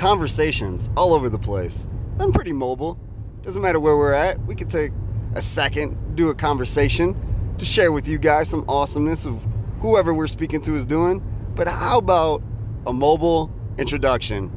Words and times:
conversations 0.00 0.88
all 0.96 1.12
over 1.12 1.28
the 1.28 1.38
place. 1.38 1.86
I'm 2.18 2.32
pretty 2.32 2.54
mobile. 2.54 2.98
Doesn't 3.42 3.60
matter 3.60 3.78
where 3.78 3.98
we're 3.98 4.14
at. 4.14 4.40
We 4.46 4.54
could 4.54 4.70
take 4.70 4.92
a 5.34 5.42
second, 5.42 6.16
do 6.16 6.30
a 6.30 6.34
conversation 6.34 7.14
to 7.58 7.66
share 7.66 7.92
with 7.92 8.08
you 8.08 8.16
guys 8.16 8.48
some 8.48 8.64
awesomeness 8.66 9.26
of 9.26 9.46
whoever 9.82 10.14
we're 10.14 10.26
speaking 10.26 10.62
to 10.62 10.74
is 10.74 10.86
doing. 10.86 11.22
But 11.54 11.68
how 11.68 11.98
about 11.98 12.42
a 12.86 12.94
mobile 12.94 13.52
introduction? 13.76 14.50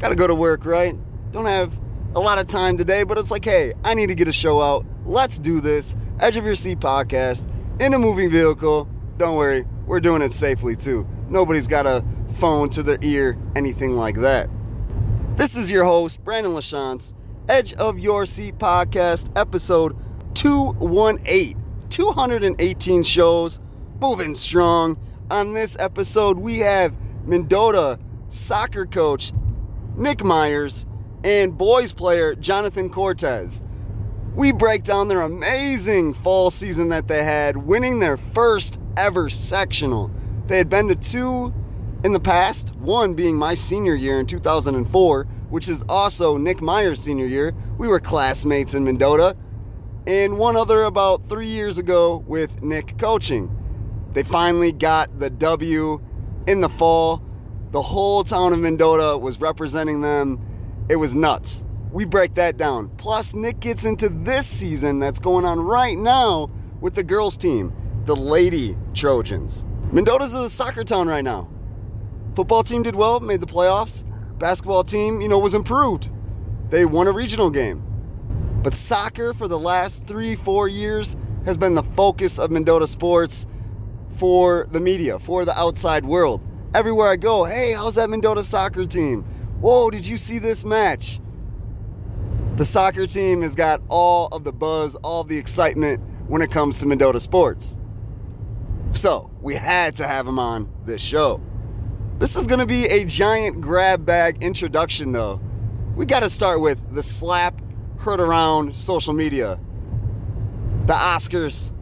Gotta 0.00 0.16
go 0.16 0.26
to 0.26 0.34
work, 0.34 0.64
right? 0.64 0.96
Don't 1.30 1.46
have 1.46 1.78
a 2.16 2.20
lot 2.20 2.40
of 2.40 2.48
time 2.48 2.76
today, 2.76 3.04
but 3.04 3.16
it's 3.16 3.30
like, 3.30 3.44
hey, 3.44 3.74
I 3.84 3.94
need 3.94 4.08
to 4.08 4.16
get 4.16 4.26
a 4.26 4.32
show 4.32 4.60
out. 4.60 4.84
Let's 5.04 5.38
do 5.38 5.60
this. 5.60 5.94
Edge 6.18 6.36
of 6.36 6.44
Your 6.44 6.56
Seat 6.56 6.80
podcast 6.80 7.48
in 7.80 7.94
a 7.94 7.98
moving 7.98 8.28
vehicle. 8.28 8.88
Don't 9.18 9.36
worry, 9.36 9.66
we're 9.86 10.00
doing 10.00 10.20
it 10.20 10.32
safely 10.32 10.74
too. 10.74 11.06
Nobody's 11.28 11.68
got 11.68 11.86
a 11.86 12.04
phone 12.38 12.70
to 12.70 12.82
their 12.82 12.98
ear, 13.02 13.38
anything 13.54 13.92
like 13.92 14.16
that. 14.16 14.50
This 15.36 15.56
is 15.56 15.68
your 15.68 15.84
host, 15.84 16.22
Brandon 16.22 16.52
LaChance, 16.52 17.12
Edge 17.48 17.72
of 17.72 17.98
Your 17.98 18.24
Seat 18.24 18.56
podcast, 18.56 19.28
episode 19.34 19.96
218. 20.34 21.60
218 21.88 23.02
shows, 23.02 23.58
moving 24.00 24.36
strong. 24.36 24.96
On 25.32 25.52
this 25.52 25.76
episode, 25.80 26.38
we 26.38 26.60
have 26.60 26.96
Mendota 27.26 27.98
soccer 28.28 28.86
coach 28.86 29.32
Nick 29.96 30.22
Myers 30.22 30.86
and 31.24 31.58
boys 31.58 31.92
player 31.92 32.36
Jonathan 32.36 32.88
Cortez. 32.88 33.64
We 34.36 34.52
break 34.52 34.84
down 34.84 35.08
their 35.08 35.22
amazing 35.22 36.14
fall 36.14 36.52
season 36.52 36.90
that 36.90 37.08
they 37.08 37.24
had, 37.24 37.56
winning 37.56 37.98
their 37.98 38.18
first 38.18 38.78
ever 38.96 39.28
sectional. 39.28 40.12
They 40.46 40.58
had 40.58 40.68
been 40.68 40.86
to 40.86 40.94
two 40.94 41.52
in 42.04 42.12
the 42.12 42.20
past, 42.20 42.76
one 42.76 43.14
being 43.14 43.34
my 43.34 43.54
senior 43.54 43.94
year 43.94 44.20
in 44.20 44.26
2004, 44.26 45.24
which 45.48 45.68
is 45.68 45.82
also 45.88 46.36
Nick 46.36 46.60
Myers' 46.60 47.00
senior 47.00 47.24
year. 47.24 47.54
We 47.78 47.88
were 47.88 47.98
classmates 47.98 48.74
in 48.74 48.84
Mendota, 48.84 49.34
and 50.06 50.36
one 50.36 50.54
other 50.54 50.82
about 50.82 51.26
three 51.30 51.48
years 51.48 51.78
ago 51.78 52.22
with 52.26 52.62
Nick 52.62 52.98
coaching. 52.98 53.50
They 54.12 54.22
finally 54.22 54.70
got 54.70 55.18
the 55.18 55.30
W 55.30 55.98
in 56.46 56.60
the 56.60 56.68
fall. 56.68 57.24
The 57.70 57.80
whole 57.80 58.22
town 58.22 58.52
of 58.52 58.58
Mendota 58.58 59.16
was 59.16 59.40
representing 59.40 60.02
them. 60.02 60.84
It 60.90 60.96
was 60.96 61.14
nuts. 61.14 61.64
We 61.90 62.04
break 62.04 62.34
that 62.34 62.58
down. 62.58 62.90
Plus, 62.98 63.32
Nick 63.32 63.60
gets 63.60 63.86
into 63.86 64.10
this 64.10 64.46
season 64.46 64.98
that's 64.98 65.18
going 65.18 65.46
on 65.46 65.58
right 65.58 65.96
now 65.96 66.50
with 66.82 66.94
the 66.96 67.02
girls' 67.02 67.38
team, 67.38 67.72
the 68.04 68.14
Lady 68.14 68.76
Trojans. 68.92 69.64
Mendota's 69.90 70.34
a 70.34 70.50
soccer 70.50 70.84
town 70.84 71.08
right 71.08 71.24
now. 71.24 71.48
Football 72.34 72.64
team 72.64 72.82
did 72.82 72.96
well, 72.96 73.20
made 73.20 73.40
the 73.40 73.46
playoffs. 73.46 74.04
Basketball 74.38 74.82
team, 74.82 75.20
you 75.20 75.28
know, 75.28 75.38
was 75.38 75.54
improved. 75.54 76.10
They 76.70 76.84
won 76.84 77.06
a 77.06 77.12
regional 77.12 77.50
game. 77.50 77.82
But 78.62 78.74
soccer 78.74 79.34
for 79.34 79.46
the 79.46 79.58
last 79.58 80.06
three, 80.06 80.34
four 80.34 80.66
years 80.66 81.16
has 81.44 81.56
been 81.56 81.74
the 81.74 81.82
focus 81.82 82.38
of 82.38 82.50
Mendota 82.50 82.86
sports 82.86 83.46
for 84.16 84.66
the 84.70 84.80
media, 84.80 85.18
for 85.18 85.44
the 85.44 85.56
outside 85.56 86.04
world. 86.04 86.40
Everywhere 86.74 87.08
I 87.08 87.16
go, 87.16 87.44
hey, 87.44 87.72
how's 87.72 87.94
that 87.94 88.10
Mendota 88.10 88.42
soccer 88.42 88.86
team? 88.86 89.22
Whoa, 89.60 89.90
did 89.90 90.06
you 90.06 90.16
see 90.16 90.38
this 90.40 90.64
match? 90.64 91.20
The 92.56 92.64
soccer 92.64 93.06
team 93.06 93.42
has 93.42 93.54
got 93.54 93.80
all 93.88 94.28
of 94.28 94.42
the 94.42 94.52
buzz, 94.52 94.96
all 94.96 95.20
of 95.20 95.28
the 95.28 95.38
excitement 95.38 96.00
when 96.26 96.42
it 96.42 96.50
comes 96.50 96.80
to 96.80 96.86
Mendota 96.86 97.20
sports. 97.20 97.76
So, 98.92 99.30
we 99.40 99.54
had 99.54 99.96
to 99.96 100.06
have 100.06 100.26
him 100.26 100.38
on 100.38 100.68
this 100.84 101.02
show. 101.02 101.40
This 102.18 102.36
is 102.36 102.46
to 102.60 102.66
be 102.66 102.86
a 102.86 103.04
giant 103.04 103.60
grab 103.60 104.06
bag 104.06 104.42
introduction, 104.42 105.12
though. 105.12 105.40
We 105.96 106.06
got 106.06 106.20
to 106.20 106.30
start 106.30 106.60
with 106.60 106.94
the 106.94 107.02
slap 107.02 107.60
heard 107.98 108.20
around 108.20 108.76
social 108.76 109.12
media. 109.12 109.58
The 110.86 110.92
Oscars. 110.92 111.72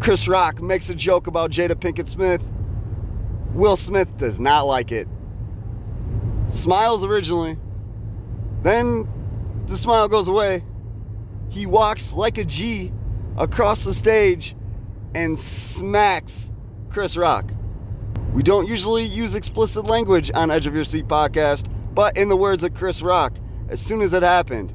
Chris 0.00 0.26
Rock 0.28 0.60
makes 0.60 0.90
a 0.90 0.94
joke 0.94 1.26
about 1.26 1.50
Jada 1.50 1.74
Pinkett 1.74 2.08
Smith. 2.08 2.42
Will 3.54 3.76
Smith 3.76 4.16
does 4.18 4.40
not 4.40 4.62
like 4.62 4.92
it. 4.92 5.06
Smiles 6.50 7.04
originally. 7.04 7.56
Then 8.62 9.08
the 9.66 9.76
smile 9.76 10.08
goes 10.08 10.28
away. 10.28 10.64
He 11.50 11.66
walks 11.66 12.12
like 12.12 12.36
a 12.36 12.44
G 12.44 12.92
across 13.36 13.84
the 13.84 13.94
stage 13.94 14.56
and 15.14 15.38
smacks 15.38 16.52
Chris 16.90 17.16
Rock. 17.16 17.52
We 18.36 18.42
don't 18.42 18.68
usually 18.68 19.02
use 19.02 19.34
explicit 19.34 19.86
language 19.86 20.30
on 20.34 20.50
Edge 20.50 20.66
of 20.66 20.74
Your 20.74 20.84
Seat 20.84 21.08
podcast, 21.08 21.70
but 21.94 22.18
in 22.18 22.28
the 22.28 22.36
words 22.36 22.62
of 22.64 22.74
Chris 22.74 23.00
Rock, 23.00 23.32
as 23.70 23.80
soon 23.80 24.02
as 24.02 24.12
it 24.12 24.22
happened, 24.22 24.74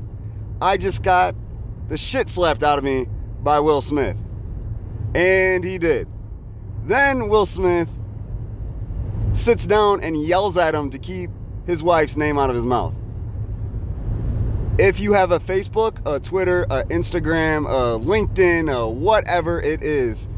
I 0.59 0.77
just 0.77 1.03
got 1.03 1.35
the 1.87 1.95
shit 1.95 2.27
slapped 2.27 2.63
out 2.63 2.79
of 2.79 2.83
me 2.83 3.05
by 3.43 3.59
Will 3.59 3.81
Smith. 3.81 4.17
And 5.13 5.63
he 5.63 5.77
did. 5.77 6.07
Then 6.85 7.29
Will 7.29 7.45
Smith 7.45 7.87
sits 9.33 9.67
down 9.67 10.01
and 10.01 10.19
yells 10.19 10.57
at 10.57 10.73
him 10.73 10.89
to 10.89 10.97
keep 10.97 11.29
his 11.67 11.83
wife's 11.83 12.17
name 12.17 12.39
out 12.39 12.49
of 12.49 12.55
his 12.55 12.65
mouth. 12.65 12.95
If 14.79 14.99
you 14.99 15.13
have 15.13 15.31
a 15.31 15.39
Facebook, 15.39 16.03
a 16.11 16.19
Twitter, 16.19 16.63
a 16.63 16.83
Instagram, 16.85 17.67
a 17.67 18.03
LinkedIn, 18.03 18.75
a 18.75 18.89
whatever 18.89 19.61
it 19.61 19.83
is, 19.83 20.29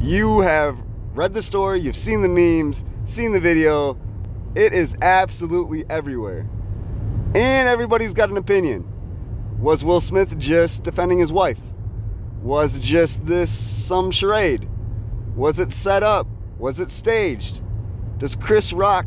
you 0.00 0.40
have 0.40 0.83
read 1.14 1.32
the 1.32 1.42
story, 1.42 1.80
you've 1.80 1.96
seen 1.96 2.22
the 2.22 2.28
memes, 2.28 2.84
seen 3.04 3.32
the 3.32 3.40
video. 3.40 3.96
It 4.54 4.72
is 4.72 4.96
absolutely 5.00 5.84
everywhere. 5.88 6.48
And 7.34 7.68
everybody's 7.68 8.14
got 8.14 8.30
an 8.30 8.36
opinion. 8.36 8.90
Was 9.60 9.84
Will 9.84 10.00
Smith 10.00 10.36
just 10.38 10.82
defending 10.82 11.20
his 11.20 11.32
wife? 11.32 11.60
Was 12.42 12.80
just 12.80 13.24
this 13.24 13.50
some 13.50 14.10
charade? 14.10 14.68
Was 15.34 15.58
it 15.58 15.72
set 15.72 16.02
up? 16.02 16.26
Was 16.58 16.80
it 16.80 16.90
staged? 16.90 17.62
Does 18.18 18.36
Chris 18.36 18.72
Rock 18.72 19.06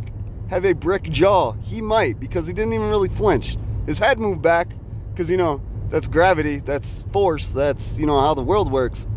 have 0.50 0.66
a 0.66 0.73
brick 0.73 1.03
jaw? 1.03 1.53
He 1.62 1.81
might 1.81 2.19
because 2.19 2.47
he 2.47 2.53
didn't 2.53 2.73
even 2.73 2.90
really 2.90 3.09
flinch. 3.09 3.57
His 3.85 4.00
head 4.00 4.19
moved 4.19 4.41
back 4.41 4.72
because, 5.12 5.29
you 5.29 5.38
know, 5.38 5.62
that's 5.90 6.07
gravity, 6.07 6.57
that's 6.57 7.03
force, 7.13 7.51
that's, 7.51 7.97
you 7.97 8.06
know, 8.06 8.19
how 8.19 8.34
the 8.34 8.44
world 8.44 8.72
works. 8.72 9.07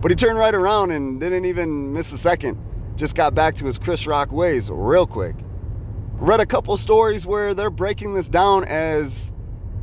But 0.00 0.10
he 0.10 0.14
turned 0.14 0.38
right 0.38 0.54
around 0.54 0.92
and 0.92 1.20
didn't 1.20 1.44
even 1.44 1.92
miss 1.92 2.12
a 2.12 2.18
second. 2.18 2.56
Just 2.96 3.16
got 3.16 3.34
back 3.34 3.56
to 3.56 3.66
his 3.66 3.78
Chris 3.78 4.06
Rock 4.06 4.32
ways 4.32 4.70
real 4.70 5.06
quick. 5.06 5.36
Read 6.14 6.40
a 6.40 6.46
couple 6.46 6.76
stories 6.76 7.26
where 7.26 7.54
they're 7.54 7.70
breaking 7.70 8.14
this 8.14 8.28
down 8.28 8.64
as 8.64 9.32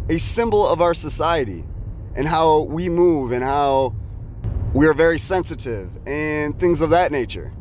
a 0.10 0.18
symbol 0.18 0.68
of 0.68 0.82
our 0.82 0.94
society 0.94 1.66
and 2.16 2.28
how 2.28 2.62
we 2.62 2.90
move 2.90 3.32
and 3.32 3.44
how 3.44 3.94
we 4.74 4.88
are 4.88 4.94
very 4.94 5.18
sensitive 5.20 5.90
and 6.06 6.60
things 6.60 6.82
of 6.82 6.90
that 6.90 7.12
nature. 7.12 7.54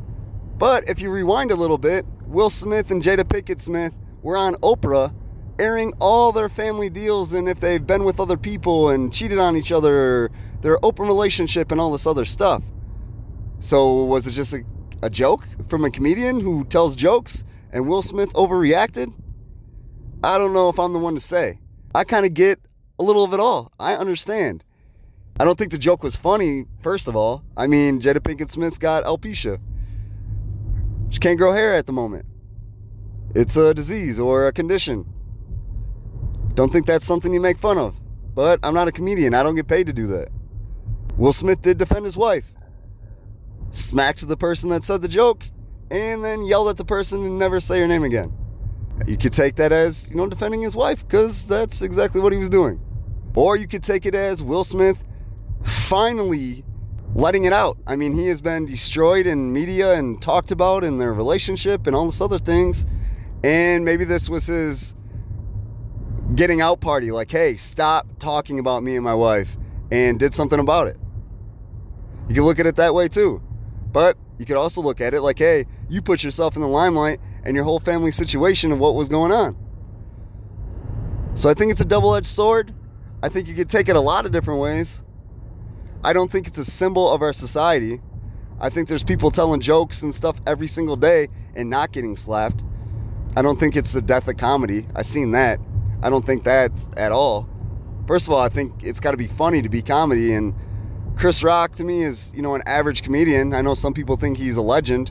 But 0.58 0.88
if 0.88 1.00
you 1.00 1.10
rewind 1.10 1.50
a 1.50 1.56
little 1.56 1.78
bit, 1.78 2.04
Will 2.26 2.50
Smith 2.50 2.90
and 2.90 3.02
Jada 3.02 3.24
Pinkett 3.24 3.60
Smith 3.60 3.96
were 4.22 4.36
on 4.36 4.54
Oprah 4.56 5.14
airing 5.58 5.92
all 6.00 6.32
their 6.32 6.48
family 6.48 6.90
deals 6.90 7.32
and 7.32 7.48
if 7.48 7.60
they've 7.60 7.86
been 7.86 8.04
with 8.04 8.20
other 8.20 8.36
people 8.36 8.90
and 8.90 9.12
cheated 9.12 9.38
on 9.38 9.56
each 9.56 9.72
other, 9.72 10.30
their 10.60 10.84
open 10.84 11.06
relationship 11.06 11.70
and 11.72 11.80
all 11.80 11.90
this 11.90 12.06
other 12.06 12.24
stuff. 12.24 12.62
So 13.60 14.04
was 14.04 14.26
it 14.26 14.32
just 14.32 14.52
a, 14.54 14.62
a 15.02 15.10
joke 15.10 15.46
from 15.68 15.84
a 15.84 15.90
comedian 15.90 16.40
who 16.40 16.64
tells 16.64 16.96
jokes 16.96 17.44
and 17.72 17.88
Will 17.88 18.02
Smith 18.02 18.32
overreacted? 18.34 19.12
I 20.22 20.38
don't 20.38 20.52
know 20.52 20.68
if 20.68 20.78
I'm 20.78 20.92
the 20.92 20.98
one 20.98 21.14
to 21.14 21.20
say. 21.20 21.60
I 21.94 22.04
kind 22.04 22.26
of 22.26 22.34
get 22.34 22.58
a 22.98 23.02
little 23.02 23.24
of 23.24 23.32
it 23.34 23.40
all. 23.40 23.72
I 23.78 23.94
understand. 23.94 24.64
I 25.38 25.44
don't 25.44 25.58
think 25.58 25.72
the 25.72 25.78
joke 25.78 26.02
was 26.02 26.16
funny, 26.16 26.66
first 26.80 27.08
of 27.08 27.16
all. 27.16 27.42
I 27.56 27.66
mean, 27.66 28.00
Jada 28.00 28.18
Pinkett 28.18 28.50
Smith's 28.50 28.78
got 28.78 29.04
alopecia. 29.04 29.60
She 31.10 31.18
can't 31.18 31.38
grow 31.38 31.52
hair 31.52 31.74
at 31.74 31.86
the 31.86 31.92
moment. 31.92 32.26
It's 33.34 33.56
a 33.56 33.74
disease 33.74 34.18
or 34.18 34.46
a 34.46 34.52
condition. 34.52 35.13
Don't 36.54 36.72
think 36.72 36.86
that's 36.86 37.06
something 37.06 37.32
you 37.32 37.40
make 37.40 37.58
fun 37.58 37.78
of. 37.78 38.00
But 38.34 38.60
I'm 38.62 38.74
not 38.74 38.88
a 38.88 38.92
comedian. 38.92 39.34
I 39.34 39.42
don't 39.42 39.54
get 39.54 39.68
paid 39.68 39.86
to 39.86 39.92
do 39.92 40.06
that. 40.08 40.28
Will 41.16 41.32
Smith 41.32 41.62
did 41.62 41.78
defend 41.78 42.04
his 42.04 42.16
wife. 42.16 42.52
Smacked 43.70 44.26
the 44.26 44.36
person 44.36 44.70
that 44.70 44.84
said 44.84 45.02
the 45.02 45.08
joke 45.08 45.44
and 45.90 46.24
then 46.24 46.44
yelled 46.44 46.68
at 46.68 46.76
the 46.76 46.84
person 46.84 47.24
and 47.24 47.38
never 47.38 47.60
say 47.60 47.80
her 47.80 47.86
name 47.86 48.04
again. 48.04 48.32
You 49.06 49.16
could 49.16 49.32
take 49.32 49.56
that 49.56 49.72
as, 49.72 50.10
you 50.10 50.16
know, 50.16 50.28
defending 50.28 50.62
his 50.62 50.76
wife 50.76 51.06
because 51.06 51.46
that's 51.48 51.82
exactly 51.82 52.20
what 52.20 52.32
he 52.32 52.38
was 52.38 52.48
doing. 52.48 52.80
Or 53.34 53.56
you 53.56 53.66
could 53.66 53.82
take 53.82 54.06
it 54.06 54.14
as 54.14 54.42
Will 54.42 54.64
Smith 54.64 55.04
finally 55.64 56.64
letting 57.14 57.44
it 57.44 57.52
out. 57.52 57.78
I 57.86 57.96
mean, 57.96 58.12
he 58.12 58.26
has 58.28 58.40
been 58.40 58.66
destroyed 58.66 59.26
in 59.26 59.52
media 59.52 59.94
and 59.94 60.20
talked 60.20 60.50
about 60.50 60.84
in 60.84 60.98
their 60.98 61.12
relationship 61.12 61.86
and 61.86 61.94
all 61.94 62.06
this 62.06 62.20
other 62.20 62.38
things. 62.38 62.86
And 63.42 63.84
maybe 63.84 64.04
this 64.04 64.28
was 64.28 64.46
his 64.46 64.94
getting 66.34 66.60
out 66.60 66.80
party 66.80 67.10
like, 67.10 67.30
hey, 67.30 67.56
stop 67.56 68.06
talking 68.18 68.58
about 68.58 68.82
me 68.82 68.96
and 68.96 69.04
my 69.04 69.14
wife 69.14 69.56
and 69.90 70.18
did 70.18 70.34
something 70.34 70.58
about 70.58 70.86
it. 70.86 70.98
You 72.28 72.34
can 72.34 72.44
look 72.44 72.58
at 72.58 72.66
it 72.66 72.76
that 72.76 72.94
way 72.94 73.08
too. 73.08 73.42
But 73.92 74.16
you 74.38 74.46
could 74.46 74.56
also 74.56 74.80
look 74.80 75.00
at 75.00 75.14
it 75.14 75.20
like, 75.20 75.38
hey, 75.38 75.66
you 75.88 76.02
put 76.02 76.24
yourself 76.24 76.56
in 76.56 76.62
the 76.62 76.68
limelight 76.68 77.20
and 77.44 77.54
your 77.54 77.64
whole 77.64 77.78
family 77.78 78.10
situation 78.10 78.72
of 78.72 78.78
what 78.78 78.94
was 78.94 79.08
going 79.08 79.30
on. 79.30 79.56
So 81.34 81.50
I 81.50 81.54
think 81.54 81.70
it's 81.70 81.80
a 81.80 81.84
double 81.84 82.14
edged 82.14 82.26
sword. 82.26 82.74
I 83.22 83.28
think 83.28 83.46
you 83.46 83.54
could 83.54 83.70
take 83.70 83.88
it 83.88 83.96
a 83.96 84.00
lot 84.00 84.26
of 84.26 84.32
different 84.32 84.60
ways. 84.60 85.02
I 86.02 86.12
don't 86.12 86.30
think 86.30 86.46
it's 86.46 86.58
a 86.58 86.64
symbol 86.64 87.10
of 87.10 87.22
our 87.22 87.32
society. 87.32 88.00
I 88.60 88.68
think 88.68 88.88
there's 88.88 89.04
people 89.04 89.30
telling 89.30 89.60
jokes 89.60 90.02
and 90.02 90.14
stuff 90.14 90.40
every 90.46 90.68
single 90.68 90.96
day 90.96 91.28
and 91.54 91.70
not 91.70 91.92
getting 91.92 92.16
slapped. 92.16 92.64
I 93.36 93.42
don't 93.42 93.58
think 93.58 93.76
it's 93.76 93.92
the 93.92 94.02
death 94.02 94.28
of 94.28 94.36
comedy. 94.36 94.86
I've 94.94 95.06
seen 95.06 95.32
that. 95.32 95.60
I 96.04 96.10
don't 96.10 96.24
think 96.24 96.44
that 96.44 96.70
at 96.98 97.12
all. 97.12 97.48
First 98.06 98.28
of 98.28 98.34
all, 98.34 98.40
I 98.40 98.50
think 98.50 98.84
it's 98.84 99.00
got 99.00 99.12
to 99.12 99.16
be 99.16 99.26
funny 99.26 99.62
to 99.62 99.70
be 99.70 99.80
comedy. 99.80 100.34
And 100.34 100.54
Chris 101.16 101.42
Rock 101.42 101.72
to 101.76 101.84
me 101.84 102.02
is, 102.02 102.30
you 102.36 102.42
know, 102.42 102.54
an 102.54 102.62
average 102.66 103.02
comedian. 103.02 103.54
I 103.54 103.62
know 103.62 103.72
some 103.72 103.94
people 103.94 104.16
think 104.16 104.36
he's 104.36 104.56
a 104.56 104.62
legend. 104.62 105.10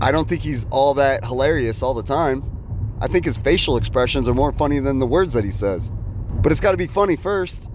I 0.00 0.10
don't 0.10 0.28
think 0.28 0.42
he's 0.42 0.66
all 0.70 0.94
that 0.94 1.24
hilarious 1.24 1.84
all 1.84 1.94
the 1.94 2.02
time. 2.02 2.42
I 3.00 3.06
think 3.06 3.24
his 3.24 3.36
facial 3.36 3.76
expressions 3.76 4.28
are 4.28 4.34
more 4.34 4.50
funny 4.50 4.80
than 4.80 4.98
the 4.98 5.06
words 5.06 5.32
that 5.34 5.44
he 5.44 5.52
says. 5.52 5.92
But 6.42 6.50
it's 6.50 6.60
got 6.60 6.72
to 6.72 6.76
be 6.76 6.88
funny 6.88 7.14
first. 7.14 7.70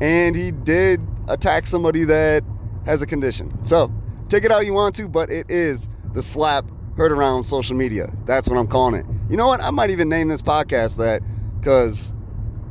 And 0.00 0.34
he 0.34 0.50
did 0.50 1.06
attack 1.28 1.66
somebody 1.66 2.04
that 2.04 2.42
has 2.86 3.02
a 3.02 3.06
condition. 3.06 3.66
So 3.66 3.92
take 4.30 4.44
it 4.44 4.50
how 4.50 4.60
you 4.60 4.72
want 4.72 4.94
to, 4.96 5.08
but 5.08 5.28
it 5.28 5.50
is 5.50 5.90
the 6.14 6.22
slap 6.22 6.64
heard 6.96 7.12
around 7.12 7.42
social 7.44 7.76
media. 7.76 8.12
That's 8.24 8.48
what 8.48 8.56
I'm 8.56 8.66
calling 8.66 8.94
it. 8.94 9.06
You 9.28 9.36
know 9.36 9.46
what? 9.46 9.62
I 9.62 9.70
might 9.70 9.90
even 9.90 10.08
name 10.08 10.28
this 10.28 10.42
podcast 10.42 10.96
that 10.96 11.22
because 11.64 12.12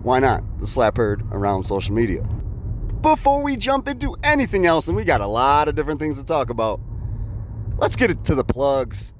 why 0.04 0.19
not? 0.19 0.44
The 0.60 0.68
slap 0.68 0.98
heard 0.98 1.24
around 1.31 1.63
social 1.63 1.95
media. 1.95 2.22
Before 3.01 3.42
we 3.42 3.57
jump 3.57 3.88
into 3.88 4.16
anything 4.24 4.68
else, 4.68 4.88
and 4.88 4.95
we 4.95 5.04
got 5.04 5.19
a 5.19 5.25
lot 5.25 5.68
of 5.68 5.74
different 5.74 6.00
things 6.00 6.19
to 6.19 6.24
talk 6.24 6.51
about, 6.51 6.80
let's 7.78 7.95
get 7.95 8.12
it 8.12 8.24
to 8.25 8.36
the 8.36 8.44
plugs. 8.44 9.13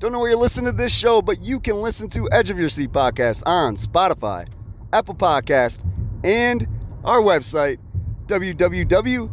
Don't 0.00 0.10
know 0.10 0.18
where 0.18 0.30
you're 0.30 0.38
listening 0.38 0.72
to 0.72 0.72
this 0.76 0.92
show, 0.92 1.22
but 1.22 1.40
you 1.40 1.60
can 1.60 1.76
listen 1.76 2.08
to 2.08 2.28
Edge 2.32 2.50
of 2.50 2.58
Your 2.58 2.68
Seat 2.68 2.90
podcast 2.90 3.44
on 3.46 3.76
Spotify, 3.76 4.48
Apple 4.92 5.14
Podcast, 5.14 5.84
and 6.24 6.66
our 7.04 7.20
website, 7.20 7.78
www.rss.com 8.26 9.28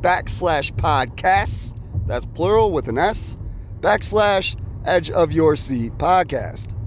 backslash 0.00 0.72
podcasts. 0.72 1.80
That's 2.06 2.26
plural 2.26 2.70
with 2.70 2.86
an 2.88 2.98
S, 2.98 3.38
backslash 3.80 4.60
Edge 4.84 5.10
of 5.10 5.32
Your 5.32 5.56
Seat 5.56 5.92
podcast. 5.98 6.77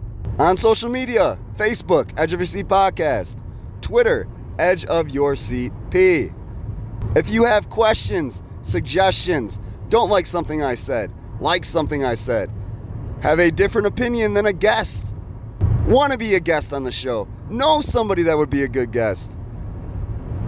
On 0.41 0.57
social 0.57 0.89
media, 0.89 1.37
Facebook, 1.55 2.09
Edge 2.17 2.33
of 2.33 2.39
Your 2.39 2.47
Seat 2.47 2.67
podcast, 2.67 3.39
Twitter, 3.81 4.27
Edge 4.57 4.83
of 4.85 5.11
Your 5.11 5.35
Seat 5.35 5.71
P. 5.91 6.31
If 7.15 7.29
you 7.29 7.43
have 7.43 7.69
questions, 7.69 8.41
suggestions, 8.63 9.59
don't 9.89 10.09
like 10.09 10.25
something 10.25 10.63
I 10.63 10.73
said, 10.73 11.11
like 11.39 11.63
something 11.63 12.03
I 12.03 12.15
said, 12.15 12.49
have 13.21 13.37
a 13.37 13.51
different 13.51 13.85
opinion 13.85 14.33
than 14.33 14.47
a 14.47 14.51
guest, 14.51 15.13
want 15.85 16.11
to 16.11 16.17
be 16.17 16.33
a 16.33 16.39
guest 16.39 16.73
on 16.73 16.85
the 16.85 16.91
show, 16.91 17.27
know 17.47 17.79
somebody 17.79 18.23
that 18.23 18.35
would 18.35 18.49
be 18.49 18.63
a 18.63 18.67
good 18.67 18.91
guest, 18.91 19.37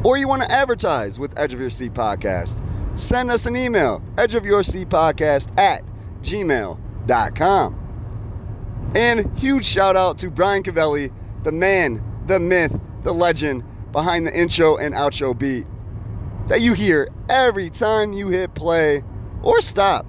or 0.03 0.17
you 0.17 0.27
want 0.27 0.41
to 0.41 0.51
advertise 0.51 1.19
with 1.19 1.37
Edge 1.37 1.53
of 1.53 1.59
Your 1.59 1.69
Seat 1.69 1.93
Podcast, 1.93 2.67
send 2.97 3.29
us 3.29 3.45
an 3.45 3.55
email, 3.55 4.01
Edge 4.17 4.33
of 4.33 4.43
Your 4.43 4.63
Seat 4.63 4.89
Podcast 4.89 5.55
at 5.55 5.83
gmail.com. 6.23 7.82
And 8.95 9.37
huge 9.37 9.65
shout 9.65 9.95
out 9.95 10.19
to 10.19 10.29
Brian 10.29 10.63
Cavelli, 10.63 11.11
the 11.43 11.51
man, 11.51 12.03
the 12.27 12.39
myth, 12.39 12.79
the 13.03 13.13
legend 13.13 13.63
behind 13.91 14.27
the 14.27 14.37
intro 14.37 14.77
and 14.77 14.93
outro 14.93 15.37
beat 15.37 15.65
that 16.47 16.61
you 16.61 16.73
hear 16.73 17.09
every 17.29 17.69
time 17.69 18.13
you 18.13 18.27
hit 18.27 18.53
play 18.53 19.03
or 19.41 19.61
stop 19.61 20.05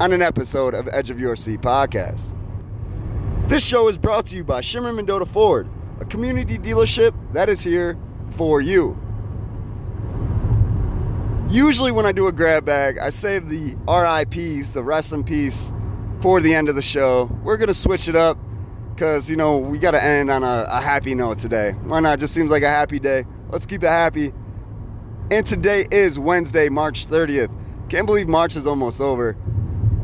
on 0.00 0.12
an 0.12 0.22
episode 0.22 0.74
of 0.74 0.88
Edge 0.92 1.10
of 1.10 1.20
Your 1.20 1.36
Seat 1.36 1.60
podcast. 1.60 2.36
This 3.48 3.66
show 3.66 3.88
is 3.88 3.98
brought 3.98 4.26
to 4.26 4.36
you 4.36 4.44
by 4.44 4.60
Shimmer 4.60 4.92
Mendota 4.92 5.26
Ford, 5.26 5.68
a 6.00 6.04
community 6.04 6.58
dealership 6.58 7.12
that 7.32 7.48
is 7.48 7.60
here 7.60 7.98
for 8.30 8.60
you. 8.60 8.98
Usually, 11.48 11.90
when 11.90 12.06
I 12.06 12.12
do 12.12 12.28
a 12.28 12.32
grab 12.32 12.64
bag, 12.64 12.98
I 12.98 13.10
save 13.10 13.48
the 13.48 13.74
RIPs, 13.88 14.70
the 14.70 14.84
rest 14.84 15.12
in 15.12 15.24
peace, 15.24 15.72
for 16.20 16.40
the 16.40 16.54
end 16.54 16.68
of 16.68 16.74
the 16.74 16.82
show. 16.82 17.30
We're 17.42 17.56
to 17.58 17.74
switch 17.74 18.08
it 18.08 18.16
up 18.16 18.38
because, 18.94 19.30
you 19.30 19.36
know, 19.36 19.58
we 19.58 19.78
got 19.78 19.92
to 19.92 20.02
end 20.02 20.30
on 20.30 20.42
a, 20.42 20.66
a 20.68 20.80
happy 20.80 21.14
note 21.14 21.38
today. 21.38 21.72
Why 21.84 22.00
not? 22.00 22.20
Just 22.20 22.34
seems 22.34 22.50
like 22.50 22.62
a 22.62 22.68
happy 22.68 22.98
day. 22.98 23.24
Let's 23.48 23.66
keep 23.66 23.82
it 23.82 23.88
happy. 23.88 24.32
And 25.30 25.46
today 25.46 25.86
is 25.90 26.18
Wednesday, 26.18 26.68
March 26.68 27.06
30th. 27.06 27.50
Can't 27.88 28.06
believe 28.06 28.28
March 28.28 28.56
is 28.56 28.66
almost 28.66 29.00
over. 29.00 29.36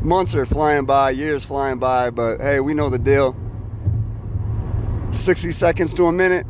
Months 0.01 0.33
are 0.35 0.45
flying 0.45 0.85
by, 0.85 1.11
years 1.11 1.45
flying 1.45 1.79
by, 1.79 2.09
but 2.09 2.39
hey, 2.39 2.59
we 2.59 2.73
know 2.73 2.89
the 2.89 2.99
deal. 2.99 3.35
60 5.11 5.51
seconds 5.51 5.93
to 5.93 6.05
a 6.05 6.11
minute, 6.11 6.45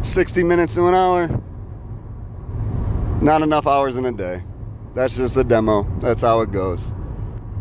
60 0.00 0.42
minutes 0.42 0.74
to 0.74 0.86
an 0.86 0.94
hour. 0.94 1.42
Not 3.20 3.42
enough 3.42 3.66
hours 3.66 3.96
in 3.96 4.04
a 4.04 4.12
day. 4.12 4.42
That's 4.94 5.16
just 5.16 5.34
the 5.34 5.44
demo. 5.44 5.84
That's 6.00 6.22
how 6.22 6.40
it 6.40 6.50
goes. 6.50 6.92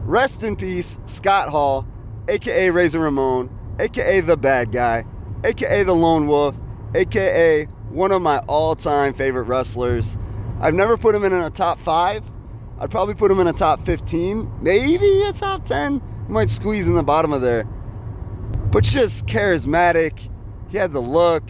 Rest 0.03 0.43
in 0.43 0.55
peace, 0.55 0.99
Scott 1.05 1.49
Hall, 1.49 1.85
aka 2.27 2.69
Razor 2.71 2.99
Ramon, 2.99 3.49
aka 3.79 4.21
the 4.21 4.35
bad 4.35 4.71
guy, 4.71 5.05
aka 5.43 5.83
the 5.83 5.93
lone 5.93 6.27
wolf, 6.27 6.55
aka 6.95 7.65
one 7.89 8.11
of 8.11 8.21
my 8.21 8.39
all 8.47 8.75
time 8.75 9.13
favorite 9.13 9.43
wrestlers. 9.43 10.17
I've 10.59 10.73
never 10.73 10.97
put 10.97 11.15
him 11.15 11.23
in 11.23 11.33
a 11.33 11.49
top 11.49 11.79
five. 11.79 12.23
I'd 12.79 12.89
probably 12.89 13.13
put 13.13 13.29
him 13.29 13.39
in 13.39 13.47
a 13.47 13.53
top 13.53 13.85
15, 13.85 14.59
maybe 14.61 15.21
a 15.21 15.33
top 15.33 15.65
10. 15.65 16.01
He 16.27 16.33
might 16.33 16.49
squeeze 16.49 16.87
in 16.87 16.95
the 16.95 17.03
bottom 17.03 17.31
of 17.31 17.41
there. 17.41 17.65
But 18.71 18.83
just 18.83 19.27
charismatic. 19.27 20.29
He 20.69 20.77
had 20.77 20.91
the 20.91 20.99
look. 20.99 21.43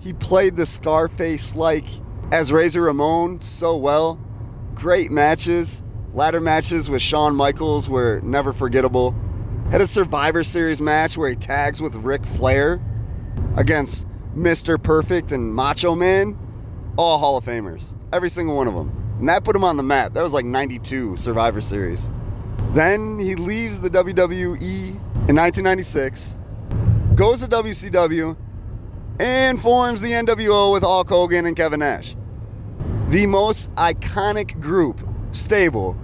He 0.00 0.12
played 0.12 0.56
the 0.56 0.66
Scarface 0.66 1.54
like 1.54 1.84
as 2.32 2.52
Razor 2.52 2.82
Ramon 2.82 3.38
so 3.38 3.76
well. 3.76 4.20
Great 4.74 5.12
matches. 5.12 5.84
Ladder 6.12 6.40
matches 6.40 6.90
with 6.90 7.00
Shawn 7.00 7.34
Michaels 7.34 7.88
were 7.88 8.20
never 8.22 8.52
forgettable. 8.52 9.14
Had 9.70 9.80
a 9.80 9.86
Survivor 9.86 10.44
Series 10.44 10.80
match 10.80 11.16
where 11.16 11.30
he 11.30 11.36
tags 11.36 11.80
with 11.80 11.94
Ric 11.96 12.26
Flair 12.26 12.82
against 13.56 14.06
Mr. 14.36 14.82
Perfect 14.82 15.32
and 15.32 15.54
Macho 15.54 15.94
Man. 15.94 16.38
All 16.98 17.18
Hall 17.18 17.38
of 17.38 17.44
Famers. 17.44 17.96
Every 18.12 18.28
single 18.28 18.54
one 18.54 18.68
of 18.68 18.74
them. 18.74 19.16
And 19.18 19.28
that 19.28 19.44
put 19.44 19.56
him 19.56 19.64
on 19.64 19.78
the 19.78 19.82
map. 19.82 20.12
That 20.12 20.22
was 20.22 20.34
like 20.34 20.44
92 20.44 21.16
Survivor 21.16 21.62
Series. 21.62 22.10
Then 22.72 23.18
he 23.18 23.34
leaves 23.34 23.80
the 23.80 23.88
WWE 23.88 24.60
in 24.60 25.36
1996, 25.36 26.38
goes 27.14 27.40
to 27.40 27.48
WCW, 27.48 28.36
and 29.18 29.60
forms 29.60 30.02
the 30.02 30.10
NWO 30.10 30.72
with 30.72 30.82
Hulk 30.82 31.08
Hogan 31.08 31.46
and 31.46 31.56
Kevin 31.56 31.80
Nash 31.80 32.16
the 33.12 33.26
most 33.26 33.70
iconic 33.74 34.58
group, 34.58 35.06
stable, 35.32 35.94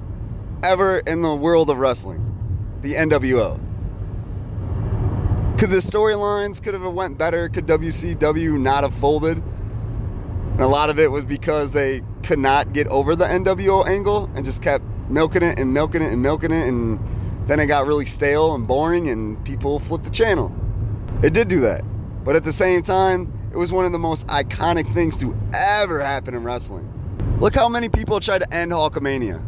ever 0.62 0.98
in 1.00 1.22
the 1.22 1.34
world 1.34 1.70
of 1.70 1.78
wrestling. 1.78 2.24
The 2.82 2.94
NWO. 2.94 3.60
Could 5.58 5.70
the 5.70 5.78
storylines 5.78 6.62
could 6.62 6.74
have 6.74 6.84
went 6.92 7.18
better? 7.18 7.48
Could 7.48 7.66
WCW 7.66 8.60
not 8.60 8.84
have 8.84 8.94
folded? 8.94 9.38
And 9.38 10.60
a 10.60 10.66
lot 10.66 10.90
of 10.90 10.98
it 10.98 11.10
was 11.10 11.24
because 11.24 11.72
they 11.72 12.02
could 12.22 12.38
not 12.38 12.72
get 12.72 12.86
over 12.88 13.16
the 13.16 13.24
NWO 13.24 13.86
angle 13.88 14.30
and 14.34 14.44
just 14.44 14.62
kept 14.62 14.84
milking 15.08 15.42
it 15.42 15.58
and 15.58 15.72
milking 15.72 16.02
it 16.02 16.12
and 16.12 16.22
milking 16.22 16.52
it, 16.52 16.68
and 16.68 17.00
then 17.48 17.60
it 17.60 17.66
got 17.66 17.86
really 17.86 18.06
stale 18.06 18.54
and 18.54 18.66
boring, 18.66 19.08
and 19.08 19.42
people 19.44 19.78
flipped 19.78 20.04
the 20.04 20.10
channel. 20.10 20.54
It 21.22 21.32
did 21.32 21.48
do 21.48 21.60
that, 21.60 21.82
but 22.24 22.36
at 22.36 22.44
the 22.44 22.52
same 22.52 22.82
time, 22.82 23.32
it 23.50 23.56
was 23.56 23.72
one 23.72 23.84
of 23.84 23.92
the 23.92 23.98
most 23.98 24.26
iconic 24.28 24.92
things 24.94 25.16
to 25.18 25.36
ever 25.54 26.00
happen 26.00 26.34
in 26.34 26.44
wrestling. 26.44 26.92
Look 27.40 27.54
how 27.54 27.68
many 27.68 27.88
people 27.88 28.20
tried 28.20 28.40
to 28.40 28.54
end 28.54 28.72
Hulkamania. 28.72 29.42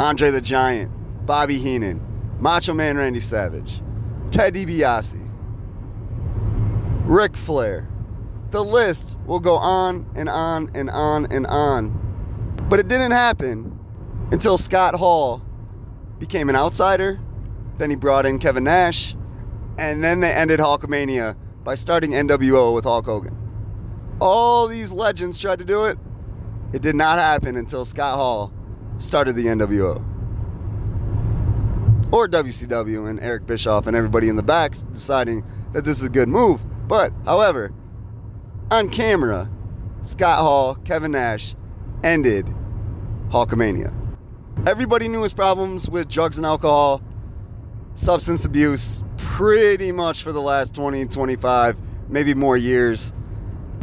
Andre 0.00 0.30
the 0.30 0.40
Giant, 0.40 0.92
Bobby 1.26 1.58
Heenan, 1.58 2.00
Macho 2.38 2.72
Man 2.72 2.96
Randy 2.96 3.18
Savage, 3.18 3.82
Ted 4.30 4.54
DiBiase, 4.54 5.28
Ric 7.04 7.36
Flair. 7.36 7.88
The 8.50 8.62
list 8.62 9.18
will 9.26 9.40
go 9.40 9.56
on 9.56 10.06
and 10.14 10.28
on 10.28 10.70
and 10.74 10.88
on 10.88 11.26
and 11.32 11.46
on. 11.46 12.56
But 12.68 12.78
it 12.78 12.88
didn't 12.88 13.10
happen 13.10 13.78
until 14.30 14.56
Scott 14.56 14.94
Hall 14.94 15.42
became 16.18 16.48
an 16.48 16.56
outsider. 16.56 17.18
Then 17.78 17.90
he 17.90 17.96
brought 17.96 18.24
in 18.24 18.38
Kevin 18.38 18.64
Nash. 18.64 19.16
And 19.78 20.02
then 20.02 20.20
they 20.20 20.32
ended 20.32 20.60
Hulkamania 20.60 21.36
by 21.64 21.74
starting 21.74 22.12
NWO 22.12 22.74
with 22.74 22.84
Hulk 22.84 23.06
Hogan. 23.06 23.36
All 24.20 24.66
these 24.66 24.92
legends 24.92 25.38
tried 25.38 25.58
to 25.60 25.64
do 25.64 25.84
it. 25.84 25.98
It 26.72 26.82
did 26.82 26.96
not 26.96 27.18
happen 27.18 27.56
until 27.56 27.84
Scott 27.84 28.16
Hall 28.16 28.52
started 28.98 29.36
the 29.36 29.46
NWO. 29.46 30.04
Or 32.12 32.28
WCW 32.28 33.08
and 33.08 33.20
Eric 33.20 33.46
Bischoff 33.46 33.86
and 33.86 33.96
everybody 33.96 34.28
in 34.28 34.36
the 34.36 34.42
back 34.42 34.74
deciding 34.92 35.44
that 35.72 35.84
this 35.84 35.98
is 35.98 36.04
a 36.04 36.10
good 36.10 36.28
move. 36.28 36.60
But, 36.88 37.12
however, 37.24 37.72
on 38.70 38.88
camera, 38.88 39.50
Scott 40.02 40.38
Hall, 40.38 40.74
Kevin 40.74 41.12
Nash, 41.12 41.54
ended 42.02 42.46
Hulkamania. 43.30 43.94
Everybody 44.66 45.08
knew 45.08 45.22
his 45.22 45.34
problems 45.34 45.88
with 45.88 46.08
drugs 46.08 46.36
and 46.36 46.46
alcohol, 46.46 47.02
substance 47.94 48.44
abuse, 48.44 49.02
pretty 49.16 49.92
much 49.92 50.22
for 50.22 50.32
the 50.32 50.40
last 50.40 50.74
20, 50.74 51.06
25, 51.06 51.80
maybe 52.08 52.34
more 52.34 52.56
years. 52.56 53.12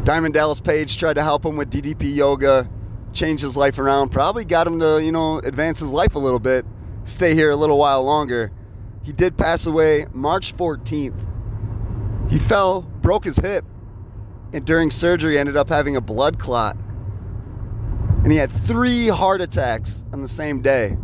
Diamond 0.03 0.33
Dallas 0.33 0.59
Page 0.59 0.97
tried 0.97 1.13
to 1.13 1.23
help 1.23 1.45
him 1.45 1.57
with 1.57 1.71
DDP 1.71 2.15
yoga, 2.15 2.69
change 3.15 3.41
his 3.41 3.57
life 3.57 3.79
around, 3.79 4.09
probably 4.09 4.45
got 4.45 4.67
him 4.67 4.79
to, 4.79 5.01
you 5.01 5.11
know, 5.11 5.39
advance 5.39 5.79
his 5.79 5.89
life 5.89 6.15
a 6.15 6.19
little 6.19 6.39
bit, 6.39 6.65
stay 7.05 7.33
here 7.33 7.49
a 7.49 7.55
little 7.55 7.77
while 7.79 8.03
longer. 8.03 8.51
He 9.03 9.13
did 9.13 9.37
pass 9.37 9.65
away 9.65 10.05
March 10.11 10.55
14th. 10.55 11.19
He 12.29 12.37
fell, 12.37 12.81
broke 12.81 13.23
his 13.23 13.37
hip, 13.37 13.65
and 14.53 14.65
during 14.65 14.91
surgery 14.91 15.39
ended 15.39 15.55
up 15.55 15.69
having 15.69 15.95
a 15.95 16.01
blood 16.01 16.39
clot. 16.39 16.75
And 18.23 18.31
he 18.31 18.37
had 18.37 18.51
three 18.51 19.07
heart 19.07 19.41
attacks 19.41 20.05
on 20.11 20.21
the 20.21 20.27
same 20.27 20.61
day 20.61 20.97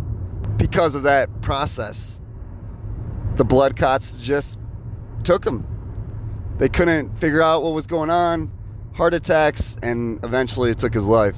because 0.58 0.96
of 0.96 1.03
that 1.03 1.41
process. 1.41 2.20
The 3.36 3.46
blood 3.46 3.77
clots 3.77 4.18
just 4.18 4.60
took 5.24 5.46
him. 5.46 5.65
They 6.58 6.68
couldn't 6.68 7.18
figure 7.20 7.41
out 7.41 7.63
what 7.63 7.74
was 7.74 7.88
going 7.88 8.10
on, 8.10 8.51
heart 8.94 9.13
attacks, 9.13 9.77
and 9.82 10.24
eventually 10.25 10.72
it 10.72 10.80
took 10.80 10.94
his 10.94 11.06
life. 11.06 11.36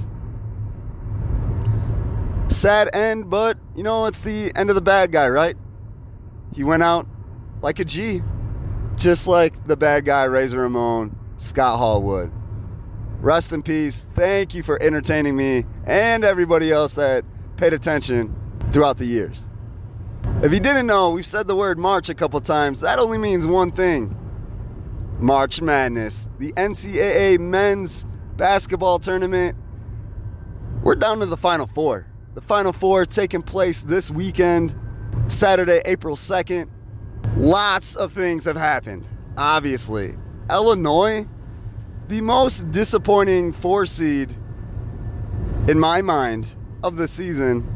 Sad 2.54 2.90
end, 2.94 3.30
but 3.30 3.58
you 3.76 3.82
know, 3.82 4.06
it's 4.06 4.22
the 4.22 4.52
end 4.56 4.70
of 4.70 4.76
the 4.76 4.82
bad 4.82 5.12
guy, 5.12 5.28
right? 5.28 5.58
He 6.54 6.64
went 6.64 6.84
out 6.84 7.08
like 7.62 7.80
a 7.80 7.86
G, 7.86 8.22
just 8.96 9.28
like 9.28 9.66
the 9.66 9.76
bad 9.76 10.06
guy 10.06 10.26
Razor 10.26 10.62
Ramon, 10.62 11.18
Scott 11.38 11.80
Hall 11.80 12.02
would. 12.04 12.32
Rest 13.20 13.54
in 13.54 13.64
peace. 13.64 14.06
Thank 14.14 14.54
you 14.54 14.62
for 14.62 14.82
entertaining 14.82 15.36
me 15.36 15.66
and 15.86 16.24
everybody 16.24 16.72
else 16.72 16.94
that 16.94 17.26
paid 17.58 17.74
attention 17.74 18.36
throughout 18.72 18.98
the 18.98 19.06
years. 19.06 19.50
If 20.44 20.54
you 20.54 20.60
didn't 20.60 20.86
know, 20.86 21.10
we've 21.10 21.26
said 21.26 21.48
the 21.48 21.56
word 21.56 21.80
March 21.80 22.10
a 22.10 22.14
couple 22.14 22.40
times. 22.40 22.80
That 22.82 23.00
only 23.00 23.18
means 23.18 23.48
one 23.48 23.72
thing 23.72 24.16
March 25.20 25.60
Madness, 25.60 26.30
the 26.38 26.54
NCAA 26.54 27.40
men's 27.40 28.06
basketball 28.38 29.00
tournament. 29.00 29.58
We're 30.84 30.96
down 30.96 31.20
to 31.20 31.26
the 31.26 31.38
Final 31.38 31.66
Four. 31.66 32.13
The 32.34 32.42
Final 32.42 32.74
Four 32.74 33.06
taking 33.06 33.44
place 33.44 33.84
this 33.84 34.10
weekend, 34.10 34.76
Saturday, 35.28 35.84
April 35.86 36.16
2nd. 36.16 36.68
Lots 37.36 37.96
of 37.96 38.12
things 38.12 38.46
have 38.46 38.56
happened, 38.56 39.06
obviously. 39.38 40.16
Illinois, 40.50 41.28
the 42.08 42.22
most 42.22 42.72
disappointing 42.72 43.54
four 43.54 43.86
seed 43.86 44.36
in 45.68 45.80
my 45.80 46.02
mind 46.02 46.56
of 46.82 46.98
the 46.98 47.08
season, 47.08 47.70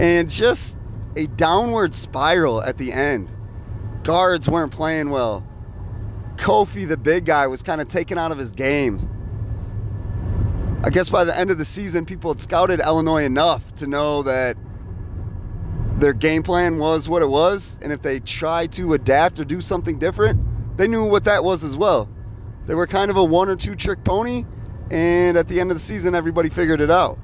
and 0.00 0.30
just 0.30 0.78
a 1.16 1.26
downward 1.26 1.94
spiral 1.94 2.62
at 2.62 2.78
the 2.78 2.90
end. 2.90 3.30
Guards 4.02 4.48
weren't 4.48 4.72
playing 4.72 5.10
well. 5.10 5.46
Kofi, 6.36 6.88
the 6.88 6.96
big 6.96 7.26
guy, 7.26 7.46
was 7.46 7.62
kind 7.62 7.82
of 7.82 7.88
taken 7.88 8.16
out 8.16 8.32
of 8.32 8.38
his 8.38 8.52
game. 8.52 9.10
I 10.88 10.90
guess 10.90 11.10
by 11.10 11.24
the 11.24 11.36
end 11.36 11.50
of 11.50 11.58
the 11.58 11.66
season, 11.66 12.06
people 12.06 12.32
had 12.32 12.40
scouted 12.40 12.80
Illinois 12.80 13.24
enough 13.24 13.74
to 13.74 13.86
know 13.86 14.22
that 14.22 14.56
their 15.96 16.14
game 16.14 16.42
plan 16.42 16.78
was 16.78 17.10
what 17.10 17.20
it 17.20 17.28
was. 17.28 17.78
And 17.82 17.92
if 17.92 18.00
they 18.00 18.20
tried 18.20 18.72
to 18.72 18.94
adapt 18.94 19.38
or 19.38 19.44
do 19.44 19.60
something 19.60 19.98
different, 19.98 20.40
they 20.78 20.88
knew 20.88 21.04
what 21.04 21.24
that 21.24 21.44
was 21.44 21.62
as 21.62 21.76
well. 21.76 22.08
They 22.64 22.74
were 22.74 22.86
kind 22.86 23.10
of 23.10 23.18
a 23.18 23.22
one 23.22 23.50
or 23.50 23.56
two 23.56 23.74
trick 23.74 24.02
pony. 24.02 24.46
And 24.90 25.36
at 25.36 25.46
the 25.46 25.60
end 25.60 25.70
of 25.70 25.76
the 25.76 25.82
season, 25.82 26.14
everybody 26.14 26.48
figured 26.48 26.80
it 26.80 26.90
out. 26.90 27.18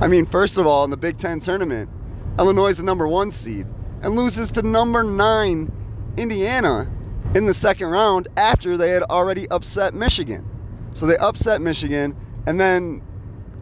I 0.00 0.06
mean, 0.06 0.24
first 0.24 0.56
of 0.56 0.66
all, 0.66 0.82
in 0.84 0.90
the 0.90 0.96
Big 0.96 1.18
Ten 1.18 1.40
tournament, 1.40 1.90
Illinois 2.38 2.68
is 2.68 2.78
the 2.78 2.84
number 2.84 3.06
one 3.06 3.32
seed 3.32 3.66
and 4.00 4.16
loses 4.16 4.50
to 4.52 4.62
number 4.62 5.04
nine 5.04 5.70
Indiana 6.16 6.90
in 7.34 7.44
the 7.44 7.52
second 7.52 7.88
round 7.88 8.28
after 8.38 8.78
they 8.78 8.92
had 8.92 9.02
already 9.02 9.46
upset 9.50 9.92
Michigan. 9.92 10.48
So 10.94 11.06
they 11.06 11.16
upset 11.18 11.60
Michigan 11.60 12.16
and 12.46 12.58
then 12.58 13.02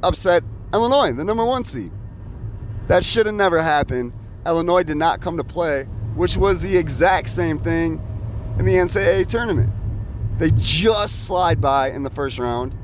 upset 0.03 0.45
Illinois, 0.73 1.13
the 1.13 1.25
number 1.25 1.45
one 1.45 1.65
seed. 1.65 1.91
That 2.89 3.05
should 3.05 3.27
have 3.27 3.35
never 3.35 3.63
happened. 3.63 4.13
Illinois 4.47 4.83
did 4.83 4.97
not 4.97 5.21
come 5.21 5.37
to 5.37 5.45
play, 5.45 5.85
which 6.15 6.37
was 6.37 6.63
the 6.63 6.77
exact 6.77 7.29
same 7.29 7.59
thing 7.59 8.01
in 8.59 8.65
the 8.65 8.75
NCAA 8.75 9.27
tournament. 9.27 9.73
They 10.39 10.51
just 10.57 11.25
slide 11.25 11.61
by 11.61 11.91
in 11.91 12.03
the 12.03 12.11
first 12.11 12.39
round 12.39 12.77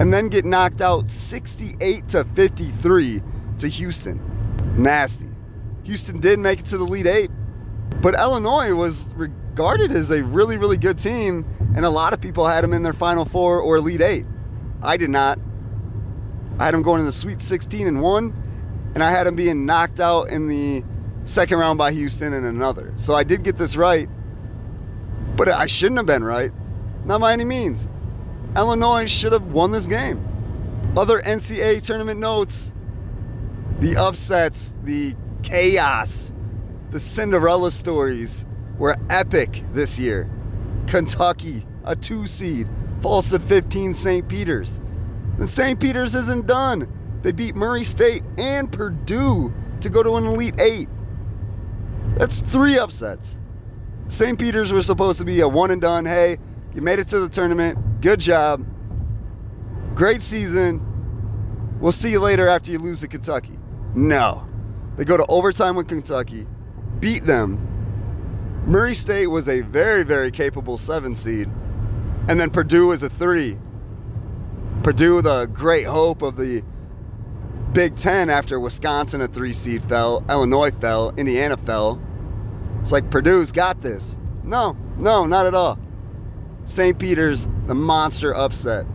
and 0.00 0.12
then 0.12 0.28
get 0.28 0.44
knocked 0.44 0.80
out 0.80 1.08
68 1.08 2.08
to 2.08 2.24
53 2.24 3.22
to 3.58 3.68
Houston. 3.68 4.20
Nasty. 4.76 5.28
Houston 5.84 6.18
did 6.18 6.38
make 6.38 6.60
it 6.60 6.66
to 6.66 6.78
the 6.78 6.84
Elite 6.84 7.06
Eight, 7.06 7.30
but 8.00 8.14
Illinois 8.14 8.72
was 8.72 9.14
regarded 9.54 9.92
as 9.92 10.10
a 10.10 10.20
really, 10.20 10.56
really 10.56 10.76
good 10.76 10.98
team, 10.98 11.46
and 11.76 11.84
a 11.84 11.88
lot 11.88 12.12
of 12.12 12.20
people 12.20 12.44
had 12.44 12.64
them 12.64 12.72
in 12.72 12.82
their 12.82 12.92
Final 12.92 13.24
Four 13.24 13.60
or 13.60 13.76
Elite 13.76 14.00
Eight. 14.00 14.26
I 14.82 14.96
did 14.96 15.10
not. 15.10 15.38
I 16.58 16.64
had 16.64 16.74
them 16.74 16.82
going 16.82 16.98
in 16.98 17.06
the 17.06 17.12
Sweet 17.12 17.40
16 17.40 17.86
and 17.86 18.02
one, 18.02 18.34
and 18.94 19.02
I 19.04 19.12
had 19.12 19.28
them 19.28 19.36
being 19.36 19.64
knocked 19.64 20.00
out 20.00 20.24
in 20.24 20.48
the 20.48 20.82
second 21.24 21.58
round 21.58 21.78
by 21.78 21.92
Houston 21.92 22.32
and 22.32 22.44
another. 22.44 22.92
So 22.96 23.14
I 23.14 23.22
did 23.22 23.44
get 23.44 23.56
this 23.56 23.76
right, 23.76 24.08
but 25.36 25.46
I 25.46 25.66
shouldn't 25.66 25.98
have 25.98 26.06
been 26.06 26.24
right. 26.24 26.50
Not 27.04 27.20
by 27.20 27.32
any 27.32 27.44
means. 27.44 27.88
Illinois 28.56 29.08
should 29.08 29.32
have 29.32 29.52
won 29.52 29.70
this 29.70 29.86
game. 29.86 30.20
Other 30.96 31.22
NCAA 31.22 31.80
tournament 31.80 32.18
notes 32.18 32.72
the 33.78 33.96
upsets, 33.96 34.74
the 34.82 35.14
chaos, 35.44 36.32
the 36.90 36.98
Cinderella 36.98 37.70
stories 37.70 38.46
were 38.78 38.96
epic 39.10 39.64
this 39.72 39.98
year. 39.98 40.30
Kentucky, 40.86 41.66
a 41.84 41.96
two 41.96 42.26
seed, 42.26 42.68
falls 43.00 43.30
to 43.30 43.38
15 43.38 43.94
St. 43.94 44.28
Peter's. 44.28 44.80
And 45.38 45.48
St. 45.48 45.78
Peter's 45.78 46.14
isn't 46.14 46.46
done. 46.46 46.90
They 47.22 47.32
beat 47.32 47.54
Murray 47.54 47.84
State 47.84 48.22
and 48.38 48.70
Purdue 48.70 49.52
to 49.80 49.88
go 49.88 50.02
to 50.02 50.16
an 50.16 50.26
Elite 50.26 50.60
Eight. 50.60 50.88
That's 52.16 52.40
three 52.40 52.78
upsets. 52.78 53.38
St. 54.08 54.38
Peter's 54.38 54.72
was 54.72 54.86
supposed 54.86 55.18
to 55.18 55.24
be 55.24 55.40
a 55.40 55.48
one 55.48 55.70
and 55.70 55.80
done. 55.80 56.04
Hey, 56.04 56.38
you 56.74 56.82
made 56.82 56.98
it 56.98 57.08
to 57.08 57.20
the 57.20 57.28
tournament. 57.28 58.00
Good 58.00 58.20
job. 58.20 58.64
Great 59.94 60.22
season. 60.22 60.80
We'll 61.80 61.92
see 61.92 62.10
you 62.10 62.20
later 62.20 62.46
after 62.46 62.70
you 62.70 62.78
lose 62.78 63.00
to 63.00 63.08
Kentucky. 63.08 63.58
No. 63.94 64.46
They 64.96 65.04
go 65.04 65.16
to 65.16 65.26
overtime 65.26 65.76
with 65.76 65.88
Kentucky, 65.88 66.46
beat 67.00 67.24
them, 67.24 67.58
Murray 68.66 68.94
State 68.94 69.26
was 69.26 69.46
a 69.46 69.60
very, 69.60 70.04
very 70.04 70.30
capable 70.30 70.78
seven 70.78 71.14
seed. 71.14 71.50
And 72.28 72.40
then 72.40 72.48
Purdue 72.48 72.92
is 72.92 73.02
a 73.02 73.10
three. 73.10 73.58
Purdue, 74.82 75.20
the 75.20 75.46
great 75.46 75.86
hope 75.86 76.22
of 76.22 76.36
the 76.36 76.62
Big 77.74 77.96
Ten 77.96 78.30
after 78.30 78.58
Wisconsin, 78.58 79.20
a 79.20 79.28
three 79.28 79.52
seed, 79.52 79.82
fell. 79.82 80.24
Illinois 80.30 80.70
fell. 80.70 81.12
Indiana 81.16 81.58
fell. 81.58 82.00
It's 82.80 82.92
like 82.92 83.10
Purdue's 83.10 83.52
got 83.52 83.82
this. 83.82 84.18
No, 84.42 84.76
no, 84.96 85.26
not 85.26 85.44
at 85.44 85.54
all. 85.54 85.78
St. 86.64 86.98
Peter's, 86.98 87.46
the 87.66 87.74
monster 87.74 88.34
upset. 88.34 88.86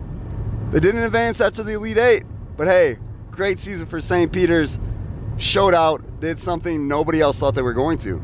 They 0.72 0.80
didn't 0.80 1.04
advance 1.04 1.42
after 1.42 1.62
the 1.62 1.74
Elite 1.74 1.98
Eight, 1.98 2.24
but 2.58 2.68
hey, 2.68 2.98
great 3.30 3.60
season 3.60 3.88
for 3.88 4.02
St. 4.02 4.32
Peter's. 4.32 4.80
Showed 5.38 5.74
out, 5.74 6.20
did 6.20 6.40
something 6.40 6.88
nobody 6.88 7.22
else 7.22 7.38
thought 7.40 7.56
they 7.56 7.62
were 7.62 7.74
going 7.74 7.98
to. 8.00 8.22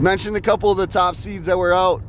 Mentioned 0.00 0.36
a 0.36 0.40
couple 0.40 0.70
of 0.70 0.76
the 0.76 0.86
top 0.86 1.16
seeds 1.16 1.46
that 1.46 1.56
were 1.56 1.72
out. 1.72 2.02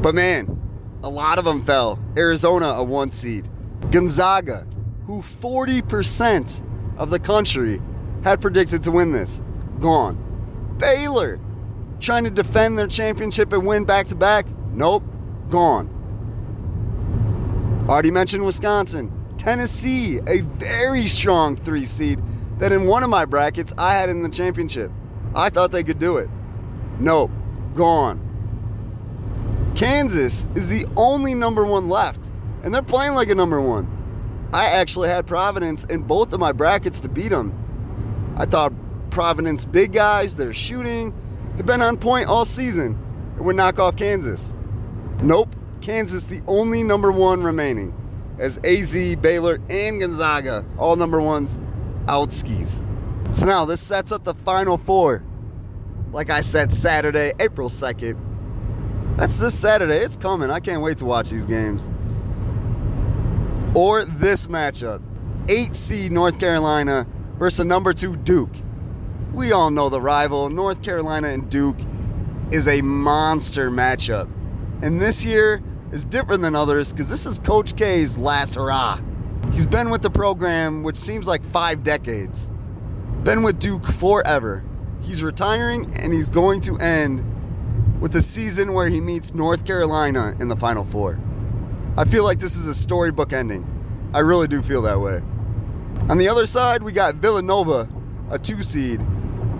But 0.00 0.14
man, 0.14 0.60
a 1.02 1.08
lot 1.08 1.38
of 1.38 1.44
them 1.44 1.64
fell. 1.64 1.98
Arizona, 2.16 2.66
a 2.66 2.82
one 2.82 3.10
seed. 3.10 3.48
Gonzaga, 3.90 4.66
who 5.06 5.22
40% 5.22 6.62
of 6.96 7.10
the 7.10 7.18
country 7.18 7.80
had 8.24 8.40
predicted 8.40 8.82
to 8.84 8.90
win 8.90 9.12
this, 9.12 9.42
gone. 9.80 10.18
Baylor, 10.78 11.38
trying 12.00 12.24
to 12.24 12.30
defend 12.30 12.78
their 12.78 12.86
championship 12.86 13.52
and 13.52 13.66
win 13.66 13.84
back 13.84 14.06
to 14.08 14.14
back, 14.14 14.46
nope, 14.72 15.04
gone. 15.50 15.88
Already 17.88 18.10
mentioned 18.10 18.44
Wisconsin. 18.44 19.12
Tennessee, 19.38 20.20
a 20.26 20.40
very 20.40 21.06
strong 21.06 21.56
three 21.56 21.84
seed 21.84 22.20
that 22.58 22.72
in 22.72 22.86
one 22.86 23.02
of 23.02 23.10
my 23.10 23.24
brackets 23.24 23.72
I 23.76 23.94
had 23.94 24.08
in 24.08 24.22
the 24.22 24.28
championship. 24.28 24.90
I 25.34 25.48
thought 25.50 25.72
they 25.72 25.84
could 25.84 25.98
do 25.98 26.18
it. 26.18 26.28
Nope, 26.98 27.30
gone. 27.74 28.20
Kansas 29.74 30.46
is 30.54 30.68
the 30.68 30.86
only 30.96 31.34
number 31.34 31.64
one 31.64 31.88
left, 31.88 32.30
and 32.62 32.72
they're 32.72 32.82
playing 32.82 33.14
like 33.14 33.30
a 33.30 33.34
number 33.34 33.60
one. 33.60 33.88
I 34.52 34.66
actually 34.66 35.08
had 35.08 35.26
Providence 35.26 35.84
in 35.84 36.02
both 36.02 36.32
of 36.32 36.40
my 36.40 36.52
brackets 36.52 37.00
to 37.00 37.08
beat 37.08 37.30
them. 37.30 37.58
I 38.36 38.44
thought 38.44 38.72
Providence 39.10 39.64
big 39.64 39.92
guys, 39.92 40.34
they're 40.34 40.52
shooting, 40.52 41.14
have 41.56 41.66
been 41.66 41.82
on 41.82 41.96
point 41.96 42.28
all 42.28 42.44
season, 42.44 42.98
and 43.36 43.44
would 43.44 43.56
knock 43.56 43.78
off 43.78 43.96
Kansas. 43.96 44.54
Nope, 45.22 45.56
Kansas 45.80 46.24
the 46.24 46.42
only 46.46 46.82
number 46.82 47.10
one 47.10 47.42
remaining. 47.42 47.94
as 48.38 48.58
AZ, 48.64 49.16
Baylor, 49.16 49.60
and 49.70 50.00
Gonzaga, 50.00 50.64
all 50.78 50.96
number 50.96 51.20
ones, 51.20 51.58
out 52.08 52.32
skis. 52.32 52.84
So 53.34 53.46
now 53.46 53.64
this 53.64 53.80
sets 53.80 54.12
up 54.12 54.24
the 54.24 54.34
final 54.34 54.76
four. 54.76 55.24
Like 56.12 56.28
I 56.28 56.42
said, 56.42 56.72
Saturday, 56.72 57.32
April 57.40 57.70
2nd. 57.70 59.16
That's 59.16 59.38
this 59.38 59.58
Saturday. 59.58 59.96
It's 59.96 60.16
coming. 60.16 60.50
I 60.50 60.60
can't 60.60 60.82
wait 60.82 60.98
to 60.98 61.06
watch 61.06 61.30
these 61.30 61.46
games. 61.46 61.88
Or 63.74 64.04
this 64.04 64.48
matchup 64.48 65.02
8 65.48 65.74
seed 65.74 66.12
North 66.12 66.38
Carolina 66.38 67.06
versus 67.38 67.64
number 67.64 67.94
two 67.94 68.16
Duke. 68.16 68.54
We 69.32 69.52
all 69.52 69.70
know 69.70 69.88
the 69.88 70.00
rival. 70.00 70.50
North 70.50 70.82
Carolina 70.82 71.28
and 71.28 71.50
Duke 71.50 71.78
is 72.50 72.68
a 72.68 72.82
monster 72.82 73.70
matchup. 73.70 74.30
And 74.82 75.00
this 75.00 75.24
year 75.24 75.62
is 75.90 76.04
different 76.04 76.42
than 76.42 76.54
others 76.54 76.92
because 76.92 77.08
this 77.08 77.24
is 77.24 77.38
Coach 77.38 77.76
K's 77.76 78.18
last 78.18 78.56
hurrah. 78.56 79.00
He's 79.52 79.66
been 79.66 79.88
with 79.88 80.02
the 80.02 80.10
program, 80.10 80.82
which 80.82 80.98
seems 80.98 81.26
like 81.26 81.42
five 81.46 81.82
decades. 81.82 82.50
Been 83.24 83.44
with 83.44 83.60
Duke 83.60 83.86
forever. 83.86 84.64
He's 85.00 85.22
retiring 85.22 85.96
and 85.96 86.12
he's 86.12 86.28
going 86.28 86.60
to 86.62 86.76
end 86.78 87.24
with 88.00 88.16
a 88.16 88.22
season 88.22 88.72
where 88.72 88.88
he 88.88 89.00
meets 89.00 89.32
North 89.32 89.64
Carolina 89.64 90.34
in 90.40 90.48
the 90.48 90.56
Final 90.56 90.84
Four. 90.84 91.20
I 91.96 92.04
feel 92.04 92.24
like 92.24 92.40
this 92.40 92.56
is 92.56 92.66
a 92.66 92.74
storybook 92.74 93.32
ending. 93.32 93.64
I 94.12 94.18
really 94.18 94.48
do 94.48 94.60
feel 94.60 94.82
that 94.82 95.00
way. 95.00 95.22
On 96.08 96.18
the 96.18 96.26
other 96.26 96.46
side, 96.46 96.82
we 96.82 96.90
got 96.90 97.14
Villanova, 97.16 97.88
a 98.28 98.40
two 98.40 98.64
seed, 98.64 99.00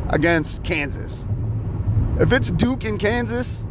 against 0.08 0.64
Kansas. 0.64 1.28
If 2.18 2.32
it's 2.32 2.50
Duke 2.50 2.84
and 2.84 2.98
Kansas 2.98 3.64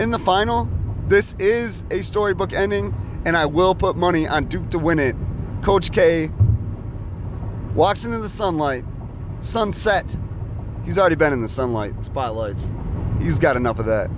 in 0.00 0.10
the 0.10 0.18
final, 0.18 0.68
this 1.06 1.34
is 1.34 1.84
a 1.92 2.02
storybook 2.02 2.52
ending, 2.52 2.92
and 3.24 3.36
I 3.36 3.46
will 3.46 3.76
put 3.76 3.96
money 3.96 4.26
on 4.26 4.46
Duke 4.46 4.68
to 4.70 4.80
win 4.80 4.98
it. 4.98 5.14
Coach 5.62 5.92
K 5.92 6.30
walks 7.76 8.04
into 8.04 8.18
the 8.18 8.28
sunlight, 8.28 8.84
sunset. 9.42 10.16
He's 10.84 10.98
already 10.98 11.16
been 11.16 11.32
in 11.32 11.42
the 11.42 11.48
sunlight, 11.48 11.92
spotlights. 12.04 12.72
He's 13.20 13.38
got 13.38 13.56
enough 13.56 13.78
of 13.78 13.86
that. 13.86 14.10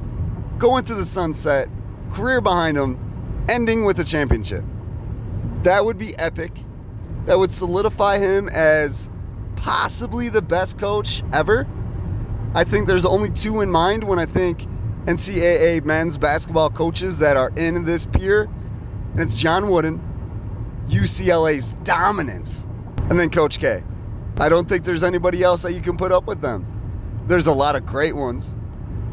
Going 0.59 0.85
to 0.85 0.95
the 0.95 1.05
sunset, 1.05 1.69
career 2.13 2.41
behind 2.41 2.77
him, 2.77 3.45
ending 3.49 3.85
with 3.85 3.99
a 3.99 4.05
championship. 4.05 4.65
That 5.63 5.85
would 5.85 5.99
be 5.99 6.17
epic. 6.17 6.53
That 7.27 7.39
would 7.39 7.51
solidify 7.51 8.19
him 8.19 8.49
as 8.51 9.11
possibly 9.57 10.29
the 10.29 10.43
best 10.43 10.79
coach 10.79 11.23
ever. 11.33 11.67
I 12.55 12.65
think 12.65 12.87
there's 12.87 13.05
only 13.05 13.31
two 13.31 13.63
in 13.63 13.71
mind 13.71 14.05
when 14.05 14.19
I 14.19 14.27
think 14.27 14.67
NCAA 15.07 15.85
men's 15.85 16.17
basketball 16.17 16.71
coaches 16.71 17.19
that 17.19 17.37
are 17.37 17.51
in 17.57 17.85
this 17.85 18.07
peer, 18.07 18.49
and 19.13 19.21
it's 19.21 19.35
John 19.35 19.71
Wooden, 19.71 20.01
UCLA's 20.87 21.73
dominance, 21.85 22.67
and 23.11 23.19
then 23.19 23.31
Coach 23.31 23.59
K. 23.59 23.83
I 24.39 24.49
don't 24.49 24.69
think 24.69 24.85
there's 24.85 25.03
anybody 25.03 25.43
else 25.43 25.63
that 25.63 25.73
you 25.73 25.81
can 25.81 25.97
put 25.97 26.11
up 26.13 26.27
with 26.27 26.41
them. 26.41 26.67
There's 27.27 27.47
a 27.47 27.53
lot 27.53 27.77
of 27.77 27.87
great 27.87 28.15
ones 28.15 28.55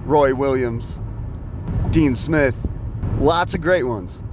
Roy 0.03 0.33
Williams, 0.33 0.99
Dean 1.91 2.15
Smith, 2.15 2.67
lots 3.17 3.53
of 3.53 3.61
great 3.61 3.83
ones. 3.83 4.23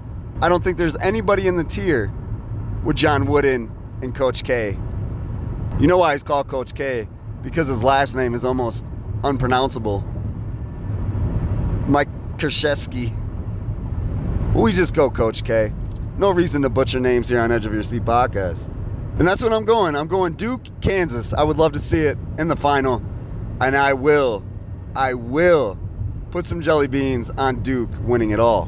I 0.41 0.49
don't 0.49 0.65
think 0.65 0.79
there's 0.79 0.97
anybody 0.97 1.47
in 1.47 1.57
the 1.57 1.65
tier 1.65 2.13
with 2.85 2.97
John 2.97 3.27
Wooden 3.27 3.71
and 4.03 4.15
Coach 4.15 4.45
K. 4.45 4.79
You 5.79 5.87
know 5.87 5.99
why 5.99 6.15
he's 6.15 6.23
called 6.23 6.49
Coach 6.49 6.75
K? 6.75 7.07
Because 7.43 7.69
his 7.69 7.83
last 7.83 8.15
name 8.15 8.35
is 8.35 8.45
almost 8.45 8.85
unpronounceable. 9.25 10.01
Mike 11.87 12.09
Krzyzewski. 12.39 13.15
We 14.55 14.73
just 14.73 14.95
go 14.95 15.11
Coach 15.11 15.45
K. 15.45 15.73
No 16.17 16.31
reason 16.31 16.63
to 16.63 16.69
butcher 16.69 16.99
names 16.99 17.29
here 17.29 17.41
on 17.41 17.53
Edge 17.53 17.67
of 17.67 17.75
Your 17.75 17.83
Seat 17.83 18.05
podcast. 18.05 18.75
And 19.19 19.27
that's 19.27 19.43
what 19.43 19.53
I'm 19.53 19.65
going. 19.65 19.97
I'm 19.97 20.07
going 20.07 20.35
Duke, 20.35 20.63
Kansas. 20.81 21.35
I 21.35 21.43
would 21.43 21.57
love 21.57 21.73
to 21.73 21.81
see 21.81 22.03
it 22.03 22.17
in 22.39 22.47
the 22.47 22.55
final. 22.55 23.03
And 23.61 23.77
I 23.77 23.93
will, 23.93 24.45
I 24.95 25.15
will 25.15 25.77
put 26.31 26.47
some 26.47 26.61
jelly 26.61 26.87
beans 26.87 27.31
on 27.31 27.63
Duke 27.63 27.91
winning 28.03 28.31
it 28.31 28.39
all. 28.39 28.67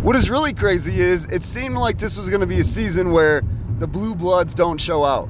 What 0.00 0.16
is 0.16 0.30
really 0.30 0.54
crazy 0.54 1.00
is 1.00 1.26
it 1.26 1.42
seemed 1.42 1.76
like 1.76 1.98
this 1.98 2.16
was 2.16 2.28
going 2.28 2.40
to 2.40 2.46
be 2.46 2.60
a 2.60 2.64
season 2.64 3.12
where 3.12 3.42
the 3.78 3.86
Blue 3.86 4.14
Bloods 4.14 4.54
don't 4.54 4.80
show 4.80 5.04
out. 5.04 5.28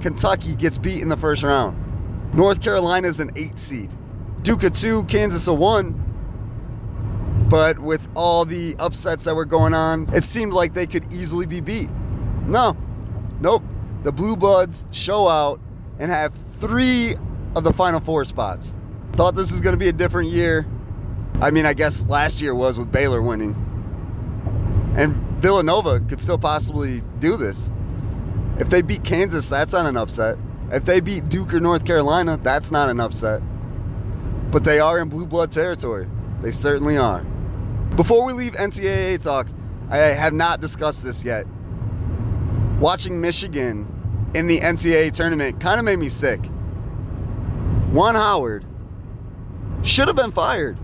Kentucky 0.00 0.54
gets 0.54 0.76
beat 0.76 1.00
in 1.00 1.08
the 1.08 1.16
first 1.16 1.42
round. 1.42 2.34
North 2.34 2.60
Carolina 2.62 3.08
is 3.08 3.20
an 3.20 3.30
eight 3.36 3.58
seed. 3.58 3.90
Duke 4.42 4.64
a 4.64 4.70
two, 4.70 5.04
Kansas 5.04 5.46
a 5.46 5.54
one. 5.54 6.04
But 7.48 7.78
with 7.78 8.06
all 8.14 8.44
the 8.44 8.76
upsets 8.78 9.24
that 9.24 9.34
were 9.34 9.46
going 9.46 9.72
on, 9.72 10.06
it 10.14 10.24
seemed 10.24 10.52
like 10.52 10.74
they 10.74 10.86
could 10.86 11.10
easily 11.12 11.46
be 11.46 11.60
beat. 11.60 11.88
No, 12.46 12.76
nope. 13.40 13.62
The 14.02 14.12
Blue 14.12 14.36
Bloods 14.36 14.86
show 14.92 15.28
out 15.28 15.60
and 15.98 16.10
have 16.10 16.32
three 16.60 17.16
of 17.56 17.64
the 17.64 17.72
Final 17.72 18.00
Four 18.00 18.24
spots. 18.24 18.74
Thought 19.12 19.34
this 19.34 19.50
was 19.50 19.60
going 19.60 19.72
to 19.72 19.78
be 19.78 19.88
a 19.88 19.92
different 19.92 20.30
year. 20.30 20.66
I 21.40 21.50
mean, 21.50 21.66
I 21.66 21.74
guess 21.74 22.06
last 22.06 22.40
year 22.40 22.54
was 22.54 22.78
with 22.78 22.92
Baylor 22.92 23.20
winning. 23.20 23.56
And 24.96 25.14
Villanova 25.40 26.00
could 26.00 26.20
still 26.20 26.38
possibly 26.38 27.02
do 27.18 27.36
this. 27.36 27.72
If 28.58 28.68
they 28.68 28.82
beat 28.82 29.04
Kansas, 29.04 29.48
that's 29.48 29.72
not 29.72 29.86
an 29.86 29.96
upset. 29.96 30.36
If 30.70 30.84
they 30.84 31.00
beat 31.00 31.28
Duke 31.28 31.54
or 31.54 31.60
North 31.60 31.84
Carolina, 31.84 32.36
that's 32.36 32.70
not 32.70 32.88
an 32.88 33.00
upset. 33.00 33.40
But 34.50 34.64
they 34.64 34.80
are 34.80 34.98
in 34.98 35.08
blue 35.08 35.26
blood 35.26 35.52
territory. 35.52 36.08
They 36.40 36.50
certainly 36.50 36.96
are. 36.96 37.24
Before 37.96 38.24
we 38.24 38.32
leave 38.32 38.52
NCAA 38.52 39.22
talk, 39.22 39.48
I 39.90 39.98
have 39.98 40.32
not 40.32 40.60
discussed 40.60 41.02
this 41.02 41.24
yet. 41.24 41.46
Watching 42.78 43.20
Michigan 43.20 44.30
in 44.34 44.46
the 44.46 44.60
NCAA 44.60 45.12
tournament 45.12 45.58
kind 45.58 45.80
of 45.80 45.84
made 45.84 45.98
me 45.98 46.08
sick. 46.08 46.40
Juwan 47.90 48.14
Howard 48.14 48.64
should 49.82 50.06
have 50.06 50.16
been 50.16 50.30
fired. 50.30 50.78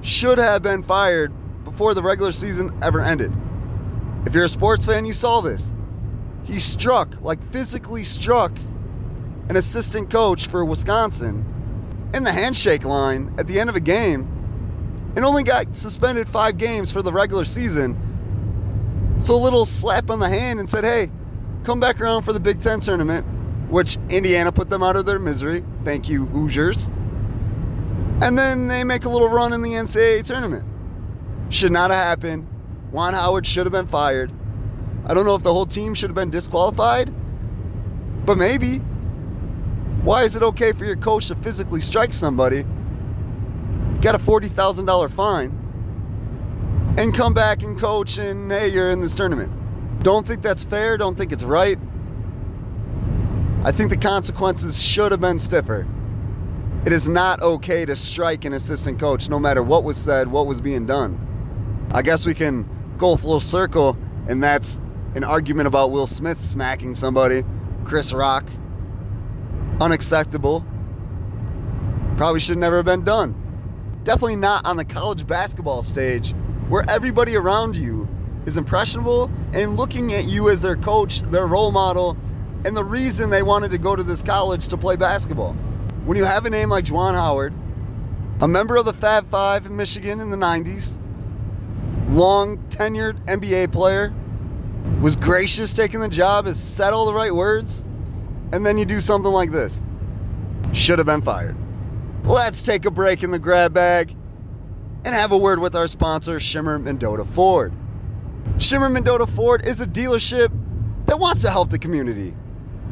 Should 0.00 0.38
have 0.38 0.62
been 0.62 0.82
fired 0.82 1.32
before 1.64 1.92
the 1.92 2.02
regular 2.02 2.32
season 2.32 2.76
ever 2.82 3.02
ended. 3.02 3.30
If 4.24 4.34
you're 4.34 4.44
a 4.44 4.48
sports 4.48 4.86
fan, 4.86 5.04
you 5.04 5.12
saw 5.12 5.42
this. 5.42 5.74
He 6.44 6.58
struck, 6.58 7.20
like 7.20 7.42
physically 7.52 8.04
struck, 8.04 8.56
an 9.50 9.56
assistant 9.56 10.10
coach 10.10 10.46
for 10.46 10.64
Wisconsin 10.64 11.44
in 12.14 12.24
the 12.24 12.32
handshake 12.32 12.84
line 12.84 13.34
at 13.38 13.46
the 13.46 13.60
end 13.60 13.68
of 13.68 13.76
a 13.76 13.80
game 13.80 15.12
and 15.14 15.26
only 15.26 15.42
got 15.42 15.76
suspended 15.76 16.26
five 16.26 16.56
games 16.56 16.90
for 16.90 17.02
the 17.02 17.12
regular 17.12 17.44
season. 17.44 17.96
So 19.18 19.34
a 19.34 19.36
little 19.36 19.66
slap 19.66 20.10
on 20.10 20.20
the 20.20 20.28
hand 20.28 20.60
and 20.60 20.68
said, 20.68 20.84
hey, 20.84 21.10
come 21.68 21.80
back 21.80 22.00
around 22.00 22.22
for 22.22 22.32
the 22.32 22.40
Big 22.40 22.62
Ten 22.62 22.80
tournament, 22.80 23.26
which 23.70 23.98
Indiana 24.08 24.50
put 24.50 24.70
them 24.70 24.82
out 24.82 24.96
of 24.96 25.04
their 25.04 25.18
misery. 25.18 25.62
Thank 25.84 26.08
you, 26.08 26.24
Hoosiers. 26.24 26.86
And 28.22 28.38
then 28.38 28.68
they 28.68 28.84
make 28.84 29.04
a 29.04 29.08
little 29.10 29.28
run 29.28 29.52
in 29.52 29.60
the 29.60 29.72
NCAA 29.72 30.24
tournament. 30.24 30.64
Should 31.50 31.70
not 31.70 31.90
have 31.90 32.02
happened. 32.02 32.48
Juwan 32.90 33.12
Howard 33.12 33.46
should 33.46 33.66
have 33.66 33.72
been 33.72 33.86
fired. 33.86 34.32
I 35.04 35.12
don't 35.12 35.26
know 35.26 35.34
if 35.34 35.42
the 35.42 35.52
whole 35.52 35.66
team 35.66 35.92
should 35.92 36.08
have 36.08 36.14
been 36.14 36.30
disqualified, 36.30 37.12
but 38.24 38.38
maybe. 38.38 38.78
Why 40.04 40.22
is 40.22 40.36
it 40.36 40.42
okay 40.42 40.72
for 40.72 40.86
your 40.86 40.96
coach 40.96 41.28
to 41.28 41.34
physically 41.34 41.82
strike 41.82 42.14
somebody, 42.14 42.64
get 44.00 44.14
a 44.14 44.18
$40,000 44.18 45.10
fine, 45.10 45.50
and 46.96 47.14
come 47.14 47.34
back 47.34 47.62
and 47.62 47.78
coach 47.78 48.16
and 48.16 48.50
hey, 48.50 48.68
you're 48.68 48.90
in 48.90 49.02
this 49.02 49.14
tournament? 49.14 49.57
Don't 50.02 50.26
think 50.26 50.42
that's 50.42 50.64
fair, 50.64 50.96
don't 50.96 51.16
think 51.16 51.32
it's 51.32 51.44
right. 51.44 51.78
I 53.64 53.72
think 53.72 53.90
the 53.90 53.96
consequences 53.96 54.80
should 54.80 55.10
have 55.10 55.20
been 55.20 55.38
stiffer. 55.38 55.86
It 56.86 56.92
is 56.92 57.08
not 57.08 57.42
okay 57.42 57.84
to 57.84 57.96
strike 57.96 58.44
an 58.44 58.52
assistant 58.52 59.00
coach 59.00 59.28
no 59.28 59.38
matter 59.38 59.62
what 59.62 59.82
was 59.82 59.96
said, 59.96 60.28
what 60.28 60.46
was 60.46 60.60
being 60.60 60.86
done. 60.86 61.18
I 61.92 62.02
guess 62.02 62.24
we 62.24 62.34
can 62.34 62.68
go 62.96 63.16
full 63.16 63.40
circle, 63.40 63.96
and 64.28 64.42
that's 64.42 64.80
an 65.14 65.24
argument 65.24 65.66
about 65.66 65.90
Will 65.90 66.06
Smith 66.06 66.40
smacking 66.40 66.94
somebody, 66.94 67.42
Chris 67.84 68.12
Rock. 68.12 68.48
Unacceptable. 69.80 70.64
Probably 72.16 72.40
should 72.40 72.58
never 72.58 72.76
have 72.76 72.84
been 72.84 73.04
done. 73.04 73.34
Definitely 74.04 74.36
not 74.36 74.66
on 74.66 74.76
the 74.76 74.84
college 74.84 75.26
basketball 75.26 75.82
stage 75.82 76.34
where 76.68 76.84
everybody 76.88 77.36
around 77.36 77.74
you 77.74 77.97
is 78.48 78.56
impressionable 78.56 79.30
and 79.52 79.76
looking 79.76 80.14
at 80.14 80.24
you 80.24 80.48
as 80.48 80.62
their 80.62 80.74
coach, 80.74 81.20
their 81.20 81.46
role 81.46 81.70
model, 81.70 82.16
and 82.64 82.74
the 82.74 82.82
reason 82.82 83.28
they 83.28 83.42
wanted 83.42 83.70
to 83.70 83.76
go 83.76 83.94
to 83.94 84.02
this 84.02 84.22
college 84.22 84.68
to 84.68 84.76
play 84.76 84.96
basketball. 84.96 85.52
When 86.06 86.16
you 86.16 86.24
have 86.24 86.46
a 86.46 86.50
name 86.50 86.70
like 86.70 86.86
Juwan 86.86 87.12
Howard, 87.12 87.52
a 88.40 88.48
member 88.48 88.76
of 88.76 88.86
the 88.86 88.94
Fab 88.94 89.28
Five 89.28 89.66
in 89.66 89.76
Michigan 89.76 90.18
in 90.18 90.30
the 90.30 90.36
90s, 90.36 90.98
long 92.08 92.56
tenured 92.70 93.22
NBA 93.26 93.70
player, 93.70 94.14
was 95.02 95.14
gracious 95.14 95.74
taking 95.74 96.00
the 96.00 96.08
job, 96.08 96.46
has 96.46 96.58
said 96.58 96.94
all 96.94 97.04
the 97.04 97.14
right 97.14 97.34
words, 97.34 97.84
and 98.52 98.64
then 98.64 98.78
you 98.78 98.86
do 98.86 98.98
something 98.98 99.30
like 99.30 99.52
this. 99.52 99.84
Should 100.72 100.98
have 100.98 101.06
been 101.06 101.20
fired. 101.20 101.54
Let's 102.24 102.62
take 102.62 102.86
a 102.86 102.90
break 102.90 103.22
in 103.22 103.30
the 103.30 103.38
grab 103.38 103.74
bag 103.74 104.16
and 105.04 105.14
have 105.14 105.32
a 105.32 105.38
word 105.38 105.58
with 105.58 105.76
our 105.76 105.86
sponsor, 105.86 106.40
Shimmer 106.40 106.78
Mendota 106.78 107.26
Ford. 107.26 107.74
Shimmer 108.56 108.88
Mendota 108.88 109.26
Ford 109.26 109.66
is 109.66 109.80
a 109.80 109.86
dealership 109.86 110.50
that 111.06 111.18
wants 111.18 111.42
to 111.42 111.50
help 111.50 111.70
the 111.70 111.78
community, 111.78 112.34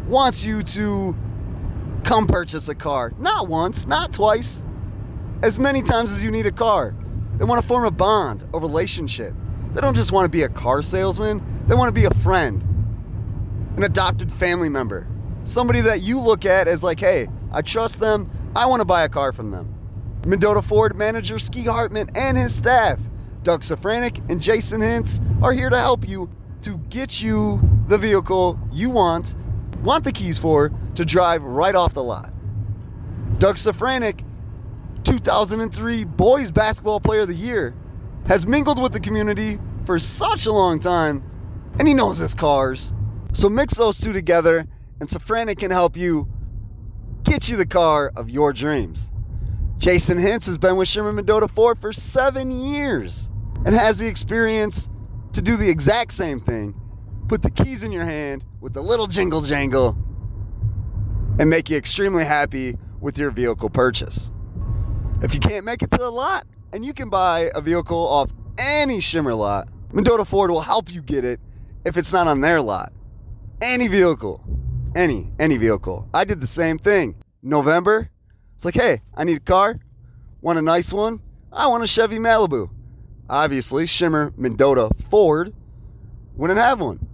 wants 0.07 0.45
you 0.45 0.63
to 0.63 1.17
come 2.05 2.27
purchase 2.27 2.69
a 2.69 2.75
car. 2.75 3.13
Not 3.19 3.49
once, 3.49 3.87
not 3.87 4.13
twice, 4.13 4.65
as 5.43 5.59
many 5.59 5.83
times 5.83 6.13
as 6.13 6.23
you 6.23 6.31
need 6.31 6.47
a 6.47 6.53
car. 6.53 6.95
They 7.37 7.45
want 7.45 7.61
to 7.61 7.67
form 7.67 7.85
a 7.85 7.91
bond, 7.91 8.47
a 8.55 8.59
relationship. 8.59 9.35
They 9.73 9.81
don't 9.81 9.95
just 9.95 10.13
want 10.13 10.25
to 10.25 10.29
be 10.29 10.43
a 10.43 10.49
car 10.49 10.83
salesman, 10.83 11.43
they 11.67 11.75
want 11.75 11.89
to 11.89 11.93
be 11.93 12.07
a 12.07 12.15
friend, 12.15 12.63
an 13.77 13.83
adopted 13.83 14.33
family 14.33 14.69
member, 14.69 15.07
somebody 15.45 15.81
that 15.83 16.01
you 16.01 16.21
look 16.21 16.47
at 16.47 16.69
as 16.69 16.83
like, 16.83 17.01
hey, 17.01 17.29
I 17.53 17.63
trust 17.63 18.01
them, 18.01 18.31
I 18.55 18.67
want 18.67 18.81
to 18.81 18.87
buy 18.87 19.05
a 19.05 19.09
car 19.09 19.33
from 19.33 19.51
them. 19.51 19.75
Mendota 20.27 20.63
Ford 20.63 20.97
manager 20.97 21.39
Ski 21.39 21.65
Hartman 21.65 22.09
and 22.15 22.39
his 22.39 22.55
staff, 22.55 22.99
Doug 23.47 23.61
Safranik 23.61 24.29
and 24.29 24.41
Jason 24.41 24.81
Hintz, 24.81 25.21
are 25.41 25.53
here 25.53 25.71
to 25.71 25.79
help 25.79 26.09
you 26.09 26.29
to 26.63 26.79
get 26.91 27.23
you 27.23 27.61
the 27.87 27.97
vehicle 27.97 28.59
you 28.73 28.91
want, 28.91 29.37
want 29.85 30.03
the 30.03 30.11
keys 30.11 30.37
for, 30.37 30.73
to 30.97 31.05
drive 31.05 31.45
right 31.45 31.77
off 31.77 31.95
the 31.95 32.03
lot. 32.03 32.33
Doug 33.39 33.55
Safranik 33.55 34.25
2003 35.05 36.03
Boys 36.03 36.51
Basketball 36.51 36.99
Player 36.99 37.21
of 37.21 37.29
the 37.29 37.37
Year, 37.37 37.73
has 38.27 38.49
mingled 38.49 38.83
with 38.83 38.93
the 38.93 38.99
community 38.99 39.61
for 39.85 40.01
such 40.01 40.47
a 40.47 40.53
long 40.53 40.81
time, 40.81 41.23
and 41.79 41.87
he 41.87 41.95
knows 41.95 42.19
his 42.19 42.35
cars. 42.35 42.93
So 43.33 43.49
mix 43.49 43.75
those 43.75 44.01
two 44.01 44.13
together, 44.13 44.67
and 44.99 45.09
Safranik 45.09 45.61
can 45.61 45.71
help 45.71 45.97
you 45.97 46.27
get 47.23 47.49
you 47.49 47.57
the 47.57 47.65
car 47.65 48.11
of 48.17 48.29
your 48.29 48.53
dreams. 48.53 49.13
Jason 49.79 50.19
Hintz 50.19 50.47
has 50.47 50.59
been 50.59 50.77
with 50.77 50.89
Shimmer 50.89 51.13
Mendota 51.13 51.47
Ford 51.47 51.79
for 51.79 51.93
seven 51.93 52.51
years 52.51 53.31
and 53.65 53.75
has 53.75 53.99
the 53.99 54.07
experience 54.07 54.89
to 55.33 55.43
do 55.43 55.57
the 55.57 55.69
exact 55.69 56.13
same 56.13 56.41
thing. 56.41 56.81
Put 57.29 57.43
the 57.43 57.51
keys 57.51 57.83
in 57.83 57.93
your 57.93 58.05
hand 58.05 58.45
with 58.61 58.77
a 58.77 58.81
little 58.81 59.07
jingle 59.07 59.41
jangle 59.41 59.97
and 61.39 61.51
make 61.51 61.69
you 61.69 61.77
extremely 61.77 62.25
happy 62.25 62.77
with 63.01 63.19
your 63.19 63.31
vehicle 63.31 63.69
purchase. 63.69 64.33
If 65.23 65.35
you 65.35 65.41
can't 65.41 65.65
make 65.65 65.83
it 65.83 65.91
to 65.91 65.99
the 65.99 66.11
lot 66.11 66.47
and 66.73 66.85
you 66.85 66.93
can 66.93 67.09
buy 67.09 67.51
a 67.55 67.61
vehicle 67.61 68.09
off 68.09 68.31
any 68.59 69.01
Shimmer 69.01 69.35
lot, 69.35 69.69
Mendota 69.93 70.25
Ford 70.25 70.51
will 70.51 70.61
help 70.61 70.93
you 70.93 71.03
get 71.03 71.25
it 71.25 71.41
if 71.85 71.97
it's 71.97 72.13
not 72.13 72.27
on 72.29 72.41
their 72.41 72.61
lot. 72.61 72.93
Any 73.63 73.89
vehicle. 73.89 74.45
Any, 74.95 75.31
any 75.39 75.57
vehicle. 75.57 76.09
I 76.15 76.25
did 76.25 76.41
the 76.41 76.47
same 76.47 76.79
thing. 76.79 77.17
November, 77.43 78.11
it's 78.55 78.65
like, 78.65 78.75
hey, 78.75 79.03
I 79.15 79.25
need 79.25 79.37
a 79.37 79.41
car. 79.41 79.79
Want 80.41 80.59
a 80.59 80.63
nice 80.63 80.93
one? 80.93 81.21
I 81.53 81.67
want 81.67 81.83
a 81.83 81.87
Chevy 81.87 82.19
Malibu. 82.19 82.71
Obviously, 83.29 83.87
Shimmer 83.87 84.33
Mendota 84.37 84.89
Ford 85.11 85.53
wouldn't 86.37 86.61
have 86.61 86.81
one. 86.81 87.09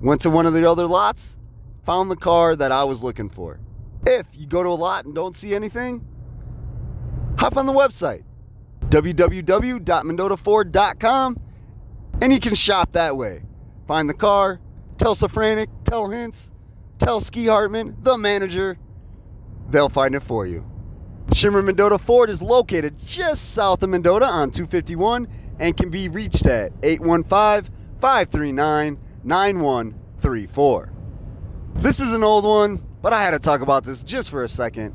Went 0.00 0.20
to 0.22 0.30
one 0.30 0.46
of 0.46 0.54
the 0.54 0.68
other 0.68 0.86
lots, 0.86 1.38
found 1.84 2.10
the 2.10 2.16
car 2.16 2.56
that 2.56 2.72
I 2.72 2.82
was 2.84 3.04
looking 3.04 3.28
for. 3.28 3.60
If 4.04 4.26
you 4.32 4.46
go 4.46 4.62
to 4.62 4.68
a 4.68 4.70
lot 4.70 5.04
and 5.04 5.14
don't 5.14 5.36
see 5.36 5.54
anything, 5.54 6.04
hop 7.38 7.56
on 7.56 7.66
the 7.66 7.72
website 7.72 8.24
www.mendotaford.com 8.88 11.36
and 12.20 12.32
you 12.32 12.40
can 12.40 12.54
shop 12.54 12.92
that 12.92 13.16
way. 13.16 13.42
Find 13.86 14.08
the 14.08 14.14
car, 14.14 14.60
tell 14.98 15.14
Safranik, 15.14 15.68
tell 15.84 16.08
Hintz, 16.08 16.50
tell 16.98 17.20
Ski 17.20 17.46
Hartman, 17.46 17.96
the 18.00 18.18
manager. 18.18 18.76
They'll 19.70 19.88
find 19.88 20.14
it 20.14 20.22
for 20.22 20.46
you. 20.46 20.70
Shimmer 21.32 21.62
Mendota 21.62 21.96
Ford 21.98 22.28
is 22.28 22.42
located 22.42 22.98
just 22.98 23.54
south 23.54 23.82
of 23.82 23.88
Mendota 23.88 24.26
on 24.26 24.50
251 24.50 25.26
and 25.58 25.74
can 25.74 25.88
be 25.88 26.08
reached 26.08 26.44
at 26.46 26.72
815 26.82 27.72
539 28.00 28.98
9134. 29.24 30.92
This 31.76 32.00
is 32.00 32.12
an 32.12 32.22
old 32.22 32.44
one, 32.44 32.86
but 33.00 33.14
I 33.14 33.22
had 33.22 33.30
to 33.30 33.38
talk 33.38 33.62
about 33.62 33.82
this 33.82 34.02
just 34.02 34.30
for 34.30 34.42
a 34.42 34.48
second. 34.48 34.94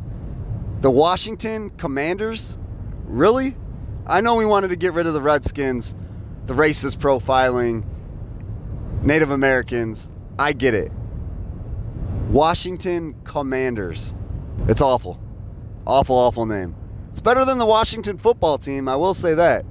The 0.81 0.91
Washington 0.91 1.71
Commanders? 1.71 2.59
Really? 3.05 3.57
I 4.05 4.21
know 4.21 4.35
we 4.35 4.45
wanted 4.45 4.67
to 4.67 4.75
get 4.75 4.93
rid 4.93 5.07
of 5.07 5.15
the 5.15 5.21
Redskins, 5.21 5.95
the 6.45 6.53
racist 6.53 6.97
profiling, 6.97 7.83
Native 9.01 9.31
Americans. 9.31 10.11
I 10.37 10.53
get 10.53 10.75
it. 10.75 10.91
Washington 12.29 13.15
Commanders. 13.23 14.13
It's 14.67 14.81
awful. 14.81 15.19
Awful, 15.87 16.17
awful 16.17 16.45
name. 16.45 16.75
It's 17.11 17.21
better 17.21 17.45
than 17.45 17.59
the 17.59 17.65
Washington 17.65 18.17
football 18.17 18.57
team, 18.57 18.89
I 18.89 18.97
will 18.97 19.13
say 19.13 19.33
that. 19.35 19.65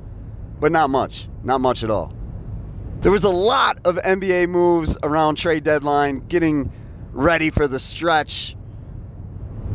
But 0.59 0.73
not 0.73 0.89
much. 0.89 1.29
Not 1.45 1.61
much 1.61 1.85
at 1.85 1.91
all. 1.91 2.15
There 3.01 3.13
was 3.13 3.25
a 3.25 3.29
lot 3.29 3.79
of 3.85 3.97
NBA 3.97 4.49
moves 4.49 4.97
around 5.03 5.37
trade 5.37 5.63
deadline, 5.63 6.27
getting 6.29 6.73
ready 7.13 7.51
for 7.51 7.69
the 7.69 7.79
stretch, 7.79 8.57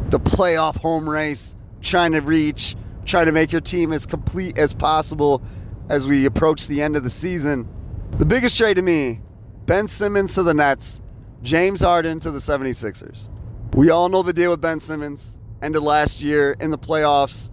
the 0.09 0.19
playoff 0.19 0.77
home 0.77 1.07
race, 1.07 1.55
trying 1.79 2.13
to 2.13 2.21
reach, 2.21 2.75
trying 3.05 3.27
to 3.27 3.31
make 3.31 3.51
your 3.51 3.61
team 3.61 3.93
as 3.93 4.07
complete 4.07 4.57
as 4.57 4.73
possible 4.73 5.43
as 5.89 6.07
we 6.07 6.25
approach 6.25 6.65
the 6.65 6.81
end 6.81 6.95
of 6.95 7.03
the 7.03 7.11
season. 7.11 7.69
The 8.17 8.25
biggest 8.25 8.57
trade 8.57 8.77
to 8.77 8.81
me 8.81 9.21
Ben 9.67 9.87
Simmons 9.87 10.33
to 10.33 10.41
the 10.41 10.55
Nets, 10.55 11.03
James 11.43 11.81
Harden 11.81 12.19
to 12.21 12.31
the 12.31 12.39
76ers. 12.39 13.29
We 13.75 13.91
all 13.91 14.09
know 14.09 14.23
the 14.23 14.33
deal 14.33 14.49
with 14.49 14.59
Ben 14.59 14.79
Simmons. 14.79 15.37
Ended 15.61 15.83
last 15.83 16.21
year 16.21 16.55
in 16.59 16.71
the 16.71 16.77
playoffs, 16.77 17.51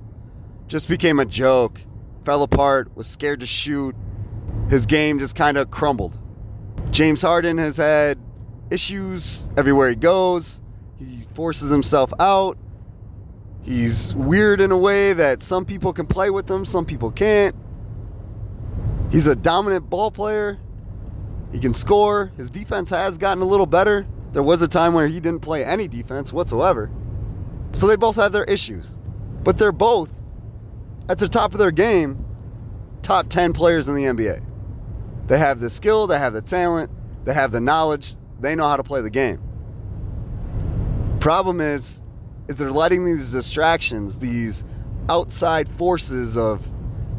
just 0.66 0.88
became 0.88 1.18
a 1.18 1.24
joke. 1.24 1.80
Fell 2.24 2.42
apart, 2.42 2.96
was 2.96 3.06
scared 3.06 3.40
to 3.40 3.46
shoot. 3.46 3.94
His 4.70 4.86
game 4.86 5.18
just 5.18 5.34
kind 5.36 5.56
of 5.56 5.70
crumbled. 5.70 6.18
James 6.90 7.22
Harden 7.22 7.58
has 7.58 7.76
had 7.76 8.18
issues 8.70 9.48
everywhere 9.56 9.90
he 9.90 9.96
goes. 9.96 10.60
He 10.98 11.22
forces 11.34 11.70
himself 11.70 12.12
out. 12.18 12.58
He's 13.62 14.14
weird 14.14 14.60
in 14.60 14.70
a 14.70 14.78
way 14.78 15.12
that 15.12 15.42
some 15.42 15.64
people 15.64 15.92
can 15.92 16.06
play 16.06 16.30
with 16.30 16.50
him, 16.50 16.64
some 16.64 16.86
people 16.86 17.10
can't. 17.10 17.54
He's 19.10 19.26
a 19.26 19.36
dominant 19.36 19.88
ball 19.90 20.10
player. 20.10 20.58
He 21.52 21.58
can 21.58 21.72
score. 21.74 22.32
His 22.36 22.50
defense 22.50 22.90
has 22.90 23.16
gotten 23.16 23.42
a 23.42 23.46
little 23.46 23.66
better. 23.66 24.06
There 24.32 24.42
was 24.42 24.60
a 24.60 24.68
time 24.68 24.92
where 24.92 25.08
he 25.08 25.20
didn't 25.20 25.40
play 25.40 25.64
any 25.64 25.88
defense 25.88 26.32
whatsoever. 26.32 26.90
So 27.72 27.86
they 27.86 27.96
both 27.96 28.16
have 28.16 28.32
their 28.32 28.44
issues. 28.44 28.98
But 29.44 29.58
they're 29.58 29.72
both 29.72 30.10
at 31.08 31.18
the 31.18 31.28
top 31.28 31.52
of 31.52 31.58
their 31.58 31.70
game, 31.70 32.24
top 33.02 33.28
10 33.28 33.52
players 33.52 33.88
in 33.88 33.94
the 33.94 34.04
NBA. 34.04 34.44
They 35.26 35.38
have 35.38 35.60
the 35.60 35.70
skill, 35.70 36.06
they 36.06 36.18
have 36.18 36.32
the 36.32 36.42
talent, 36.42 36.90
they 37.24 37.34
have 37.34 37.52
the 37.52 37.60
knowledge, 37.60 38.16
they 38.40 38.54
know 38.54 38.68
how 38.68 38.76
to 38.76 38.82
play 38.82 39.00
the 39.00 39.10
game. 39.10 39.40
Problem 41.20 41.60
is, 41.60 42.02
is 42.48 42.56
they're 42.56 42.72
letting 42.72 43.04
these 43.04 43.30
distractions, 43.30 44.18
these 44.18 44.64
outside 45.08 45.68
forces 45.68 46.36
of 46.36 46.70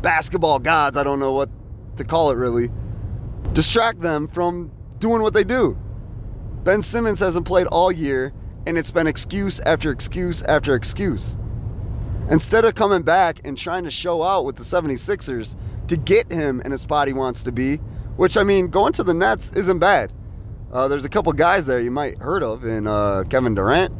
basketball 0.02 0.60
gods, 0.60 0.98
I 0.98 1.04
don't 1.04 1.20
know 1.20 1.34
what 1.34 1.50
to 1.98 2.04
call 2.04 2.32
it 2.32 2.36
really, 2.36 2.70
distract 3.54 4.00
them 4.00 4.28
from 4.28 4.72
doing 5.00 5.22
what 5.22 5.34
they 5.34 5.44
do. 5.44 5.78
Ben 6.64 6.82
Simmons 6.82 7.20
hasn't 7.20 7.46
played 7.46 7.68
all 7.68 7.92
year, 7.92 8.34
and 8.66 8.78
it's 8.78 8.92
been 8.92 9.08
excuse 9.08 9.60
after 9.62 9.92
excuse 9.92 10.44
after 10.44 10.76
excuse. 10.76 11.38
Instead 12.30 12.66
of 12.66 12.76
coming 12.76 13.02
back 13.02 13.42
and 13.46 13.58
trying 13.58 13.84
to 13.84 13.92
show 13.92 14.22
out 14.22 14.46
with 14.46 14.56
the 14.56 14.64
76ers 14.64 15.56
to 15.88 15.98
get 15.98 16.32
him 16.32 16.62
in 16.62 16.72
a 16.72 16.78
spot 16.78 17.08
he 17.08 17.14
wants 17.14 17.44
to 17.44 17.52
be, 17.52 17.78
which 18.18 18.38
I 18.38 18.44
mean, 18.44 18.68
going 18.68 18.94
to 18.94 19.04
the 19.04 19.14
Nets 19.14 19.56
isn't 19.56 19.80
bad. 19.80 20.14
Uh, 20.72 20.88
there's 20.88 21.06
a 21.06 21.10
couple 21.10 21.34
guys 21.34 21.66
there 21.66 21.80
you 21.80 21.90
might 21.90 22.20
heard 22.20 22.44
of 22.44 22.64
in 22.64 22.86
uh, 22.86 23.24
Kevin 23.30 23.56
Durant 23.56 23.92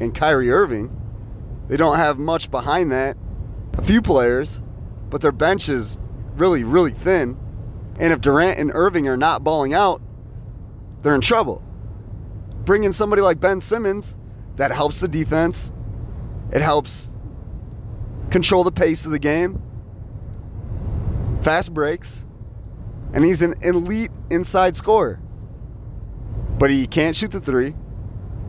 and 0.00 0.14
Kyrie 0.14 0.50
Irving. 0.50 0.94
They 1.68 1.76
don't 1.78 1.96
have 1.96 2.18
much 2.18 2.50
behind 2.50 2.92
that. 2.92 3.16
A 3.78 3.82
few 3.82 4.02
players, 4.02 4.60
but 5.08 5.22
their 5.22 5.32
bench 5.32 5.70
is 5.70 5.98
really, 6.34 6.64
really 6.64 6.90
thin. 6.90 7.38
And 7.98 8.12
if 8.12 8.20
Durant 8.20 8.58
and 8.58 8.70
Irving 8.74 9.08
are 9.08 9.16
not 9.16 9.42
balling 9.42 9.72
out, 9.72 10.02
they're 11.02 11.14
in 11.14 11.20
trouble. 11.22 11.62
Bring 12.64 12.84
in 12.84 12.92
somebody 12.92 13.22
like 13.22 13.40
Ben 13.40 13.60
Simmons 13.60 14.16
that 14.56 14.72
helps 14.72 15.00
the 15.00 15.08
defense. 15.08 15.72
It 16.52 16.62
helps 16.62 17.14
control 18.30 18.64
the 18.64 18.72
pace 18.72 19.04
of 19.04 19.12
the 19.12 19.18
game. 19.18 19.58
Fast 21.42 21.74
breaks. 21.74 22.26
And 23.12 23.24
he's 23.24 23.42
an 23.42 23.54
elite 23.62 24.10
inside 24.30 24.76
scorer. 24.76 25.20
But 26.58 26.70
he 26.70 26.86
can't 26.86 27.16
shoot 27.16 27.30
the 27.30 27.40
three, 27.40 27.74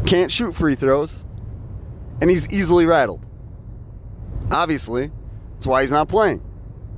can't 0.06 0.32
shoot 0.32 0.54
free 0.54 0.76
throws, 0.76 1.26
and 2.22 2.30
he's 2.30 2.48
easily 2.50 2.86
rattled. 2.86 3.28
Obviously, 4.52 5.12
that's 5.54 5.66
why 5.66 5.82
he's 5.82 5.92
not 5.92 6.08
playing. 6.08 6.42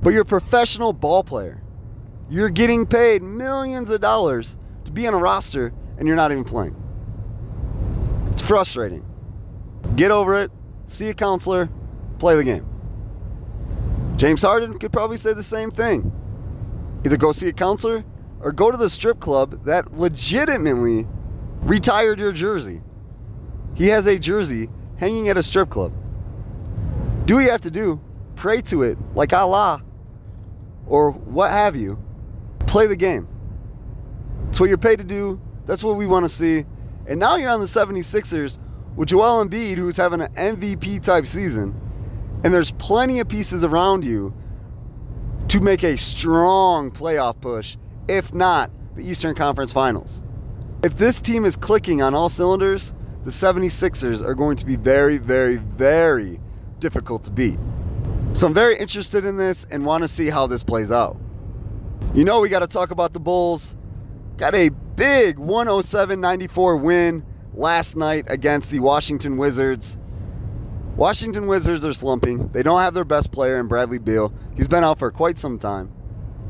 But 0.02 0.12
you're 0.12 0.22
a 0.22 0.26
professional 0.26 0.92
ball 0.92 1.24
player. 1.24 1.62
You're 2.28 2.50
getting 2.50 2.86
paid 2.86 3.22
millions 3.22 3.90
of 3.90 4.00
dollars 4.00 4.58
to 4.84 4.90
be 4.90 5.06
on 5.06 5.14
a 5.14 5.18
roster 5.18 5.72
and 5.98 6.06
you're 6.06 6.16
not 6.16 6.32
even 6.32 6.44
playing. 6.44 6.76
It's 8.36 8.42
frustrating. 8.42 9.02
Get 9.96 10.10
over 10.10 10.38
it, 10.38 10.50
see 10.84 11.08
a 11.08 11.14
counselor, 11.14 11.70
play 12.18 12.36
the 12.36 12.44
game. 12.44 12.66
James 14.16 14.42
Harden 14.42 14.78
could 14.78 14.92
probably 14.92 15.16
say 15.16 15.32
the 15.32 15.42
same 15.42 15.70
thing. 15.70 16.12
Either 17.06 17.16
go 17.16 17.32
see 17.32 17.48
a 17.48 17.52
counselor 17.54 18.04
or 18.40 18.52
go 18.52 18.70
to 18.70 18.76
the 18.76 18.90
strip 18.90 19.20
club 19.20 19.64
that 19.64 19.96
legitimately 19.96 21.06
retired 21.62 22.20
your 22.20 22.30
jersey. 22.30 22.82
He 23.74 23.88
has 23.88 24.06
a 24.06 24.18
jersey 24.18 24.68
hanging 24.98 25.30
at 25.30 25.38
a 25.38 25.42
strip 25.42 25.70
club. 25.70 25.94
Do 27.24 27.36
what 27.36 27.40
you 27.40 27.50
have 27.50 27.62
to 27.62 27.70
do, 27.70 28.02
pray 28.34 28.60
to 28.60 28.82
it 28.82 28.98
like 29.14 29.32
Allah 29.32 29.82
or 30.86 31.10
what 31.10 31.52
have 31.52 31.74
you. 31.74 31.98
Play 32.66 32.86
the 32.86 32.96
game. 32.96 33.28
It's 34.50 34.60
what 34.60 34.68
you're 34.68 34.76
paid 34.76 34.98
to 34.98 35.06
do. 35.06 35.40
That's 35.64 35.82
what 35.82 35.96
we 35.96 36.06
want 36.06 36.26
to 36.26 36.28
see. 36.28 36.66
And 37.08 37.20
now 37.20 37.36
you're 37.36 37.50
on 37.50 37.60
the 37.60 37.66
76ers 37.66 38.58
with 38.96 39.08
Joel 39.08 39.44
Embiid, 39.44 39.76
who's 39.76 39.96
having 39.96 40.20
an 40.20 40.32
MVP 40.34 41.02
type 41.02 41.26
season. 41.26 41.80
And 42.42 42.52
there's 42.52 42.72
plenty 42.72 43.20
of 43.20 43.28
pieces 43.28 43.62
around 43.62 44.04
you 44.04 44.34
to 45.48 45.60
make 45.60 45.84
a 45.84 45.96
strong 45.96 46.90
playoff 46.90 47.40
push, 47.40 47.76
if 48.08 48.34
not 48.34 48.70
the 48.96 49.08
Eastern 49.08 49.34
Conference 49.34 49.72
Finals. 49.72 50.22
If 50.82 50.96
this 50.96 51.20
team 51.20 51.44
is 51.44 51.56
clicking 51.56 52.02
on 52.02 52.14
all 52.14 52.28
cylinders, 52.28 52.94
the 53.24 53.30
76ers 53.30 54.22
are 54.22 54.34
going 54.34 54.56
to 54.56 54.66
be 54.66 54.76
very, 54.76 55.18
very, 55.18 55.56
very 55.56 56.40
difficult 56.78 57.24
to 57.24 57.30
beat. 57.30 57.58
So 58.32 58.46
I'm 58.46 58.54
very 58.54 58.78
interested 58.78 59.24
in 59.24 59.36
this 59.36 59.64
and 59.70 59.86
want 59.86 60.02
to 60.02 60.08
see 60.08 60.28
how 60.28 60.46
this 60.46 60.62
plays 60.62 60.90
out. 60.90 61.16
You 62.14 62.24
know, 62.24 62.40
we 62.40 62.48
got 62.48 62.60
to 62.60 62.66
talk 62.66 62.90
about 62.90 63.12
the 63.12 63.20
Bulls. 63.20 63.76
Got 64.36 64.54
a 64.54 64.70
big 64.96 65.38
107 65.38 66.20
94 66.20 66.76
win 66.78 67.24
last 67.52 67.96
night 67.96 68.24
against 68.28 68.70
the 68.70 68.80
Washington 68.80 69.36
Wizards. 69.36 69.98
Washington 70.96 71.46
Wizards 71.46 71.84
are 71.84 71.92
slumping. 71.92 72.48
They 72.48 72.62
don't 72.62 72.80
have 72.80 72.94
their 72.94 73.04
best 73.04 73.30
player 73.30 73.60
in 73.60 73.68
Bradley 73.68 73.98
Beal. 73.98 74.32
He's 74.56 74.66
been 74.66 74.82
out 74.82 74.98
for 74.98 75.10
quite 75.10 75.36
some 75.36 75.58
time. 75.58 75.92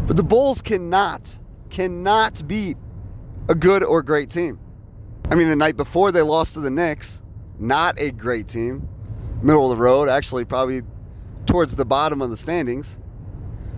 But 0.06 0.16
the 0.16 0.22
Bulls 0.22 0.62
cannot, 0.62 1.36
cannot 1.68 2.46
beat 2.46 2.76
a 3.48 3.56
good 3.56 3.82
or 3.82 4.02
great 4.02 4.30
team. 4.30 4.60
I 5.30 5.34
mean, 5.34 5.48
the 5.48 5.56
night 5.56 5.76
before 5.76 6.12
they 6.12 6.22
lost 6.22 6.54
to 6.54 6.60
the 6.60 6.70
Knicks, 6.70 7.24
not 7.58 7.98
a 7.98 8.12
great 8.12 8.46
team. 8.46 8.88
Middle 9.42 9.70
of 9.70 9.76
the 9.76 9.82
road, 9.82 10.08
actually, 10.08 10.44
probably 10.44 10.82
towards 11.46 11.74
the 11.74 11.84
bottom 11.84 12.22
of 12.22 12.30
the 12.30 12.36
standings. 12.36 12.98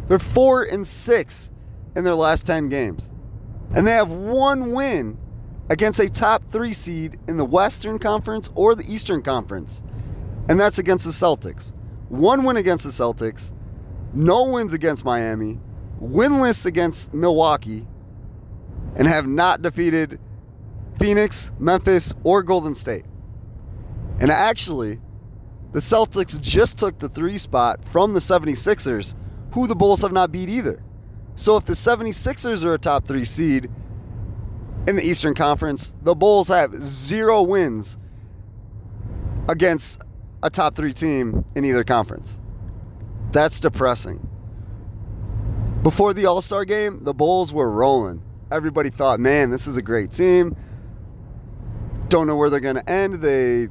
They're 0.09 0.19
four 0.19 0.63
and 0.65 0.87
six 0.87 1.51
in 1.97 2.05
their 2.05 2.15
last 2.15 2.47
10 2.47 2.69
games. 2.69 3.11
And 3.75 3.87
they 3.87 3.93
have 3.93 4.11
one 4.11 4.73
win 4.73 5.19
against 5.69 6.01
a 6.01 6.09
top 6.09 6.45
three 6.51 6.73
seed 6.73 7.19
in 7.29 7.37
the 7.37 7.45
Western 7.45 7.99
Conference 7.99 8.51
or 8.55 8.75
the 8.75 8.91
Eastern 8.93 9.23
Conference, 9.23 9.83
and 10.49 10.59
that's 10.59 10.79
against 10.79 11.05
the 11.05 11.11
Celtics. 11.11 11.73
One 12.09 12.45
win 12.45 12.57
against 12.57 12.85
the 12.85 12.91
Celtics, 12.91 13.53
no 14.15 14.45
wins 14.49 14.73
against 14.73 15.05
Miami, 15.05 15.61
winless 16.01 16.65
against 16.65 17.13
Milwaukee, 17.13 17.87
and 18.97 19.07
have 19.07 19.27
not 19.27 19.61
defeated 19.61 20.19
Phoenix, 20.99 21.53
Memphis, 21.59 22.15
or 22.25 22.43
Golden 22.43 22.75
State. 22.75 23.05
And 24.21 24.31
actually, 24.31 25.01
the 25.73 25.81
Celtics 25.81 26.41
just 26.41 26.79
took 26.79 26.99
the 26.99 27.09
three 27.09 27.37
spot 27.37 27.85
from 27.85 28.15
the 28.15 28.21
76ers, 28.21 29.15
who 29.53 29.67
the 29.67 29.77
Bulls 29.77 30.01
have 30.01 30.13
not 30.13 30.33
beat 30.33 30.49
either. 30.49 30.83
So 31.39 31.57
if 31.57 31.65
the 31.65 31.75
76ers 31.75 32.65
are 32.65 32.75
a 32.75 32.79
top 32.79 33.07
three 33.07 33.25
seed, 33.25 33.71
in 34.89 34.97
the 34.97 35.05
Eastern 35.05 35.35
Conference, 35.35 35.95
the 36.03 36.17
Bulls 36.17 36.49
have 36.49 36.75
zero 36.75 37.43
wins 37.43 37.97
against 39.49 40.03
a 40.43 40.51
top 40.51 40.75
three 40.75 40.93
team 40.93 41.45
in 41.55 41.65
either 41.65 41.85
conference. 41.85 42.41
That's 43.31 43.61
depressing. 43.61 44.29
Before 45.85 46.13
the 46.13 46.27
All 46.27 46.41
Star 46.41 46.65
game, 46.65 47.05
the 47.05 47.15
Bulls 47.15 47.53
were 47.53 47.71
rolling. 47.71 48.21
Everybody 48.51 48.91
thought, 48.91 49.21
man, 49.21 49.51
this 49.51 49.69
is 49.69 49.77
a 49.77 49.83
great 49.83 50.11
team. 50.11 50.57
Don't 52.09 52.27
know 52.27 52.35
where 52.35 52.51
they're 52.51 52.59
going 52.59 52.77
to 52.77 52.91
end. 52.91 53.23
They 53.23 53.69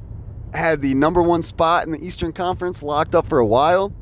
had 0.54 0.80
the 0.80 0.94
number 0.94 1.20
one 1.20 1.42
spot 1.42 1.84
in 1.84 1.92
the 1.92 2.02
Eastern 2.02 2.32
Conference 2.32 2.82
locked 2.82 3.14
up 3.14 3.26
for 3.26 3.40
a 3.40 3.46
while. 3.46 3.92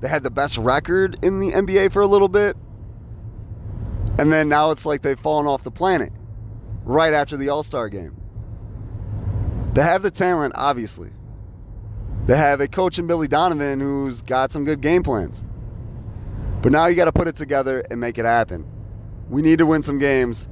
They 0.00 0.08
had 0.08 0.22
the 0.22 0.30
best 0.30 0.56
record 0.56 1.18
in 1.22 1.38
the 1.38 1.50
NBA 1.50 1.92
for 1.92 2.00
a 2.00 2.06
little 2.06 2.28
bit. 2.28 2.56
And 4.20 4.30
then 4.30 4.50
now 4.50 4.70
it's 4.70 4.84
like 4.84 5.00
they've 5.00 5.18
fallen 5.18 5.46
off 5.46 5.64
the 5.64 5.70
planet 5.70 6.12
right 6.84 7.14
after 7.14 7.38
the 7.38 7.48
All 7.48 7.62
Star 7.62 7.88
game. 7.88 8.14
They 9.72 9.80
have 9.80 10.02
the 10.02 10.10
talent, 10.10 10.52
obviously. 10.56 11.08
They 12.26 12.36
have 12.36 12.60
a 12.60 12.68
coach 12.68 12.98
in 12.98 13.06
Billy 13.06 13.28
Donovan 13.28 13.80
who's 13.80 14.20
got 14.20 14.52
some 14.52 14.66
good 14.66 14.82
game 14.82 15.02
plans. 15.02 15.42
But 16.60 16.70
now 16.70 16.84
you 16.84 16.96
got 16.96 17.06
to 17.06 17.12
put 17.12 17.28
it 17.28 17.36
together 17.36 17.82
and 17.90 17.98
make 17.98 18.18
it 18.18 18.26
happen. 18.26 18.66
We 19.30 19.40
need 19.40 19.58
to 19.60 19.64
win 19.64 19.82
some 19.82 19.98
games 19.98 20.50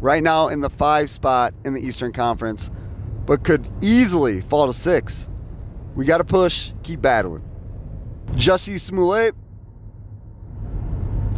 right 0.00 0.20
now 0.20 0.48
in 0.48 0.60
the 0.60 0.68
five 0.68 1.08
spot 1.08 1.54
in 1.64 1.74
the 1.74 1.80
Eastern 1.80 2.10
Conference, 2.10 2.72
but 3.24 3.44
could 3.44 3.68
easily 3.82 4.40
fall 4.40 4.66
to 4.66 4.74
six. 4.74 5.30
We 5.94 6.06
got 6.06 6.18
to 6.18 6.24
push, 6.24 6.72
keep 6.82 7.02
battling. 7.02 7.44
Jussie 8.32 8.80
Smollett, 8.80 9.36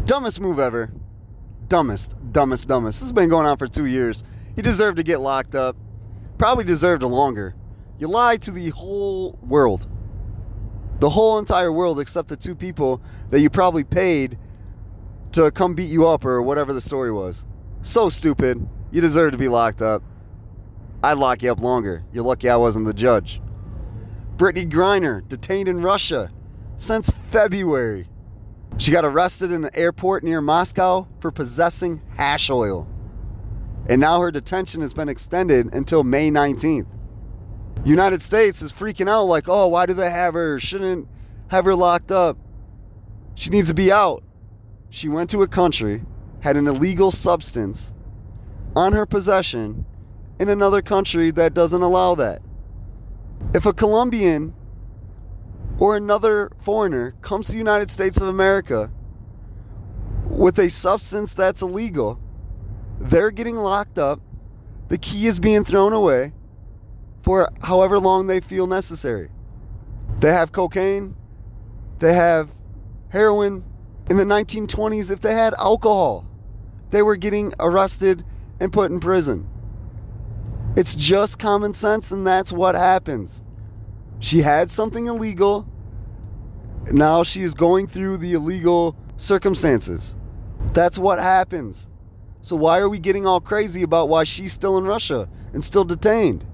dumbest 0.06 0.40
move 0.40 0.58
ever 0.58 0.90
dumbest, 1.68 2.16
dumbest, 2.32 2.68
dumbest. 2.68 3.00
This 3.00 3.08
has 3.08 3.12
been 3.12 3.28
going 3.28 3.46
on 3.46 3.56
for 3.56 3.68
two 3.68 3.86
years. 3.86 4.24
He 4.56 4.62
deserved 4.62 4.96
to 4.96 5.02
get 5.02 5.20
locked 5.20 5.54
up. 5.54 5.76
Probably 6.38 6.64
deserved 6.64 7.02
a 7.02 7.06
longer. 7.06 7.54
You 7.98 8.08
lied 8.08 8.42
to 8.42 8.50
the 8.50 8.70
whole 8.70 9.38
world. 9.42 9.86
The 11.00 11.10
whole 11.10 11.38
entire 11.38 11.72
world, 11.72 12.00
except 12.00 12.28
the 12.28 12.36
two 12.36 12.54
people 12.54 13.00
that 13.30 13.40
you 13.40 13.50
probably 13.50 13.84
paid 13.84 14.38
to 15.32 15.50
come 15.50 15.74
beat 15.74 15.90
you 15.90 16.06
up 16.06 16.24
or 16.24 16.42
whatever 16.42 16.72
the 16.72 16.80
story 16.80 17.12
was. 17.12 17.44
So 17.82 18.08
stupid. 18.10 18.66
You 18.90 19.00
deserve 19.00 19.32
to 19.32 19.38
be 19.38 19.48
locked 19.48 19.82
up. 19.82 20.02
I'd 21.02 21.18
lock 21.18 21.42
you 21.42 21.52
up 21.52 21.60
longer. 21.60 22.04
You're 22.12 22.24
lucky 22.24 22.48
I 22.48 22.56
wasn't 22.56 22.86
the 22.86 22.94
judge. 22.94 23.40
Brittney 24.36 24.68
Griner, 24.68 25.26
detained 25.28 25.68
in 25.68 25.82
Russia 25.82 26.30
since 26.76 27.10
February. 27.30 28.08
She 28.76 28.92
got 28.92 29.04
arrested 29.04 29.50
in 29.50 29.64
an 29.64 29.70
airport 29.74 30.22
near 30.22 30.40
Moscow 30.40 31.08
for 31.20 31.30
possessing 31.30 32.02
hash 32.16 32.50
oil. 32.50 32.86
And 33.88 34.00
now 34.00 34.20
her 34.20 34.30
detention 34.30 34.82
has 34.82 34.92
been 34.92 35.08
extended 35.08 35.74
until 35.74 36.04
May 36.04 36.30
19th. 36.30 36.86
United 37.84 38.20
States 38.20 38.60
is 38.60 38.72
freaking 38.72 39.08
out 39.08 39.24
like, 39.24 39.48
"Oh, 39.48 39.68
why 39.68 39.86
do 39.86 39.94
they 39.94 40.10
have 40.10 40.34
her? 40.34 40.58
Shouldn't 40.58 41.08
have 41.48 41.64
her 41.64 41.74
locked 41.74 42.12
up. 42.12 42.36
She 43.34 43.50
needs 43.50 43.68
to 43.68 43.74
be 43.74 43.90
out." 43.90 44.22
She 44.90 45.08
went 45.08 45.30
to 45.30 45.42
a 45.42 45.48
country, 45.48 46.04
had 46.40 46.56
an 46.56 46.66
illegal 46.66 47.10
substance 47.10 47.92
on 48.76 48.92
her 48.92 49.06
possession 49.06 49.86
in 50.38 50.48
another 50.48 50.82
country 50.82 51.30
that 51.32 51.54
doesn't 51.54 51.82
allow 51.82 52.14
that. 52.14 52.42
If 53.54 53.64
a 53.64 53.72
Colombian 53.72 54.54
or 55.78 55.96
another 55.96 56.50
foreigner 56.60 57.12
comes 57.22 57.46
to 57.46 57.52
the 57.52 57.58
United 57.58 57.90
States 57.90 58.20
of 58.20 58.28
America 58.28 58.90
with 60.28 60.58
a 60.58 60.68
substance 60.70 61.34
that's 61.34 61.62
illegal, 61.62 62.20
they're 63.00 63.30
getting 63.30 63.56
locked 63.56 63.98
up. 63.98 64.20
The 64.88 64.98
key 64.98 65.26
is 65.26 65.38
being 65.38 65.64
thrown 65.64 65.92
away 65.92 66.32
for 67.22 67.50
however 67.62 67.98
long 67.98 68.26
they 68.26 68.40
feel 68.40 68.66
necessary. 68.66 69.30
They 70.18 70.32
have 70.32 70.52
cocaine, 70.52 71.14
they 71.98 72.14
have 72.14 72.50
heroin. 73.10 73.64
In 74.08 74.16
the 74.16 74.24
1920s, 74.24 75.10
if 75.10 75.20
they 75.20 75.34
had 75.34 75.54
alcohol, 75.54 76.26
they 76.90 77.02
were 77.02 77.16
getting 77.16 77.52
arrested 77.60 78.24
and 78.58 78.72
put 78.72 78.90
in 78.90 79.00
prison. 79.00 79.46
It's 80.76 80.94
just 80.94 81.38
common 81.38 81.74
sense, 81.74 82.10
and 82.10 82.26
that's 82.26 82.52
what 82.52 82.74
happens. 82.74 83.42
She 84.20 84.42
had 84.42 84.70
something 84.70 85.06
illegal. 85.06 85.66
Now 86.90 87.22
she 87.22 87.42
is 87.42 87.54
going 87.54 87.86
through 87.86 88.18
the 88.18 88.32
illegal 88.34 88.96
circumstances. 89.16 90.16
That's 90.72 90.98
what 90.98 91.18
happens. 91.18 91.88
So 92.40 92.56
why 92.56 92.78
are 92.78 92.88
we 92.88 92.98
getting 92.98 93.26
all 93.26 93.40
crazy 93.40 93.82
about 93.82 94.08
why 94.08 94.24
she's 94.24 94.52
still 94.52 94.78
in 94.78 94.84
Russia 94.84 95.28
and 95.52 95.62
still 95.62 95.84
detained? 95.84 96.46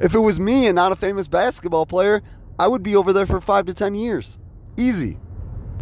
If 0.00 0.14
it 0.14 0.18
was 0.18 0.40
me 0.40 0.66
and 0.66 0.76
not 0.76 0.92
a 0.92 0.96
famous 0.96 1.28
basketball 1.28 1.86
player, 1.86 2.22
I 2.58 2.68
would 2.68 2.82
be 2.82 2.96
over 2.96 3.12
there 3.12 3.26
for 3.26 3.40
five 3.40 3.66
to 3.66 3.74
10 3.74 3.94
years. 3.94 4.38
Easy. 4.76 5.18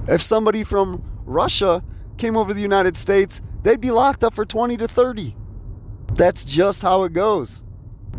If 0.08 0.22
somebody 0.22 0.64
from 0.64 1.04
Russia 1.24 1.82
came 2.18 2.36
over 2.36 2.52
the 2.52 2.60
United 2.60 2.96
States, 2.96 3.40
they'd 3.62 3.80
be 3.80 3.90
locked 3.90 4.24
up 4.24 4.34
for 4.34 4.44
20 4.44 4.76
to 4.78 4.88
30. 4.88 5.36
That's 6.14 6.44
just 6.44 6.82
how 6.82 7.04
it 7.04 7.12
goes. 7.12 7.64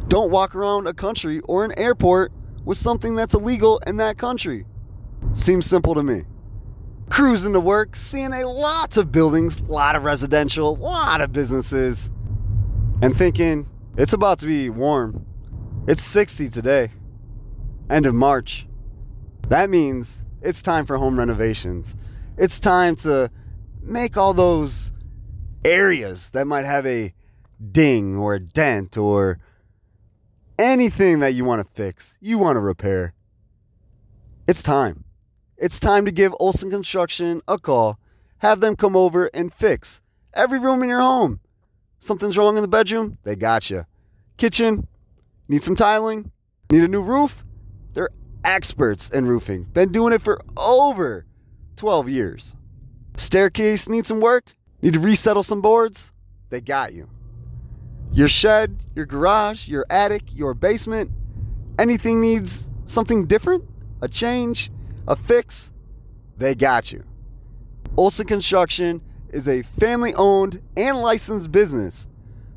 Don't 0.07 0.31
walk 0.31 0.55
around 0.55 0.88
a 0.88 0.93
country 0.93 1.39
or 1.41 1.65
an 1.65 1.77
airport 1.77 2.31
with 2.65 2.78
something 2.78 3.15
that's 3.15 3.34
illegal 3.34 3.80
in 3.88 3.97
that 3.97 4.17
country. 4.17 4.65
Seems 5.34 5.65
simple 5.65 5.95
to 5.95 6.04
me. 6.04 6.24
Cruising 7.10 7.54
to 7.54 7.60
work, 7.60 7.95
seeing 7.95 8.34
a 8.34 8.47
lot 8.47 8.95
of 8.97 9.12
buildings, 9.12 9.60
a 9.60 9.63
lot 9.63 9.95
of 9.95 10.04
residential, 10.04 10.78
a 10.78 10.80
lot 10.80 11.21
of 11.21 11.34
businesses, 11.34 12.12
and 13.02 13.15
thinking 13.17 13.67
it's 13.97 14.13
about 14.13 14.39
to 14.39 14.45
be 14.45 14.69
warm. 14.69 15.26
It's 15.88 16.02
60 16.04 16.50
today, 16.50 16.91
end 17.89 18.06
of 18.06 18.13
March. 18.13 18.67
That 19.50 19.69
means 19.69 20.24
it's 20.41 20.62
time 20.62 20.86
for 20.86 20.97
home 20.97 21.19
renovations. 21.19 21.95
It's 22.38 22.60
time 22.60 22.95
to 22.97 23.30
make 23.82 24.15
all 24.15 24.34
those 24.34 24.93
areas 25.65 26.30
that 26.30 26.45
might 26.45 26.65
have 26.65 26.86
a 26.86 27.13
ding 27.71 28.15
or 28.15 28.36
a 28.36 28.39
dent 28.39 28.97
or 28.97 29.39
anything 30.62 31.19
that 31.19 31.34
you 31.34 31.43
want 31.43 31.65
to 31.65 31.74
fix, 31.74 32.17
you 32.21 32.38
want 32.38 32.56
to 32.56 32.60
repair, 32.60 33.13
it's 34.47 34.62
time. 34.62 35.04
It's 35.58 35.80
time 35.80 36.06
to 36.06 36.12
give 36.12 36.34
Olson 36.39 36.69
Construction 36.69 37.41
a 37.47 37.58
call. 37.58 38.00
Have 38.39 38.60
them 38.60 38.76
come 38.76 38.95
over 38.95 39.30
and 39.34 39.54
fix 39.54 40.02
every 40.34 40.60
room 40.60 40.84
in 40.84 40.89
your 40.89 41.02
home. 41.02 41.39
Something's 42.00 42.38
wrong 42.38 42.58
in 42.58 42.62
the 42.62 42.67
bedroom? 42.67 43.17
They 43.24 43.36
got 43.36 43.69
you. 43.69 43.86
Kitchen? 44.38 44.88
Need 45.47 45.63
some 45.63 45.76
tiling? 45.76 46.32
Need 46.71 46.84
a 46.84 46.88
new 46.88 47.04
roof? 47.04 47.43
They're 47.93 48.10
experts 48.43 49.10
in 49.10 49.26
roofing. 49.26 49.65
Been 49.65 49.91
doing 49.91 50.13
it 50.13 50.21
for 50.21 50.41
over 50.58 51.26
12 51.76 52.10
years. 52.10 52.56
Staircase 53.17 53.88
needs 53.89 54.08
some 54.08 54.19
work? 54.19 54.56
Need 54.82 54.93
to 54.93 55.00
resettle 55.00 55.43
some 55.43 55.62
boards? 55.62 56.12
They 56.50 56.62
got 56.62 56.93
you. 56.93 57.10
Your 58.13 58.28
shed, 58.28 58.78
your 58.93 59.06
garage, 59.06 59.67
your 59.67 59.86
attic, 59.89 60.24
your 60.36 60.54
basement, 60.54 61.12
anything 61.80 62.19
needs 62.19 62.69
something 62.86 63.26
different? 63.26 63.63
A 64.02 64.08
change? 64.08 64.69
A 65.08 65.15
fix? 65.15 65.71
They 66.38 66.54
got 66.54 66.91
you. 66.91 67.04
Olson 67.95 68.28
Construction 68.28 69.02
is 69.30 69.47
a 69.47 69.62
family 69.62 70.13
owned 70.15 70.62
and 70.76 70.97
licensed 70.97 71.52
business 71.52 72.10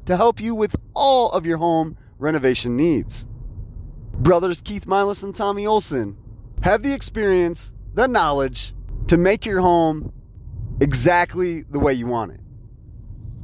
to 0.06 0.16
help 0.16 0.40
you 0.40 0.54
with 0.54 0.74
all 0.94 1.30
of 1.30 1.46
your 1.46 1.58
home 1.58 1.96
renovation 2.18 2.76
needs. 2.76 3.26
Brothers 4.12 4.60
Keith 4.60 4.86
Milas 4.86 5.22
and 5.22 5.34
Tommy 5.34 5.66
Olson 5.66 6.16
have 6.62 6.82
the 6.82 6.92
experience, 6.92 7.74
the 7.94 8.08
knowledge 8.08 8.74
to 9.08 9.16
make 9.16 9.44
your 9.46 9.60
home 9.60 10.12
exactly 10.80 11.62
the 11.62 11.78
way 11.78 11.92
you 11.92 12.06
want 12.06 12.32
it. 12.32 12.40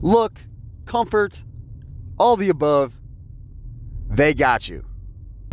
Look, 0.00 0.40
comfort, 0.86 1.44
all 2.20 2.36
the 2.36 2.50
above, 2.50 2.92
they 4.10 4.34
got 4.34 4.68
you. 4.68 4.84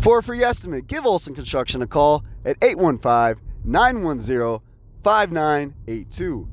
For 0.00 0.18
a 0.18 0.22
free 0.22 0.44
estimate, 0.44 0.86
give 0.86 1.06
Olson 1.06 1.34
Construction 1.34 1.80
a 1.80 1.86
call 1.86 2.26
at 2.44 2.58
815 2.62 3.42
910 3.64 4.58
5982. 5.02 6.46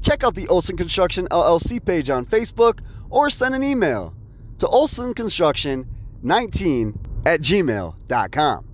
Check 0.00 0.24
out 0.24 0.34
the 0.34 0.48
Olson 0.48 0.78
Construction 0.78 1.28
LLC 1.30 1.84
page 1.84 2.08
on 2.08 2.24
Facebook 2.24 2.80
or 3.10 3.28
send 3.28 3.54
an 3.54 3.62
email 3.62 4.14
to 4.60 4.66
olsonconstruction19 4.66 6.96
at 7.26 7.40
gmail.com. 7.40 8.66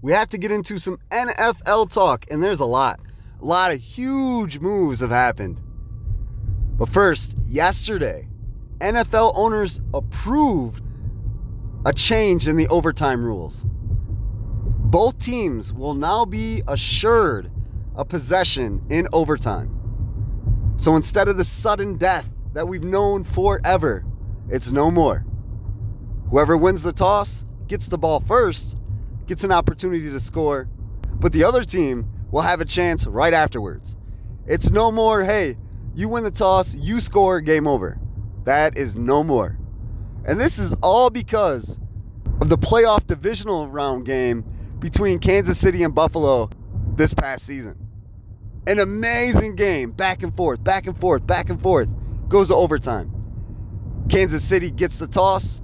We 0.00 0.12
have 0.12 0.28
to 0.28 0.38
get 0.38 0.52
into 0.52 0.78
some 0.78 0.98
NFL 1.10 1.90
talk, 1.90 2.24
and 2.30 2.40
there's 2.40 2.60
a 2.60 2.64
lot. 2.64 3.00
A 3.42 3.44
lot 3.44 3.72
of 3.72 3.80
huge 3.80 4.60
moves 4.60 5.00
have 5.00 5.10
happened. 5.10 5.60
But 6.78 6.88
first, 6.88 7.34
yesterday, 7.44 8.28
NFL 8.80 9.32
owners 9.36 9.80
approved 9.92 10.82
a 11.86 11.92
change 11.92 12.48
in 12.48 12.56
the 12.56 12.68
overtime 12.68 13.24
rules. 13.24 13.64
Both 13.66 15.18
teams 15.18 15.72
will 15.72 15.94
now 15.94 16.24
be 16.24 16.62
assured 16.66 17.50
a 17.94 18.04
possession 18.04 18.84
in 18.90 19.08
overtime. 19.12 19.70
So 20.76 20.96
instead 20.96 21.28
of 21.28 21.36
the 21.36 21.44
sudden 21.44 21.96
death 21.96 22.28
that 22.52 22.66
we've 22.66 22.84
known 22.84 23.24
forever, 23.24 24.04
it's 24.48 24.70
no 24.70 24.90
more. 24.90 25.24
Whoever 26.30 26.56
wins 26.56 26.82
the 26.82 26.92
toss 26.92 27.44
gets 27.66 27.88
the 27.88 27.98
ball 27.98 28.20
first, 28.20 28.76
gets 29.26 29.44
an 29.44 29.52
opportunity 29.52 30.10
to 30.10 30.20
score, 30.20 30.68
but 31.14 31.32
the 31.32 31.44
other 31.44 31.64
team 31.64 32.08
will 32.30 32.42
have 32.42 32.60
a 32.60 32.64
chance 32.64 33.06
right 33.06 33.32
afterwards. 33.32 33.96
It's 34.46 34.70
no 34.70 34.90
more, 34.90 35.24
hey, 35.24 35.56
you 35.94 36.08
win 36.08 36.24
the 36.24 36.30
toss, 36.30 36.74
you 36.74 37.00
score, 37.00 37.40
game 37.40 37.66
over. 37.66 37.98
That 38.44 38.76
is 38.76 38.96
no 38.96 39.24
more. 39.24 39.58
And 40.26 40.40
this 40.40 40.58
is 40.58 40.74
all 40.82 41.10
because 41.10 41.78
of 42.40 42.48
the 42.48 42.58
playoff 42.58 43.06
divisional 43.06 43.68
round 43.68 44.04
game 44.04 44.44
between 44.78 45.18
Kansas 45.18 45.58
City 45.58 45.82
and 45.82 45.94
Buffalo 45.94 46.50
this 46.96 47.14
past 47.14 47.46
season. 47.46 47.78
An 48.66 48.78
amazing 48.78 49.56
game, 49.56 49.90
back 49.90 50.22
and 50.22 50.34
forth, 50.34 50.62
back 50.64 50.86
and 50.86 50.98
forth, 50.98 51.26
back 51.26 51.50
and 51.50 51.60
forth. 51.60 51.88
Goes 52.28 52.48
to 52.48 52.54
overtime. 52.54 53.10
Kansas 54.08 54.42
City 54.42 54.70
gets 54.70 54.98
the 54.98 55.06
toss, 55.06 55.62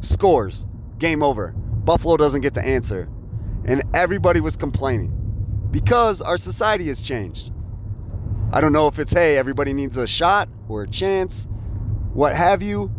scores, 0.00 0.66
game 0.98 1.22
over. 1.22 1.52
Buffalo 1.52 2.16
doesn't 2.16 2.40
get 2.40 2.54
to 2.54 2.64
answer. 2.64 3.08
And 3.64 3.82
everybody 3.94 4.40
was 4.40 4.56
complaining 4.56 5.16
because 5.70 6.22
our 6.22 6.38
society 6.38 6.88
has 6.88 7.02
changed. 7.02 7.52
I 8.52 8.60
don't 8.60 8.72
know 8.72 8.88
if 8.88 8.98
it's, 8.98 9.12
hey, 9.12 9.36
everybody 9.36 9.72
needs 9.72 9.96
a 9.96 10.06
shot 10.06 10.48
or 10.68 10.82
a 10.82 10.88
chance, 10.88 11.46
what 12.12 12.34
have 12.34 12.62
you. 12.62 12.90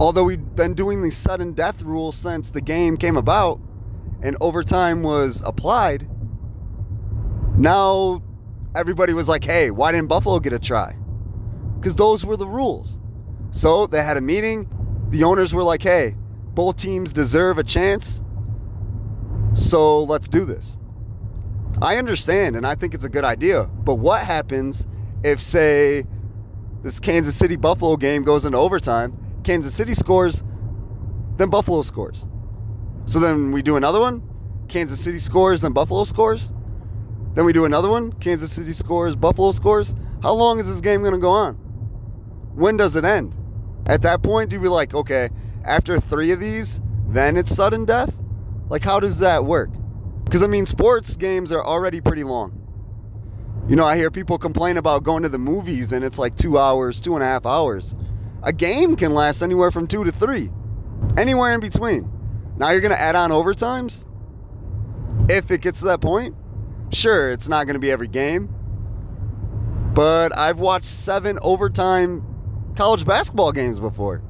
Although 0.00 0.24
we've 0.24 0.54
been 0.54 0.74
doing 0.74 1.02
the 1.02 1.10
sudden 1.10 1.52
death 1.52 1.82
rule 1.82 2.12
since 2.12 2.50
the 2.50 2.60
game 2.60 2.96
came 2.96 3.16
about 3.16 3.60
and 4.22 4.36
overtime 4.40 5.02
was 5.02 5.42
applied, 5.44 6.08
now 7.56 8.22
everybody 8.76 9.12
was 9.12 9.28
like, 9.28 9.44
hey, 9.44 9.70
why 9.70 9.90
didn't 9.92 10.08
Buffalo 10.08 10.38
get 10.38 10.52
a 10.52 10.58
try? 10.58 10.96
Because 11.76 11.96
those 11.96 12.24
were 12.24 12.36
the 12.36 12.46
rules. 12.46 13.00
So 13.50 13.86
they 13.86 14.02
had 14.02 14.16
a 14.16 14.20
meeting. 14.20 14.68
The 15.10 15.24
owners 15.24 15.52
were 15.52 15.64
like, 15.64 15.82
hey, 15.82 16.16
both 16.54 16.76
teams 16.76 17.12
deserve 17.12 17.58
a 17.58 17.64
chance. 17.64 18.22
So 19.54 20.04
let's 20.04 20.28
do 20.28 20.44
this. 20.44 20.78
I 21.82 21.96
understand 21.96 22.56
and 22.56 22.66
I 22.66 22.74
think 22.74 22.94
it's 22.94 23.04
a 23.04 23.08
good 23.08 23.24
idea. 23.24 23.64
But 23.64 23.94
what 23.94 24.22
happens 24.22 24.86
if, 25.24 25.40
say, 25.40 26.04
this 26.82 27.00
Kansas 27.00 27.34
City 27.34 27.56
Buffalo 27.56 27.96
game 27.96 28.24
goes 28.24 28.44
into 28.44 28.58
overtime? 28.58 29.12
Kansas 29.44 29.74
City 29.74 29.94
scores, 29.94 30.42
then 31.36 31.48
Buffalo 31.48 31.82
scores. 31.82 32.26
So 33.06 33.18
then 33.18 33.52
we 33.52 33.62
do 33.62 33.76
another 33.76 34.00
one. 34.00 34.22
Kansas 34.68 35.00
City 35.00 35.18
scores, 35.18 35.62
then 35.62 35.72
Buffalo 35.72 36.04
scores. 36.04 36.52
Then 37.34 37.44
we 37.44 37.52
do 37.52 37.64
another 37.64 37.88
one. 37.88 38.12
Kansas 38.12 38.52
City 38.52 38.72
scores, 38.72 39.16
Buffalo 39.16 39.52
scores. 39.52 39.94
How 40.22 40.32
long 40.32 40.58
is 40.58 40.68
this 40.68 40.80
game 40.80 41.00
going 41.02 41.14
to 41.14 41.18
go 41.18 41.30
on? 41.30 41.54
When 42.54 42.76
does 42.76 42.96
it 42.96 43.04
end? 43.04 43.36
At 43.86 44.02
that 44.02 44.22
point, 44.22 44.50
do 44.50 44.60
we 44.60 44.68
like, 44.68 44.94
okay, 44.94 45.30
after 45.64 45.98
three 46.00 46.32
of 46.32 46.40
these, 46.40 46.80
then 47.08 47.36
it's 47.36 47.54
sudden 47.54 47.84
death? 47.84 48.18
Like, 48.68 48.84
how 48.84 49.00
does 49.00 49.20
that 49.20 49.44
work? 49.44 49.70
Because, 50.24 50.42
I 50.42 50.46
mean, 50.46 50.66
sports 50.66 51.16
games 51.16 51.52
are 51.52 51.64
already 51.64 52.00
pretty 52.00 52.24
long. 52.24 52.67
You 53.68 53.76
know, 53.76 53.84
I 53.84 53.96
hear 53.96 54.10
people 54.10 54.38
complain 54.38 54.78
about 54.78 55.02
going 55.02 55.24
to 55.24 55.28
the 55.28 55.36
movies 55.36 55.92
and 55.92 56.02
it's 56.02 56.18
like 56.18 56.34
two 56.36 56.58
hours, 56.58 57.00
two 57.00 57.14
and 57.14 57.22
a 57.22 57.26
half 57.26 57.44
hours. 57.44 57.94
A 58.42 58.50
game 58.50 58.96
can 58.96 59.12
last 59.12 59.42
anywhere 59.42 59.70
from 59.70 59.86
two 59.86 60.04
to 60.04 60.10
three, 60.10 60.50
anywhere 61.18 61.52
in 61.52 61.60
between. 61.60 62.10
Now 62.56 62.70
you're 62.70 62.80
going 62.80 62.94
to 62.94 63.00
add 63.00 63.14
on 63.14 63.30
overtimes? 63.30 64.06
If 65.28 65.50
it 65.50 65.60
gets 65.60 65.80
to 65.80 65.84
that 65.84 66.00
point? 66.00 66.34
Sure, 66.92 67.30
it's 67.30 67.46
not 67.46 67.66
going 67.66 67.74
to 67.74 67.80
be 67.80 67.90
every 67.90 68.08
game, 68.08 68.48
but 69.92 70.34
I've 70.38 70.60
watched 70.60 70.86
seven 70.86 71.38
overtime 71.42 72.24
college 72.74 73.04
basketball 73.04 73.52
games 73.52 73.78
before. 73.78 74.22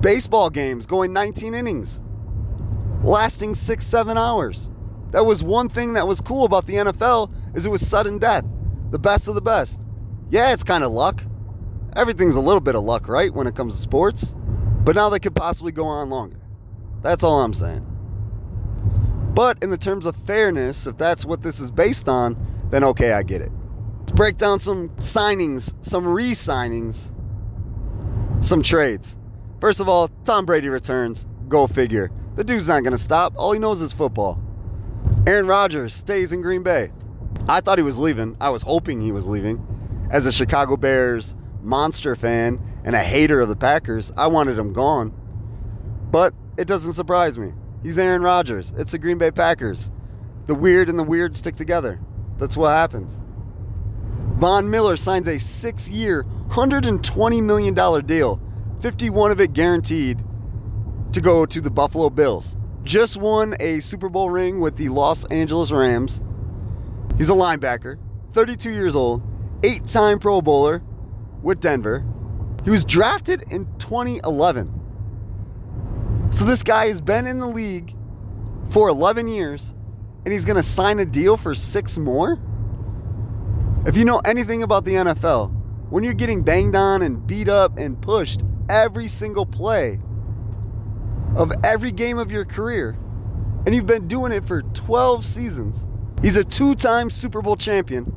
Baseball 0.00 0.50
games 0.50 0.84
going 0.84 1.14
19 1.14 1.54
innings, 1.54 2.02
lasting 3.02 3.54
six, 3.54 3.86
seven 3.86 4.18
hours. 4.18 4.70
That 5.10 5.24
was 5.24 5.42
one 5.42 5.68
thing 5.68 5.94
that 5.94 6.06
was 6.06 6.20
cool 6.20 6.44
about 6.44 6.66
the 6.66 6.74
NFL 6.74 7.32
is 7.56 7.64
it 7.66 7.70
was 7.70 7.86
sudden 7.86 8.18
death, 8.18 8.44
the 8.90 8.98
best 8.98 9.28
of 9.28 9.34
the 9.34 9.40
best. 9.40 9.82
Yeah, 10.30 10.52
it's 10.52 10.64
kind 10.64 10.84
of 10.84 10.92
luck. 10.92 11.24
Everything's 11.96 12.34
a 12.34 12.40
little 12.40 12.60
bit 12.60 12.74
of 12.74 12.84
luck, 12.84 13.08
right, 13.08 13.32
when 13.32 13.46
it 13.46 13.56
comes 13.56 13.74
to 13.74 13.80
sports. 13.80 14.34
But 14.84 14.94
now 14.94 15.08
they 15.08 15.18
could 15.18 15.34
possibly 15.34 15.72
go 15.72 15.86
on 15.86 16.10
longer. 16.10 16.40
That's 17.02 17.24
all 17.24 17.40
I'm 17.40 17.54
saying. 17.54 17.86
But 19.34 19.62
in 19.62 19.70
the 19.70 19.78
terms 19.78 20.04
of 20.04 20.16
fairness, 20.16 20.86
if 20.86 20.96
that's 20.96 21.24
what 21.24 21.42
this 21.42 21.60
is 21.60 21.70
based 21.70 22.08
on, 22.08 22.36
then 22.70 22.84
okay, 22.84 23.12
I 23.12 23.22
get 23.22 23.40
it. 23.40 23.52
Let's 24.00 24.12
break 24.12 24.36
down 24.36 24.58
some 24.58 24.90
signings, 24.96 25.74
some 25.84 26.06
re 26.06 26.32
signings, 26.32 27.12
some 28.44 28.62
trades. 28.62 29.16
First 29.60 29.80
of 29.80 29.88
all, 29.88 30.08
Tom 30.24 30.44
Brady 30.44 30.68
returns. 30.68 31.26
Go 31.48 31.66
figure. 31.66 32.10
The 32.36 32.44
dude's 32.44 32.68
not 32.68 32.82
going 32.82 32.92
to 32.92 32.98
stop. 32.98 33.32
All 33.36 33.52
he 33.52 33.58
knows 33.58 33.80
is 33.80 33.92
football. 33.92 34.42
Aaron 35.26 35.46
Rodgers 35.46 35.94
stays 35.94 36.32
in 36.32 36.40
Green 36.40 36.62
Bay. 36.62 36.90
I 37.48 37.60
thought 37.60 37.78
he 37.78 37.84
was 37.84 37.98
leaving. 37.98 38.36
I 38.40 38.50
was 38.50 38.62
hoping 38.62 39.00
he 39.00 39.12
was 39.12 39.26
leaving. 39.26 39.64
As 40.10 40.26
a 40.26 40.32
Chicago 40.32 40.76
Bears 40.76 41.36
monster 41.62 42.16
fan 42.16 42.60
and 42.84 42.96
a 42.96 43.02
hater 43.02 43.40
of 43.40 43.48
the 43.48 43.56
Packers, 43.56 44.12
I 44.16 44.26
wanted 44.26 44.58
him 44.58 44.72
gone. 44.72 45.12
But 46.10 46.34
it 46.56 46.66
doesn't 46.66 46.94
surprise 46.94 47.38
me. 47.38 47.52
He's 47.82 47.98
Aaron 47.98 48.22
Rodgers. 48.22 48.72
It's 48.76 48.92
the 48.92 48.98
Green 48.98 49.18
Bay 49.18 49.30
Packers. 49.30 49.90
The 50.46 50.54
weird 50.54 50.88
and 50.88 50.98
the 50.98 51.04
weird 51.04 51.36
stick 51.36 51.56
together. 51.56 52.00
That's 52.38 52.56
what 52.56 52.70
happens. 52.70 53.20
Von 54.38 54.70
Miller 54.70 54.96
signs 54.96 55.28
a 55.28 55.38
six 55.38 55.88
year, 55.88 56.24
$120 56.48 57.42
million 57.42 57.74
deal, 58.06 58.40
51 58.80 59.30
of 59.30 59.40
it 59.40 59.52
guaranteed 59.52 60.22
to 61.12 61.20
go 61.20 61.44
to 61.44 61.60
the 61.60 61.70
Buffalo 61.70 62.08
Bills. 62.08 62.56
Just 62.88 63.18
won 63.18 63.54
a 63.60 63.80
Super 63.80 64.08
Bowl 64.08 64.30
ring 64.30 64.60
with 64.60 64.78
the 64.78 64.88
Los 64.88 65.26
Angeles 65.26 65.70
Rams. 65.70 66.24
He's 67.18 67.28
a 67.28 67.34
linebacker, 67.34 67.98
32 68.32 68.70
years 68.70 68.96
old, 68.96 69.20
eight 69.62 69.86
time 69.86 70.18
Pro 70.18 70.40
Bowler, 70.40 70.82
with 71.42 71.60
Denver. 71.60 72.02
He 72.64 72.70
was 72.70 72.86
drafted 72.86 73.42
in 73.52 73.66
2011. 73.76 74.72
So 76.30 76.46
this 76.46 76.62
guy 76.62 76.86
has 76.86 77.02
been 77.02 77.26
in 77.26 77.38
the 77.40 77.46
league 77.46 77.94
for 78.70 78.88
11 78.88 79.28
years 79.28 79.74
and 80.24 80.32
he's 80.32 80.46
going 80.46 80.56
to 80.56 80.62
sign 80.62 80.98
a 80.98 81.04
deal 81.04 81.36
for 81.36 81.54
six 81.54 81.98
more? 81.98 82.38
If 83.84 83.98
you 83.98 84.06
know 84.06 84.22
anything 84.24 84.62
about 84.62 84.86
the 84.86 84.94
NFL, 84.94 85.52
when 85.90 86.04
you're 86.04 86.14
getting 86.14 86.40
banged 86.40 86.74
on 86.74 87.02
and 87.02 87.26
beat 87.26 87.50
up 87.50 87.76
and 87.76 88.00
pushed 88.00 88.44
every 88.70 89.08
single 89.08 89.44
play 89.44 89.98
of 91.36 91.52
every 91.64 91.92
game 91.92 92.18
of 92.18 92.32
your 92.32 92.44
career, 92.44 92.98
and 93.66 93.74
you've 93.74 93.86
been 93.86 94.08
doing 94.08 94.32
it 94.32 94.46
for 94.46 94.62
12 94.62 95.24
seasons, 95.24 95.84
he's 96.22 96.36
a 96.36 96.44
two 96.44 96.74
time 96.74 97.10
Super 97.10 97.42
Bowl 97.42 97.56
champion. 97.56 98.14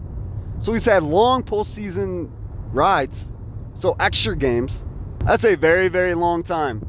So 0.60 0.74
he's 0.74 0.86
had 0.86 1.04
long 1.04 1.44
postseason 1.44 2.30
rides, 2.72 3.32
so 3.74 3.96
extra 4.00 4.36
games. 4.36 4.86
That's 5.26 5.44
a 5.44 5.56
very, 5.56 5.88
very 5.88 6.14
long 6.16 6.44
time. 6.44 6.88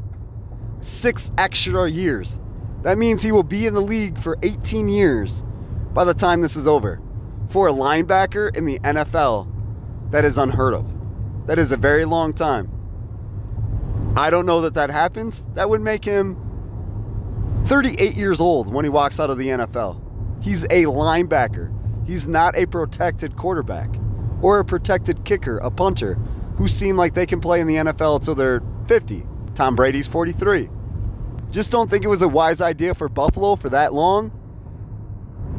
Six 0.80 1.30
extra 1.38 1.88
years. 1.88 2.40
That 2.82 2.98
means 2.98 3.22
he 3.22 3.32
will 3.32 3.42
be 3.42 3.66
in 3.66 3.74
the 3.74 3.80
league 3.80 4.18
for 4.18 4.38
18 4.42 4.88
years 4.88 5.44
by 5.92 6.04
the 6.04 6.14
time 6.14 6.40
this 6.40 6.56
is 6.56 6.66
over. 6.66 7.00
For 7.48 7.68
a 7.68 7.72
linebacker 7.72 8.56
in 8.56 8.64
the 8.64 8.78
NFL, 8.80 9.48
that 10.10 10.24
is 10.24 10.38
unheard 10.38 10.74
of. 10.74 10.92
That 11.46 11.58
is 11.58 11.72
a 11.72 11.76
very 11.76 12.04
long 12.04 12.32
time. 12.32 12.70
I 14.16 14.30
don't 14.30 14.46
know 14.46 14.60
that 14.62 14.74
that 14.74 14.90
happens. 14.90 15.46
That 15.54 15.70
would 15.70 15.80
make 15.80 16.04
him 16.04 16.36
38 17.66 18.14
years 18.14 18.40
old 18.40 18.72
when 18.72 18.84
he 18.84 18.88
walks 18.88 19.18
out 19.18 19.30
of 19.30 19.38
the 19.38 19.48
NFL. 19.48 20.00
He's 20.42 20.64
a 20.64 20.84
linebacker. 20.84 21.72
He's 22.06 22.26
not 22.26 22.56
a 22.56 22.66
protected 22.66 23.36
quarterback 23.36 23.94
or 24.42 24.58
a 24.58 24.64
protected 24.64 25.24
kicker, 25.24 25.58
a 25.58 25.70
punter, 25.70 26.14
who 26.56 26.68
seem 26.68 26.96
like 26.96 27.14
they 27.14 27.26
can 27.26 27.40
play 27.40 27.60
in 27.60 27.66
the 27.66 27.76
NFL 27.76 28.16
until 28.16 28.34
they're 28.34 28.62
50. 28.88 29.24
Tom 29.54 29.76
Brady's 29.76 30.08
43. 30.08 30.68
Just 31.50 31.70
don't 31.70 31.90
think 31.90 32.04
it 32.04 32.08
was 32.08 32.22
a 32.22 32.28
wise 32.28 32.60
idea 32.60 32.94
for 32.94 33.08
Buffalo 33.08 33.56
for 33.56 33.68
that 33.68 33.94
long. 33.94 34.32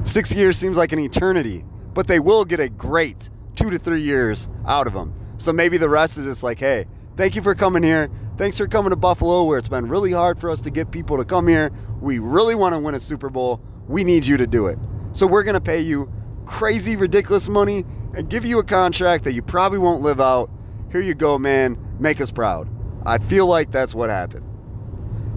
Six 0.03 0.33
years 0.33 0.57
seems 0.57 0.75
like 0.75 0.91
an 0.91 0.99
eternity, 0.99 1.63
but 1.93 2.07
they 2.07 2.19
will 2.19 2.43
get 2.45 2.59
a 2.59 2.67
great 2.67 3.29
two 3.55 3.69
to 3.69 3.79
three 3.79 4.01
years 4.01 4.49
out 4.67 4.85
of 4.85 4.93
him. 4.93 5.13
So 5.37 5.53
maybe 5.53 5.77
the 5.77 5.89
rest 5.89 6.17
is 6.17 6.25
just 6.25 6.43
like, 6.43 6.59
hey, 6.59 6.85
thank 7.15 7.35
you 7.35 7.41
for 7.41 7.55
coming 7.55 7.83
here. 7.83 8.09
Thanks 8.35 8.57
for 8.57 8.67
coming 8.67 8.89
to 8.89 8.95
Buffalo, 8.95 9.43
where 9.43 9.59
it's 9.59 9.69
been 9.69 9.87
really 9.87 10.11
hard 10.11 10.39
for 10.39 10.49
us 10.49 10.59
to 10.61 10.71
get 10.71 10.89
people 10.89 11.17
to 11.17 11.25
come 11.25 11.47
here. 11.47 11.71
We 12.01 12.17
really 12.17 12.55
want 12.55 12.73
to 12.73 12.79
win 12.79 12.95
a 12.95 12.99
Super 12.99 13.29
Bowl. 13.29 13.61
We 13.87 14.03
need 14.03 14.25
you 14.25 14.37
to 14.37 14.47
do 14.47 14.65
it. 14.65 14.79
So 15.11 15.27
we're 15.27 15.43
going 15.43 15.53
to 15.53 15.61
pay 15.61 15.81
you 15.81 16.11
crazy, 16.45 16.95
ridiculous 16.95 17.47
money 17.47 17.85
and 18.15 18.29
give 18.29 18.43
you 18.43 18.57
a 18.57 18.63
contract 18.63 19.23
that 19.25 19.33
you 19.33 19.43
probably 19.43 19.77
won't 19.77 20.01
live 20.01 20.19
out. 20.19 20.49
Here 20.91 21.01
you 21.01 21.13
go, 21.13 21.37
man. 21.37 21.77
Make 21.99 22.19
us 22.21 22.31
proud. 22.31 22.67
I 23.05 23.19
feel 23.19 23.45
like 23.45 23.69
that's 23.69 23.93
what 23.93 24.09
happened. 24.09 24.49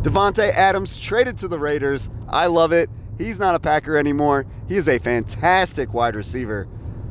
Davante 0.00 0.50
Adams 0.52 0.98
traded 0.98 1.36
to 1.38 1.48
the 1.48 1.58
Raiders. 1.58 2.08
I 2.28 2.46
love 2.46 2.72
it. 2.72 2.88
He's 3.18 3.38
not 3.38 3.54
a 3.54 3.60
Packer 3.60 3.98
anymore. 3.98 4.46
He 4.68 4.76
is 4.76 4.88
a 4.88 4.98
fantastic 4.98 5.92
wide 5.92 6.16
receiver. 6.16 6.66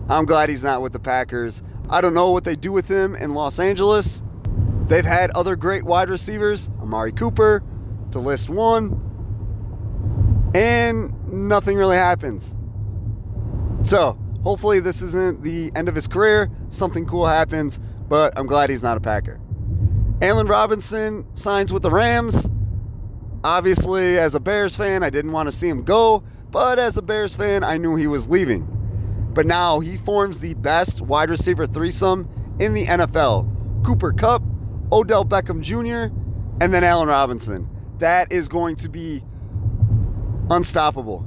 I'm 0.10 0.26
glad 0.26 0.50
he's 0.50 0.64
not 0.64 0.82
with 0.82 0.94
the 0.94 1.00
Packers. 1.00 1.62
I 1.90 2.02
don't 2.02 2.14
know 2.16 2.32
what 2.32 2.44
they 2.44 2.56
do 2.56 2.72
with 2.72 2.88
him 2.88 3.16
in 3.16 3.36
Los 3.36 3.60
Angeles. 3.60 4.24
They've 4.88 5.06
had 5.06 5.32
other 5.32 5.56
great 5.56 5.84
wide 5.84 6.10
receivers, 6.10 6.70
Amari 6.82 7.12
Cooper, 7.12 7.64
to 8.12 8.20
list 8.20 8.50
one, 8.50 9.02
and 10.54 11.12
nothing 11.32 11.78
really 11.78 11.98
happens. 11.98 12.56
So, 13.84 14.18
hopefully, 14.44 14.80
this 14.80 15.02
isn't 15.02 15.44
the 15.44 15.72
end 15.76 15.90
of 15.90 15.96
his 15.96 16.08
career. 16.08 16.50
Something 16.70 17.06
cool 17.06 17.26
happens, 17.26 17.80
but 18.08 18.38
I'm 18.38 18.48
glad 18.48 18.70
he's 18.70 18.84
not 18.84 18.98
a 18.98 19.02
Packer. 19.02 19.40
Allen 20.22 20.48
Robinson 20.48 21.26
signs 21.36 21.74
with 21.74 21.84
the 21.84 21.92
Rams. 21.92 22.50
Obviously, 23.44 24.18
as 24.18 24.34
a 24.34 24.40
Bears 24.40 24.76
fan, 24.76 25.04
I 25.04 25.10
didn't 25.10 25.34
want 25.34 25.48
to 25.48 25.52
see 25.52 25.68
him 25.68 25.84
go, 25.84 26.24
but 26.52 26.80
as 26.80 26.98
a 26.98 27.02
Bears 27.02 27.36
fan, 27.36 27.64
I 27.64 27.78
knew 27.78 27.96
he 27.96 28.08
was 28.08 28.28
leaving. 28.28 28.68
But 29.34 29.46
now 29.46 29.82
he 29.82 29.98
forms 29.98 30.40
the 30.40 30.54
best 30.54 31.02
wide 31.02 31.30
receiver 31.30 31.66
threesome 31.66 32.30
in 32.60 32.74
the 32.74 32.86
NFL 32.86 33.84
Cooper 33.84 34.14
Kupp, 34.14 34.42
Odell 34.92 35.26
Beckham 35.26 35.62
Jr., 35.62 36.14
and 36.62 36.74
then 36.74 36.84
Allen 36.84 37.08
Robinson. 37.08 37.70
That 38.00 38.32
is 38.32 38.48
going 38.48 38.76
to 38.78 38.90
be 38.90 39.24
unstoppable. 40.50 41.26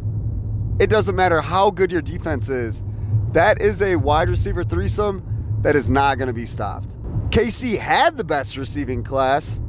It 0.78 0.88
doesn't 0.90 1.16
matter 1.16 1.40
how 1.40 1.70
good 1.70 1.90
your 1.90 2.02
defense 2.02 2.48
is, 2.48 2.84
that 3.32 3.60
is 3.60 3.82
a 3.82 3.96
wide 3.96 4.30
receiver 4.30 4.64
threesome 4.64 5.58
that 5.62 5.76
is 5.76 5.90
not 5.90 6.18
going 6.18 6.28
to 6.28 6.32
be 6.32 6.46
stopped. 6.46 6.88
KC 7.30 7.78
had 7.78 8.16
the 8.16 8.24
best 8.24 8.56
receiving 8.56 9.02
class 9.02 9.60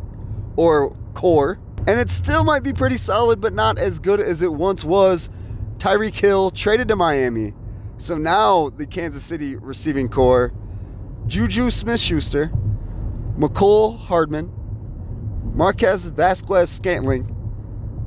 or 0.56 0.96
core, 1.14 1.60
and 1.88 2.00
it 2.00 2.10
still 2.10 2.44
might 2.44 2.64
be 2.64 2.74
pretty 2.74 2.98
solid, 2.98 3.42
but 3.42 3.54
not 3.54 3.78
as 3.78 4.00
good 4.00 4.20
as 4.20 4.42
it 4.42 4.54
once 4.54 4.86
was. 4.86 5.30
Tyreek 5.78 6.16
Hill 6.16 6.52
traded 6.52 6.88
to 6.90 6.96
Miami. 6.96 7.54
So 7.98 8.18
now 8.18 8.70
the 8.70 8.86
Kansas 8.86 9.24
City 9.24 9.56
receiving 9.56 10.08
core 10.08 10.54
Juju 11.28 11.70
Smith 11.70 12.00
Schuster, 12.00 12.52
Mecole 13.40 13.98
Hardman, 13.98 14.52
Marquez 15.56 16.10
Valdes-Scantling, 16.10 17.34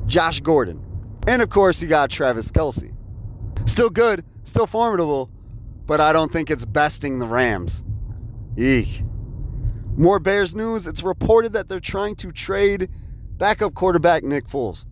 Josh 0.06 0.40
Gordon. 0.40 0.84
And 1.26 1.40
of 1.40 1.48
course, 1.48 1.80
you 1.80 1.88
got 1.88 2.10
Travis 2.10 2.50
Kelce. 2.50 2.94
Still 3.66 3.88
good, 3.88 4.26
still 4.44 4.66
formidable, 4.66 5.30
but 5.86 6.02
I 6.02 6.12
don't 6.12 6.30
think 6.30 6.50
it's 6.50 6.66
besting 6.66 7.18
the 7.18 7.26
Rams. 7.26 7.82
Eek. 8.58 9.04
More 9.96 10.18
Bears 10.18 10.54
news. 10.54 10.86
It's 10.86 11.02
reported 11.02 11.54
that 11.54 11.68
they're 11.68 11.80
trying 11.80 12.16
to 12.16 12.30
trade 12.30 12.90
backup 13.38 13.72
quarterback 13.72 14.24
Nick 14.24 14.46
Foles. 14.46 14.84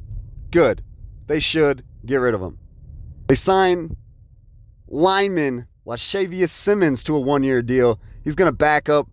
Good. 0.50 0.82
They 1.26 1.40
should 1.40 1.84
get 2.06 2.16
rid 2.16 2.34
of 2.34 2.40
him. 2.40 2.58
They 3.28 3.34
sign 3.34 3.94
lineman 4.88 5.66
Lachavious 5.86 6.50
Simmons 6.50 7.04
to 7.04 7.16
a 7.16 7.20
one 7.20 7.42
year 7.42 7.60
deal. 7.60 8.00
He's 8.24 8.34
going 8.34 8.48
to 8.50 8.56
back 8.56 8.88
up 8.88 9.08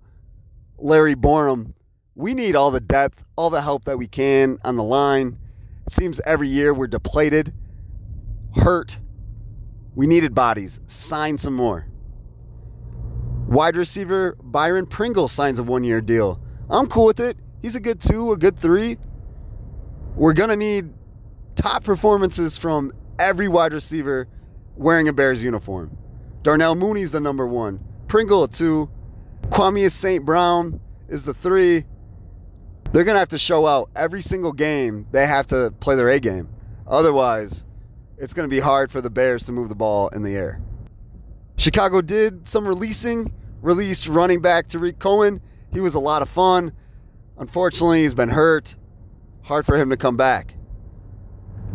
Larry 0.78 1.16
Borom. 1.16 1.74
We 2.16 2.34
need 2.34 2.56
all 2.56 2.72
the 2.72 2.80
depth, 2.80 3.24
all 3.36 3.50
the 3.50 3.62
help 3.62 3.86
that 3.86 3.98
we 3.98 4.08
can 4.08 4.60
on 4.64 4.76
the 4.76 4.84
line. 4.84 5.38
It 5.86 5.94
seems 5.94 6.20
every 6.26 6.48
year 6.48 6.74
we're 6.74 6.88
depleted, 6.88 7.54
hurt. 8.56 9.00
We 9.96 10.08
needed 10.08 10.36
bodies. 10.36 10.80
Sign 10.86 11.38
some 11.38 11.56
more. 11.56 11.88
Wide 13.48 13.76
receiver 13.76 14.38
Byron 14.44 14.86
Pringle 14.86 15.28
signs 15.28 15.58
a 15.58 15.64
one 15.64 15.84
year 15.84 16.02
deal. 16.02 16.40
I'm 16.70 16.88
cool 16.88 17.06
with 17.06 17.20
it. 17.20 17.38
He's 17.62 17.76
a 17.76 17.80
good 17.80 18.02
two, 18.02 18.32
a 18.32 18.38
good 18.38 18.60
three. 18.60 18.98
We're 20.16 20.34
going 20.34 20.50
to 20.50 20.58
need 20.58 20.94
top 21.56 21.84
performances 21.84 22.58
from 22.58 22.92
every 23.18 23.48
wide 23.48 23.74
receiver 23.74 24.28
wearing 24.76 25.08
a 25.08 25.14
Bears 25.14 25.44
uniform. 25.44 25.98
Darnell 26.44 26.76
Mooney's 26.76 27.12
the 27.12 27.20
number 27.20 27.48
one. 27.48 27.80
Pringle 28.08 28.44
a 28.44 28.48
two. 28.48 28.90
Kwame 29.50 29.89
St. 29.89 30.24
Brown 30.24 30.80
is 31.08 31.24
the 31.24 31.34
three. 31.34 31.86
They're 32.91 33.04
going 33.04 33.16
to 33.16 33.20
have 33.20 33.30
to 33.30 33.38
show 33.38 33.66
out 33.66 33.89
every 33.95 34.22
single 34.22 34.54
game. 34.54 35.06
They 35.12 35.26
have 35.26 35.48
to 35.48 35.74
play 35.80 35.95
their 35.95 36.10
A 36.10 36.20
game. 36.20 36.50
Otherwise, 36.86 37.66
it's 38.18 38.34
going 38.34 38.48
to 38.48 38.54
be 38.54 38.60
hard 38.60 38.91
for 38.91 39.02
the 39.02 39.10
Bears 39.10 39.45
to 39.45 39.52
move 39.52 39.70
the 39.70 39.76
ball 39.76 40.10
in 40.10 40.24
the 40.24 40.36
air. 40.36 40.62
Chicago 41.58 42.02
did 42.02 42.48
some 42.48 42.68
releasing, 42.68 43.34
released 43.62 44.08
running 44.08 44.41
back 44.41 44.68
Tarik 44.68 45.00
Cohen. 45.00 45.41
He 45.74 45.80
was 45.80 45.95
a 45.95 46.00
lot 46.00 46.22
of 46.22 46.30
fun. 46.30 46.72
Unfortunately, 47.38 48.04
he's 48.04 48.14
been 48.14 48.30
hurt. 48.30 48.76
Hard 49.43 49.66
for 49.66 49.78
him 49.78 49.89
to 49.89 49.98
come 49.98 50.18
back. 50.18 50.56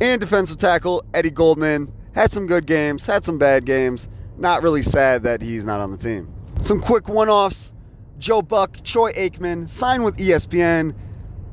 And 0.01 0.21
defensive 0.21 0.59
tackle 0.59 1.03
Eddie 1.15 1.31
Goldman 1.31 1.93
had 2.15 2.31
some 2.31 2.47
good 2.47 2.67
games, 2.67 3.07
had 3.07 3.25
some 3.25 3.39
bad 3.39 3.65
games. 3.65 4.09
Not 4.37 4.63
really 4.63 4.83
sad 4.83 5.23
that 5.25 5.43
he's 5.43 5.65
not 5.65 5.81
on 5.81 5.91
the 5.91 5.97
team. 5.97 6.33
Some 6.63 6.81
quick 6.81 7.09
one 7.09 7.29
offs 7.29 7.75
Joe 8.21 8.41
Buck, 8.41 8.85
Troy 8.85 9.11
Aikman 9.15 9.69
signed 9.69 10.05
with 10.05 10.17
ESPN 10.19 10.95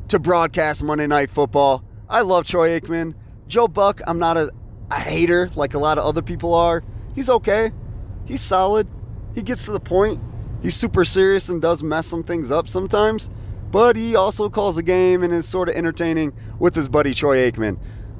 to 0.07 0.19
broadcast 0.19 0.83
Monday 0.83 1.07
Night 1.07 1.31
Football. 1.31 1.83
I 2.07 2.21
love 2.21 2.45
Troy 2.45 2.79
Aikman. 2.79 3.15
Joe 3.47 3.67
Buck, 3.67 4.01
I'm 4.05 4.19
not 4.19 4.37
a, 4.37 4.51
a 4.91 4.99
hater 4.99 5.49
like 5.55 5.73
a 5.73 5.79
lot 5.79 5.97
of 5.97 6.05
other 6.05 6.21
people 6.21 6.53
are. 6.53 6.83
He's 7.15 7.27
okay. 7.27 7.71
He's 8.25 8.41
solid. 8.41 8.87
He 9.33 9.41
gets 9.41 9.65
to 9.65 9.71
the 9.71 9.79
point. 9.79 10.21
He's 10.61 10.75
super 10.75 11.03
serious 11.03 11.49
and 11.49 11.59
does 11.59 11.81
mess 11.81 12.05
some 12.05 12.21
things 12.21 12.51
up 12.51 12.69
sometimes, 12.69 13.31
but 13.71 13.95
he 13.95 14.15
also 14.15 14.47
calls 14.47 14.77
a 14.77 14.83
game 14.83 15.23
and 15.23 15.33
is 15.33 15.47
sort 15.47 15.69
of 15.69 15.75
entertaining 15.75 16.33
with 16.59 16.75
his 16.75 16.87
buddy 16.87 17.15
Troy 17.15 17.49
Aikman. 17.49 17.79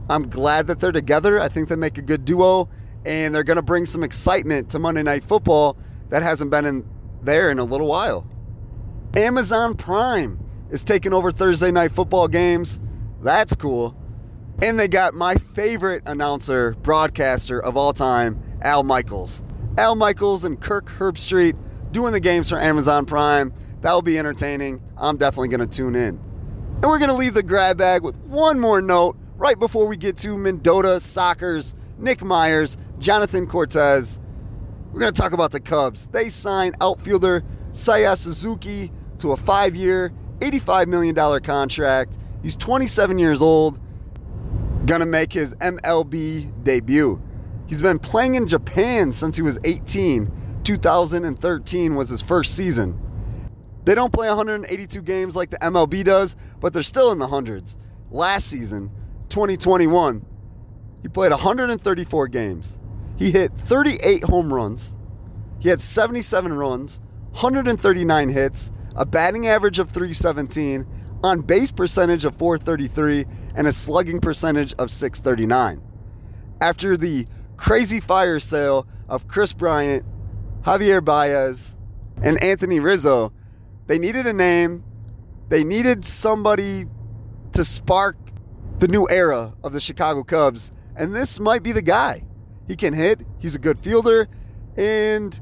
I'm 0.10 0.28
glad 0.28 0.66
that 0.66 0.80
they're 0.80 0.92
together. 0.92 1.40
I 1.40 1.50
think 1.50 1.70
they 1.70 1.76
make 1.76 2.00
a 2.00 2.02
good 2.02 2.26
duo, 2.26 2.68
and 3.06 3.36
they're 3.36 3.44
going 3.44 3.58
to 3.58 3.62
bring 3.62 3.86
some 3.86 4.04
excitement 4.04 4.72
to 4.72 4.80
Monday 4.80 5.04
Night 5.04 5.24
Football 5.24 5.78
that 6.10 6.24
hasn't 6.24 6.52
been 6.52 6.66
in 6.66 6.86
there 7.22 7.52
in 7.52 7.60
a 7.60 7.64
little 7.64 7.88
while. 7.88 8.28
Amazon 9.16 9.76
Prime 9.76 10.40
is 10.70 10.84
taking 10.84 11.14
over 11.14 11.32
Thursday 11.32 11.72
Night 11.72 11.92
Football 11.92 12.28
games. 12.28 12.80
That's 13.22 13.56
cool. 13.56 13.96
And 14.62 14.80
they 14.80 14.88
got 14.88 15.14
my 15.14 15.36
favorite 15.36 16.04
announcer, 16.06 16.74
broadcaster 16.82 17.62
of 17.62 17.78
all 17.78 17.94
time, 17.94 18.42
Al 18.62 18.84
Michaels. 18.84 19.42
Al 19.78 19.96
Michaels 19.96 20.44
and 20.44 20.60
Kirk 20.60 20.88
Herbstreit 20.88 21.56
doing 21.92 22.14
the 22.14 22.20
games 22.20 22.50
for 22.50 22.60
Amazon 22.60 23.06
Prime. 23.06 23.54
That 23.82 23.94
will 23.94 24.02
be 24.02 24.20
entertaining. 24.20 24.82
I'm 24.98 25.18
definitely 25.18 25.48
going 25.48 25.68
to 25.68 25.78
tune 25.78 25.96
in. 25.96 26.20
And 26.82 26.84
we're 26.84 27.00
going 27.00 27.10
to 27.10 27.16
leave 27.16 27.34
the 27.34 27.44
grab 27.44 27.78
bag 27.78 28.04
with 28.04 28.18
one 28.18 28.60
more 28.60 28.82
note 28.82 29.18
right 29.38 29.58
before 29.58 29.88
we 29.88 29.98
get 29.98 30.18
to 30.18 30.38
Mendota 30.38 31.00
Soccer's 31.00 31.76
Nick 31.98 32.24
Myers, 32.24 32.78
Jonathan 33.00 33.48
Cortez. 33.48 34.20
We're 34.92 35.02
going 35.02 35.14
to 35.14 35.22
talk 35.22 35.34
about 35.34 35.52
the 35.52 35.60
Cubs. 35.60 36.08
They 36.08 36.30
signed 36.30 36.76
outfielder 36.82 37.44
Seiya 37.74 38.18
Suzuki 38.18 38.92
to 39.20 39.34
a 39.34 39.38
five 39.38 39.76
year, 39.76 40.12
$85 40.40 40.88
million 40.88 41.42
contract. 41.42 42.18
He's 42.42 42.56
27 42.56 43.20
years 43.20 43.40
old, 43.40 43.80
going 44.88 45.02
to 45.02 45.06
make 45.06 45.32
his 45.32 45.54
MLB 45.56 46.64
debut. 46.64 47.22
He's 47.68 47.84
been 47.84 48.00
playing 48.00 48.34
in 48.34 48.48
Japan 48.48 49.12
since 49.12 49.36
he 49.36 49.44
was 49.44 49.60
18. 49.64 50.32
2013 50.64 51.96
was 51.96 52.10
his 52.10 52.24
first 52.24 52.56
season. 52.56 53.00
They 53.86 53.94
don't 53.94 54.12
play 54.12 54.28
182 54.28 55.02
games 55.04 55.36
like 55.36 55.52
the 55.52 55.58
MLB 55.58 56.04
does, 56.04 56.36
but 56.60 56.74
they're 56.74 56.82
still 56.82 57.12
in 57.12 57.20
the 57.20 57.28
hundreds. 57.28 57.78
Last 58.10 58.48
season, 58.48 58.90
2021, 59.30 60.26
he 61.04 61.08
played 61.10 61.32
134 61.32 62.28
games. 62.28 62.79
He 63.20 63.32
hit 63.32 63.52
38 63.52 64.24
home 64.24 64.54
runs. 64.54 64.96
He 65.60 65.68
had 65.68 65.82
77 65.82 66.54
runs, 66.54 67.02
139 67.32 68.30
hits, 68.30 68.72
a 68.96 69.06
batting 69.06 69.46
average 69.46 69.78
of 69.78 69.90
317, 69.90 70.88
on 71.22 71.42
base 71.42 71.70
percentage 71.70 72.24
of 72.24 72.38
433, 72.38 73.26
and 73.56 73.68
a 73.68 73.74
slugging 73.74 74.22
percentage 74.22 74.74
of 74.80 74.90
639. 74.90 75.82
After 76.62 76.96
the 76.96 77.28
crazy 77.58 78.00
fire 78.00 78.40
sale 78.40 78.88
of 79.10 79.28
Kris 79.28 79.52
Bryant, 79.52 80.06
Javier 80.62 81.04
Baez, 81.04 81.78
and 82.22 82.42
Anthony 82.42 82.80
Rizzo, 82.80 83.34
they 83.88 84.00
needed 84.00 84.28
a 84.28 84.34
name. 84.34 84.86
They 85.50 85.66
needed 85.66 86.06
somebody 86.06 86.86
to 87.52 87.66
spark 87.66 88.16
the 88.78 88.88
new 88.88 89.10
era 89.10 89.56
of 89.62 89.74
the 89.74 89.82
Chicago 89.82 90.24
Cubs, 90.24 90.72
and 90.96 91.14
this 91.14 91.38
might 91.38 91.64
be 91.64 91.74
the 91.74 91.82
guy. 91.82 92.24
He 92.70 92.76
can 92.76 92.94
hit, 92.94 93.26
he's 93.40 93.56
a 93.56 93.60
good 93.60 93.80
fielder, 93.80 94.28
and 94.78 95.38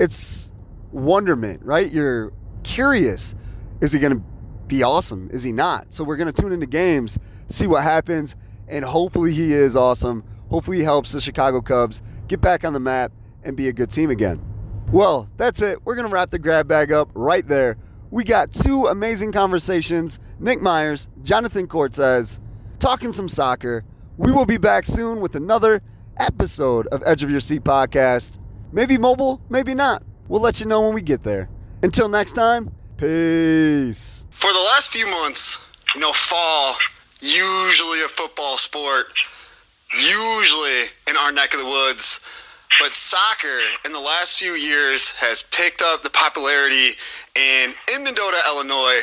it's 0.00 0.50
wonderment, 0.92 1.62
right? 1.62 1.92
You're 1.92 2.32
curious. 2.62 3.34
Is 3.82 3.92
he 3.92 3.98
going 3.98 4.18
to 4.18 4.24
be 4.66 4.82
awesome? 4.82 5.28
Is 5.30 5.42
he 5.42 5.52
not? 5.52 5.92
So 5.92 6.02
we're 6.02 6.16
going 6.16 6.32
to 6.32 6.42
tune 6.42 6.52
into 6.52 6.66
games, 6.66 7.18
see 7.48 7.66
what 7.66 7.82
happens, 7.82 8.34
and 8.66 8.82
hopefully 8.82 9.34
he 9.34 9.52
is 9.52 9.76
awesome. 9.76 10.24
Hopefully 10.48 10.78
he 10.78 10.82
helps 10.82 11.12
the 11.12 11.20
Chicago 11.20 11.60
Cubs 11.60 12.00
get 12.28 12.40
back 12.40 12.64
on 12.64 12.72
the 12.72 12.80
map 12.80 13.12
and 13.44 13.58
be 13.58 13.68
a 13.68 13.74
good 13.74 13.90
team 13.90 14.08
again. 14.08 14.40
Well, 14.90 15.28
that's 15.36 15.60
it. 15.60 15.84
We're 15.84 15.96
going 15.96 16.08
to 16.08 16.12
wrap 16.12 16.30
the 16.30 16.38
grab 16.38 16.66
bag 16.66 16.92
up 16.92 17.10
right 17.12 17.46
there. 17.46 17.76
We 18.10 18.24
got 18.24 18.52
two 18.52 18.86
amazing 18.86 19.32
conversations 19.32 20.18
Nick 20.38 20.62
Myers, 20.62 21.10
Jonathan 21.24 21.66
Cortez, 21.66 22.40
talking 22.78 23.12
some 23.12 23.28
soccer. 23.28 23.84
We 24.16 24.32
will 24.32 24.46
be 24.46 24.56
back 24.56 24.86
soon 24.86 25.20
with 25.20 25.34
another 25.34 25.82
episode 26.20 26.86
of 26.88 27.02
Edge 27.06 27.22
of 27.22 27.30
Your 27.30 27.40
Seat 27.40 27.64
podcast. 27.64 28.38
Maybe 28.72 28.98
mobile, 28.98 29.40
maybe 29.48 29.74
not. 29.74 30.02
We'll 30.28 30.42
let 30.42 30.60
you 30.60 30.66
know 30.66 30.82
when 30.82 30.94
we 30.94 31.02
get 31.02 31.22
there. 31.22 31.48
Until 31.82 32.08
next 32.08 32.32
time, 32.32 32.70
peace. 32.98 34.26
For 34.30 34.52
the 34.52 34.58
last 34.58 34.92
few 34.92 35.06
months, 35.06 35.60
you 35.94 36.00
know, 36.00 36.12
fall, 36.12 36.76
usually 37.20 38.02
a 38.02 38.08
football 38.08 38.58
sport, 38.58 39.06
usually 39.98 40.90
in 41.08 41.16
our 41.16 41.32
neck 41.32 41.54
of 41.54 41.60
the 41.60 41.66
woods. 41.66 42.20
But 42.78 42.94
soccer 42.94 43.58
in 43.84 43.92
the 43.92 43.98
last 43.98 44.38
few 44.38 44.52
years 44.52 45.10
has 45.10 45.42
picked 45.42 45.82
up 45.82 46.02
the 46.02 46.10
popularity, 46.10 46.92
and 47.34 47.74
in 47.92 48.04
Mendota, 48.04 48.38
Illinois, 48.46 49.00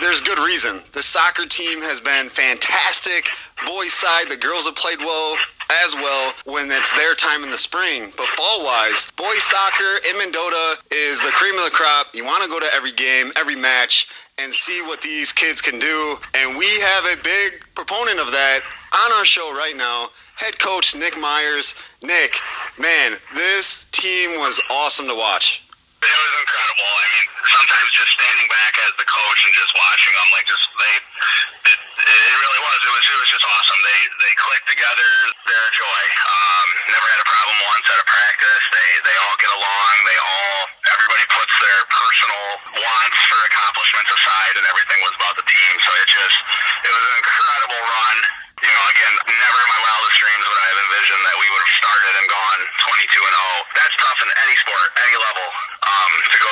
there's 0.00 0.20
good 0.20 0.38
reason. 0.38 0.82
The 0.92 1.02
soccer 1.02 1.46
team 1.46 1.80
has 1.82 2.00
been 2.00 2.28
fantastic. 2.28 3.28
Boys 3.66 3.94
side, 3.94 4.28
the 4.28 4.36
girls 4.36 4.66
have 4.66 4.76
played 4.76 4.98
well 4.98 5.36
as 5.84 5.94
well 5.94 6.32
when 6.44 6.70
it's 6.70 6.92
their 6.92 7.14
time 7.14 7.44
in 7.44 7.50
the 7.50 7.58
spring. 7.58 8.12
But 8.16 8.26
fall 8.28 8.64
wise, 8.64 9.10
boys 9.16 9.42
soccer 9.42 10.00
in 10.08 10.18
Mendota 10.18 10.76
is 10.90 11.20
the 11.20 11.32
cream 11.32 11.56
of 11.58 11.64
the 11.64 11.70
crop. 11.70 12.08
You 12.14 12.24
want 12.24 12.42
to 12.44 12.50
go 12.50 12.60
to 12.60 12.74
every 12.74 12.92
game, 12.92 13.32
every 13.36 13.56
match, 13.56 14.08
and 14.38 14.52
see 14.52 14.82
what 14.82 15.02
these 15.02 15.32
kids 15.32 15.60
can 15.60 15.78
do. 15.78 16.18
And 16.34 16.56
we 16.56 16.68
have 16.80 17.04
a 17.06 17.22
big 17.22 17.62
proponent 17.74 18.18
of 18.20 18.32
that 18.32 18.60
on 18.92 19.12
our 19.18 19.24
show 19.24 19.54
right 19.54 19.76
now 19.76 20.10
head 20.40 20.58
coach 20.58 20.96
Nick 20.96 21.18
Myers. 21.18 21.74
Nick, 22.02 22.36
man, 22.78 23.16
this 23.34 23.84
team 23.92 24.38
was 24.38 24.60
awesome 24.70 25.06
to 25.06 25.14
watch. 25.14 25.62
It 26.00 26.16
was 26.16 26.32
incredible. 26.32 26.88
I 26.96 27.06
mean, 27.12 27.26
sometimes 27.44 27.88
just 27.92 28.08
standing 28.16 28.48
back 28.48 28.72
as 28.88 28.92
the 28.96 29.04
coach 29.04 29.40
and 29.44 29.52
just 29.52 29.68
watching 29.76 30.16
them, 30.16 30.28
like 30.32 30.46
just 30.48 30.64
they, 30.80 30.94
it, 30.96 31.76
it 31.76 32.34
really 32.40 32.60
was. 32.64 32.78
It 32.88 32.92
was 32.96 33.04
it 33.04 33.18
was 33.20 33.28
just 33.28 33.44
awesome. 33.44 33.80
They 33.84 34.00
they 34.16 34.32
clicked 34.40 34.68
together. 34.72 35.10
They're 35.44 35.68
a 35.68 35.74
joy. 35.76 36.02
Um, 36.24 36.66
never 36.88 37.04
had 37.04 37.20
a 37.20 37.28
problem 37.28 37.56
once 37.68 37.84
at 37.84 38.00
a 38.00 38.06
practice. 38.08 38.64
They 38.72 38.88
they 39.12 39.16
all 39.28 39.36
get 39.44 39.52
along. 39.52 39.94
They 40.08 40.18
all 40.24 40.56
everybody 40.88 41.24
puts 41.36 41.52
their 41.60 41.80
personal 41.92 42.44
wants 42.80 43.18
for 43.28 43.40
accomplishments 43.52 44.08
aside, 44.08 44.54
and 44.56 44.64
everything 44.72 45.04
was 45.04 45.12
about 45.20 45.36
the 45.36 45.44
team. 45.44 45.74
So 45.84 45.90
it 46.00 46.08
just 46.08 46.38
it 46.80 46.92
was 46.96 47.04
an 47.12 47.16
incredible 47.20 47.76
run 47.76 48.18
you 48.60 48.68
know, 48.68 48.86
again, 48.92 49.14
never 49.24 49.58
in 49.64 49.68
my 49.72 49.80
wildest 49.80 50.20
dreams 50.20 50.44
would 50.44 50.60
I 50.60 50.68
have 50.68 50.80
envisioned 50.84 51.24
that 51.24 51.36
we 51.40 51.48
would 51.48 51.64
have 51.64 51.74
started 51.80 52.12
and 52.20 52.28
gone 52.28 52.60
22 53.08 53.24
and 53.24 53.36
0. 53.40 53.72
That's 53.72 53.96
tough 54.04 54.20
in 54.20 54.28
any 54.36 55.16
level, 55.16 55.48
um, 55.80 56.12
to 56.28 56.36
go 56.44 56.50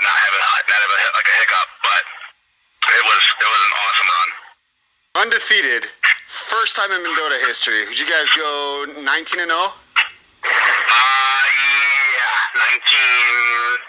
that 0.00 0.08
many 0.08 0.08
games 0.08 0.08
and 0.08 0.08
not 0.08 0.16
have 0.16 0.32
a 0.32 0.40
not 0.40 0.80
have 0.80 0.92
a, 0.96 0.98
like 1.12 1.28
a 1.28 1.36
hiccup. 1.44 1.68
But 1.84 2.02
it 2.88 3.04
was 3.04 3.22
it 3.36 3.48
was 3.48 3.60
an 3.60 3.72
awesome 3.76 4.08
run. 4.08 4.28
Undefeated, 5.26 5.82
first 6.26 6.76
time 6.76 6.90
in 6.92 7.02
Mendota 7.02 7.36
history. 7.44 7.84
Would 7.84 7.98
you 7.98 8.06
guys 8.08 8.30
go 8.32 8.86
19 9.02 9.04
and 9.04 9.50
0? 9.50 9.58
Uh, 9.60 9.74
yeah, 12.16 12.38
19. 12.56 12.80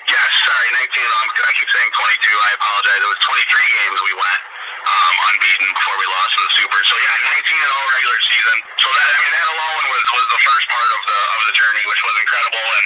Yes, 0.09 0.30
sorry, 0.43 0.70
19 0.82 1.05
um, 1.22 1.28
I 1.32 1.51
keep 1.55 1.70
saying 1.70 1.91
22. 1.93 2.36
I 2.36 2.51
apologize. 2.57 2.99
It 2.99 3.09
was 3.09 3.22
23 3.22 3.47
games 3.47 3.97
we 4.01 4.16
went 4.18 4.41
um, 4.82 5.16
unbeaten 5.30 5.70
before 5.72 5.97
we 6.01 6.07
lost 6.09 6.32
to 6.36 6.39
the 6.41 6.51
Super. 6.57 6.82
So 6.89 6.95
yeah, 6.97 7.16
19 7.38 7.53
and 7.53 7.72
0 7.72 7.93
regular 7.95 8.20
season. 8.26 8.57
So 8.82 8.88
that 8.89 9.07
I 9.07 9.20
mean 9.22 9.34
that 9.38 9.47
alone 9.53 9.84
was 9.93 10.03
was 10.09 10.26
the 10.34 10.41
first 10.41 10.66
part 10.74 10.89
of 10.89 11.01
the 11.05 11.20
of 11.22 11.41
the 11.47 11.53
journey, 11.55 11.84
which 11.86 12.01
was 12.01 12.16
incredible. 12.18 12.66
And 12.66 12.86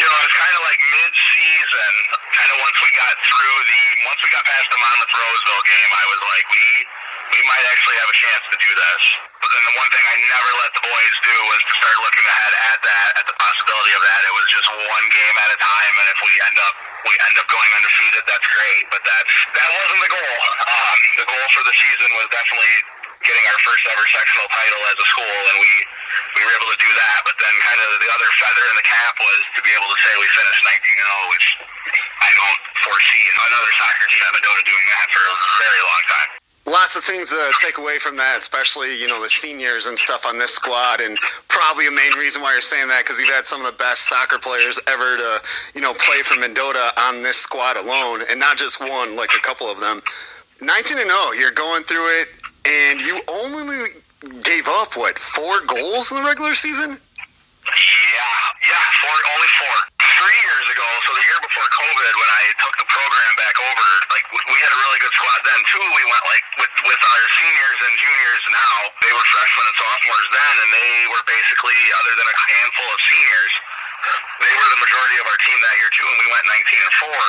you 0.00 0.06
know, 0.08 0.16
it's 0.24 0.36
kind 0.36 0.54
of 0.56 0.62
like 0.64 0.80
mid 0.80 1.12
season, 1.12 1.92
kind 2.32 2.50
of 2.50 2.56
once 2.64 2.78
we 2.80 2.90
got 3.06 3.22
through 3.22 3.58
the 3.70 3.82
once 4.10 4.18
we 4.18 4.30
got 4.34 4.42
past 4.42 4.66
the 4.66 4.80
Monmouth 4.82 5.14
Roseville 5.14 5.64
game, 5.66 5.90
I 5.94 6.04
was 6.10 6.20
like, 6.26 6.46
we 6.50 6.66
we 7.26 7.40
might 7.46 7.66
actually 7.70 7.98
have 8.02 8.10
a 8.10 8.18
chance 8.18 8.44
to 8.50 8.56
do 8.58 8.70
this. 8.70 9.02
But 9.38 9.48
then 9.54 9.62
the 9.62 9.74
one 9.78 9.90
thing 9.94 10.04
I 10.10 10.16
never 10.26 10.50
let 10.58 10.70
the 10.74 10.82
boys 10.82 11.14
do 11.22 11.36
was 11.46 11.60
to 11.70 11.72
start 11.78 11.96
looking 12.02 12.26
ahead 12.26 12.54
at 12.74 12.78
that, 12.82 13.08
at 13.22 13.26
the 13.30 13.36
possibility 13.38 13.92
of 13.94 14.02
that. 14.02 14.20
It 14.26 14.34
was 14.34 14.46
just 14.50 14.68
one 14.74 15.06
game 15.10 15.36
at 15.38 15.50
a 15.54 15.58
time, 15.58 15.94
and 16.02 16.06
if 16.10 16.18
we 16.22 16.32
end 16.50 16.58
up 16.66 16.74
we 17.06 17.14
end 17.30 17.36
up 17.38 17.46
going 17.46 17.70
undefeated, 17.78 18.22
that's 18.26 18.48
great. 18.50 18.84
But 18.90 19.02
that 19.06 19.22
that 19.54 19.68
wasn't 19.70 20.00
the 20.02 20.10
goal. 20.10 20.38
Um, 20.66 20.98
the 21.22 21.26
goal 21.30 21.46
for 21.54 21.62
the 21.62 21.74
season 21.78 22.10
was 22.18 22.26
definitely 22.34 22.74
getting 23.24 23.44
our 23.48 23.60
first 23.64 23.84
ever 23.88 24.04
sectional 24.12 24.48
title 24.50 24.80
as 24.92 24.96
a 25.00 25.06
school, 25.08 25.38
and 25.52 25.56
we 25.62 25.72
we 26.36 26.40
were 26.44 26.54
able 26.56 26.70
to 26.72 26.80
do 26.80 26.90
that. 26.90 27.18
But 27.24 27.36
then, 27.40 27.54
kind 27.64 27.80
of 27.80 27.88
the 28.00 28.10
other 28.12 28.30
feather 28.36 28.64
in 28.72 28.76
the 28.76 28.86
cap 28.86 29.14
was 29.16 29.40
to 29.56 29.60
be 29.64 29.72
able 29.72 29.88
to 29.88 29.98
say 30.00 30.10
we 30.20 30.28
finished 30.32 30.62
19 30.64 30.74
0, 30.74 31.32
which 31.32 31.46
I 32.20 32.30
don't 32.34 32.62
foresee 32.82 33.24
another 33.48 33.72
soccer 33.76 34.06
team 34.12 34.22
at 34.26 34.32
Mendota 34.36 34.62
doing 34.66 34.86
that 34.92 35.06
for 35.12 35.22
a 35.22 35.34
very 35.60 35.82
long 35.84 36.04
time 36.10 36.30
lots 36.66 36.96
of 36.96 37.04
things 37.04 37.30
to 37.30 37.52
take 37.62 37.78
away 37.78 37.98
from 37.98 38.16
that, 38.16 38.38
especially 38.38 39.00
you 39.00 39.06
know 39.06 39.22
the 39.22 39.28
seniors 39.28 39.86
and 39.86 39.98
stuff 39.98 40.26
on 40.26 40.38
this 40.38 40.52
squad, 40.52 41.00
and 41.00 41.16
probably 41.48 41.86
a 41.86 41.90
main 41.90 42.12
reason 42.14 42.42
why 42.42 42.52
you're 42.52 42.60
saying 42.60 42.88
that 42.88 43.04
because 43.04 43.18
you've 43.18 43.32
had 43.32 43.46
some 43.46 43.64
of 43.64 43.66
the 43.66 43.78
best 43.78 44.08
soccer 44.08 44.38
players 44.38 44.80
ever 44.86 45.16
to 45.16 45.40
you 45.74 45.80
know 45.80 45.94
play 45.94 46.22
for 46.22 46.38
Mendota 46.38 46.92
on 46.98 47.22
this 47.22 47.38
squad 47.38 47.76
alone, 47.76 48.20
and 48.30 48.38
not 48.38 48.56
just 48.56 48.80
one, 48.80 49.16
like 49.16 49.30
a 49.34 49.40
couple 49.40 49.70
of 49.70 49.80
them. 49.80 50.02
19 50.60 50.98
and 50.98 51.10
0, 51.10 51.32
you're 51.32 51.50
going 51.50 51.82
through 51.84 52.20
it, 52.20 52.28
and 52.66 53.00
you 53.00 53.22
only 53.30 54.02
gave 54.42 54.66
up 54.66 54.98
what 54.98 55.18
four 55.18 55.62
goals 55.64 56.10
in 56.10 56.18
the 56.18 56.26
regular 56.26 56.54
season. 56.58 56.98
Yeah, 56.98 58.42
yeah, 58.62 58.86
four, 59.02 59.16
only 59.34 59.50
four. 59.58 59.76
Three 59.98 60.38
years 60.48 60.66
ago, 60.70 60.86
so 61.04 61.10
the 61.12 61.24
year 61.26 61.40
before 61.42 61.66
COVID, 61.66 62.12
when 62.14 62.30
I 62.30 62.42
took 62.62 62.74
the 62.78 62.88
program 62.88 63.32
back 63.36 63.56
over, 63.58 63.86
like 64.14 64.24
we 64.32 64.56
had 64.56 64.72
a 64.72 64.80
really 64.86 65.00
good 65.02 65.12
squad 65.12 65.40
then 65.44 65.60
too. 65.66 65.82
We 65.82 66.04
went 66.06 66.24
like 66.30 66.44
with 66.62 66.74
with 66.88 67.02
our 67.02 67.24
seniors 67.36 67.80
and 67.84 67.94
juniors 68.00 68.44
now. 68.54 68.76
They 69.02 69.12
were 69.12 69.26
freshmen 69.28 69.66
and 69.66 69.76
sophomores 69.76 70.28
then, 70.30 70.54
and 70.62 70.70
they 70.72 70.92
were 71.10 71.24
basically, 71.26 71.78
other 72.00 72.14
than 72.16 72.26
a 72.30 72.36
handful 72.38 72.88
of 72.88 72.98
seniors, 73.02 73.54
they 74.40 74.54
were 74.56 74.68
the 74.72 74.80
majority 74.80 75.16
of 75.20 75.26
our 75.26 75.40
team 75.42 75.58
that 75.60 75.74
year 75.76 75.90
too. 75.92 76.06
And 76.06 76.18
we 76.22 76.28
went 76.32 76.44
19 76.48 76.86
and 76.86 76.96
four. 76.96 77.24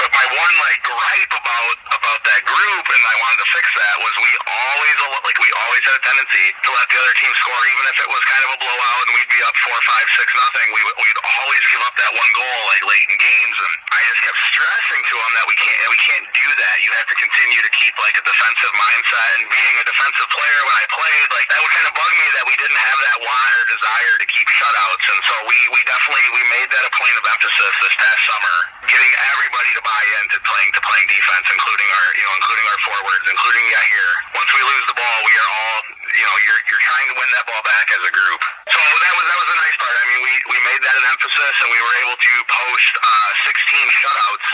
But 0.00 0.08
my 0.16 0.26
one 0.32 0.54
like 0.64 0.80
gripe 0.80 1.32
about 1.36 1.76
about 1.92 2.20
that 2.24 2.42
group, 2.48 2.84
and 2.88 3.02
I 3.04 3.14
wanted 3.20 3.40
to 3.44 3.48
fix 3.52 3.68
that, 3.76 3.94
was 4.00 4.14
we 4.16 4.32
always 4.48 4.96
like 5.28 5.36
we 5.44 5.50
always 5.60 5.82
had 5.84 6.00
a 6.00 6.02
tendency 6.08 6.46
to 6.56 6.68
let 6.72 6.88
the 6.88 6.96
other 7.04 7.14
team 7.20 7.32
score, 7.36 7.60
even 7.68 7.84
if 7.92 7.96
it 8.00 8.08
was 8.08 8.22
kind 8.24 8.42
of 8.48 8.50
a 8.56 8.58
blowout, 8.64 9.02
and 9.04 9.12
we'd 9.20 9.28
be 9.28 9.40
up 9.44 9.52
four, 9.60 9.76
five, 9.84 10.06
six, 10.16 10.32
nothing, 10.32 10.66
we 10.72 10.80
we'd 11.04 11.20
always 11.36 11.62
give 11.68 11.84
up 11.84 11.92
that 12.00 12.12
one 12.16 12.32
goal 12.32 12.60
like 12.72 12.84
late 12.88 13.06
in 13.12 13.16
games, 13.20 13.56
and 13.60 13.72
I 13.92 14.00
just 14.08 14.22
kept 14.24 14.40
stressing 14.48 15.02
to 15.04 15.14
him 15.20 15.32
that 15.36 15.46
we 15.52 15.56
can't 15.60 15.78
we 15.92 15.98
can't 16.00 16.26
do 16.32 16.48
that. 16.48 16.76
You 16.80 16.90
have 16.96 17.08
to 17.12 17.16
continue 17.20 17.60
to 17.60 17.72
keep 17.76 17.92
like 18.00 18.16
a 18.16 18.24
defensive 18.24 18.72
mindset, 18.80 19.28
and 19.36 19.52
being 19.52 19.76
a 19.76 19.84
defensive 19.84 20.28
player. 20.32 20.60
When 20.64 20.76
I 20.80 20.86
played, 20.96 21.28
like 21.28 21.46
that 21.52 21.60
would 21.60 21.74
kind 21.76 21.88
of 21.88 21.92
bug 21.92 22.12
me 22.16 22.26
that 22.40 22.44
we 22.48 22.56
didn't 22.56 22.80
have 22.88 22.98
that 23.04 23.18
want 23.20 23.52
or 23.60 23.64
desire 23.68 24.14
to 24.16 24.26
keep 24.32 24.48
shutouts, 24.48 25.04
and 25.12 25.20
so 25.28 25.34
we 25.44 25.58
we 25.76 25.80
definitely 25.84 26.24
we 26.32 26.42
made 26.48 26.72
that 26.72 26.88
a 26.88 26.92
point 26.96 27.16
of 27.20 27.24
emphasis 27.36 27.72
this 27.84 27.94
past 28.00 28.20
summer, 28.24 28.56
getting 28.88 29.12
everybody 29.36 29.70
to 29.76 29.82
buy 29.90 30.04
into 30.22 30.38
playing 30.46 30.70
to 30.78 30.80
playing 30.86 31.08
defense, 31.10 31.46
including 31.50 31.88
our 31.90 32.08
you 32.14 32.24
know 32.24 32.34
including 32.38 32.66
our 32.70 32.80
forwards, 32.86 33.26
including 33.26 33.64
Yahir. 33.74 34.08
Once 34.38 34.50
we 34.54 34.62
lose 34.62 34.86
the 34.86 34.94
ball, 34.94 35.18
we 35.26 35.34
are 35.34 35.50
all 35.50 35.78
you 36.14 36.26
know 36.26 36.36
you're 36.46 36.62
you're 36.70 36.84
trying 36.86 37.06
to 37.10 37.14
win 37.18 37.28
that 37.34 37.44
ball 37.50 37.62
back 37.66 37.86
as 37.90 38.02
a 38.06 38.12
group. 38.14 38.40
So 38.70 38.78
that 38.78 39.14
was 39.18 39.24
that 39.26 39.38
was 39.42 39.48
the 39.50 39.58
nice 39.58 39.76
part. 39.82 39.94
I 39.98 40.04
mean, 40.14 40.20
we 40.22 40.34
we 40.54 40.58
made 40.62 40.80
that 40.86 40.94
an 40.94 41.06
emphasis, 41.10 41.54
and 41.66 41.68
we 41.74 41.80
were 41.82 41.96
able 42.06 42.16
to 42.22 42.34
post 42.46 42.92
uh, 43.02 43.30
16 43.50 43.98
shutouts 43.98 44.48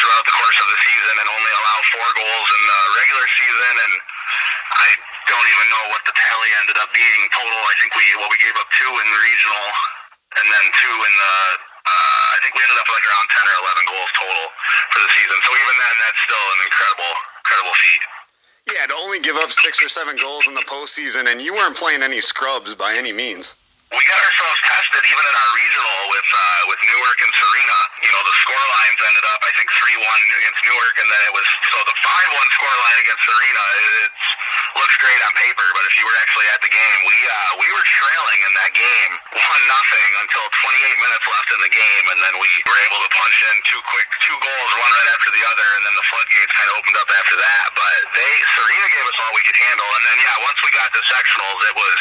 throughout 0.00 0.24
the 0.24 0.36
course 0.40 0.58
of 0.64 0.68
the 0.72 0.78
season, 0.80 1.14
and 1.20 1.28
only 1.28 1.52
allow 1.52 1.78
four 1.92 2.08
goals 2.16 2.48
in 2.48 2.62
the 2.64 2.80
regular 2.96 3.26
season. 3.28 3.72
And 3.76 3.94
I 4.72 4.88
don't 5.28 5.48
even 5.52 5.66
know 5.68 5.84
what 5.92 6.02
the 6.08 6.16
tally 6.16 6.50
ended 6.64 6.80
up 6.80 6.88
being 6.96 7.22
total. 7.28 7.60
I 7.60 7.74
think 7.76 7.92
we 7.92 8.04
well 8.16 8.32
we 8.32 8.40
gave 8.40 8.56
up 8.56 8.68
two 8.72 8.88
in 8.88 9.04
the 9.04 9.20
regional, 9.20 9.68
and 10.40 10.46
then 10.48 10.64
two 10.80 10.96
in 10.96 11.12
the. 11.12 11.34
Uh, 11.86 12.34
I 12.34 12.38
think 12.42 12.52
we 12.58 12.62
ended 12.66 12.78
up 12.82 12.88
like 12.90 13.06
around 13.06 13.26
10 13.30 13.46
or 13.46 13.56
11 13.62 13.92
goals 13.94 14.10
total 14.18 14.46
for 14.90 15.00
the 15.06 15.10
season. 15.14 15.38
So 15.38 15.50
even 15.54 15.74
then, 15.78 15.94
that's 16.02 16.20
still 16.26 16.46
an 16.50 16.60
incredible, 16.66 17.12
incredible 17.46 17.76
feat. 17.78 18.02
Yeah, 18.74 18.84
to 18.90 18.94
only 18.98 19.20
give 19.22 19.36
up 19.38 19.54
six 19.54 19.78
or 19.78 19.88
seven 19.88 20.18
goals 20.18 20.50
in 20.50 20.54
the 20.54 20.66
postseason, 20.66 21.30
and 21.30 21.40
you 21.40 21.54
weren't 21.54 21.78
playing 21.78 22.02
any 22.02 22.20
scrubs 22.20 22.74
by 22.74 22.94
any 22.98 23.12
means. 23.12 23.54
We 23.86 24.02
got 24.02 24.18
ourselves 24.18 24.60
tested 24.66 24.98
even 25.06 25.24
in 25.30 25.34
our 25.38 25.50
regional 25.54 26.00
with 26.10 26.26
uh, 26.26 26.42
with 26.66 26.80
Newark 26.82 27.18
and 27.22 27.30
Serena. 27.30 27.78
You 28.02 28.10
know, 28.10 28.22
the 28.26 28.34
score 28.42 28.66
lines 28.66 28.98
ended 28.98 29.22
up 29.30 29.38
I 29.46 29.52
think 29.54 29.70
three 29.78 29.94
one 29.94 30.22
against 30.42 30.58
Newark, 30.66 30.96
and 30.98 31.06
then 31.06 31.22
it 31.22 31.30
was 31.30 31.46
so 31.70 31.78
the 31.86 31.94
five 32.02 32.30
one 32.34 32.50
score 32.50 32.76
line 32.82 32.98
against 33.06 33.22
Serena. 33.22 33.62
It 34.02 34.12
looks 34.82 34.96
great 34.98 35.22
on 35.22 35.30
paper, 35.38 35.66
but 35.70 35.86
if 35.86 35.94
you 35.94 36.02
were 36.02 36.18
actually 36.18 36.50
at 36.50 36.60
the 36.66 36.72
game, 36.74 36.98
we 37.06 37.16
uh, 37.30 37.52
we 37.62 37.68
were 37.70 37.86
trailing 37.86 38.40
in 38.42 38.52
that 38.58 38.72
game 38.74 39.12
one 39.38 39.64
nothing 39.70 40.10
until 40.18 40.46
28 40.50 41.06
minutes 41.06 41.26
left 41.30 41.48
in 41.54 41.60
the 41.62 41.70
game, 41.70 42.04
and 42.10 42.18
then 42.26 42.34
we 42.42 42.50
were 42.66 42.80
able 42.90 42.98
to 42.98 43.10
punch 43.14 43.38
in 43.38 43.54
two 43.70 43.78
quick 43.86 44.10
two 44.18 44.34
goals, 44.42 44.70
one 44.82 44.90
right 44.98 45.10
after 45.14 45.30
the 45.30 45.46
other, 45.46 45.68
and 45.78 45.82
then 45.86 45.94
the 45.94 46.06
floodgates 46.10 46.50
kind 46.58 46.74
of 46.74 46.82
opened 46.82 46.98
up 46.98 47.10
after 47.22 47.38
that. 47.38 47.70
But 47.78 47.98
they 48.18 48.32
Serena 48.50 48.86
gave 48.90 49.06
us 49.06 49.16
all 49.22 49.30
we 49.30 49.46
could 49.46 49.60
handle, 49.62 49.86
and 49.94 50.02
then 50.10 50.18
yeah, 50.26 50.42
once 50.42 50.58
we 50.66 50.74
got 50.74 50.90
to 50.90 51.00
sectionals, 51.06 51.60
it 51.70 51.76
was 51.78 51.98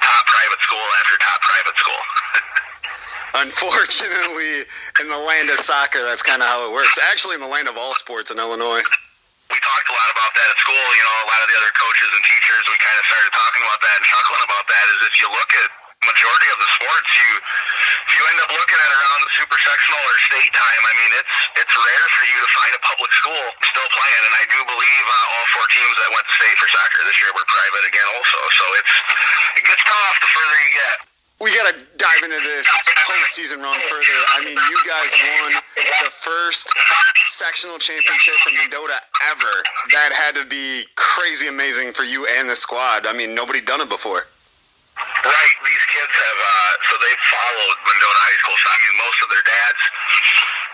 top 0.00 0.24
private 0.32 0.64
school 0.64 0.88
after 1.04 1.25
private 1.42 1.76
school. 1.78 2.02
Unfortunately, 3.44 4.64
in 5.00 5.06
the 5.12 5.20
land 5.28 5.52
of 5.52 5.60
soccer, 5.60 6.00
that's 6.00 6.24
kind 6.24 6.40
of 6.40 6.48
how 6.48 6.64
it 6.64 6.72
works. 6.72 6.96
Actually, 7.12 7.36
in 7.36 7.44
the 7.44 7.50
land 7.50 7.68
of 7.68 7.76
all 7.76 7.92
sports 7.92 8.32
in 8.32 8.40
Illinois. 8.40 8.80
We 9.46 9.58
talked 9.62 9.88
a 9.92 9.94
lot 9.94 10.10
about 10.10 10.32
that 10.34 10.48
at 10.50 10.58
school. 10.58 10.86
You 10.96 11.04
know, 11.06 11.16
a 11.22 11.28
lot 11.28 11.40
of 11.44 11.48
the 11.52 11.56
other 11.60 11.72
coaches 11.76 12.10
and 12.16 12.22
teachers, 12.24 12.62
we 12.66 12.76
kind 12.82 12.98
of 12.98 13.04
started 13.06 13.30
talking 13.30 13.62
about 13.62 13.80
that 13.84 13.96
and 14.00 14.06
chuckling 14.08 14.42
about 14.42 14.66
that. 14.66 14.84
Is 14.90 14.98
if 15.06 15.16
you 15.22 15.28
look 15.30 15.50
at 15.54 15.68
majority 16.02 16.48
of 16.50 16.58
the 16.60 16.68
sports, 16.80 17.10
you 17.14 17.30
if 18.08 18.12
you 18.16 18.22
end 18.26 18.38
up 18.42 18.50
looking 18.56 18.80
at 18.80 18.90
around 18.90 19.20
the 19.22 19.32
super 19.36 19.58
sectional 19.60 20.02
or 20.02 20.16
state 20.26 20.52
time, 20.56 20.82
I 20.82 20.92
mean, 20.98 21.12
it's 21.20 21.36
it's 21.62 21.74
rare 21.76 22.06
for 22.16 22.24
you 22.26 22.38
to 22.40 22.48
find 22.56 22.72
a 22.72 22.82
public 22.82 23.12
school 23.14 23.44
still 23.68 23.90
playing. 23.92 24.22
And 24.26 24.34
I 24.34 24.44
do 24.50 24.58
believe 24.66 25.04
uh, 25.06 25.34
all 25.36 25.46
four 25.54 25.66
teams 25.70 25.94
that 26.00 26.08
went 26.10 26.24
to 26.26 26.34
state 26.40 26.56
for 26.56 26.68
soccer 26.72 27.00
this 27.06 27.18
year 27.20 27.30
were 27.36 27.46
private 27.46 27.84
again, 27.86 28.08
also. 28.16 28.40
So 28.56 28.64
it's 28.80 28.92
it 29.60 29.64
gets 29.68 29.82
tough 29.84 30.16
the 30.24 30.30
further 30.32 30.58
you 30.64 30.72
get. 30.74 31.15
We 31.38 31.54
got 31.54 31.68
to 31.68 31.76
dive 31.98 32.22
into 32.24 32.40
this 32.40 32.66
postseason 33.04 33.62
run 33.62 33.78
further. 33.90 34.18
I 34.34 34.42
mean, 34.42 34.56
you 34.56 34.78
guys 34.88 35.12
won 35.42 35.52
the 36.04 36.10
first 36.10 36.72
sectional 37.28 37.78
championship 37.78 38.34
for 38.42 38.52
Mendota 38.54 38.94
ever. 39.30 39.62
That 39.92 40.12
had 40.14 40.34
to 40.40 40.46
be 40.46 40.84
crazy 40.94 41.48
amazing 41.48 41.92
for 41.92 42.04
you 42.04 42.26
and 42.26 42.48
the 42.48 42.56
squad. 42.56 43.04
I 43.04 43.12
mean, 43.12 43.34
nobody 43.34 43.60
done 43.60 43.82
it 43.82 43.90
before. 43.90 44.24
Right. 45.24 45.56
These 45.64 45.84
kids 45.88 46.12
have, 46.12 46.38
uh, 46.38 46.72
so 46.90 46.92
they've 47.00 47.24
followed 47.32 47.76
Mendota 47.88 48.20
High 48.20 48.38
School. 48.44 48.58
So, 48.60 48.68
I 48.68 48.76
mean, 48.84 48.94
most 49.00 49.18
of 49.24 49.28
their 49.32 49.44
dads 49.48 49.82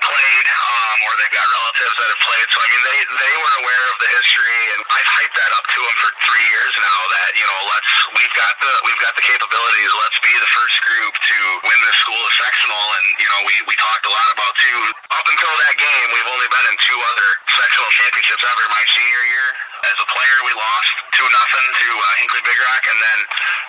played, 0.03 0.47
um, 0.51 0.99
or 1.07 1.13
they've 1.23 1.37
got 1.37 1.47
relatives 1.47 1.95
that 1.95 2.09
have 2.11 2.23
played. 2.27 2.49
So, 2.51 2.59
I 2.59 2.67
mean, 2.75 2.83
they, 2.83 2.99
they 3.23 3.35
were 3.39 3.55
aware 3.63 3.85
of 3.95 3.97
the 4.03 4.11
history, 4.19 4.61
and 4.75 4.81
I've 4.83 5.11
hyped 5.15 5.37
that 5.39 5.53
up 5.55 5.67
to 5.71 5.79
them 5.79 5.97
for 6.03 6.11
three 6.27 6.47
years 6.51 6.75
now 6.75 6.99
that, 7.15 7.29
you 7.39 7.47
know, 7.47 7.59
let's, 7.71 7.91
we've 8.19 8.35
got 8.35 8.55
the, 8.59 8.73
we've 8.83 9.03
got 9.03 9.15
the 9.15 9.25
capabilities. 9.25 9.91
Let's 9.95 10.19
be 10.27 10.35
the 10.35 10.51
first 10.51 10.77
group 10.91 11.15
to 11.15 11.37
win 11.63 11.79
this 11.87 11.99
school 12.03 12.25
sectional. 12.35 12.85
And, 12.99 13.07
you 13.23 13.29
know, 13.31 13.41
we, 13.47 13.55
we 13.71 13.75
talked 13.79 14.05
a 14.11 14.13
lot 14.13 14.29
about, 14.35 14.53
too, 14.59 14.79
up 15.15 15.27
until 15.31 15.55
that 15.71 15.75
game, 15.79 16.07
we've 16.19 16.31
only 16.35 16.49
been 16.51 16.67
in 16.67 16.77
two 16.83 16.99
other 16.99 17.29
sectional 17.47 17.91
championships 17.95 18.43
ever. 18.43 18.65
My 18.75 18.85
senior 18.91 19.25
year, 19.31 19.49
as 19.87 19.97
a 20.03 20.07
player, 20.11 20.39
we 20.47 20.53
lost 20.59 20.95
2 21.15 21.27
nothing 21.27 21.67
to 21.79 21.89
uh, 21.95 22.05
Hinckley 22.23 22.43
Big 22.43 22.59
Rock, 22.59 22.85
and 22.91 22.99
then 22.99 23.19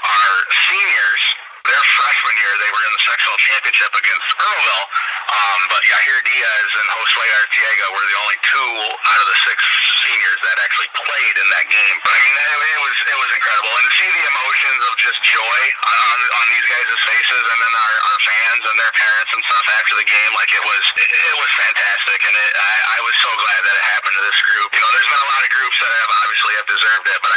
our 0.06 0.34
seniors, 0.70 1.24
their 1.64 1.84
freshman 1.96 2.36
year, 2.44 2.54
they 2.60 2.72
were 2.76 2.84
in 2.92 2.94
the 2.94 3.04
sectional 3.08 3.40
championship 3.40 3.92
against 3.96 4.28
Earlville. 4.36 4.88
Um, 5.34 5.62
but 5.72 5.82
Yahir 5.88 6.20
Diaz 6.28 6.70
and 6.76 6.88
Josue 6.92 7.32
Artiega 7.40 7.88
were 7.88 8.06
the 8.06 8.18
only 8.20 8.38
two 8.44 8.72
out 8.84 9.20
of 9.24 9.28
the 9.32 9.38
six 9.48 9.60
seniors 10.04 10.40
that 10.44 10.60
actually 10.60 10.92
played 10.92 11.36
in 11.40 11.48
that 11.56 11.66
game. 11.72 11.96
But 12.04 12.14
I 12.14 12.20
mean, 12.20 12.36
it, 12.36 12.60
it 12.68 12.82
was 12.84 12.96
it 13.08 13.18
was 13.18 13.30
incredible, 13.32 13.72
and 13.80 13.86
to 13.88 13.94
see 13.96 14.10
the 14.12 14.26
emotions 14.28 14.82
of 14.86 14.94
just 15.00 15.20
joy 15.24 15.62
on 15.88 16.18
on 16.44 16.46
these 16.52 16.68
guys' 16.68 17.02
faces, 17.02 17.44
and 17.48 17.60
then 17.64 17.74
our, 17.74 17.96
our 18.12 18.20
fans 18.28 18.64
and 18.68 18.76
their 18.78 18.94
parents 18.94 19.32
and 19.34 19.42
stuff 19.48 19.66
after 19.80 19.96
the 19.98 20.06
game, 20.06 20.32
like 20.36 20.52
it 20.52 20.64
was 20.68 20.84
it, 21.00 21.10
it 21.10 21.36
was 21.40 21.50
fantastic, 21.58 22.20
and 22.28 22.36
it, 22.36 22.52
I, 22.54 22.76
I 22.94 23.00
was 23.08 23.16
so 23.24 23.32
glad 23.40 23.62
that 23.64 23.76
it 23.80 23.86
happened 23.98 24.16
to 24.20 24.24
this 24.28 24.40
group. 24.46 24.70
You 24.76 24.82
know, 24.84 24.92
there's 24.94 25.10
been 25.10 25.24
a 25.26 25.32
lot 25.34 25.42
of 25.48 25.52
groups 25.56 25.78
that 25.82 25.92
have 25.96 26.12
obviously 26.28 26.54
have 26.62 26.68
deserved 26.70 27.08
it, 27.10 27.20
but 27.24 27.32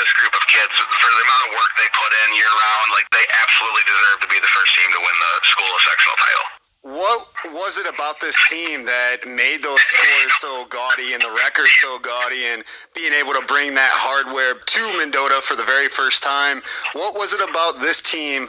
this 0.00 0.12
group 0.16 0.32
of 0.32 0.44
kids, 0.48 0.72
for 0.72 1.10
the 1.12 1.22
amount 1.28 1.44
of 1.52 1.60
work 1.60 1.72
they 1.76 1.90
put 1.92 2.10
in 2.24 2.40
year 2.40 2.48
round, 2.48 2.86
like 2.96 3.04
they 3.12 3.26
absolutely 3.44 3.84
deserve 3.84 4.18
to 4.24 4.28
be 4.32 4.40
the 4.40 4.48
first 4.48 4.72
team 4.72 4.88
to 4.96 5.00
win 5.04 5.16
the 5.20 5.32
school 5.44 5.68
of 5.68 5.80
sectional 5.84 6.16
title. 6.16 6.46
What 6.80 7.20
was 7.52 7.76
it 7.76 7.84
about 7.84 8.16
this 8.24 8.40
team 8.48 8.88
that 8.88 9.28
made 9.28 9.60
those 9.60 9.84
scores 9.84 10.32
so 10.40 10.64
gaudy 10.72 11.12
and 11.12 11.20
the 11.20 11.28
record 11.36 11.68
so 11.84 12.00
gaudy 12.00 12.48
and 12.48 12.64
being 12.96 13.12
able 13.12 13.36
to 13.36 13.44
bring 13.44 13.76
that 13.76 13.92
hardware 13.92 14.56
to 14.56 14.82
Mendota 14.96 15.44
for 15.44 15.60
the 15.60 15.68
very 15.68 15.92
first 15.92 16.24
time? 16.24 16.64
What 16.96 17.12
was 17.12 17.36
it 17.36 17.44
about 17.44 17.84
this 17.84 18.00
team 18.00 18.48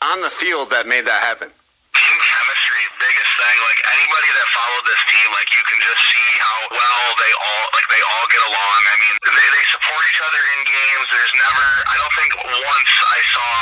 on 0.00 0.24
the 0.24 0.32
field 0.32 0.72
that 0.72 0.88
made 0.88 1.04
that 1.04 1.20
happen? 1.20 1.52
Team 1.92 2.18
chemistry, 2.24 2.75
biggest 2.98 3.32
thing. 3.36 3.56
Like 3.62 3.80
anybody 3.96 4.30
that 4.36 4.46
followed 4.52 4.84
this 4.88 5.02
team, 5.08 5.28
like 5.32 5.48
you 5.52 5.62
can 5.66 5.78
just 5.84 6.02
see 6.12 6.30
how 6.40 6.58
well 6.72 7.04
they 7.20 7.32
all 7.36 7.64
like 7.76 7.88
they 7.92 8.02
all 8.02 8.26
get 8.28 8.42
along. 8.48 8.80
I 8.88 8.96
mean, 9.00 9.14
they, 9.22 9.48
they 9.52 9.64
support 9.72 10.02
each 10.08 10.22
other 10.24 10.42
in 10.56 10.58
games. 10.64 11.04
There's 11.12 11.34
never, 11.36 11.66
I 11.88 11.96
don't 12.00 12.14
think 12.16 12.32
once 12.46 12.92
I 12.92 13.20
saw 13.32 13.52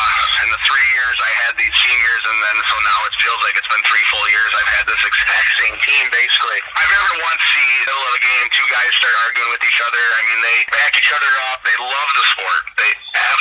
in 0.47 0.49
the 0.55 0.61
three 0.67 0.89
years 0.95 1.17
I 1.19 1.33
had 1.47 1.53
these 1.59 1.75
seniors, 1.83 2.23
and 2.27 2.39
then 2.39 2.57
so 2.65 2.77
now 2.83 2.99
it 3.07 3.15
feels 3.19 3.41
like 3.43 3.55
it's 3.59 3.71
been 3.71 3.85
three 3.87 4.05
full 4.11 4.27
years. 4.31 4.51
I've 4.55 4.73
had 4.81 4.87
this 4.87 5.03
exact 5.03 5.49
same 5.63 5.77
team 5.83 6.05
basically. 6.11 6.61
I've 6.75 6.93
never 6.93 7.13
once 7.23 7.43
seen 7.55 7.75
middle 7.85 8.07
of 8.11 8.15
a 8.19 8.23
game 8.23 8.47
two 8.51 8.69
guys 8.71 8.91
start 8.99 9.15
arguing 9.29 9.51
with 9.55 9.63
each 9.67 9.81
other. 9.83 10.03
I 10.03 10.21
mean, 10.27 10.41
they 10.43 10.59
back 10.75 10.93
each 10.99 11.13
other 11.15 11.33
up. 11.53 11.63
They 11.63 11.77
love 11.79 12.11
the 12.19 12.27
sport. 12.35 12.63
They 12.79 12.93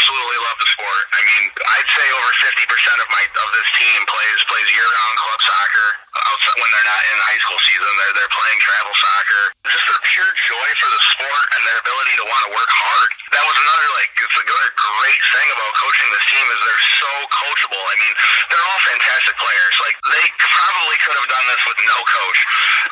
absolutely 0.03 0.39
love 0.43 0.59
the 0.59 0.67
sport. 0.67 1.03
I 1.15 1.19
mean, 1.23 1.43
I'd 1.79 1.91
say 1.95 2.03
over 2.11 2.31
50% 2.43 2.59
of 2.99 3.07
my 3.07 3.23
of 3.23 3.47
this 3.55 3.69
team 3.71 3.99
plays 4.03 4.39
plays 4.51 4.67
year-round 4.75 5.15
club 5.15 5.39
soccer 5.39 5.89
outside 6.13 6.57
when 6.61 6.69
they're 6.69 6.89
not 6.89 7.01
in 7.09 7.17
high 7.25 7.41
school 7.41 7.59
season. 7.65 7.89
They're 7.89 8.15
they're 8.21 8.35
playing 8.35 8.59
travel 8.61 8.93
soccer. 8.93 9.43
Just 9.65 9.85
their 9.89 10.01
pure 10.13 10.31
joy 10.45 10.69
for 10.77 10.89
the 10.93 11.01
sport 11.17 11.45
and 11.57 11.61
their 11.65 11.79
ability 11.81 12.13
to 12.21 12.25
want 12.29 12.43
to 12.45 12.51
work 12.53 12.69
hard. 12.69 13.09
That 13.33 13.43
was 13.45 13.57
another 13.57 13.87
like 13.97 14.11
it's 14.13 14.37
another 14.37 14.71
great 14.77 15.21
thing 15.33 15.47
about 15.57 15.71
coaching 15.73 16.09
this 16.13 16.25
team 16.29 16.45
is 16.53 16.59
they're 16.61 16.87
so 17.01 17.11
coachable. 17.33 17.81
I 17.81 17.95
mean, 17.97 18.13
they're 18.53 18.67
all 18.69 18.81
fantastic 18.85 19.35
players. 19.41 19.75
Like 19.81 19.97
they 20.13 20.25
probably 20.37 20.97
could 21.01 21.17
have 21.17 21.29
done 21.29 21.45
this 21.49 21.63
with 21.65 21.79
no 21.81 21.97
coach. 22.05 22.39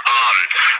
Um, 0.01 0.37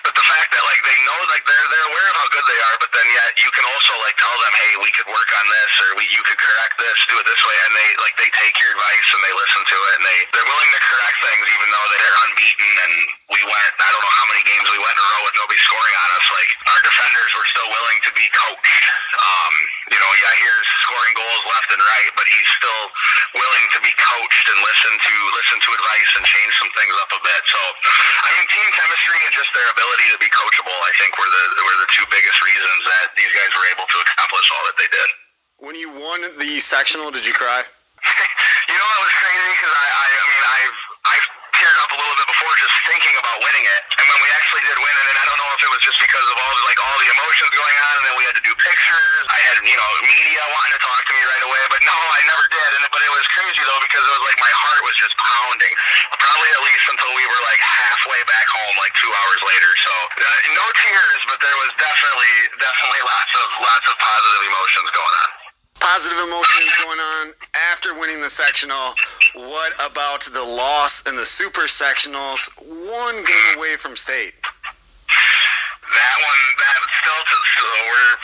but 0.10 0.14
the 0.18 0.26
fact 0.26 0.50
that 0.58 0.64
like 0.66 0.82
they 0.82 0.98
know 1.06 1.20
like 1.30 1.46
they're 1.46 1.68
they're 1.70 1.90
aware 1.94 2.08
of 2.10 2.16
how 2.18 2.30
good 2.34 2.46
they 2.50 2.60
are, 2.74 2.78
but 2.82 2.90
then 2.90 3.08
yet 3.14 3.30
you 3.38 3.50
can 3.54 3.66
also 3.70 3.94
like 4.02 4.18
tell 4.18 4.34
them, 4.42 4.54
hey, 4.58 4.74
we 4.82 4.90
could 4.98 5.10
work 5.10 5.30
on 5.38 5.46
this 5.46 5.72
or 5.86 5.88
we 6.02 6.10
you 6.10 6.22
could 6.26 6.42
correct 6.42 6.82
this, 6.82 6.98
do 7.06 7.16
it 7.22 7.26
this 7.30 7.42
way, 7.46 7.58
and 7.70 7.74
they 7.78 7.88
like 8.02 8.16
they 8.18 8.30
take 8.34 8.58
your 8.58 8.74
advice 8.74 9.08
and 9.14 9.22
they 9.22 9.34
listen 9.38 9.62
to 9.62 9.78
it 9.78 9.94
and 10.02 10.06
they 10.10 10.20
they're 10.34 10.50
willing 10.50 10.72
to 10.74 10.82
correct 10.82 11.18
things 11.22 11.46
even 11.46 11.68
though 11.70 11.88
they're 11.94 12.18
unbeaten 12.42 12.74
and 12.82 12.94
we 13.30 13.42
went 13.46 13.74
I 13.78 13.90
don't 13.94 14.02
know 14.02 14.16
how 14.18 14.28
many 14.34 14.42
games 14.50 14.66
we 14.66 14.82
went 14.82 14.98
in 14.98 15.04
a 15.06 15.10
row 15.14 15.24
with 15.30 15.38
nobody 15.38 15.62
scoring 15.62 15.96
on 15.96 16.10
us. 16.18 16.26
Like 16.34 16.52
our 16.74 16.82
defenders 16.82 17.32
were 17.38 17.48
still 17.54 17.70
willing 17.70 18.00
to 18.02 18.12
be 18.18 18.26
coached. 18.34 18.86
Um, 19.14 19.54
you 19.94 20.00
know, 20.02 20.10
Yahir's 20.10 20.70
scoring 20.82 21.16
goals 21.18 21.44
left 21.46 21.70
and 21.70 21.82
right, 21.82 22.12
but 22.18 22.26
he's 22.26 22.50
still 22.58 22.84
willing 23.38 23.68
to 23.78 23.80
be 23.86 23.94
coached 23.94 24.46
and 24.50 24.58
listen 24.58 24.94
to 24.98 25.16
listen 25.38 25.58
to 25.62 25.70
advice 25.78 26.12
and 26.18 26.24
change 26.26 26.54
some 26.58 26.72
things 26.74 26.96
up 26.98 27.10
a 27.14 27.22
bit. 27.22 27.42
So, 27.46 27.62
I 27.62 28.30
mean, 28.34 28.48
team 28.50 28.70
chemistry 28.74 29.20
and 29.30 29.34
just 29.38 29.52
their 29.54 29.70
ability 29.70 30.08
to 30.16 30.20
be 30.22 30.30
coachable, 30.34 30.78
I 30.82 30.94
think, 30.98 31.14
were 31.22 31.30
the 31.30 31.46
were 31.62 31.78
the 31.86 31.90
two 31.94 32.06
biggest 32.10 32.40
reasons 32.42 32.82
that 32.90 33.06
these 33.18 33.32
guys 33.38 33.52
were 33.54 33.68
able 33.70 33.86
to 33.86 33.98
accomplish 34.02 34.48
all 34.50 34.64
that 34.66 34.78
they 34.82 34.90
did. 34.90 35.10
When 35.62 35.76
you 35.78 35.94
won 35.94 36.26
the 36.42 36.58
sectional, 36.58 37.14
did 37.14 37.22
you 37.22 37.38
cry? 37.38 37.62
you 38.70 38.76
know 38.76 38.88
what 38.98 39.02
was 39.06 39.14
crazy? 39.14 39.42
tearing 41.56 41.80
up 41.84 41.92
a 41.92 41.98
little 42.00 42.18
bit 42.18 42.28
before 42.28 42.54
just 42.60 42.76
thinking 42.88 43.16
about 43.20 43.38
winning 43.44 43.66
it. 43.66 43.82
And 44.00 44.06
when 44.08 44.20
we 44.24 44.30
actually 44.36 44.64
did 44.66 44.78
win 44.80 44.96
it, 44.96 45.06
and 45.12 45.18
I 45.20 45.26
don't 45.28 45.40
know 45.40 45.52
if 45.52 45.62
it 45.62 45.72
was 45.72 45.84
just 45.84 46.00
because 46.00 46.28
of 46.32 46.38
all 46.40 46.54
like 46.68 46.80
all 46.82 46.98
the 47.00 47.10
emotions 47.12 47.52
going 47.52 47.78
on, 47.78 47.94
and 48.00 48.04
then 48.08 48.16
we 48.16 48.24
had 48.26 48.36
to 48.38 48.46
do 48.46 48.54
pictures. 48.56 49.24
I 49.28 49.40
had 49.52 49.56
you 49.66 49.78
know 49.78 49.90
media 50.06 50.42
wanting 50.52 50.74
to 50.76 50.82
talk 50.82 51.02
to 51.08 51.14
me 51.14 51.24
right 51.24 51.44
away, 51.46 51.64
but 51.72 51.82
no, 51.84 51.96
I 51.96 52.22
never 52.28 52.46
did. 52.48 52.70
And 52.80 52.84
but 52.92 53.02
it 53.04 53.14
was 53.14 53.26
crazy 53.36 53.64
though 53.64 53.82
because 53.84 54.04
it 54.04 54.14
was 54.16 54.24
like 54.26 54.40
my 54.40 54.54
heart 54.54 54.82
was 54.88 54.96
just 54.98 55.14
pounding, 55.20 55.74
probably 56.16 56.50
at 56.56 56.62
least 56.64 56.86
until 56.92 57.12
we 57.18 57.26
were 57.28 57.42
like 57.44 57.62
halfway 57.62 58.22
back 58.28 58.48
home, 58.52 58.76
like 58.80 58.94
two 58.98 59.12
hours 59.12 59.42
later. 59.44 59.72
So 59.84 59.94
uh, 60.22 60.28
no 60.56 60.66
tears, 60.78 61.22
but 61.28 61.40
there 61.44 61.58
was 61.60 61.72
definitely 61.78 62.36
definitely 62.58 63.04
lots 63.04 63.34
of 63.36 63.48
lots 63.60 63.86
of 63.90 63.96
positive 64.00 64.44
emotions 64.48 64.90
going 64.96 65.16
on 65.28 65.41
positive 65.82 66.22
emotions 66.22 66.72
going 66.78 67.02
on 67.02 67.34
after 67.74 67.98
winning 67.98 68.22
the 68.22 68.30
sectional. 68.30 68.94
What 69.34 69.74
about 69.82 70.22
the 70.30 70.46
loss 70.46 71.02
in 71.10 71.18
the 71.18 71.26
super 71.26 71.66
sectionals? 71.66 72.48
One 72.62 73.18
game 73.26 73.58
away 73.58 73.76
from 73.82 73.98
state. 73.98 74.38
That 75.92 76.16
one, 76.22 76.42
that 76.62 76.80
still, 77.02 77.20
to, 77.20 77.38
so 77.58 77.68
we're 77.84 78.16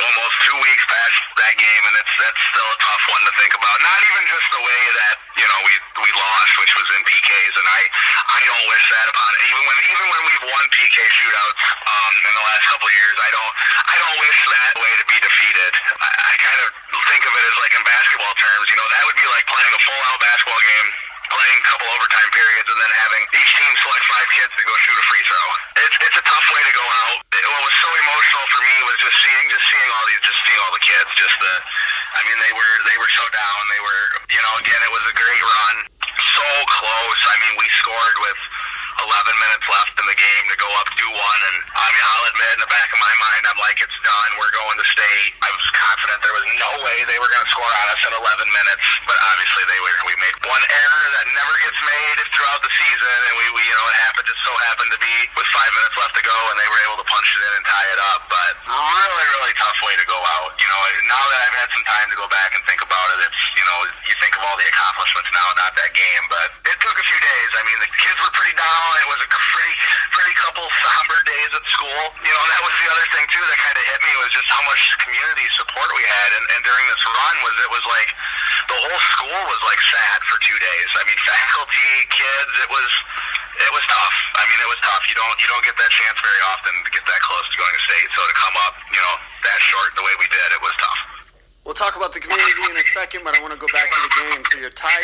almost 0.00 0.36
two 0.48 0.56
weeks 0.56 0.84
past 0.88 1.16
that 1.36 1.54
game, 1.60 1.82
and 1.84 1.94
it's 2.00 2.14
that's 2.16 2.42
still 2.48 2.64
a 2.64 2.78
tough 2.80 3.04
one 3.12 3.22
to 3.28 3.32
think 3.36 3.52
about. 3.52 3.76
Not 3.84 4.00
even 4.00 4.24
just 4.32 4.48
the 4.56 4.62
way 4.64 4.82
that 4.96 5.14
you 5.36 5.46
know 5.46 5.58
we 5.68 5.74
we 6.00 6.10
lost, 6.16 6.52
which 6.58 6.72
was 6.72 6.88
in 6.96 7.02
PKs, 7.04 7.54
and 7.60 7.68
I 7.68 7.80
I 8.24 8.40
don't 8.42 8.66
wish 8.72 8.84
that 8.88 9.06
upon 9.12 9.30
even 9.52 9.62
when 9.68 9.78
even 9.92 10.06
when 10.08 10.22
we've 10.32 10.46
won 10.48 10.64
PK 10.72 10.96
shootouts 10.96 11.62
um, 11.84 12.14
in 12.24 12.32
the 12.32 12.44
last 12.48 12.62
couple 12.72 12.88
of 12.88 12.94
years. 12.96 13.16
I 13.20 13.30
don't 13.30 13.52
I 13.92 13.96
don't 14.00 14.16
wish 14.18 14.38
that 14.48 14.74
way 14.80 14.92
to 14.96 15.04
be 15.12 15.18
defeated. 15.20 15.72
I, 16.00 16.10
I 16.10 16.34
kind 16.40 16.60
of 16.64 16.68
think 17.12 17.22
of 17.28 17.32
it 17.36 17.44
as 17.44 17.56
like 17.60 17.74
in 17.76 17.84
basketball 17.84 18.34
terms, 18.40 18.66
you 18.72 18.78
know, 18.80 18.88
that 18.88 19.02
would 19.04 19.18
be 19.20 19.28
like 19.28 19.44
playing 19.44 19.72
a 19.76 19.80
full 19.84 20.02
out 20.08 20.18
basketball 20.24 20.62
game 20.64 20.88
playing 21.32 21.58
a 21.64 21.64
couple 21.64 21.88
overtime 21.88 22.30
periods 22.36 22.68
and 22.68 22.76
then 22.76 22.92
having 22.92 23.22
each 23.40 23.52
team 23.56 23.72
select 23.80 24.04
five 24.04 24.28
kids 24.36 24.52
to 24.52 24.64
go 24.68 24.74
shoot 24.84 24.96
a 25.00 25.04
free 25.08 25.24
throw. 25.24 25.46
It's 25.80 25.96
it's 26.04 26.18
a 26.20 26.24
tough 26.28 26.46
way 26.52 26.60
to 26.60 26.74
go 26.76 26.84
out. 26.84 27.16
It, 27.32 27.42
what 27.48 27.62
was 27.64 27.76
so 27.80 27.88
emotional 27.88 28.46
for 28.52 28.60
me 28.60 28.76
was 28.84 28.96
just 29.00 29.16
seeing 29.24 29.46
just 29.48 29.64
seeing 29.64 29.90
all 29.96 30.04
these 30.12 30.22
just 30.22 30.40
seeing 30.44 30.60
all 30.60 30.72
the 30.76 30.84
kids. 30.84 31.08
Just 31.16 31.36
the, 31.40 31.54
I 32.16 32.20
mean 32.28 32.36
they 32.36 32.52
were 32.52 32.74
they 32.84 32.96
were 33.00 33.12
so 33.16 33.24
down. 33.32 33.60
They 33.72 33.82
were 33.82 34.04
you 34.28 34.42
know 34.44 34.54
again 34.60 34.80
it 34.84 34.92
was 34.92 35.04
a 35.08 35.16
great 35.16 35.42
run, 35.42 35.76
so 36.36 36.48
close. 36.68 37.20
I 37.32 37.36
mean 37.48 37.54
we 37.56 37.66
scored 37.80 38.16
with 38.28 38.40
11 39.02 39.34
minutes 39.34 39.66
left 39.66 39.94
in 39.98 40.06
the 40.06 40.18
game 40.18 40.44
to 40.52 40.56
go 40.60 40.68
up 40.78 40.88
2-1. 40.94 41.10
And 41.10 41.56
I 41.74 41.86
mean, 41.90 42.04
I'll 42.04 42.26
admit, 42.30 42.50
in 42.54 42.60
the 42.62 42.70
back 42.70 42.88
of 42.92 43.00
my 43.02 43.14
mind, 43.18 43.42
I'm 43.50 43.58
like, 43.58 43.78
it's 43.82 43.98
done. 44.04 44.30
We're 44.38 44.52
going 44.54 44.78
to 44.78 44.86
state. 44.86 45.32
I 45.42 45.50
was 45.50 45.66
confident 45.74 46.22
there 46.22 46.36
was 46.36 46.46
no 46.60 46.70
way 46.86 46.96
they 47.08 47.18
were 47.18 47.30
going 47.30 47.42
to 47.42 47.50
score 47.50 47.66
on 47.66 47.86
us 47.90 48.02
in 48.06 48.12
11 48.14 48.22
minutes. 48.22 48.86
But 49.08 49.18
obviously, 49.34 49.64
they 49.66 49.80
were. 49.80 49.94
We 50.02 50.14
made 50.18 50.36
one 50.46 50.64
error 50.66 51.04
that 51.18 51.26
never 51.30 51.54
gets 51.62 51.78
made 51.82 52.18
throughout 52.34 52.60
the 52.62 52.72
season, 52.74 53.16
and 53.30 53.34
we, 53.38 53.46
we 53.54 53.62
you 53.62 53.74
know, 53.74 53.86
it 53.90 53.98
happened. 54.06 54.26
Just 54.26 54.42
so 54.44 54.52
happened 54.70 54.90
to 54.94 55.00
be 55.00 55.14
with 55.38 55.48
five 55.54 55.70
minutes 55.72 55.94
left 55.98 56.14
to 56.18 56.24
go, 56.24 56.36
and 56.50 56.56
they 56.58 56.68
were 56.68 56.82
able 56.90 56.98
to 57.00 57.06
punch 57.06 57.28
it 57.32 57.42
in 57.42 57.52
and 57.58 57.64
tie 57.64 57.88
it 57.90 58.00
up. 58.14 58.20
But 58.30 58.52
really, 58.66 59.26
really 59.38 59.54
tough 59.58 59.78
way 59.86 59.94
to 59.98 60.06
go 60.06 60.18
out. 60.18 60.54
You 60.58 60.68
know, 60.68 60.80
now 61.10 61.22
that 61.30 61.40
I've 61.48 61.56
had 61.58 61.70
some 61.70 61.86
time 61.86 62.06
to 62.10 62.16
go 62.18 62.26
back 62.30 62.54
and 62.54 62.62
think 62.66 62.82
about 62.82 63.06
it, 63.18 63.30
it's 63.30 63.40
you 63.56 63.64
know, 63.66 63.78
you 64.10 64.14
think 64.18 64.34
of 64.38 64.42
all 64.42 64.56
the 64.58 64.66
accomplishments 64.66 65.30
now, 65.30 65.46
not 65.58 65.72
that 65.78 65.92
game, 65.94 66.24
but 66.30 66.48
it 66.66 66.76
took 66.82 66.96
a 66.98 67.04
few 67.06 67.20
days. 67.20 67.50
I 67.54 67.62
mean, 67.62 67.78
the 67.78 67.90
kids 68.00 68.18
were 68.18 68.32
pretty 68.34 68.54
down. 68.58 68.90
It 68.98 69.08
was 69.08 69.20
a 69.22 69.28
pretty, 69.28 69.74
pretty 70.12 70.34
couple 70.36 70.66
somber 70.66 71.18
days 71.24 71.50
at 71.54 71.64
school. 71.70 72.02
You 72.26 72.32
know, 72.32 72.44
that 72.50 72.62
was 72.66 72.74
the 72.82 72.88
other 72.90 73.06
thing 73.14 73.24
too 73.30 73.44
that 73.44 73.58
kind 73.60 73.76
of 73.76 73.84
hit 73.86 74.00
me 74.02 74.12
was 74.20 74.30
just 74.34 74.48
how 74.50 74.62
much 74.66 74.80
community 75.00 75.46
support 75.56 75.88
we 75.94 76.04
had, 76.04 76.30
and, 76.38 76.44
and 76.56 76.60
during 76.66 76.84
this 76.90 77.02
run 77.06 77.36
was 77.44 77.54
it 77.62 77.70
was 77.70 77.84
like 77.86 78.10
the 78.68 78.78
whole 78.78 79.00
school 79.16 79.40
was 79.48 79.60
like 79.64 79.80
sad 79.80 80.18
for 80.26 80.36
two 80.42 80.58
days. 80.58 80.88
I 80.96 81.02
mean, 81.06 81.18
faculty, 81.22 81.92
kids, 82.10 82.52
it 82.62 82.70
was 82.70 82.90
it 83.62 83.72
was 83.72 83.84
tough. 83.84 84.16
I 84.38 84.42
mean, 84.48 84.60
it 84.60 84.70
was 84.70 84.80
tough. 84.82 85.02
You 85.08 85.16
don't 85.16 85.36
you 85.40 85.48
don't 85.48 85.64
get 85.64 85.76
that 85.76 85.92
chance 85.92 86.18
very 86.20 86.42
often 86.52 86.72
to 86.82 86.90
get 86.90 87.04
that 87.04 87.20
close 87.22 87.46
to 87.46 87.56
going 87.56 87.74
to 87.76 87.82
state. 87.84 88.08
So 88.16 88.20
to 88.24 88.36
come 88.36 88.56
up, 88.66 88.74
you 88.90 89.00
know, 89.00 89.14
that 89.44 89.58
short 89.60 89.92
the 89.96 90.04
way 90.04 90.14
we 90.18 90.28
did, 90.30 90.48
it 90.56 90.62
was 90.62 90.74
tough. 90.80 91.00
We'll 91.62 91.78
talk 91.78 91.94
about 91.94 92.10
the 92.10 92.18
community 92.18 92.64
in 92.66 92.74
a 92.74 92.82
second, 92.82 93.22
but 93.22 93.38
I 93.38 93.40
want 93.40 93.54
to 93.54 93.60
go 93.60 93.70
back 93.70 93.86
to 93.86 94.00
the 94.02 94.10
game. 94.18 94.42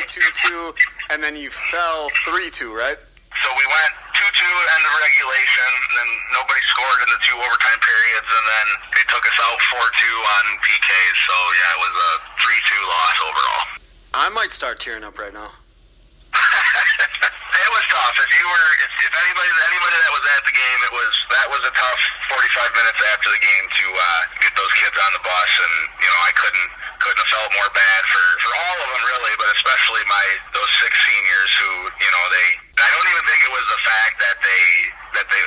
Tied 0.09 0.32
2-2, 0.32 0.72
and 1.12 1.20
then 1.20 1.36
you 1.36 1.52
fell 1.52 2.09
3-2, 2.24 2.72
right? 2.72 2.96
So 3.44 3.48
we 3.52 3.66
went 3.68 3.92
2-2 4.16 4.24
end 4.24 4.84
of 4.88 4.92
regulation, 5.04 5.68
and 5.68 5.92
then 6.00 6.11
nobody 6.32 6.64
scored 6.64 7.00
in 7.04 7.09
the 7.12 7.20
two 7.28 7.36
overtime 7.36 7.80
periods, 7.84 8.24
and 8.24 8.44
then 8.48 8.66
they 8.96 9.04
took 9.12 9.20
us 9.20 9.38
out 9.44 9.61
4-2 9.68 9.84
on 9.84 10.44
PKs. 10.64 11.16
So 11.28 11.36
yeah, 11.61 11.76
it 11.76 11.80
was 11.84 11.92
a 11.92 12.12
3-2 12.40 12.88
loss 12.88 13.16
overall. 13.20 13.64
I 14.16 14.26
might 14.32 14.48
start 14.48 14.80
tearing 14.80 15.04
up 15.04 15.20
right 15.20 15.36
now. 15.36 15.52
it 16.32 17.70
was 17.76 17.84
tough. 17.92 18.16
If 18.16 18.32
you 18.32 18.44
were, 18.48 18.68
if, 18.80 18.92
if 19.04 19.12
anybody, 19.12 19.50
anybody 19.68 19.96
that 20.09 20.12
was 20.16 20.24
at 20.40 20.42
the 20.48 20.56
game, 20.56 20.80
it 20.88 20.92
was 20.96 21.12
that 21.36 21.46
was 21.52 21.62
a 21.68 21.72
tough 21.76 22.00
45 22.32 22.80
minutes 22.80 23.00
after 23.12 23.28
the 23.28 23.42
game 23.44 23.66
to 23.76 23.86
uh, 23.92 24.22
get 24.40 24.56
those 24.56 24.72
kids 24.72 24.96
on 24.96 25.11
the 25.12 25.20
bus, 25.20 25.52
and 25.61 25.74
you 26.00 26.09
know 26.09 26.20
I 26.24 26.32
couldn't 26.32 26.68
couldn't 26.99 27.20
have 27.22 27.32
felt 27.32 27.51
more 27.55 27.70
bad 27.74 28.01
for 28.11 28.24
for 28.42 28.53
all 28.55 28.76
of 28.82 28.88
them 28.90 29.03
really, 29.07 29.34
but 29.38 29.49
especially 29.55 30.03
my 30.11 30.24
those 30.55 30.72
six 30.82 30.92
seniors 31.03 31.51
who 31.59 31.70
you 32.03 32.11
know 32.11 32.24
they. 32.30 32.49
I 32.78 32.88
don't 32.94 33.09
even 33.11 33.24
think 33.26 33.40
it 33.42 33.53
was 33.55 33.66
the 33.66 33.80
fact 33.82 34.14
that 34.22 34.36
they 34.42 34.64
that 35.18 35.26
they 35.30 35.42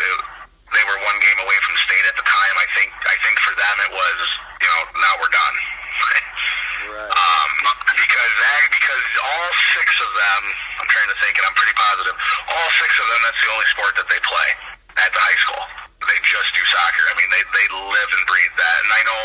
they 0.76 0.84
were 0.88 1.00
one 1.04 1.18
game 1.20 1.40
away 1.44 1.60
from 1.64 1.76
state 1.84 2.06
at 2.08 2.16
the 2.16 2.26
time. 2.28 2.56
I 2.60 2.68
think 2.76 2.90
I 3.08 3.16
think 3.24 3.36
for 3.44 3.54
them 3.56 3.76
it 3.88 3.92
was 3.92 4.18
you 4.64 4.70
know 4.70 4.82
now 5.00 5.14
we're 5.20 5.32
done. 5.32 5.56
right. 6.98 7.12
Um, 7.12 7.52
because 7.96 8.32
that, 8.40 8.64
because 8.72 9.06
all 9.22 9.50
six 9.76 9.88
of 10.02 10.12
them, 10.12 10.42
I'm 10.82 10.90
trying 10.90 11.12
to 11.12 11.18
think, 11.20 11.38
and 11.38 11.46
I'm 11.46 11.54
pretty 11.54 11.76
positive, 11.76 12.16
all 12.50 12.70
six 12.80 12.92
of 12.98 13.06
them, 13.06 13.20
that's 13.28 13.42
the 13.44 13.52
only 13.52 13.68
sport 13.70 13.94
that 14.00 14.08
they 14.08 14.20
play 14.24 14.50
at 14.98 15.12
the 15.12 15.22
high 15.22 15.40
school. 15.40 15.64
They 16.08 16.18
just 16.26 16.50
do 16.58 16.64
soccer. 16.66 17.06
I 17.12 17.14
mean, 17.14 17.30
they 17.30 17.44
they 17.54 17.68
live 17.70 18.10
and 18.10 18.24
breathe 18.26 18.56
that. 18.58 18.78
And 18.84 18.92
I 18.92 19.02
know 19.06 19.22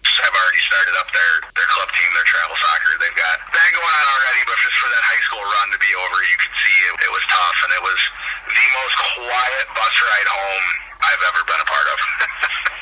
have 0.00 0.32
already 0.32 0.62
started 0.64 0.94
up 0.96 1.08
their 1.12 1.34
their 1.56 1.68
club 1.76 1.90
team, 1.92 2.10
their 2.16 2.28
travel 2.28 2.56
soccer. 2.56 2.92
They've 3.00 3.20
got 3.20 3.36
that 3.52 3.70
going 3.76 3.94
on 3.94 4.06
already, 4.16 4.42
but 4.48 4.56
just 4.60 4.76
for 4.80 4.88
that 4.88 5.04
high 5.04 5.22
school 5.28 5.44
run 5.44 5.68
to 5.72 5.80
be 5.80 5.92
over, 5.96 6.18
you 6.24 6.36
could 6.40 6.56
see 6.56 6.76
it, 6.88 6.94
it 7.04 7.12
was 7.12 7.24
tough, 7.28 7.58
and 7.68 7.70
it 7.76 7.82
was 7.84 8.00
the 8.48 8.66
most 8.80 8.94
quiet 9.16 9.66
bus 9.76 9.94
ride 10.00 10.28
home 10.30 10.66
I've 11.04 11.24
ever 11.32 11.42
been 11.44 11.60
a 11.60 11.68
part 11.68 11.88
of. 11.92 11.98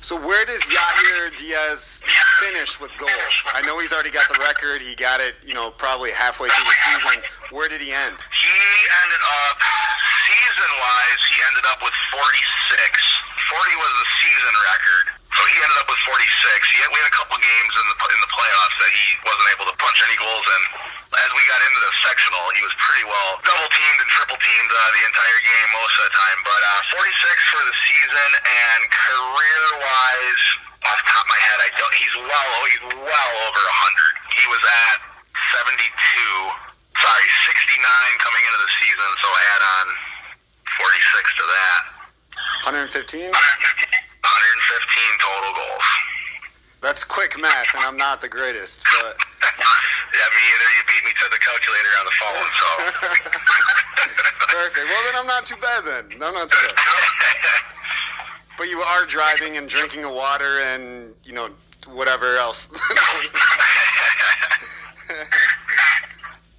So 0.00 0.16
where 0.16 0.46
does 0.48 0.64
Yahir 0.64 1.36
Diaz 1.36 2.02
finish 2.40 2.80
with 2.80 2.96
goals? 2.96 3.36
I 3.52 3.60
know 3.68 3.78
he's 3.78 3.92
already 3.92 4.10
got 4.10 4.32
the 4.32 4.40
record. 4.40 4.80
He 4.80 4.96
got 4.96 5.20
it, 5.20 5.36
you 5.44 5.52
know, 5.52 5.70
probably 5.76 6.08
halfway 6.10 6.48
through 6.48 6.64
the 6.64 6.78
season. 6.88 7.20
Where 7.52 7.68
did 7.68 7.84
he 7.84 7.92
end? 7.92 8.16
He 8.16 8.60
ended 9.04 9.22
up 9.44 9.60
season-wise, 10.24 11.22
he 11.28 11.36
ended 11.52 11.64
up 11.68 11.84
with 11.84 11.92
46. 12.16 12.24
40 12.24 13.76
was 13.76 13.92
the 13.92 14.08
season 14.24 14.54
record. 14.72 15.19
So 15.40 15.48
he 15.48 15.56
ended 15.56 15.80
up 15.80 15.88
with 15.88 15.96
46. 16.04 16.20
He 16.68 16.84
had, 16.84 16.92
we 16.92 17.00
had 17.00 17.08
a 17.08 17.16
couple 17.16 17.32
games 17.40 17.72
in 17.72 17.86
the 17.88 17.96
in 18.12 18.20
the 18.20 18.28
playoffs 18.28 18.76
that 18.76 18.92
he 18.92 19.06
wasn't 19.24 19.48
able 19.56 19.72
to 19.72 19.76
punch 19.80 19.96
any 20.04 20.12
goals 20.20 20.44
in. 20.44 20.62
As 21.16 21.32
we 21.32 21.40
got 21.48 21.64
into 21.64 21.80
the 21.80 21.92
sectional, 22.04 22.44
he 22.52 22.60
was 22.60 22.76
pretty 22.76 23.08
well 23.08 23.40
double 23.48 23.64
teamed 23.72 23.98
and 24.04 24.10
triple 24.12 24.36
teamed 24.36 24.68
uh, 24.68 24.80
the 25.00 25.02
entire 25.08 25.40
game 25.40 25.68
most 25.80 25.96
of 25.96 26.04
the 26.12 26.14
time. 26.20 26.38
But 26.44 26.60
uh, 26.60 26.92
46 26.92 27.56
for 27.56 27.62
the 27.64 27.76
season 27.88 28.30
and 28.36 28.80
career 28.92 29.64
wise, 29.80 30.44
off 30.84 31.00
the 31.00 31.08
top 31.08 31.24
of 31.24 31.32
my 31.32 31.40
head, 31.40 31.58
I 31.64 31.68
don't. 31.72 31.94
He's 31.96 32.16
well 32.20 32.52
he's 32.68 32.84
well 33.00 33.32
over 33.48 33.64
100. 33.64 34.36
He 34.36 34.44
was 34.44 34.60
at 34.60 35.00
72. 35.56 35.88
Sorry, 37.00 37.28
69 37.48 37.80
coming 38.20 38.44
into 38.44 38.60
the 38.60 38.72
season. 38.76 39.08
So 39.24 39.28
add 39.56 39.62
on 39.64 39.86
46 40.84 41.32
to 41.32 41.44
that. 41.48 41.80
115. 42.92 43.32
115 43.32 43.99
total 45.18 45.52
goals. 45.54 45.88
That's 46.80 47.04
quick 47.04 47.38
math, 47.38 47.74
and 47.74 47.84
I'm 47.84 47.96
not 47.96 48.20
the 48.20 48.28
greatest, 48.28 48.82
but. 48.84 49.16
yeah, 50.16 50.28
me 50.32 50.42
either. 50.54 50.68
You 50.76 50.82
beat 50.88 51.04
me 51.04 51.12
to 51.12 51.26
the 51.30 51.38
calculator 51.38 51.92
on 52.00 52.04
the 52.06 52.16
phone, 52.16 52.48
so. 52.56 52.68
Perfect. 54.48 54.86
Well, 54.88 55.02
then 55.04 55.14
I'm 55.16 55.26
not 55.26 55.44
too 55.46 55.56
bad 55.60 55.84
then. 55.84 56.22
I'm 56.22 56.34
not 56.34 56.50
too 56.50 56.56
bad. 56.66 56.74
but 58.58 58.68
you 58.68 58.78
are 58.80 59.04
driving 59.06 59.56
and 59.56 59.68
drinking 59.68 60.08
water 60.08 60.60
and, 60.60 61.14
you 61.24 61.34
know, 61.34 61.50
whatever 61.88 62.36
else. 62.36 62.70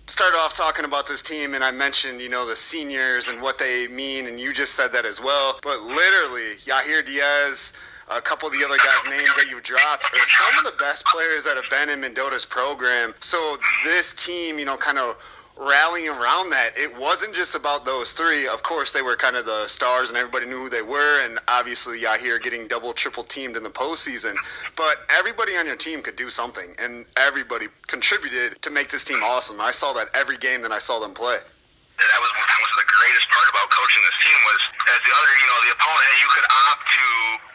Start 0.05 0.36
off 0.36 0.53
talking 0.55 0.86
about 0.86 1.07
this 1.07 1.22
team, 1.22 1.53
and 1.53 1.64
I 1.64 1.72
mentioned, 1.72 2.22
you 2.22 2.30
know, 2.30 2.45
the 2.45 2.55
seniors 2.55 3.28
and 3.28 3.41
what 3.41 3.57
they 3.57 3.88
mean, 3.88 4.28
and 4.28 4.39
you 4.39 4.53
just 4.53 4.76
said 4.76 4.91
that 4.93 5.05
as 5.05 5.22
well. 5.22 5.57
But 5.64 5.82
literally, 5.82 6.57
Yahir 6.66 7.05
Diaz, 7.05 7.74
a 8.16 8.22
couple 8.22 8.47
of 8.47 8.53
the 8.53 8.64
other 8.66 8.78
guys' 8.78 9.09
names 9.09 9.34
that 9.38 9.47
you've 9.49 9.64
dropped 9.64 10.05
are 10.05 10.26
some 10.26 10.57
of 10.59 10.66
the 10.66 10.78
best 10.78 11.05
players 11.05 11.43
that 11.45 11.55
have 11.55 11.70
been 11.70 11.89
in 11.89 12.01
Mendota's 12.01 12.45
program. 12.45 13.14
So 13.20 13.57
this 13.84 14.14
team, 14.14 14.59
you 14.59 14.66
know, 14.66 14.78
kind 14.78 14.97
of 14.97 15.18
rallying 15.57 16.09
around 16.09 16.49
that. 16.49 16.72
It 16.76 16.97
wasn't 16.97 17.36
just 17.36 17.55
about 17.55 17.86
those 17.86 18.14
three. 18.14 18.47
Of 18.47 18.64
course, 18.64 18.93
they 18.93 19.01
were 19.01 19.16
kind 19.16 19.36
of 19.36 19.45
the 19.45 19.68
stars, 19.68 20.09
and 20.09 20.18
everybody 20.18 20.47
knew 20.47 20.64
who 20.64 20.70
they 20.70 20.82
were. 20.82 21.24
And 21.24 21.39
obviously, 21.47 21.99
Yahir 21.99 22.41
getting 22.41 22.68
double, 22.68 22.93
triple 22.93 23.24
teamed 23.24 23.55
in 23.55 23.64
the 23.64 23.70
postseason. 23.70 24.36
But 24.76 24.97
everybody 25.09 25.53
on 25.53 25.66
your 25.66 25.76
team 25.76 26.01
could 26.01 26.16
do 26.16 26.30
something, 26.30 26.76
and 26.80 27.05
everybody 27.18 27.68
contributed 27.88 28.62
to 28.62 28.70
make 28.72 28.89
this 28.89 29.03
team 29.03 29.20
awesome. 29.24 29.62
I 29.62 29.72
saw 29.72 29.93
that 29.93 30.07
every 30.16 30.38
game 30.38 30.62
that 30.64 30.72
I 30.72 30.80
saw 30.80 30.99
them 30.99 31.14
play. 31.14 31.38
That 31.99 32.19
was 32.21 32.31
was 32.71 32.87
the 32.87 32.87
greatest 32.87 33.27
part 33.27 33.47
about 33.51 33.67
coaching 33.67 34.03
this 34.07 34.19
team 34.23 34.39
was 34.47 34.61
as 34.95 34.99
the 35.03 35.11
other, 35.11 35.31
you 35.43 35.47
know, 35.51 35.59
the 35.67 35.73
opponent, 35.75 36.13
you 36.23 36.29
could 36.31 36.47
opt 36.71 36.87
to 36.87 37.07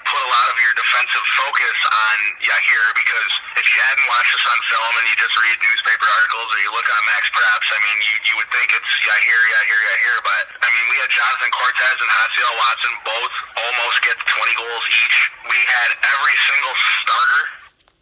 put 0.05 0.20
a 0.22 0.28
lot 0.28 0.47
of 0.53 0.57
your 0.61 0.74
defensive 0.76 1.26
focus 1.41 1.78
on 1.89 2.16
Yahir 2.45 2.84
because 2.95 3.32
if 3.57 3.64
you 3.64 3.78
hadn't 3.80 4.07
watched 4.07 4.37
this 4.37 4.45
on 4.45 4.59
film 4.68 4.93
and 5.01 5.05
you 5.09 5.16
just 5.16 5.34
read 5.41 5.57
newspaper 5.64 6.05
articles 6.05 6.49
or 6.53 6.59
you 6.61 6.70
look 6.70 6.84
on 6.84 7.03
Max 7.09 7.32
Preps, 7.32 7.68
I 7.72 7.78
mean, 7.80 7.99
you, 8.05 8.14
you 8.28 8.34
would 8.39 8.51
think 8.53 8.68
it's 8.76 8.93
Yahir, 9.03 9.41
Yahir, 9.41 9.80
Yahir, 9.89 10.16
but 10.20 10.45
I 10.62 10.68
mean, 10.68 10.87
we 10.93 10.97
had 11.01 11.11
Jonathan 11.11 11.51
Cortez 11.57 11.97
and 11.97 12.11
Hasiel 12.12 12.55
Watson 12.61 12.93
both 13.09 13.34
almost 13.57 13.97
get 14.05 14.16
20 14.20 14.53
goals 14.61 14.84
each. 15.01 15.18
We 15.49 15.59
had 15.64 15.91
every 16.12 16.37
single 16.45 16.76
starter 17.03 17.43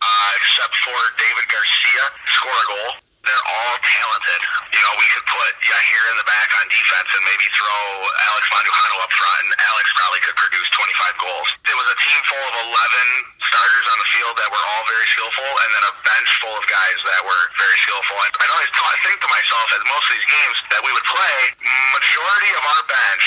uh, 0.03 0.31
except 0.43 0.75
for 0.83 0.99
David 1.17 1.47
Garcia 1.47 2.05
score 2.37 2.59
a 2.59 2.67
goal 2.69 2.93
they're 3.25 3.47
all 3.49 3.77
talented. 3.81 4.41
You 4.73 4.81
know, 4.85 4.93
we 5.01 5.09
could 5.09 5.25
put 5.25 5.53
Yahir 5.65 6.03
in 6.13 6.17
the 6.21 6.29
back 6.29 6.49
on 6.61 6.69
defense 6.69 7.09
and 7.17 7.25
maybe 7.25 7.49
throw 7.57 7.81
Alex 8.31 8.45
Mandujano 8.53 8.97
up 9.01 9.13
front, 9.13 9.41
and 9.49 9.53
Alex 9.73 9.87
probably 9.97 10.21
could 10.21 10.37
produce 10.37 10.69
25 10.77 11.25
goals. 11.25 11.49
It 11.65 11.77
was 11.77 11.89
a 11.89 11.99
team 12.05 12.21
full 12.29 12.45
of 12.45 12.55
11 12.69 12.71
starters 13.49 13.87
on 13.89 13.99
the 14.01 14.09
field 14.13 14.35
that 14.37 14.49
were 14.53 14.65
all 14.77 14.85
very 14.85 15.09
skillful, 15.09 15.49
and 15.49 15.69
then 15.73 15.85
a 15.89 15.93
bench 16.05 16.31
full 16.45 16.57
of 16.57 16.65
guys 16.69 16.99
that 17.09 17.23
were 17.25 17.45
very 17.57 17.79
skillful. 17.81 18.17
And 18.21 18.31
I 18.45 18.47
always 18.53 18.71
t- 18.73 19.03
think 19.09 19.19
to 19.25 19.31
myself, 19.33 19.67
as 19.73 19.83
most 19.89 20.05
of 20.09 20.13
these 20.21 20.29
games 20.29 20.57
that 20.73 20.81
we 20.85 20.91
would 20.93 21.09
play, 21.09 21.37
majority 21.97 22.53
of 22.61 22.65
our 22.65 22.83
bench 22.89 23.25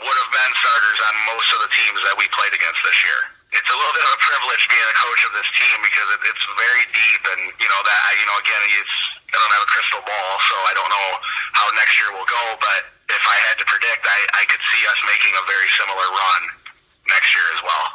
would 0.00 0.16
have 0.16 0.32
been 0.32 0.52
starters 0.60 0.98
on 1.08 1.14
most 1.36 1.48
of 1.56 1.58
the 1.64 1.70
teams 1.72 2.00
that 2.04 2.16
we 2.20 2.28
played 2.32 2.52
against 2.52 2.80
this 2.84 2.98
year 3.04 3.20
it's 3.56 3.70
a 3.72 3.76
little 3.78 3.94
bit 3.96 4.04
of 4.04 4.12
a 4.12 4.20
privilege 4.20 4.64
being 4.68 4.84
a 4.84 4.96
coach 5.00 5.22
of 5.24 5.32
this 5.32 5.48
team 5.56 5.78
because 5.80 6.08
it, 6.12 6.20
it's 6.28 6.44
very 6.60 6.84
deep, 6.92 7.22
and 7.24 7.42
you 7.56 7.68
know 7.70 7.80
that 7.80 8.00
you 8.20 8.26
know 8.28 8.36
again, 8.42 8.62
it's 8.84 8.96
I 9.32 9.36
don't 9.36 9.54
have 9.58 9.66
a 9.66 9.70
crystal 9.70 10.02
ball, 10.06 10.32
so 10.48 10.54
I 10.66 10.72
don't 10.74 10.90
know 10.90 11.10
how 11.54 11.66
next 11.74 11.98
year 11.98 12.10
will 12.14 12.28
go. 12.28 12.42
But 12.58 12.80
if 13.10 13.24
I 13.26 13.36
had 13.50 13.58
to 13.58 13.66
predict, 13.66 14.06
I, 14.06 14.18
I 14.38 14.44
could 14.46 14.62
see 14.72 14.82
us 14.86 14.98
making 15.06 15.34
a 15.34 15.44
very 15.46 15.68
similar 15.78 16.06
run 16.06 16.42
next 17.10 17.30
year 17.34 17.48
as 17.58 17.60
well. 17.62 17.86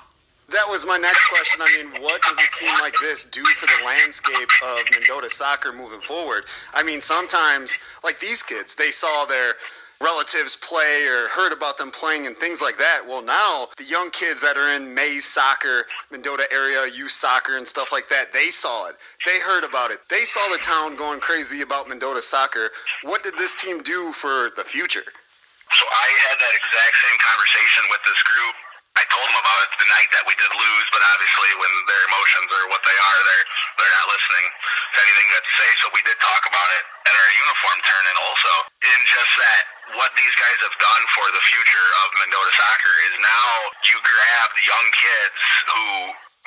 That 0.52 0.68
was 0.68 0.86
my 0.86 0.98
next 0.98 1.26
question. 1.32 1.62
I 1.64 1.72
mean, 1.80 2.04
what 2.04 2.22
does 2.22 2.38
a 2.38 2.50
team 2.60 2.76
like 2.82 2.96
this 3.00 3.24
do 3.24 3.44
for 3.56 3.68
the 3.68 3.86
landscape 3.86 4.52
of 4.64 4.84
Mendota 4.92 5.30
soccer 5.30 5.72
moving 5.72 6.02
forward? 6.02 6.44
I 6.74 6.84
mean, 6.84 7.00
sometimes, 7.00 7.80
like 8.04 8.20
these 8.20 8.44
kids, 8.44 8.76
they 8.76 8.92
saw 8.92 9.26
their 9.26 9.56
relatives 10.02 10.56
play 10.58 11.06
or 11.08 11.30
heard 11.30 11.54
about 11.54 11.78
them 11.78 11.92
playing 11.92 12.28
and 12.28 12.36
things 12.38 12.62
like 12.62 12.78
that. 12.78 13.02
Well, 13.08 13.22
now 13.22 13.70
the 13.78 13.86
young 13.86 14.10
kids 14.12 14.42
that 14.42 14.58
are 14.58 14.74
in 14.76 14.94
May 14.94 15.20
soccer, 15.20 15.86
Mendota 16.12 16.44
area 16.52 16.88
youth 16.94 17.12
soccer 17.12 17.58
and 17.58 17.68
stuff 17.68 17.92
like 17.92 18.10
that, 18.10 18.34
they 18.34 18.50
saw 18.50 18.90
it. 18.90 18.98
They 19.26 19.40
heard 19.40 19.64
about 19.64 19.92
it. 19.92 20.00
They 20.10 20.26
saw 20.26 20.42
the 20.52 20.60
town 20.60 20.96
going 20.96 21.20
crazy 21.20 21.62
about 21.62 21.88
Mendota 21.88 22.22
soccer. 22.22 22.70
What 23.04 23.24
did 23.24 23.38
this 23.38 23.56
team 23.56 23.82
do 23.84 24.12
for 24.12 24.52
the 24.58 24.64
future? 24.66 25.06
So 25.06 25.86
I 25.88 26.08
had 26.28 26.36
that 26.36 26.54
exact 26.58 26.96
same 27.00 27.20
conversation 27.22 27.84
with 27.90 28.02
this 28.04 28.22
group 28.24 28.56
I 29.00 29.08
told 29.08 29.24
them 29.24 29.40
about 29.40 29.60
it 29.64 29.72
the 29.80 29.88
night 29.88 30.10
that 30.12 30.28
we 30.28 30.36
did 30.36 30.52
lose, 30.52 30.88
but 30.92 31.00
obviously 31.16 31.50
when 31.64 31.74
their 31.88 32.04
emotions 32.12 32.50
are 32.52 32.68
what 32.76 32.84
they 32.84 32.98
are, 33.00 33.20
they're 33.24 33.46
they're 33.80 33.96
not 34.04 34.08
listening 34.12 34.48
to 34.52 34.98
anything 35.00 35.28
that's 35.32 35.52
say. 35.56 35.70
So 35.80 35.86
we 35.96 36.04
did 36.04 36.18
talk 36.20 36.44
about 36.44 36.70
it 36.76 36.84
at 37.08 37.14
our 37.16 37.32
uniform 37.40 37.78
turn 37.88 38.04
in 38.12 38.18
also. 38.20 38.54
In 38.84 39.00
just 39.08 39.32
that, 39.40 39.64
what 39.96 40.12
these 40.16 40.36
guys 40.40 40.60
have 40.64 40.78
done 40.80 41.04
for 41.16 41.28
the 41.36 41.44
future 41.44 41.90
of 42.04 42.08
Mendota 42.24 42.54
soccer 42.56 42.96
is 43.12 43.16
now 43.20 43.50
you 43.92 43.96
grab 44.00 44.48
the 44.56 44.66
young 44.68 44.88
kids 44.96 45.36
who 45.68 45.86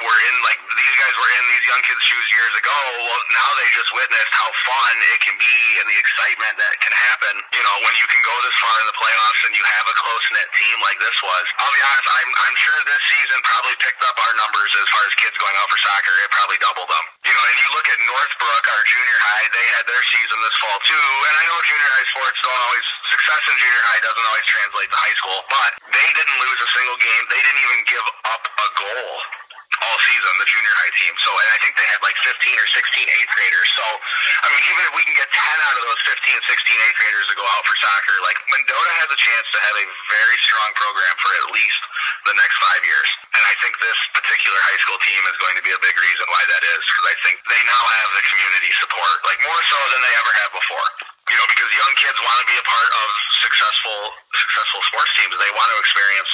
were 0.02 0.20
in 0.26 0.36
like 0.42 0.58
these 0.74 0.96
guys 0.98 1.14
were 1.14 1.32
in 1.38 1.44
these 1.54 1.66
young 1.70 1.82
kids' 1.86 2.02
shoes 2.02 2.26
years 2.34 2.54
ago. 2.58 2.78
Well, 2.98 3.22
now 3.30 3.50
they 3.62 3.68
just 3.78 3.90
witnessed 3.94 4.34
how 4.34 4.50
fun 4.66 4.94
it 5.14 5.18
can 5.22 5.36
be 5.38 5.58
and 5.78 5.86
the 5.86 5.98
excitement 6.02 6.54
that 6.58 6.74
can 6.82 6.90
happen. 6.90 7.34
You 7.54 7.62
know, 7.62 7.76
when 7.86 7.94
you 7.94 8.06
can 8.10 8.18
go 8.26 8.34
this 8.42 8.58
far 8.58 8.74
in 8.82 8.86
the 8.90 8.96
playoffs 8.98 9.40
and 9.46 9.52
you 9.54 9.62
have 9.62 9.86
a 9.86 9.94
close 9.94 10.26
knit 10.34 10.50
team 10.58 10.76
like 10.82 10.98
this 10.98 11.14
was. 11.22 11.46
I'll 11.62 11.74
be 11.74 11.82
honest, 11.86 12.06
I'm 12.10 12.30
I'm 12.42 12.56
sure 12.58 12.78
this 12.90 13.02
season 13.06 13.38
probably 13.46 13.76
picked 13.78 14.02
up 14.02 14.16
our 14.18 14.34
numbers 14.34 14.70
as 14.74 14.86
far 14.90 15.04
as 15.06 15.14
kids 15.14 15.36
going 15.38 15.54
out 15.62 15.68
for 15.70 15.78
soccer. 15.78 16.14
It 16.26 16.30
probably 16.34 16.58
doubled 16.58 16.90
them. 16.90 17.04
You 17.30 17.34
know, 17.34 17.44
and 17.54 17.56
you 17.62 17.68
look 17.70 17.86
at 17.86 17.98
Northbrook, 18.02 18.64
our 18.74 18.82
junior 18.90 19.18
high, 19.30 19.46
they 19.54 19.66
had 19.78 19.84
their 19.86 20.02
season 20.10 20.38
this 20.42 20.58
fall 20.58 20.78
too. 20.90 21.06
And 21.22 21.34
I 21.38 21.44
know 21.46 21.58
junior 21.70 21.90
high 21.94 22.08
sports 22.10 22.38
don't 22.42 22.62
always 22.66 22.86
success 23.14 23.42
in 23.46 23.54
junior 23.62 23.82
high 23.94 24.00
doesn't 24.02 24.26
always 24.26 24.46
translate 24.50 24.90
to 24.90 24.98
high 24.98 25.16
school, 25.22 25.40
but 25.46 25.70
they 25.94 26.08
didn't 26.18 26.38
lose 26.42 26.58
a 26.58 26.70
single 26.74 26.98
game. 26.98 27.22
They 27.30 27.42
didn't 27.46 27.62
even 27.62 27.80
give 27.86 28.06
up 28.34 28.42
a 28.42 28.68
goal 28.74 29.43
all 29.82 29.98
season, 30.06 30.32
the 30.38 30.48
junior 30.48 30.74
high 30.84 30.94
team. 30.94 31.14
So, 31.24 31.30
and 31.34 31.48
I 31.50 31.58
think 31.64 31.74
they 31.74 31.88
had 31.90 32.00
like 32.04 32.16
15 32.22 32.36
or 32.54 32.68
16 32.70 33.16
eighth 33.18 33.30
graders. 33.34 33.68
So, 33.74 33.84
I 33.84 34.46
mean, 34.52 34.62
even 34.70 34.82
if 34.86 34.92
we 34.94 35.02
can 35.02 35.16
get 35.18 35.28
10 35.30 35.66
out 35.66 35.76
of 35.78 35.82
those 35.88 36.02
15 36.06 36.20
16 36.20 36.84
eighth 36.86 36.98
graders 36.98 37.26
to 37.32 37.36
go 37.38 37.46
out 37.46 37.64
for 37.66 37.76
soccer, 37.80 38.16
like 38.22 38.38
Mendota 38.50 38.92
has 39.02 39.08
a 39.10 39.18
chance 39.18 39.46
to 39.50 39.58
have 39.58 39.76
a 39.80 39.86
very 40.12 40.38
strong 40.46 40.70
program 40.78 41.14
for 41.18 41.30
at 41.42 41.46
least 41.54 41.80
the 42.28 42.34
next 42.38 42.56
five 42.60 42.82
years. 42.86 43.08
And 43.34 43.42
I 43.42 43.54
think 43.60 43.74
this 43.82 43.98
particular 44.14 44.58
high 44.70 44.80
school 44.84 45.00
team 45.02 45.22
is 45.26 45.36
going 45.42 45.56
to 45.58 45.64
be 45.64 45.72
a 45.74 45.80
big 45.80 45.96
reason 45.96 46.26
why 46.30 46.42
that 46.46 46.62
is, 46.62 46.80
because 46.86 47.06
I 47.10 47.16
think 47.26 47.36
they 47.50 47.62
now 47.66 47.82
have 48.02 48.10
the 48.14 48.24
community 48.30 48.70
support, 48.78 49.16
like 49.26 49.40
more 49.42 49.62
so 49.66 49.78
than 49.90 50.00
they 50.04 50.14
ever 50.20 50.32
have 50.44 50.52
before. 50.54 50.88
You 51.24 51.36
know, 51.40 51.48
because 51.48 51.70
young 51.72 51.94
kids 51.96 52.18
want 52.20 52.38
to 52.44 52.46
be 52.46 52.56
a 52.60 52.66
part 52.68 52.90
of 53.00 53.08
successful 53.40 54.12
successful 54.36 54.82
sports 54.92 55.12
teams. 55.16 55.32
They 55.34 55.52
want 55.56 55.68
to 55.72 55.78
experience 55.80 56.32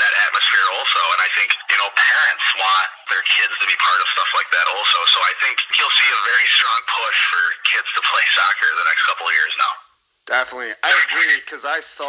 that 0.00 0.14
atmosphere 0.26 0.66
also. 0.80 1.00
And 1.14 1.20
I 1.20 1.30
think, 1.36 1.52
you 1.68 1.78
know, 1.78 1.88
parents 1.92 2.46
want 2.56 2.88
their 3.12 3.24
kids 3.28 3.54
to 3.60 3.66
be 3.68 3.76
part 3.76 4.00
of 4.00 4.06
stuff 4.10 4.30
like 4.34 4.48
that 4.50 4.66
also. 4.72 4.98
So 5.12 5.18
I 5.20 5.34
think 5.44 5.60
you'll 5.76 5.96
see 6.00 6.10
a 6.10 6.20
very 6.24 6.48
strong 6.48 6.80
push 6.88 7.18
for 7.28 7.44
kids 7.68 7.88
to 7.94 8.00
play 8.08 8.24
soccer 8.32 8.68
the 8.74 8.86
next 8.88 9.02
couple 9.04 9.28
of 9.28 9.34
years 9.36 9.54
now. 9.60 9.72
Definitely. 10.30 10.70
I 10.84 10.94
agree 11.10 11.42
because 11.44 11.64
I 11.64 11.80
saw 11.80 12.06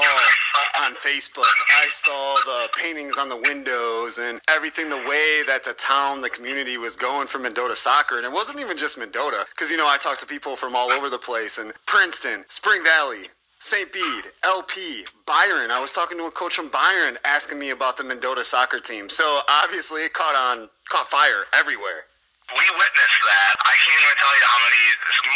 on 0.84 0.94
Facebook, 0.94 1.50
I 1.82 1.88
saw 1.90 2.38
the 2.46 2.70
paintings 2.78 3.18
on 3.18 3.30
the 3.30 3.38
windows 3.38 4.20
and 4.20 4.40
everything, 4.48 4.90
the 4.90 5.04
way 5.10 5.42
that 5.48 5.64
the 5.66 5.74
town, 5.74 6.22
the 6.22 6.30
community 6.30 6.78
was 6.78 6.96
going 6.96 7.26
for 7.26 7.40
Mendota 7.40 7.76
soccer. 7.76 8.18
And 8.18 8.26
it 8.26 8.32
wasn't 8.32 8.60
even 8.60 8.78
just 8.78 9.00
Mendota 9.00 9.46
because, 9.50 9.72
you 9.72 9.78
know, 9.78 9.88
I 9.88 9.98
talked 9.98 10.20
to 10.20 10.28
people 10.28 10.56
from 10.56 10.76
all 10.76 10.92
over 10.92 11.10
the 11.10 11.18
place 11.18 11.58
and 11.58 11.74
Princeton, 11.88 12.46
Spring 12.48 12.84
Valley, 12.84 13.26
St. 13.64 13.94
Bede, 13.94 14.26
LP, 14.44 15.06
Byron. 15.28 15.70
I 15.70 15.80
was 15.80 15.92
talking 15.92 16.18
to 16.18 16.26
a 16.26 16.32
coach 16.32 16.56
from 16.56 16.70
Byron 16.70 17.20
asking 17.24 17.60
me 17.60 17.70
about 17.70 17.96
the 17.96 18.04
Mendota 18.04 18.44
soccer 18.44 18.80
team. 18.80 19.08
So 19.08 19.42
obviously 19.48 20.02
it 20.02 20.14
caught 20.14 20.34
on, 20.34 20.68
caught 20.90 21.12
fire 21.12 21.46
everywhere 21.54 22.06
we 22.52 22.68
witnessed 22.76 23.22
that. 23.24 23.54
I 23.64 23.76
can't 23.80 24.02
even 24.04 24.18
tell 24.20 24.36
you 24.36 24.46
how 24.48 24.60
many, 24.68 24.84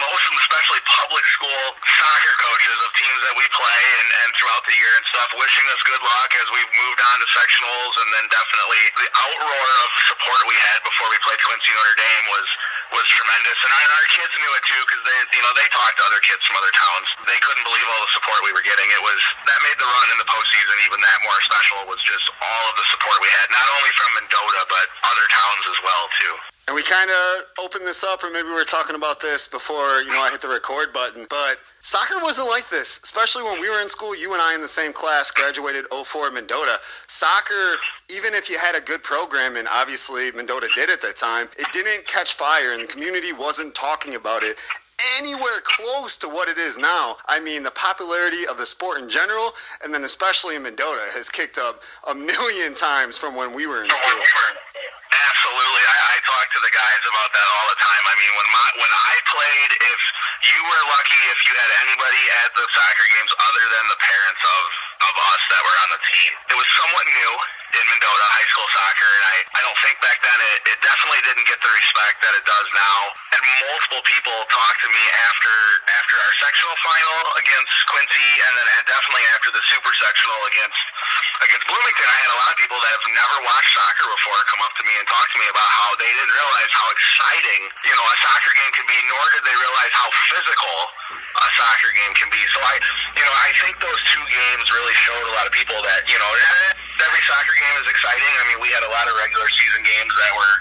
most 0.04 0.24
of 0.28 0.30
them, 0.36 0.40
especially 0.44 0.82
public 0.84 1.24
school 1.32 1.64
soccer 1.88 2.36
coaches 2.44 2.78
of 2.84 2.90
teams 2.92 3.22
that 3.24 3.36
we 3.40 3.46
play 3.56 3.82
and, 4.04 4.10
and 4.26 4.30
throughout 4.36 4.64
the 4.68 4.76
year 4.76 4.94
and 5.00 5.06
stuff, 5.16 5.30
wishing 5.40 5.68
us 5.72 5.82
good 5.88 6.04
luck 6.04 6.30
as 6.36 6.48
we 6.52 6.62
moved 6.76 7.00
on 7.00 7.16
to 7.24 7.28
sectionals, 7.32 7.94
and 8.04 8.10
then 8.20 8.26
definitely 8.28 8.84
the 9.00 9.10
outroar 9.16 9.70
of 9.88 9.90
support 10.12 10.42
we 10.52 10.58
had 10.60 10.84
before 10.84 11.08
we 11.08 11.18
played 11.24 11.40
Quincy 11.40 11.72
Notre 11.72 11.96
Dame 11.96 12.26
was 12.36 12.48
was 12.94 13.06
tremendous, 13.10 13.58
and 13.66 13.72
our, 13.74 13.88
our 13.98 14.08
kids 14.14 14.34
knew 14.38 14.52
it 14.54 14.64
too 14.70 14.82
because 14.86 15.04
they, 15.06 15.20
you 15.38 15.44
know, 15.46 15.54
they 15.58 15.68
talked 15.74 15.98
to 15.98 16.06
other 16.06 16.22
kids 16.22 16.42
from 16.46 16.58
other 16.60 16.74
towns. 16.74 17.08
They 17.26 17.40
couldn't 17.42 17.66
believe 17.66 17.88
all 17.90 18.02
the 18.06 18.14
support 18.14 18.40
we 18.46 18.54
were 18.54 18.66
getting. 18.66 18.88
It 18.94 19.02
was 19.02 19.20
that 19.50 19.60
made 19.66 19.78
the 19.82 19.90
run 19.90 20.08
in 20.14 20.18
the 20.22 20.30
postseason 20.30 20.76
even 20.86 21.00
that 21.02 21.20
more 21.26 21.42
special. 21.46 21.86
Was 21.90 22.02
just 22.06 22.26
all 22.42 22.64
of 22.70 22.76
the 22.78 22.86
support 22.94 23.18
we 23.22 23.32
had, 23.42 23.48
not 23.50 23.68
only 23.80 23.92
from 23.98 24.10
Mendota 24.18 24.62
but 24.70 24.86
other 25.06 25.26
towns 25.30 25.64
as 25.74 25.80
well 25.82 26.06
too. 26.20 26.55
And 26.68 26.74
we 26.74 26.82
kind 26.82 27.12
of 27.12 27.46
opened 27.64 27.86
this 27.86 28.04
up, 28.04 28.24
or 28.24 28.32
maybe 28.32 28.48
we 28.48 28.56
were 28.56 28.64
talking 28.64 28.96
about 28.96 29.22
this 29.22 29.46
before, 29.48 30.02
you 30.02 30.12
know, 30.12 30.20
I 30.20 30.32
hit 30.32 30.42
the 30.42 30.50
record 30.50 30.92
button. 30.92 31.28
But 31.30 31.60
soccer 31.82 32.16
wasn't 32.24 32.48
like 32.48 32.70
this, 32.70 33.00
especially 33.04 33.44
when 33.44 33.62
we 33.62 33.70
were 33.70 33.82
in 33.82 33.90
school. 33.90 34.16
You 34.16 34.34
and 34.34 34.42
I 34.42 34.56
in 34.56 34.62
the 34.62 34.68
same 34.68 34.92
class, 34.92 35.30
graduated 35.30 35.86
04 35.92 36.32
Mendota. 36.32 36.78
Soccer, 37.06 37.76
even 38.10 38.34
if 38.34 38.50
you 38.50 38.58
had 38.58 38.76
a 38.76 38.82
good 38.82 39.04
program, 39.04 39.58
and 39.58 39.68
obviously 39.72 40.32
Mendota 40.32 40.68
did 40.74 40.90
at 40.90 41.04
that 41.04 41.18
time, 41.18 41.50
it 41.60 41.68
didn't 41.72 42.08
catch 42.08 42.34
fire, 42.34 42.74
and 42.74 42.82
the 42.82 42.88
community 42.88 43.32
wasn't 43.32 43.76
talking 43.76 44.16
about 44.16 44.44
it 44.44 44.58
anywhere 45.20 45.62
close 45.64 46.18
to 46.18 46.28
what 46.28 46.50
it 46.50 46.58
is 46.58 46.80
now. 46.80 47.18
I 47.28 47.40
mean, 47.40 47.62
the 47.62 47.72
popularity 47.72 48.48
of 48.50 48.58
the 48.58 48.66
sport 48.66 49.00
in 49.00 49.10
general, 49.10 49.52
and 49.84 49.94
then 49.94 50.04
especially 50.04 50.56
in 50.56 50.64
Mendota, 50.64 51.02
has 51.14 51.30
kicked 51.30 51.60
up 51.60 51.82
a 52.08 52.16
million 52.16 52.74
times 52.74 53.20
from 53.20 53.36
when 53.36 53.54
we 53.54 53.68
were 53.68 53.84
in 53.84 53.90
school. 53.90 54.24
Absolutely, 55.16 55.84
I, 55.88 55.98
I 56.12 56.16
talk 56.28 56.46
to 56.52 56.60
the 56.60 56.74
guys 56.76 57.04
about 57.08 57.32
that 57.32 57.48
all 57.56 57.68
the 57.72 57.80
time. 57.80 58.04
I 58.04 58.16
mean, 58.20 58.34
when 58.36 58.50
my 58.52 58.68
when 58.84 58.92
I 58.92 59.14
played, 59.32 59.72
if 59.80 60.02
you 60.44 60.60
were 60.68 60.84
lucky 60.92 61.22
if 61.32 61.40
you 61.48 61.54
had 61.56 61.72
anybody 61.88 62.24
at 62.44 62.52
the 62.52 62.66
soccer 62.68 63.08
games 63.16 63.32
other 63.32 63.66
than 63.80 63.86
the 63.96 64.00
parents 64.04 64.44
of 64.44 64.64
of 65.08 65.14
us 65.16 65.42
that 65.56 65.62
were 65.64 65.78
on 65.88 65.90
the 65.96 66.02
team. 66.04 66.32
It 66.52 66.58
was 66.60 66.68
somewhat 66.76 67.06
new 67.08 67.34
in 67.74 67.84
Mendota 67.90 68.26
high 68.36 68.50
school 68.54 68.70
soccer, 68.70 69.10
and 69.10 69.26
I, 69.26 69.38
I 69.58 69.62
don't 69.66 69.80
think 69.82 69.98
back 70.00 70.20
then 70.22 70.40
it, 70.54 70.60
it 70.76 70.78
definitely 70.86 71.22
didn't 71.26 71.48
get 71.50 71.60
the 71.60 71.72
respect 71.74 72.22
that 72.22 72.34
it 72.38 72.46
does 72.46 72.68
now. 72.72 72.98
And 73.36 73.42
multiple 73.74 74.04
people 74.06 74.38
talked 74.48 74.80
to 74.86 74.90
me 74.90 75.04
after 75.28 75.56
after 76.00 76.16
our 76.16 76.34
sectional 76.40 76.78
final 76.86 77.18
against 77.42 77.74
Quincy, 77.90 78.30
and 78.46 78.52
then 78.56 78.68
definitely 78.86 79.26
after 79.36 79.50
the 79.52 79.64
super 79.68 79.92
sectional 79.98 80.40
against 80.48 80.82
against 81.44 81.66
Bloomington. 81.68 82.08
I 82.08 82.18
had 82.22 82.32
a 82.32 82.40
lot 82.40 82.50
of 82.54 82.58
people 82.62 82.80
that 82.80 82.92
have 82.94 83.08
never 83.12 83.38
watched 83.44 83.72
soccer 83.74 84.08
before 84.08 84.40
come 84.48 84.62
up 84.64 84.74
to 84.80 84.84
me 84.86 84.94
and 84.96 85.06
talk 85.10 85.28
to 85.34 85.38
me 85.42 85.48
about 85.50 85.70
how 85.70 85.90
they 86.00 86.12
didn't 86.12 86.34
realize 86.36 86.72
how 86.72 86.88
exciting 86.94 87.62
you 87.84 87.96
know 87.96 88.06
a 88.06 88.16
soccer 88.22 88.54
game 88.56 88.72
could 88.78 88.90
be, 88.90 89.00
nor 89.10 89.24
did 89.36 89.44
they 89.44 89.58
realize 89.58 89.94
how 89.96 90.10
physical 90.32 90.78
a 91.18 91.48
soccer 91.60 91.92
game 91.92 92.14
can 92.16 92.30
be. 92.32 92.42
So 92.56 92.60
I, 92.64 92.76
you 93.20 93.24
know, 93.26 93.36
I 93.36 93.52
think 93.60 93.74
those 93.84 94.02
two 94.12 94.26
games 94.32 94.66
really 94.72 94.96
showed 95.04 95.26
a 95.28 95.34
lot 95.36 95.46
of 95.50 95.54
people 95.54 95.76
that 95.84 96.08
you 96.08 96.16
know 96.16 96.32
every 97.04 97.22
soccer 97.28 97.56
game 97.58 97.76
is 97.84 97.88
exciting. 97.92 98.34
I 98.40 98.44
mean, 98.52 98.60
we 98.64 98.70
had 98.72 98.84
a 98.86 98.92
lot 98.92 99.08
of 99.10 99.14
regular 99.20 99.48
season 99.52 99.84
games 99.84 100.14
that 100.16 100.32
were 100.36 100.56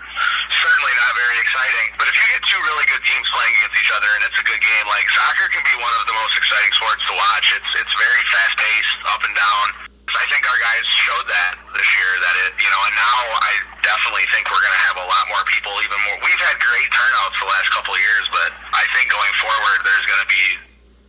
certainly 0.50 0.94
not 0.98 1.12
very 1.14 1.38
exciting. 1.38 1.86
But 2.00 2.10
if 2.10 2.14
you 2.18 2.26
get 2.30 2.42
two 2.46 2.60
really 2.64 2.86
good 2.90 3.02
teams 3.06 3.26
playing 3.30 3.54
against 3.60 3.76
each 3.78 3.92
other 3.94 4.08
and 4.18 4.22
it's 4.26 4.38
a 4.38 4.46
good 4.46 4.62
game, 4.62 4.84
like 4.90 5.06
soccer 5.14 5.46
can 5.50 5.62
be 5.62 5.76
one 5.78 5.94
of 5.94 6.02
the 6.08 6.16
most 6.16 6.34
exciting 6.34 6.72
sports 6.74 7.02
to 7.06 7.14
watch. 7.14 7.46
It's 7.54 7.70
it's 7.78 7.94
very 7.94 8.22
fast 8.30 8.54
paced, 8.58 8.98
up 9.10 9.22
and 9.22 9.34
down. 9.36 9.66
I 10.14 10.26
think 10.30 10.46
our 10.46 10.60
guys 10.62 10.84
showed 10.86 11.26
that 11.26 11.58
this 11.74 11.88
year. 11.98 12.10
That 12.22 12.36
it, 12.46 12.52
you 12.62 12.70
know, 12.70 12.80
and 12.86 12.94
now 12.94 13.18
I 13.40 13.52
definitely 13.82 14.26
think 14.30 14.46
we're 14.46 14.62
going 14.62 14.78
to 14.78 14.84
have 14.86 14.98
a 15.00 15.06
lot 15.06 15.24
more 15.26 15.42
people. 15.50 15.74
Even 15.82 15.98
more. 16.06 16.18
We've 16.22 16.42
had 16.42 16.56
great 16.62 16.88
turnouts 16.90 17.36
the 17.40 17.50
last 17.50 17.68
couple 17.74 17.94
of 17.94 18.00
years, 18.00 18.26
but 18.30 18.50
I 18.72 18.84
think 18.94 19.10
going 19.10 19.34
forward, 19.42 19.78
there's 19.82 20.06
going 20.06 20.22
to 20.22 20.30
be 20.30 20.46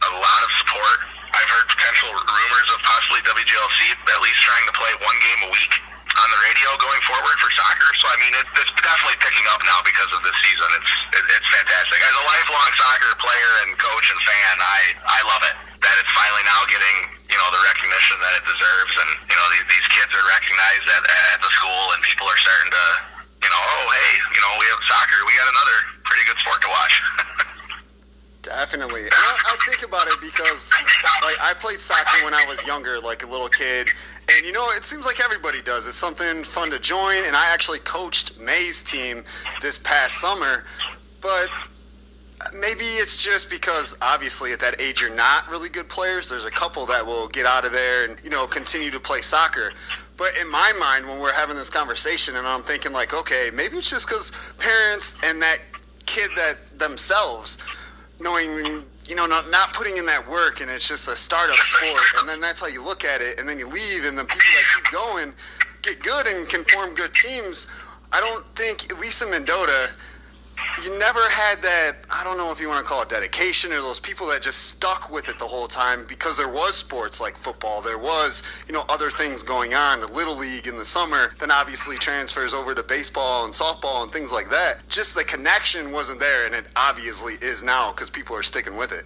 a 0.10 0.12
lot 0.18 0.42
of 0.42 0.50
support. 0.64 1.15
I've 1.36 1.52
heard 1.52 1.68
potential 1.68 2.10
rumors 2.16 2.70
of 2.72 2.80
possibly 2.88 3.20
WGLC 3.28 3.80
at 3.92 4.20
least 4.24 4.40
trying 4.40 4.66
to 4.72 4.76
play 4.76 4.92
one 5.04 5.18
game 5.20 5.42
a 5.46 5.52
week 5.52 5.74
on 6.16 6.28
the 6.32 6.40
radio 6.48 6.70
going 6.80 7.04
forward 7.04 7.36
for 7.44 7.52
soccer. 7.52 7.92
So 8.00 8.08
I 8.08 8.16
mean, 8.24 8.34
it, 8.40 8.48
it's 8.56 8.72
definitely 8.80 9.20
picking 9.20 9.44
up 9.52 9.60
now 9.68 9.84
because 9.84 10.08
of 10.16 10.24
this 10.24 10.38
season. 10.40 10.70
It's 10.80 10.92
it, 11.20 11.24
it's 11.36 11.50
fantastic. 11.52 12.00
As 12.00 12.16
a 12.16 12.24
lifelong 12.24 12.72
soccer 12.80 13.12
player 13.20 13.52
and 13.68 13.76
coach 13.76 14.08
and 14.16 14.20
fan, 14.24 14.56
I 14.64 14.80
I 15.12 15.20
love 15.28 15.44
it 15.44 15.56
that 15.84 15.96
it's 16.00 16.14
finally 16.16 16.46
now 16.48 16.64
getting 16.72 16.98
you 17.28 17.38
know 17.38 17.50
the 17.52 17.62
recognition 17.68 18.16
that 18.24 18.34
it 18.40 18.44
deserves, 18.48 18.94
and 18.96 19.10
you 19.28 19.36
know 19.36 19.48
these, 19.52 19.68
these 19.76 19.88
kids 19.92 20.12
are 20.16 20.26
recognized 20.32 20.88
at, 20.88 21.04
at 21.36 21.40
the 21.44 21.52
school, 21.52 21.84
and 21.94 22.00
people 22.08 22.32
are 22.32 22.40
starting 22.40 22.72
to 22.72 22.86
you 23.44 23.52
know 23.52 23.60
oh 23.60 23.86
hey 23.92 24.12
you 24.32 24.42
know 24.42 24.52
we 24.56 24.66
have 24.72 24.80
soccer, 24.88 25.20
we 25.28 25.36
got 25.36 25.52
another 25.52 25.78
pretty 26.08 26.24
good 26.32 26.40
sport 26.40 26.64
to 26.64 26.72
watch. 26.72 26.96
Definitely. 28.46 29.02
And 29.02 29.12
I, 29.12 29.58
I, 29.58 29.58
think 29.68 29.84
about 29.84 30.08
it 30.08 30.22
because 30.22 30.70
like 31.24 31.36
I 31.42 31.56
played 31.58 31.80
soccer 31.80 32.24
when 32.24 32.36
I 32.36 32.46
was 32.48 32.64
younger, 32.64 33.00
like 33.00 33.24
a 33.24 33.28
little 33.28 33.50
kid. 33.50 33.90
And 34.36 34.46
you 34.46 34.52
know, 34.52 34.70
it 34.76 34.86
seems 34.86 35.04
like 35.04 35.20
everybody 35.20 35.64
does. 35.64 35.88
It's 35.88 35.98
something 35.98 36.44
fun 36.44 36.70
to 36.70 36.78
join. 36.78 37.26
And 37.26 37.36
I 37.36 37.52
actually 37.52 37.80
coached 37.80 38.40
May's 38.40 38.84
team 38.84 39.24
this 39.64 39.80
past 39.80 40.22
summer. 40.22 40.64
But 41.22 41.48
maybe 42.60 42.84
it's 42.84 43.16
just 43.16 43.50
because 43.50 43.98
obviously 44.04 44.52
at 44.52 44.60
that 44.60 44.80
age 44.80 45.02
you're 45.02 45.16
not 45.16 45.50
really 45.50 45.70
good 45.70 45.90
players. 45.90 46.30
There's 46.30 46.46
a 46.46 46.52
couple 46.52 46.86
that 46.86 47.04
will 47.04 47.28
get 47.30 47.48
out 47.48 47.66
of 47.66 47.72
there 47.72 48.08
and, 48.08 48.22
you 48.24 48.30
know, 48.30 48.46
continue 48.46 48.92
to 48.92 49.00
play 49.00 49.22
soccer. 49.22 49.72
But 50.18 50.38
in 50.40 50.48
my 50.52 50.72
mind, 50.80 51.08
when 51.08 51.20
we're 51.20 51.34
having 51.34 51.56
this 51.56 51.72
conversation 51.72 52.36
and 52.36 52.46
I'm 52.46 52.62
thinking 52.62 52.92
like, 52.92 53.12
okay, 53.12 53.50
maybe 53.52 53.78
it's 53.78 53.90
just 53.90 54.08
because 54.08 54.32
parents 54.60 55.16
and 55.24 55.42
that 55.42 55.58
kid 56.06 56.30
that 56.36 56.58
themselves 56.78 57.58
knowing 58.20 58.84
you 59.08 59.16
know 59.16 59.26
not, 59.26 59.50
not 59.52 59.74
putting 59.74 59.98
in 59.98 60.06
that 60.06 60.28
work 60.30 60.62
and 60.62 60.70
it's 60.70 60.88
just 60.88 61.08
a 61.08 61.16
startup 61.16 61.58
sport. 61.58 62.02
And 62.20 62.28
then 62.28 62.42
that's 62.42 62.60
how 62.60 62.68
you 62.68 62.84
look 62.84 63.04
at 63.04 63.22
it. 63.22 63.40
And 63.40 63.48
then 63.48 63.60
you 63.60 63.68
leave 63.68 64.06
and 64.06 64.18
the 64.18 64.24
people 64.24 64.38
that 64.38 64.66
keep 64.76 64.92
going 64.92 65.34
get 65.82 66.02
good 66.02 66.28
and 66.28 66.50
can 66.50 66.64
form 66.66 66.94
good 66.96 67.14
teams. 67.14 67.68
I 68.12 68.20
don't 68.20 68.46
think 68.56 68.92
at 68.92 69.00
least 69.00 69.22
in 69.22 69.30
mendota 69.30 69.90
you 70.84 70.98
never 71.00 71.22
had 71.30 71.62
that 71.62 71.94
i 72.14 72.24
don't 72.24 72.38
know 72.38 72.52
if 72.52 72.60
you 72.60 72.68
want 72.68 72.84
to 72.84 72.86
call 72.86 73.02
it 73.02 73.10
dedication 73.10 73.72
or 73.72 73.78
those 73.78 74.00
people 74.00 74.28
that 74.28 74.42
just 74.42 74.68
stuck 74.68 75.10
with 75.10 75.30
it 75.30 75.40
the 75.40 75.46
whole 75.46 75.68
time 75.68 76.06
because 76.08 76.38
there 76.38 76.50
was 76.50 76.76
sports 76.76 77.22
like 77.22 77.36
football 77.38 77.82
there 77.82 77.98
was 77.98 78.44
you 78.68 78.74
know 78.74 78.84
other 78.90 79.10
things 79.10 79.44
going 79.44 79.74
on 79.74 80.02
the 80.02 80.12
little 80.12 80.36
league 80.36 80.68
in 80.68 80.78
the 80.78 80.86
summer 80.86 81.32
then 81.40 81.52
obviously 81.52 81.98
transfers 81.98 82.54
over 82.54 82.74
to 82.76 82.84
baseball 82.84 83.46
and 83.46 83.54
softball 83.54 84.04
and 84.04 84.12
things 84.12 84.32
like 84.32 84.50
that. 84.50 84.78
Just 84.90 85.16
the 85.16 85.24
connection 85.24 85.92
wasn't 85.92 86.20
there 86.20 86.46
and 86.46 86.56
it 86.56 86.66
obviously 86.76 87.34
is 87.42 87.64
now 87.64 87.92
because 87.92 88.10
people 88.10 88.36
are 88.36 88.44
sticking 88.44 88.78
with 88.78 88.92
it 88.92 89.06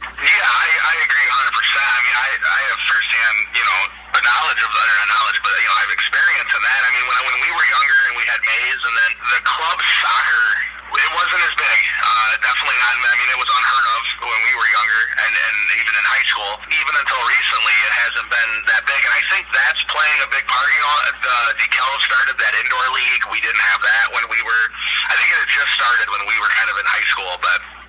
yeah 0.00 0.46
i, 0.48 0.68
I 0.70 0.94
agree 1.04 1.28
100% 1.28 1.52
i 1.52 1.98
mean 2.04 2.16
I, 2.16 2.28
I 2.40 2.60
have 2.72 2.80
firsthand 2.88 3.36
you 3.52 3.64
know 3.64 3.80
a 4.16 4.20
knowledge 4.24 4.60
of 4.64 4.70
not 4.72 5.08
knowledge 5.08 5.38
but 5.44 5.54
you 5.60 5.68
know 5.68 5.76
i've 5.84 5.92
experience 5.92 6.50
in 6.50 6.62
that 6.64 6.80
i 6.84 6.90
mean 6.96 7.04
when, 7.04 7.18
when 7.28 7.38
we 7.44 7.50
were 7.52 7.66
younger 7.68 8.00
and 8.08 8.14
we 8.16 8.24
had 8.24 8.40
mays 8.40 8.80
and 8.80 8.94
then 8.96 9.12
the 9.36 9.40
club 9.44 9.78
soccer 10.00 10.70
it 10.90 11.12
wasn't 11.14 11.42
as 11.46 11.54
big. 11.54 11.80
Uh, 12.02 12.30
definitely 12.42 12.78
not. 12.82 12.92
I 12.98 13.14
mean, 13.14 13.30
it 13.30 13.38
was 13.38 13.46
unheard 13.46 13.86
of 13.94 14.02
when 14.26 14.40
we 14.42 14.52
were 14.58 14.68
younger, 14.74 15.02
and, 15.22 15.32
and 15.32 15.56
even 15.78 15.94
in 15.94 16.04
high 16.06 16.26
school. 16.26 16.52
Even 16.66 16.94
until 16.98 17.22
recently, 17.24 17.76
it 17.86 17.94
hasn't 17.94 18.28
been 18.30 18.52
that 18.74 18.82
big. 18.90 19.00
And 19.06 19.14
I 19.14 19.22
think 19.30 19.46
that's 19.54 19.82
playing 19.86 20.20
a 20.26 20.28
big 20.34 20.44
part. 20.50 20.66
You 20.74 20.82
know, 20.82 20.94
the 21.24 21.36
DeKalb 21.62 21.98
started 22.02 22.34
that 22.42 22.54
indoor 22.58 22.86
league. 22.90 23.22
We 23.30 23.38
didn't 23.38 23.64
have 23.70 23.80
that 23.86 24.06
when 24.12 24.26
we 24.28 24.40
were. 24.42 24.64
I 25.08 25.14
think 25.14 25.30
it 25.30 25.38
had 25.38 25.50
just 25.50 25.72
started 25.78 26.10
when 26.10 26.26
we 26.26 26.36
were 26.42 26.50
kind 26.58 26.68
of 26.68 26.76
in 26.76 26.86
high 26.86 27.06
school, 27.06 27.38
but. 27.38 27.79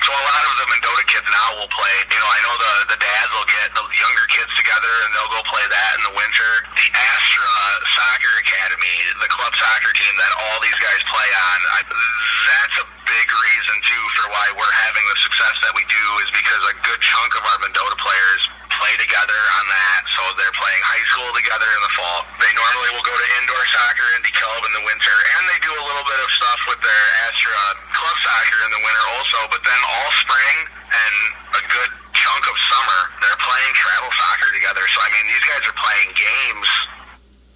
So 0.00 0.10
a 0.16 0.24
lot 0.24 0.42
of 0.48 0.54
the 0.56 0.66
Mendota 0.72 1.04
kids 1.06 1.28
now 1.28 1.60
will 1.60 1.68
play. 1.68 1.96
You 2.08 2.18
know, 2.18 2.30
I 2.30 2.40
know 2.42 2.54
the 2.56 2.74
the 2.96 2.98
dads 2.98 3.30
will 3.36 3.46
get 3.46 3.68
the 3.76 3.84
younger 3.84 4.26
kids 4.32 4.48
together 4.56 4.92
and 5.04 5.08
they'll 5.12 5.30
go 5.30 5.44
play 5.46 5.62
that 5.62 5.92
in 6.00 6.02
the 6.08 6.14
winter. 6.16 6.50
The 6.72 6.88
Astra 6.88 7.52
Soccer 7.94 8.34
Academy, 8.40 8.96
the 9.20 9.30
club 9.30 9.52
soccer 9.60 9.92
team 9.94 10.14
that 10.16 10.32
all 10.40 10.58
these 10.64 10.78
guys 10.80 11.00
play 11.06 11.28
on, 11.28 11.58
I, 11.76 11.78
that's 11.86 12.76
a 12.80 12.86
big 13.06 13.28
reason 13.28 13.76
too 13.86 14.04
for 14.16 14.24
why 14.34 14.46
we're 14.56 14.76
having 14.88 15.04
the 15.04 15.18
success 15.20 15.54
that 15.68 15.72
we 15.76 15.84
do 15.86 16.04
is 16.24 16.28
because 16.34 16.62
a 16.72 16.74
good 16.82 17.00
chunk 17.04 17.30
of 17.36 17.44
our 17.44 17.58
Mendota 17.62 17.96
players 18.00 18.49
play 18.90 19.06
together 19.06 19.38
on 19.62 19.64
that. 19.70 20.02
So 20.18 20.22
they're 20.34 20.56
playing 20.58 20.82
high 20.82 21.04
school 21.14 21.30
together 21.30 21.68
in 21.78 21.80
the 21.86 21.92
fall. 21.94 22.26
They 22.42 22.50
normally 22.58 22.90
will 22.90 23.06
go 23.06 23.14
to 23.14 23.26
indoor 23.38 23.62
soccer 23.70 24.08
in 24.18 24.20
DeKalb 24.26 24.66
in 24.66 24.72
the 24.74 24.82
winter, 24.82 25.14
and 25.14 25.42
they 25.46 25.58
do 25.62 25.70
a 25.70 25.84
little 25.86 26.02
bit 26.02 26.18
of 26.18 26.30
stuff 26.34 26.60
with 26.66 26.82
their 26.82 27.04
Astra 27.30 27.54
club 27.94 28.18
soccer 28.18 28.58
in 28.66 28.70
the 28.74 28.82
winter 28.82 29.04
also. 29.14 29.38
But 29.54 29.62
then 29.62 29.78
all 29.78 30.10
spring 30.18 30.56
and 30.90 31.14
a 31.54 31.62
good 31.70 31.90
chunk 32.18 32.42
of 32.50 32.56
summer, 32.66 33.00
they're 33.22 33.42
playing 33.46 33.72
travel 33.78 34.10
soccer 34.10 34.50
together. 34.58 34.82
So 34.90 34.98
I 35.06 35.08
mean, 35.14 35.26
these 35.30 35.46
guys 35.46 35.62
are 35.70 35.78
playing 35.78 36.10
games 36.18 36.70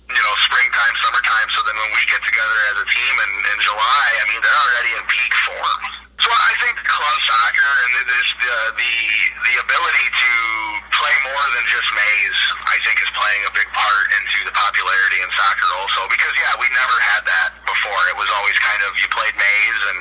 you 0.05 0.21
know, 0.23 0.35
springtime, 0.47 0.95
summertime. 1.01 1.49
So 1.57 1.65
then 1.67 1.75
when 1.81 1.91
we 1.97 2.05
get 2.07 2.21
together 2.23 2.57
as 2.71 2.77
a 2.77 2.87
team 2.87 3.15
in, 3.25 3.31
in 3.51 3.59
July, 3.65 4.07
I 4.21 4.25
mean, 4.31 4.39
they're 4.39 4.61
already 4.69 4.93
in 4.95 5.03
peak 5.11 5.33
form. 5.49 6.04
So 6.23 6.31
I 6.31 6.55
think 6.63 6.79
club 6.87 7.19
soccer 7.27 7.73
and 7.85 7.91
this, 8.07 8.29
the, 8.39 8.57
the 8.79 8.95
the 9.51 9.55
ability 9.67 10.07
to 10.15 10.33
play 10.95 11.15
more 11.27 11.47
than 11.59 11.65
just 11.67 11.91
maze, 11.91 12.41
I 12.71 12.79
think, 12.87 13.03
is 13.03 13.11
playing 13.19 13.43
a 13.51 13.53
big 13.53 13.67
part 13.75 14.07
into 14.23 14.47
the 14.47 14.55
popularity 14.55 15.19
in 15.27 15.31
soccer 15.35 15.71
also. 15.75 16.07
Because 16.07 16.31
yeah, 16.39 16.55
we 16.63 16.71
never 16.71 16.97
had 17.03 17.27
that 17.27 17.59
before. 17.67 17.99
It 18.15 18.17
was 18.17 18.31
always 18.31 18.55
kind 18.63 18.79
of 18.87 18.95
you 18.95 19.11
played 19.11 19.35
maze, 19.35 19.83
and 19.91 19.99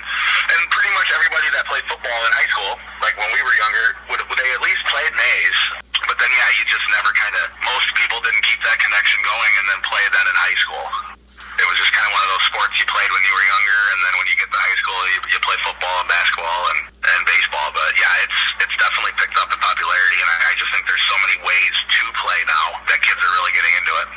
and 0.53 0.61
pretty 0.70 0.93
much 0.93 1.09
everybody 1.09 1.49
that 1.57 1.66
played 1.66 1.86
football 1.89 2.20
in 2.30 2.32
high 2.38 2.49
school, 2.53 2.78
like 3.01 3.18
when 3.18 3.34
we 3.34 3.41
were 3.41 3.55
younger, 3.57 3.88
would, 4.14 4.22
they 4.38 4.49
at 4.53 4.61
least 4.61 4.86
played 4.93 5.14
maze. 5.18 5.59
But 6.05 6.22
then 6.22 6.30
yeah, 6.30 6.49
you 6.61 6.64
just 6.70 6.86
never 6.93 7.09
kind 7.18 7.34
of 7.41 7.57
most 7.66 7.89
people 7.97 8.22
didn't 8.22 8.45
keep 8.45 8.61
that 8.61 8.78
connection 8.78 9.18
going, 9.26 9.53
and 9.57 9.66
then 9.66 9.80
play 9.82 10.05
that 10.14 10.26
in 10.30 10.36
high 10.38 10.57
school 10.61 11.12
it 11.60 11.66
was 11.70 11.78
just 11.78 11.93
kind 11.93 12.06
of 12.10 12.14
one 12.14 12.24
of 12.26 12.30
those 12.38 12.45
sports 12.49 12.74
you 12.82 12.86
played 12.89 13.10
when 13.14 13.24
you 13.26 13.34
were 13.34 13.45
younger, 13.45 13.82
and 13.93 13.99
then 14.01 14.14
when 14.18 14.28
you 14.30 14.36
get 14.38 14.49
to 14.49 14.60
high 14.60 14.78
school, 14.80 14.99
you, 15.14 15.20
you 15.34 15.39
play 15.45 15.58
football 15.62 15.95
and 16.01 16.10
basketball 16.10 16.62
and, 16.74 16.80
and 16.89 17.20
baseball. 17.30 17.70
But 17.74 17.93
yeah, 17.97 18.26
it's 18.26 18.39
it's 18.66 18.76
definitely 18.78 19.14
picked 19.22 19.38
up 19.38 19.54
in 19.54 19.60
popularity, 19.62 20.18
and 20.18 20.30
I, 20.30 20.38
I 20.49 20.51
just 20.58 20.72
think 20.74 20.86
there's 20.89 21.06
so 21.06 21.18
many 21.22 21.38
ways 21.45 21.76
to 21.78 22.01
play 22.18 22.39
now 22.49 22.82
that 22.89 22.99
kids 23.06 23.22
are 23.22 23.34
really 23.38 23.54
getting 23.54 23.74
into 23.78 23.93
it. 24.01 24.08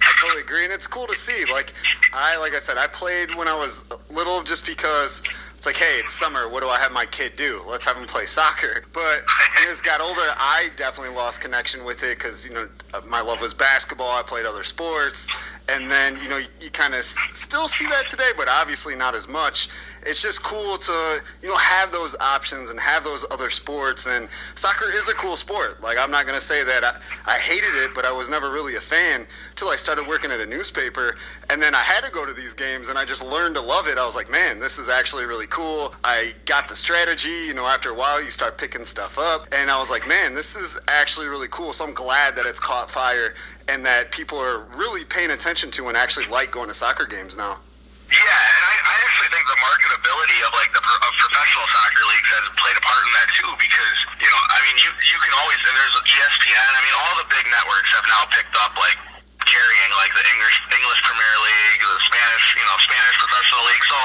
I 0.00 0.10
totally 0.16 0.40
agree, 0.40 0.64
and 0.64 0.72
it's 0.72 0.88
cool 0.88 1.06
to 1.06 1.16
see. 1.16 1.44
Like 1.52 1.76
I, 2.16 2.40
like 2.40 2.56
I 2.56 2.62
said, 2.62 2.80
I 2.80 2.88
played 2.88 3.36
when 3.36 3.48
I 3.48 3.56
was 3.56 3.84
little, 4.08 4.40
just 4.42 4.64
because 4.64 5.20
it's 5.60 5.66
like, 5.66 5.76
hey, 5.76 5.98
it's 5.98 6.14
summer. 6.14 6.48
What 6.48 6.62
do 6.62 6.70
I 6.70 6.78
have 6.78 6.90
my 6.90 7.04
kid 7.04 7.36
do? 7.36 7.60
Let's 7.68 7.84
have 7.84 7.94
him 7.98 8.06
play 8.06 8.24
soccer. 8.24 8.82
But 8.94 9.20
as 9.68 9.82
got 9.82 10.00
older, 10.00 10.22
I 10.38 10.70
definitely 10.76 11.14
lost 11.14 11.42
connection 11.42 11.84
with 11.84 12.02
it 12.02 12.16
because 12.16 12.48
you 12.48 12.54
know 12.54 12.66
my 13.06 13.20
love 13.20 13.42
was 13.42 13.52
basketball. 13.52 14.08
I 14.08 14.22
played 14.22 14.46
other 14.46 14.62
sports, 14.62 15.28
and 15.68 15.90
then 15.90 16.16
you 16.22 16.30
know 16.30 16.38
you, 16.38 16.46
you 16.62 16.70
kind 16.70 16.94
of 16.94 17.00
s- 17.00 17.18
still 17.28 17.68
see 17.68 17.84
that 17.88 18.08
today, 18.08 18.30
but 18.38 18.48
obviously 18.48 18.96
not 18.96 19.14
as 19.14 19.28
much. 19.28 19.68
It's 20.06 20.22
just 20.22 20.42
cool 20.42 20.76
to 20.76 21.20
you 21.42 21.48
know 21.48 21.56
have 21.56 21.92
those 21.92 22.16
options 22.20 22.70
and 22.70 22.78
have 22.80 23.04
those 23.04 23.24
other 23.30 23.50
sports. 23.50 24.06
And 24.06 24.28
soccer 24.54 24.86
is 24.86 25.08
a 25.08 25.14
cool 25.14 25.36
sport. 25.36 25.82
Like 25.82 25.98
I'm 25.98 26.10
not 26.10 26.26
gonna 26.26 26.40
say 26.40 26.64
that 26.64 26.84
I, 26.84 27.34
I 27.34 27.38
hated 27.38 27.74
it, 27.84 27.94
but 27.94 28.04
I 28.04 28.12
was 28.12 28.28
never 28.28 28.50
really 28.50 28.76
a 28.76 28.80
fan 28.80 29.26
till 29.56 29.68
I 29.68 29.76
started 29.76 30.06
working 30.06 30.30
at 30.30 30.40
a 30.40 30.46
newspaper, 30.46 31.16
and 31.50 31.60
then 31.60 31.74
I 31.74 31.80
had 31.80 32.02
to 32.04 32.10
go 32.10 32.24
to 32.24 32.32
these 32.32 32.54
games, 32.54 32.88
and 32.88 32.98
I 32.98 33.04
just 33.04 33.24
learned 33.24 33.54
to 33.56 33.60
love 33.60 33.88
it. 33.88 33.98
I 33.98 34.06
was 34.06 34.16
like, 34.16 34.30
man, 34.30 34.58
this 34.58 34.78
is 34.78 34.88
actually 34.88 35.24
really 35.24 35.46
cool. 35.48 35.94
I 36.04 36.32
got 36.46 36.68
the 36.68 36.76
strategy. 36.76 37.46
You 37.46 37.54
know, 37.54 37.66
after 37.66 37.90
a 37.90 37.94
while, 37.94 38.22
you 38.22 38.30
start 38.30 38.58
picking 38.58 38.84
stuff 38.84 39.18
up, 39.18 39.46
and 39.52 39.70
I 39.70 39.78
was 39.78 39.90
like, 39.90 40.08
man, 40.08 40.34
this 40.34 40.56
is 40.56 40.78
actually 40.88 41.28
really 41.28 41.48
cool. 41.50 41.72
So 41.72 41.84
I'm 41.84 41.94
glad 41.94 42.36
that 42.36 42.46
it's 42.46 42.60
caught 42.60 42.90
fire 42.90 43.34
and 43.68 43.84
that 43.84 44.10
people 44.10 44.38
are 44.38 44.64
really 44.76 45.04
paying 45.04 45.30
attention 45.30 45.70
to 45.70 45.88
and 45.88 45.96
actually 45.96 46.26
like 46.26 46.50
going 46.50 46.68
to 46.68 46.74
soccer 46.74 47.06
games 47.06 47.36
now. 47.36 47.60
Yeah, 48.10 48.18
and 48.26 48.62
I, 48.66 48.74
I 48.90 48.94
actually 49.06 49.30
think 49.30 49.46
the 49.46 49.60
marketability 49.62 50.38
of 50.42 50.50
like 50.58 50.74
the 50.74 50.82
of 50.82 51.12
professional 51.14 51.66
soccer 51.70 52.04
leagues 52.10 52.30
has 52.34 52.44
played 52.58 52.74
a 52.74 52.82
part 52.82 53.02
in 53.06 53.12
that 53.22 53.30
too. 53.38 53.50
Because 53.54 53.96
you 54.18 54.26
know, 54.26 54.42
I 54.50 54.58
mean, 54.66 54.76
you 54.82 54.90
you 55.14 55.18
can 55.22 55.30
always 55.38 55.58
and 55.62 55.74
there's 55.78 55.94
ESPN. 56.10 56.70
I 56.74 56.80
mean, 56.82 56.96
all 57.06 57.14
the 57.22 57.28
big 57.30 57.46
networks 57.46 57.90
have 57.94 58.06
now 58.10 58.26
picked 58.34 58.54
up 58.58 58.74
like 58.82 58.98
carrying 59.46 59.90
like 59.96 60.12
the 60.12 60.24
English 60.24 60.56
English 60.72 61.00
Premier 61.04 61.36
League, 61.44 61.80
the 61.80 61.98
Spanish 62.04 62.44
you 62.56 62.66
know 62.66 62.76
Spanish 62.82 63.16
professional 63.20 63.62
league. 63.68 63.84
So 63.86 63.98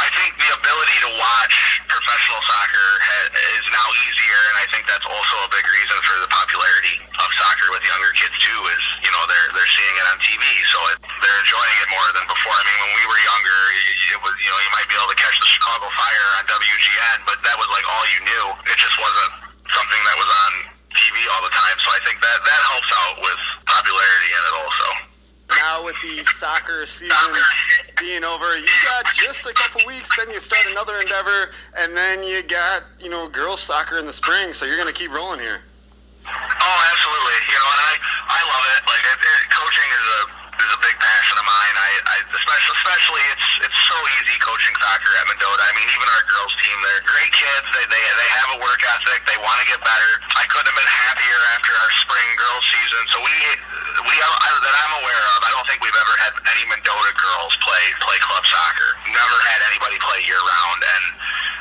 I 0.00 0.08
think 0.18 0.34
the 0.40 0.50
ability 0.54 0.98
to 1.06 1.10
watch 1.18 1.54
professional 1.86 2.40
soccer 2.42 2.88
ha- 3.02 3.30
is 3.58 3.66
now 3.70 3.88
easier, 4.08 4.40
and 4.52 4.56
I 4.62 4.66
think 4.74 4.88
that's 4.90 5.06
also 5.06 5.36
a 5.46 5.50
big 5.50 5.64
reason 5.64 5.98
for 6.02 6.16
the 6.22 6.30
popularity 6.30 6.96
of 7.22 7.28
soccer 7.38 7.68
with 7.70 7.84
younger 7.86 8.12
kids 8.18 8.36
too. 8.42 8.58
Is 8.70 8.84
you 9.06 9.12
know 9.14 9.22
they're 9.30 9.50
they're 9.54 9.72
seeing 9.74 9.96
it 10.00 10.06
on 10.10 10.18
TV, 10.24 10.44
so 10.70 10.78
it, 10.90 10.98
they're 11.22 11.40
enjoying 11.44 11.76
it 11.84 11.88
more 11.92 12.08
than 12.16 12.24
before. 12.26 12.54
I 12.54 12.64
mean, 12.66 12.78
when 12.82 12.92
we 12.98 13.04
were 13.06 13.20
younger, 13.22 13.60
it 14.14 14.20
was 14.20 14.34
you 14.42 14.50
know 14.50 14.58
you 14.58 14.72
might 14.74 14.88
be 14.90 14.96
able 14.98 15.10
to 15.10 15.18
catch 15.18 15.36
the 15.38 15.48
Chicago 15.48 15.86
Fire 15.94 16.28
on 16.40 16.44
WGN, 16.50 17.18
but 17.28 17.38
that 17.46 17.56
was 17.56 17.68
like 17.70 17.86
all 17.86 18.04
you 18.10 18.20
knew. 18.26 18.46
It 18.68 18.78
just 18.78 18.96
wasn't 18.98 19.32
something 19.70 20.02
that 20.06 20.16
was 20.18 20.30
on 20.30 20.73
TV 20.94 21.16
all 21.34 21.42
the 21.42 21.52
time. 21.52 21.76
So 21.82 21.90
I 21.90 22.00
think 22.06 22.22
that 22.22 22.38
that 22.42 22.62
helps 22.70 22.90
out 23.04 23.16
with 23.20 23.38
popularity 23.66 24.30
in 24.30 24.42
it 24.42 24.54
also. 24.62 24.88
Now 25.60 25.84
with 25.84 25.96
the 26.00 26.24
soccer 26.24 26.86
season 26.86 27.34
being 28.00 28.24
over, 28.24 28.56
you 28.56 28.74
got 28.88 29.04
just 29.12 29.46
a 29.46 29.52
couple 29.52 29.80
weeks, 29.86 30.10
then 30.16 30.30
you 30.30 30.40
start 30.40 30.64
another 30.70 31.00
endeavor, 31.00 31.52
and 31.78 31.96
then 31.96 32.22
you 32.22 32.42
got 32.42 32.82
you 32.98 33.10
know 33.10 33.28
girls 33.28 33.60
soccer 33.60 33.98
in 33.98 34.06
the 34.06 34.12
spring. 34.12 34.52
So 34.52 34.66
you're 34.66 34.78
gonna 34.78 34.96
keep 34.96 35.12
rolling 35.12 35.40
here. 35.40 35.60
Oh, 36.24 36.78
absolutely. 36.90 37.38
You 37.52 37.58
know, 37.60 37.70
and 37.76 37.82
I 37.84 37.92
I 38.24 38.40
love 38.40 38.64
it. 38.72 38.80
Like 38.88 39.04
it, 39.04 39.18
it, 39.20 39.42
coaching 39.52 39.90
is 39.92 40.06
a 40.08 40.43
is 40.62 40.72
a 40.72 40.80
big 40.82 40.96
passion 40.98 41.36
of 41.38 41.46
mine. 41.46 41.74
I, 41.74 41.90
I 42.06 42.16
especially 42.36 42.74
especially 42.78 43.24
it's 43.34 43.48
it's 43.66 43.80
so 43.90 43.98
easy 44.20 44.36
coaching 44.38 44.74
soccer 44.78 45.12
at 45.18 45.24
Mendota. 45.26 45.62
I 45.64 45.72
mean, 45.74 45.88
even 45.90 46.06
our 46.06 46.24
girls 46.30 46.54
team, 46.60 46.76
they're 46.84 47.04
great 47.06 47.32
kids. 47.34 47.66
They 47.74 47.86
they 47.90 48.02
they 48.02 48.30
have 48.38 48.48
a 48.54 48.58
work 48.62 48.82
ethic. 48.84 49.26
They 49.26 49.38
want 49.42 49.58
to 49.62 49.66
get 49.66 49.80
better. 49.82 50.12
I 50.38 50.44
couldn't 50.46 50.70
have 50.70 50.78
been 50.78 50.94
happier 51.08 51.40
after 51.58 51.72
our 51.74 51.92
spring 52.04 52.28
girls 52.38 52.64
season. 52.70 53.02
So 53.10 53.16
we 53.24 53.34
we 54.04 54.14
I, 54.20 54.48
that 54.60 54.76
I'm 54.84 54.94
aware 55.00 55.24
of. 55.36 55.38
I 55.44 55.50
don't 55.56 55.66
think 55.68 55.80
we've 55.80 55.96
ever 55.96 56.14
had 56.20 56.32
any 56.52 56.64
Mendota 56.68 57.12
girls 57.16 57.56
play 57.64 57.84
play 58.04 58.18
club 58.20 58.44
soccer. 58.44 58.90
Never 59.08 59.38
had 59.48 59.60
anybody 59.72 59.96
play 60.00 60.20
year 60.28 60.40
round, 60.40 60.80
and 60.84 61.04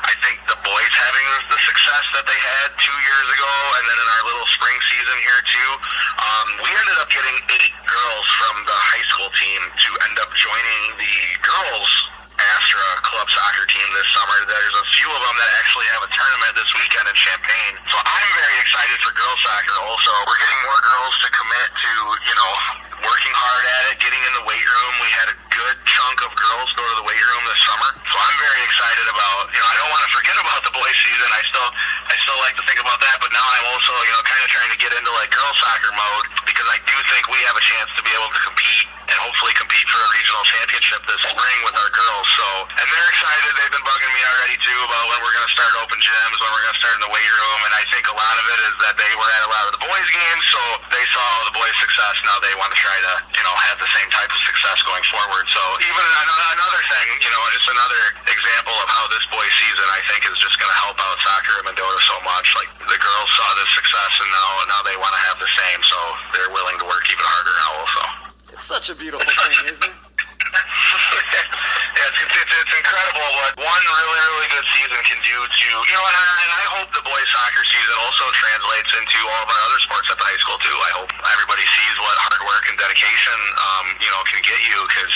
I 0.08 0.14
think 0.20 0.44
the 0.52 0.60
boys 0.64 0.94
having 0.94 1.28
the 1.48 1.60
success 1.64 2.06
that 2.20 2.26
they 2.28 2.39
had 2.39 2.76
two 2.76 2.98
years 3.00 3.28
ago, 3.32 3.54
and 3.80 3.84
then 3.88 3.98
in 3.98 4.08
our 4.08 4.24
little 4.28 4.48
spring 4.52 4.78
season 4.91 5.18
here 5.24 5.41
too, 5.48 5.72
um, 6.20 6.48
we 6.68 6.70
ended 6.72 6.98
up 7.00 7.10
getting 7.12 7.38
eight 7.60 7.76
girls 7.88 8.28
from 8.39 8.56
the 8.68 8.78
high 8.78 9.06
school 9.08 9.32
team 9.39 9.62
to 9.64 9.89
end 10.12 10.16
up 10.20 10.32
joining 10.36 10.84
the 11.00 11.16
girls 11.44 11.91
Astra 12.40 12.88
club 13.06 13.28
soccer 13.30 13.66
team 13.70 13.88
this 13.94 14.10
summer. 14.14 14.38
There's 14.50 14.78
a 14.78 14.86
few 14.98 15.10
of 15.14 15.22
them 15.22 15.36
that 15.38 15.52
actually 15.62 15.86
have 15.94 16.02
a 16.02 16.10
tournament 16.10 16.54
this 16.58 16.72
weekend 16.74 17.06
in 17.06 17.16
Champaign. 17.16 17.72
So 17.94 17.98
I'm 18.02 18.30
very 18.34 18.58
excited 18.62 18.98
for 19.06 19.14
girls 19.14 19.40
soccer 19.46 19.78
also. 19.86 20.12
We're 20.26 20.42
getting 20.42 20.62
more 20.66 20.82
girls 20.82 21.16
to 21.22 21.28
commit 21.30 21.70
to, 21.78 21.92
you 22.26 22.36
know, 22.36 22.52
working 23.06 23.36
hard 23.36 23.64
at 23.68 23.84
it, 23.94 23.96
getting 24.02 24.22
in 24.24 24.34
the 24.34 24.46
weight 24.50 24.64
room. 24.64 24.94
We 25.04 25.10
had 25.14 25.28
a 25.30 25.38
good 25.54 25.78
chunk 25.86 26.18
of 26.26 26.32
girls 26.34 26.70
go 26.74 26.82
to 26.82 26.96
the 27.04 27.06
weight 27.06 27.22
room 27.22 27.44
this 27.46 27.62
summer. 27.68 27.90
So 28.10 28.16
I'm 28.18 28.38
very 28.40 28.62
excited 28.66 29.08
about, 29.12 29.52
you 29.54 29.60
know, 29.62 29.70
I 29.70 29.76
don't 29.78 29.92
want 29.94 30.04
to 30.08 30.12
forget 30.12 30.36
about 30.44 30.62
the 30.66 30.74
boys 30.74 30.98
season. 30.98 31.30
I 31.30 31.42
still 31.46 31.70
I 32.10 32.16
still 32.24 32.40
like 32.42 32.56
to 32.58 32.66
think 32.66 32.80
about 32.82 32.98
that, 33.04 33.22
but 33.22 33.30
now 33.30 33.46
I'm 33.46 33.66
also, 33.76 33.94
you 34.08 34.14
know, 34.16 34.24
kind 34.26 34.42
of 34.42 34.50
trying 34.50 34.72
to 34.74 34.80
get 34.80 34.92
into 34.96 35.12
like 35.14 35.30
girls 35.30 35.58
soccer 35.62 35.94
mode 35.94 36.28
because 36.50 36.66
I 36.66 36.80
do 36.82 36.96
think 37.14 37.30
we 37.30 37.40
have 37.46 37.58
a 37.58 37.64
chance 37.64 37.90
to 37.94 38.02
be 38.02 38.12
able 38.16 38.32
to 38.32 38.42
compete 38.42 38.88
and 39.10 39.18
hopefully 39.20 39.54
compete 39.56 39.88
for 39.89 39.99
a 39.99 40.10
regional 40.16 40.43
championship 40.47 41.01
this 41.08 41.22
spring 41.26 41.58
with 41.68 41.76
our 41.76 41.91
girls. 41.91 42.28
So, 42.38 42.47
and 42.80 42.86
they're 42.88 43.10
excited. 43.12 43.49
They've 43.60 43.76
been 43.76 43.88
bugging 43.88 44.14
me 44.14 44.22
already 44.24 44.58
too 44.62 44.80
about 44.88 45.06
when 45.12 45.20
we're 45.24 45.36
going 45.36 45.47
to 45.47 45.56
start 45.56 45.74
open 45.84 45.99
gyms, 45.99 46.38
when 46.39 46.49
we're 46.51 46.66
going 46.66 46.78
to 46.78 46.82
start 46.82 46.95
in 46.99 47.04
the 47.04 47.14
weight 47.14 47.32
room. 47.32 47.60
And 47.68 47.74
I 47.76 47.84
think 47.91 48.08
a 48.08 48.16
lot 48.16 48.36
of 48.39 48.45
it 48.47 48.60
is 48.64 48.76
that 48.84 48.95
they 48.95 49.12
were 49.20 49.30
at 49.30 49.43
a 49.43 49.51
lot 49.51 49.66
of 49.68 49.74
the 49.76 49.84
boys' 49.84 50.10
games, 50.10 50.43
so 50.49 50.62
they 50.91 51.06
saw 51.12 51.28
the 51.47 51.56
boys' 51.56 51.76
success. 51.84 52.16
Now 52.24 52.39
they 52.39 52.54
want 52.56 52.72
to 52.72 52.80
try 52.80 52.95
to, 52.95 53.14
you 53.36 53.43
know, 53.43 53.56
have 53.72 53.78
the 53.80 53.89
same 53.91 54.10
type 54.14 54.32
of 54.32 54.39
success 54.47 54.80
going 54.88 55.06
forward. 55.12 55.45
So, 55.51 55.62
even 55.84 56.04
another 56.04 56.84
thing, 56.88 57.08
you 57.24 57.32
know, 57.32 57.43
it's 57.56 57.70
another 57.70 58.01
example 58.28 58.76
of 58.80 58.88
how 58.89 59.06
this 59.12 59.26
boys' 59.30 59.56
season 59.60 59.88
I 59.91 60.01
think 60.10 60.26
is 60.26 60.38
just 60.39 60.58
going 60.60 60.72
to 60.72 60.80
help 60.80 60.97
out 60.99 61.18
soccer 61.22 61.60
in 61.60 61.64
Mendota 61.68 61.99
so 62.08 62.18
much. 62.24 62.47
Like 62.56 62.72
the 62.88 62.99
girls 62.99 63.30
saw 63.36 63.47
this 63.60 63.72
success, 63.76 64.14
and 64.20 64.30
now 64.32 64.47
now 64.72 64.82
they 64.88 64.97
want 64.97 65.14
to 65.14 65.22
have 65.32 65.38
the 65.39 65.51
same, 65.51 65.80
so 65.84 65.97
they're 66.34 66.54
willing 66.54 66.78
to 66.80 66.86
work 66.88 67.06
even 67.12 67.26
harder 67.26 67.54
now 67.60 67.72
also. 67.84 68.23
It's 68.54 68.70
such 68.70 68.93
a 68.93 68.95
beautiful 68.95 69.26
thing, 69.26 69.66
isn't 69.66 69.82
it? 69.82 69.97
yeah, 71.34 72.06
it's, 72.06 72.22
it's, 72.22 72.54
it's 72.54 72.74
incredible 72.78 73.26
what 73.41 73.58
one 73.58 73.86
really, 73.97 74.20
really 74.30 74.49
good 74.54 74.68
season 74.78 75.01
can 75.01 75.18
do 75.26 75.34
to, 75.34 75.68
you 75.74 75.93
know, 75.97 76.06
and 76.06 76.14
I, 76.14 76.26
and 76.45 76.54
I 76.54 76.66
hope 76.78 76.88
the 76.93 77.01
boys 77.01 77.28
soccer 77.34 77.66
season 77.66 77.97
also 78.06 78.30
translates 78.38 78.93
into 78.93 79.18
all 79.26 79.41
of 79.41 79.49
our 79.49 79.62
other 79.66 79.82
sports 79.82 80.06
at 80.14 80.22
the 80.22 80.28
high 80.30 80.38
school 80.38 80.62
too. 80.62 80.78
I 80.86 80.91
hope 81.01 81.10
everybody 81.34 81.66
sees 81.66 81.95
what 81.97 82.14
hard 82.30 82.45
work 82.45 82.70
and 82.70 82.78
dedication, 82.78 83.39
um, 83.58 83.97
you 83.97 84.10
know, 84.14 84.22
can 84.30 84.45
get 84.45 84.62
you 84.62 84.78
because, 84.86 85.16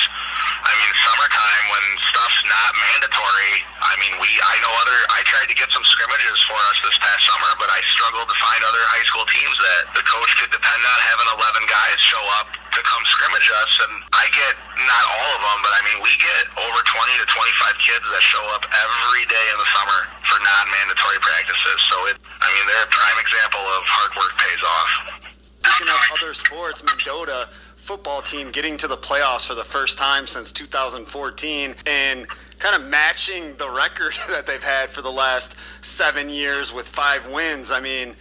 I 0.65 0.73
mean, 0.73 0.91
summertime 1.05 1.63
when 1.69 1.85
stuff's 2.09 2.41
not 2.41 2.73
mandatory, 2.73 3.53
I 3.85 3.93
mean, 4.01 4.17
we, 4.17 4.29
I 4.33 4.55
know 4.65 4.73
other, 4.81 4.99
I 5.13 5.21
tried 5.29 5.45
to 5.53 5.57
get 5.57 5.69
some 5.69 5.85
scrimmages 5.85 6.41
for 6.49 6.57
us 6.73 6.77
this 6.81 6.97
past 6.97 7.21
summer, 7.29 7.53
but 7.61 7.69
I 7.69 7.85
struggled 7.93 8.33
to 8.33 8.37
find 8.41 8.65
other 8.65 8.81
high 8.97 9.05
school 9.05 9.29
teams 9.29 9.53
that 9.61 9.93
the 9.93 10.03
coach 10.09 10.31
could 10.41 10.49
depend 10.49 10.81
on 10.81 10.97
having 11.05 11.29
11 11.37 11.69
guys 11.69 12.01
show 12.01 12.25
up 12.41 12.49
to 12.71 12.81
come 12.83 13.03
scrimmage 13.07 13.49
us, 13.63 13.73
and 13.87 13.93
I 14.11 14.25
get 14.33 14.53
not 14.81 15.05
all 15.19 15.31
of 15.37 15.41
them, 15.41 15.59
but 15.63 15.73
I 15.75 15.81
mean 15.87 15.99
we 16.03 16.13
get 16.19 16.43
over 16.57 16.79
20 16.83 17.23
to 17.23 17.25
25 17.27 17.77
kids 17.83 18.05
that 18.07 18.23
show 18.23 18.43
up 18.53 18.63
every 18.69 19.23
day 19.27 19.45
in 19.53 19.57
the 19.59 19.69
summer 19.71 19.99
for 20.27 20.37
non-mandatory 20.39 21.19
practices. 21.23 21.79
So 21.89 21.97
it, 22.11 22.15
I 22.19 22.47
mean, 22.51 22.65
they're 22.67 22.87
a 22.87 22.93
prime 22.93 23.19
example 23.19 23.63
of 23.63 23.81
hard 23.87 24.11
work 24.19 24.33
pays 24.37 24.63
off. 24.63 24.91
Speaking 25.63 25.91
of 25.91 26.01
other 26.19 26.33
sports, 26.33 26.83
Mendota 26.83 27.49
football 27.75 28.21
team 28.21 28.51
getting 28.51 28.77
to 28.77 28.87
the 28.87 28.97
playoffs 28.97 29.47
for 29.47 29.55
the 29.55 29.63
first 29.63 29.97
time 29.97 30.27
since 30.27 30.51
2014 30.51 31.75
and 31.87 32.27
kind 32.59 32.75
of 32.75 32.87
matching 32.89 33.55
the 33.57 33.69
record 33.69 34.13
that 34.29 34.45
they've 34.45 34.63
had 34.63 34.89
for 34.89 35.01
the 35.01 35.11
last 35.11 35.57
seven 35.85 36.29
years 36.29 36.73
with 36.73 36.87
five 36.87 37.25
wins. 37.31 37.71
I 37.71 37.79
mean, 37.79 38.15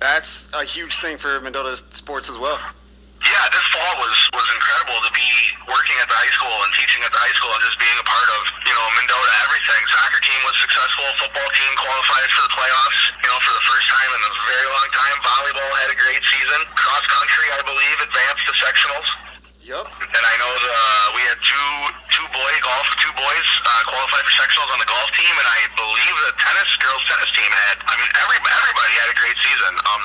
that's 0.00 0.52
a 0.54 0.64
huge 0.64 0.98
thing 0.98 1.18
for 1.18 1.40
Mendota 1.40 1.76
sports 1.76 2.30
as 2.30 2.38
well. 2.38 2.58
Yeah, 3.20 3.44
this 3.52 3.66
fall 3.68 3.94
was 4.00 4.16
was 4.32 4.48
incredible 4.56 4.96
to 5.04 5.12
be 5.12 5.28
working 5.68 5.96
at 6.00 6.08
the 6.08 6.16
high 6.16 6.32
school 6.32 6.56
and 6.64 6.72
teaching 6.72 7.04
at 7.04 7.12
the 7.12 7.20
high 7.20 7.36
school 7.36 7.52
and 7.52 7.60
just 7.60 7.76
being 7.76 7.98
a 8.00 8.06
part 8.08 8.28
of 8.40 8.42
you 8.64 8.72
know 8.72 8.86
Mendota 8.96 9.32
everything. 9.44 9.82
Soccer 9.92 10.22
team 10.24 10.40
was 10.48 10.56
successful. 10.56 11.04
Football 11.20 11.50
team 11.52 11.72
qualified 11.76 12.32
for 12.32 12.48
the 12.48 12.52
playoffs. 12.56 13.00
You 13.20 13.28
know 13.28 13.36
for 13.44 13.52
the 13.52 13.64
first 13.68 13.86
time 13.92 14.10
in 14.16 14.20
a 14.24 14.32
very 14.40 14.68
long 14.72 14.88
time. 14.96 15.16
Volleyball 15.20 15.72
had 15.84 15.92
a 15.92 15.98
great 16.00 16.24
season. 16.24 16.60
Cross 16.72 17.04
country, 17.12 17.46
I 17.52 17.60
believe, 17.68 17.96
advanced 18.08 18.44
to 18.48 18.52
sectionals. 18.56 19.08
Yep. 19.60 19.84
And 19.84 20.24
I 20.24 20.34
know 20.40 20.52
the, 20.56 20.74
we 21.12 21.22
had 21.28 21.36
two 21.44 21.70
two 22.16 22.26
boy 22.32 22.52
golf 22.64 22.88
two 23.04 23.12
boys 23.20 23.48
uh, 23.68 23.82
qualified 23.84 24.24
for 24.24 24.34
sectionals 24.40 24.72
on 24.72 24.80
the 24.80 24.88
golf 24.88 25.12
team, 25.12 25.30
and 25.36 25.44
I 25.44 25.60
believe 25.76 26.14
the 26.24 26.32
tennis 26.40 26.72
girls 26.80 27.04
tennis 27.04 27.28
team 27.36 27.52
had. 27.68 27.84
I 27.84 28.00
mean, 28.00 28.08
every 28.16 28.40
everybody 28.40 28.92
had 28.96 29.12
a 29.12 29.16
great 29.20 29.36
season 29.44 29.49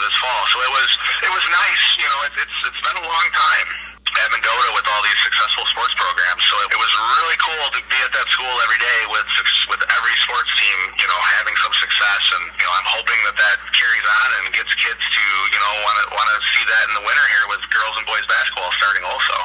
this 0.05 0.15
fall, 0.21 0.43
so 0.53 0.61
it 0.61 0.69
was 0.69 0.89
it 1.25 1.31
was 1.33 1.45
nice. 1.49 1.83
You 1.97 2.05
know, 2.05 2.19
it, 2.29 2.33
it's 2.45 2.57
it's 2.69 2.81
been 2.85 2.97
a 3.01 3.05
long 3.09 3.27
time 3.33 3.67
at 4.15 4.29
Mendota 4.31 4.69
with 4.71 4.85
all 4.87 5.01
these 5.03 5.17
successful 5.25 5.65
sports 5.67 5.91
programs, 5.97 6.39
so 6.45 6.55
it, 6.63 6.71
it 6.71 6.79
was 6.79 6.93
really 7.19 7.37
cool 7.41 7.67
to 7.73 7.81
be 7.89 7.99
at 8.05 8.13
that 8.13 8.27
school 8.31 8.53
every 8.63 8.79
day 8.79 8.99
with 9.09 9.27
with 9.67 9.81
every 9.91 10.15
sports 10.23 10.51
team, 10.55 10.77
you 11.01 11.07
know, 11.09 11.19
having 11.41 11.57
some 11.59 11.73
success, 11.81 12.23
and 12.37 12.43
you 12.53 12.63
know, 12.63 12.73
I'm 12.77 12.89
hoping 13.01 13.19
that 13.27 13.35
that 13.35 13.57
carries 13.73 14.05
on 14.05 14.27
and 14.39 14.43
gets 14.53 14.71
kids 14.77 15.01
to 15.01 15.23
you 15.51 15.59
know 15.59 15.71
want 15.81 15.97
to 15.99 16.05
want 16.13 16.27
to 16.31 16.37
see 16.53 16.63
that 16.69 16.83
in 16.87 16.93
the 17.01 17.03
winter 17.03 17.25
here 17.33 17.45
with 17.49 17.61
girls 17.73 17.95
and 17.97 18.05
boys 18.05 18.25
basketball 18.29 18.71
starting 18.77 19.03
also. 19.09 19.35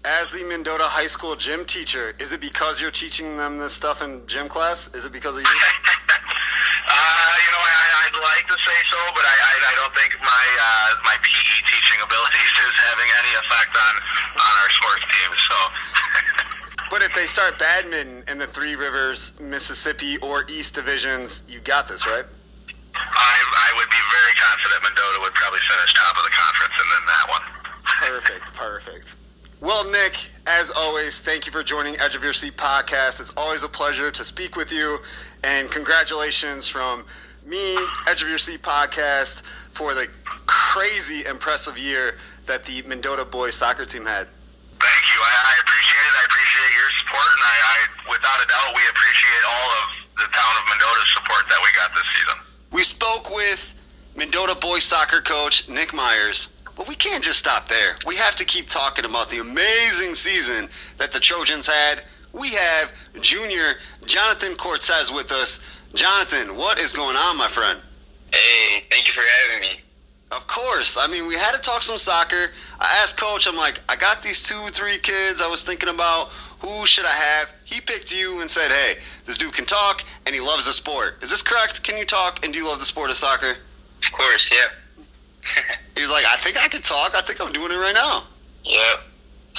As 0.00 0.32
the 0.32 0.48
Mendota 0.48 0.88
High 0.88 1.12
School 1.12 1.36
gym 1.36 1.68
teacher, 1.68 2.16
is 2.16 2.32
it 2.32 2.40
because 2.40 2.80
you're 2.80 2.90
teaching 2.90 3.36
them 3.36 3.60
this 3.60 3.76
stuff 3.76 4.00
in 4.00 4.24
gym 4.24 4.48
class? 4.48 4.88
Is 4.96 5.04
it 5.04 5.12
because 5.12 5.36
of 5.36 5.44
you? 5.44 5.48
uh, 6.88 7.34
you 7.44 7.50
know, 7.52 7.60
I, 7.60 8.08
I'd 8.08 8.16
like 8.40 8.48
to 8.48 8.64
say 8.64 8.78
so, 8.88 8.96
but 9.12 9.20
I, 9.20 9.36
I, 9.36 9.54
I 9.68 9.74
don't 9.76 9.92
think 9.92 10.16
my 10.24 10.46
uh, 10.56 10.90
my 11.04 11.16
PE 11.20 11.60
teaching 11.68 12.00
abilities 12.00 12.52
is 12.64 12.76
having 12.88 13.08
any 13.20 13.32
effect 13.36 13.76
on 13.76 13.94
on 14.40 14.52
our 14.64 14.70
sports 14.80 15.04
team. 15.04 15.30
So. 15.36 15.56
But 16.90 17.04
if 17.04 17.14
they 17.14 17.26
start 17.26 17.56
badminton 17.56 18.24
in 18.26 18.38
the 18.38 18.48
Three 18.48 18.74
Rivers, 18.74 19.38
Mississippi, 19.38 20.18
or 20.18 20.44
East 20.50 20.74
divisions, 20.74 21.46
you 21.48 21.60
got 21.60 21.86
this, 21.86 22.04
right? 22.04 22.24
I, 22.96 23.36
I 23.46 23.72
would 23.76 23.88
be 23.88 24.02
very 24.10 24.34
confident 24.34 24.82
Mendota 24.82 25.20
would 25.20 25.34
probably 25.34 25.60
finish 25.60 25.94
top 25.94 26.16
of 26.18 26.24
the 26.24 26.34
conference 26.34 26.74
and 26.82 26.88
then 26.90 27.06
that 27.06 27.26
one. 27.30 27.42
Perfect, 27.84 28.54
perfect. 28.56 29.14
Well, 29.60 29.88
Nick, 29.92 30.30
as 30.48 30.72
always, 30.72 31.20
thank 31.20 31.46
you 31.46 31.52
for 31.52 31.62
joining 31.62 31.96
Edge 32.00 32.16
of 32.16 32.24
Your 32.24 32.32
Seat 32.32 32.56
podcast. 32.56 33.20
It's 33.20 33.32
always 33.36 33.62
a 33.62 33.68
pleasure 33.68 34.10
to 34.10 34.24
speak 34.24 34.56
with 34.56 34.72
you, 34.72 34.98
and 35.44 35.70
congratulations 35.70 36.66
from 36.66 37.04
me, 37.46 37.76
Edge 38.06 38.22
of 38.22 38.28
Your 38.28 38.38
Seat 38.38 38.62
podcast, 38.62 39.42
for 39.70 39.94
the 39.94 40.08
crazy 40.46 41.24
impressive 41.26 41.78
year 41.78 42.16
that 42.46 42.64
the 42.64 42.82
Mendota 42.82 43.24
boys 43.24 43.54
soccer 43.54 43.84
team 43.84 44.04
had. 44.04 44.26
Thank 44.80 45.04
you. 45.12 45.20
I, 45.20 45.32
I 45.44 45.54
appreciate 45.60 46.06
it. 46.08 46.14
I 46.16 46.24
appreciate 46.24 46.70
your 46.74 46.90
support, 47.00 47.28
and 47.36 47.44
I, 47.44 47.56
I, 47.60 47.76
without 48.10 48.38
a 48.42 48.46
doubt, 48.48 48.74
we 48.74 48.82
appreciate 48.88 49.44
all 49.46 49.68
of 49.70 49.84
the 50.16 50.28
town 50.32 50.52
of 50.56 50.64
Mendota's 50.68 51.10
support 51.14 51.44
that 51.48 51.60
we 51.62 51.70
got 51.72 51.94
this 51.94 52.04
season. 52.16 52.36
We 52.72 52.82
spoke 52.82 53.34
with 53.34 53.74
Mendota 54.16 54.54
boys 54.54 54.84
soccer 54.84 55.20
coach 55.20 55.68
Nick 55.68 55.92
Myers. 55.92 56.50
But 56.80 56.88
we 56.88 56.94
can't 56.94 57.22
just 57.22 57.38
stop 57.38 57.68
there. 57.68 57.98
We 58.06 58.16
have 58.16 58.34
to 58.36 58.44
keep 58.46 58.66
talking 58.66 59.04
about 59.04 59.28
the 59.28 59.40
amazing 59.40 60.14
season 60.14 60.70
that 60.96 61.12
the 61.12 61.20
Trojans 61.20 61.66
had. 61.66 62.04
We 62.32 62.54
have 62.54 62.92
junior 63.20 63.74
Jonathan 64.06 64.54
Cortez 64.54 65.12
with 65.12 65.30
us. 65.30 65.60
Jonathan, 65.94 66.56
what 66.56 66.78
is 66.78 66.92
going 66.92 67.16
on, 67.16 67.36
my 67.36 67.48
friend? 67.48 67.78
Hey, 68.32 68.84
thank 68.90 69.08
you 69.08 69.12
for 69.12 69.22
having 69.42 69.60
me. 69.60 69.80
Of 70.30 70.46
course. 70.46 70.96
I 70.96 71.08
mean, 71.08 71.26
we 71.26 71.34
had 71.34 71.52
to 71.52 71.58
talk 71.60 71.82
some 71.82 71.98
soccer. 71.98 72.52
I 72.78 73.00
asked 73.02 73.18
coach, 73.18 73.48
I'm 73.48 73.56
like, 73.56 73.80
I 73.88 73.96
got 73.96 74.22
these 74.22 74.42
two, 74.42 74.68
three 74.70 74.98
kids 74.98 75.40
I 75.40 75.48
was 75.48 75.64
thinking 75.64 75.88
about. 75.88 76.28
Who 76.60 76.86
should 76.86 77.06
I 77.06 77.08
have? 77.08 77.52
He 77.64 77.80
picked 77.80 78.16
you 78.16 78.40
and 78.40 78.48
said, 78.48 78.70
hey, 78.70 78.98
this 79.24 79.36
dude 79.36 79.52
can 79.52 79.64
talk 79.64 80.04
and 80.26 80.34
he 80.34 80.40
loves 80.40 80.66
the 80.66 80.72
sport. 80.72 81.20
Is 81.22 81.30
this 81.30 81.42
correct? 81.42 81.82
Can 81.82 81.98
you 81.98 82.04
talk 82.04 82.44
and 82.44 82.52
do 82.52 82.60
you 82.60 82.68
love 82.68 82.78
the 82.78 82.86
sport 82.86 83.10
of 83.10 83.16
soccer? 83.16 83.56
Of 84.04 84.12
course, 84.12 84.52
yeah. 84.52 85.44
he 85.96 86.02
was 86.02 86.12
like, 86.12 86.24
I 86.24 86.36
think 86.36 86.62
I 86.62 86.68
can 86.68 86.82
talk. 86.82 87.16
I 87.16 87.22
think 87.22 87.40
I'm 87.40 87.52
doing 87.52 87.72
it 87.72 87.76
right 87.76 87.94
now. 87.94 88.24
Yep. 88.64 89.00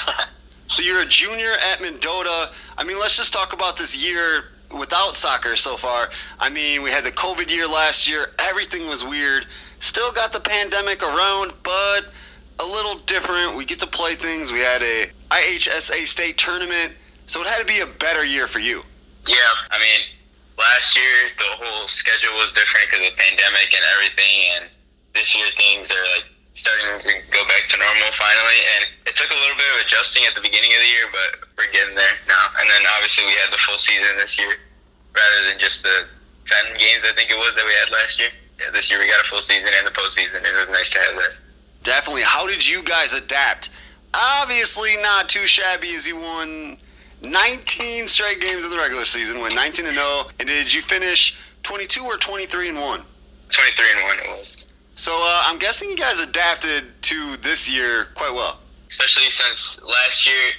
so 0.70 0.82
you're 0.82 1.02
a 1.02 1.06
junior 1.06 1.52
at 1.74 1.82
Mendota. 1.82 2.52
I 2.78 2.86
mean, 2.86 2.98
let's 3.00 3.18
just 3.18 3.34
talk 3.34 3.52
about 3.52 3.76
this 3.76 4.08
year 4.08 4.51
without 4.78 5.16
soccer 5.16 5.56
so 5.56 5.76
far. 5.76 6.10
I 6.40 6.50
mean, 6.50 6.82
we 6.82 6.92
had 6.92 7.04
the 7.04 7.12
COVID 7.12 7.54
year 7.54 7.68
last 7.68 8.08
year. 8.08 8.28
Everything 8.40 8.88
was 8.88 9.04
weird. 9.04 9.46
Still 9.80 10.12
got 10.12 10.32
the 10.34 10.40
pandemic 10.40 11.04
around, 11.04 11.54
but 11.64 12.12
a 12.60 12.66
little 12.66 13.00
different. 13.06 13.56
We 13.56 13.66
get 13.66 13.80
to 13.80 13.88
play 13.88 14.14
things. 14.16 14.52
We 14.52 14.60
had 14.60 14.82
a 14.82 15.12
IHSA 15.32 16.06
state 16.06 16.38
tournament, 16.38 16.94
so 17.26 17.42
it 17.42 17.48
had 17.48 17.60
to 17.60 17.66
be 17.66 17.80
a 17.80 17.88
better 17.98 18.24
year 18.24 18.48
for 18.48 18.60
you. 18.60 18.84
Yeah, 19.28 19.54
I 19.70 19.78
mean, 19.80 20.02
last 20.58 20.96
year 20.96 21.34
the 21.38 21.52
whole 21.58 21.88
schedule 21.88 22.34
was 22.38 22.54
different 22.54 22.86
because 22.90 23.08
of 23.08 23.14
the 23.14 23.18
pandemic 23.18 23.74
and 23.74 23.84
everything, 23.98 24.38
and 24.58 24.64
this 25.14 25.36
year 25.36 25.46
things 25.58 25.90
are 25.90 26.06
like 26.14 26.26
starting 26.54 27.02
to 27.02 27.14
go 27.32 27.42
back 27.48 27.66
to 27.68 27.78
normal 27.78 28.12
finally. 28.18 28.60
And 28.78 28.86
it 29.08 29.16
took 29.16 29.32
a 29.32 29.40
little 29.40 29.58
bit 29.58 29.70
of 29.74 29.86
adjusting 29.86 30.26
at 30.30 30.36
the 30.36 30.42
beginning 30.42 30.70
of 30.74 30.82
the 30.82 30.92
year, 30.92 31.08
but 31.10 31.32
we're 31.62 31.72
getting 31.72 31.94
there 31.94 32.18
now. 32.28 32.46
And 32.58 32.66
then 32.66 32.82
obviously 32.98 33.26
we 33.26 33.38
had 33.38 33.54
the 33.54 33.62
full 33.62 33.78
season 33.78 34.18
this 34.18 34.38
year 34.38 34.50
rather 35.14 35.40
than 35.46 35.60
just 35.62 35.84
the 35.84 36.10
10 36.46 36.78
games 36.78 37.06
I 37.06 37.14
think 37.14 37.30
it 37.30 37.38
was 37.38 37.54
that 37.56 37.66
we 37.66 37.74
had 37.78 37.94
last 37.94 38.18
year. 38.18 38.30
Yeah, 38.60 38.72
this 38.74 38.90
year 38.90 39.00
we 39.00 39.08
got 39.08 39.22
a 39.22 39.30
full 39.30 39.42
season 39.42 39.70
and 39.70 39.86
the 39.86 39.92
postseason. 39.92 40.42
It 40.42 40.54
was 40.58 40.70
nice 40.70 40.90
to 40.92 41.00
have 41.00 41.16
that. 41.16 41.34
Definitely. 41.84 42.24
How 42.24 42.48
did 42.48 42.68
you 42.68 42.84
guys 42.84 43.14
adapt? 43.14 43.70
Obviously, 44.14 44.98
not 45.02 45.30
too 45.30 45.48
shabby 45.48 45.96
as 45.96 46.06
you 46.06 46.20
won 46.20 46.78
19 47.24 48.08
straight 48.08 48.42
games 48.42 48.66
in 48.66 48.72
the 48.72 48.78
regular 48.78 49.06
season, 49.06 49.42
went 49.42 49.56
19 49.56 49.86
and 49.86 49.96
0. 49.96 50.24
And 50.40 50.48
did 50.48 50.74
you 50.74 50.82
finish 50.82 51.38
22 51.64 52.04
or 52.04 52.18
23 52.18 52.70
and 52.70 52.78
1? 52.78 53.02
23 53.50 53.86
and 53.96 54.04
1 54.04 54.20
it 54.20 54.40
was. 54.40 54.58
So 54.96 55.12
uh, 55.14 55.44
I'm 55.46 55.58
guessing 55.58 55.90
you 55.90 55.98
guys 55.98 56.20
adapted 56.20 56.84
to 57.04 57.38
this 57.38 57.70
year 57.70 58.10
quite 58.16 58.34
well. 58.34 58.60
Especially 58.90 59.30
since 59.30 59.82
last 59.82 60.28
year 60.28 60.52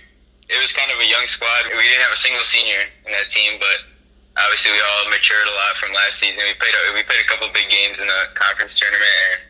it 0.52 0.60
was 0.60 0.70
kind 0.76 0.92
of 0.92 1.00
a 1.00 1.08
young 1.08 1.24
squad. 1.24 1.64
We 1.72 1.80
didn't 1.80 2.04
have 2.04 2.12
a 2.12 2.20
single 2.20 2.44
senior 2.44 2.84
in 3.08 3.10
that 3.16 3.32
team, 3.32 3.56
but 3.56 3.88
obviously 4.36 4.76
we 4.76 4.80
all 4.84 5.08
matured 5.08 5.48
a 5.48 5.56
lot 5.56 5.80
from 5.80 5.96
last 5.96 6.20
season. 6.20 6.44
We 6.44 6.52
played 6.60 6.76
a, 6.76 6.80
we 6.92 7.02
played 7.08 7.24
a 7.24 7.28
couple 7.28 7.48
big 7.56 7.72
games 7.72 7.96
in 7.96 8.06
the 8.06 8.20
conference 8.36 8.76
tournament, 8.76 9.16
and 9.32 9.40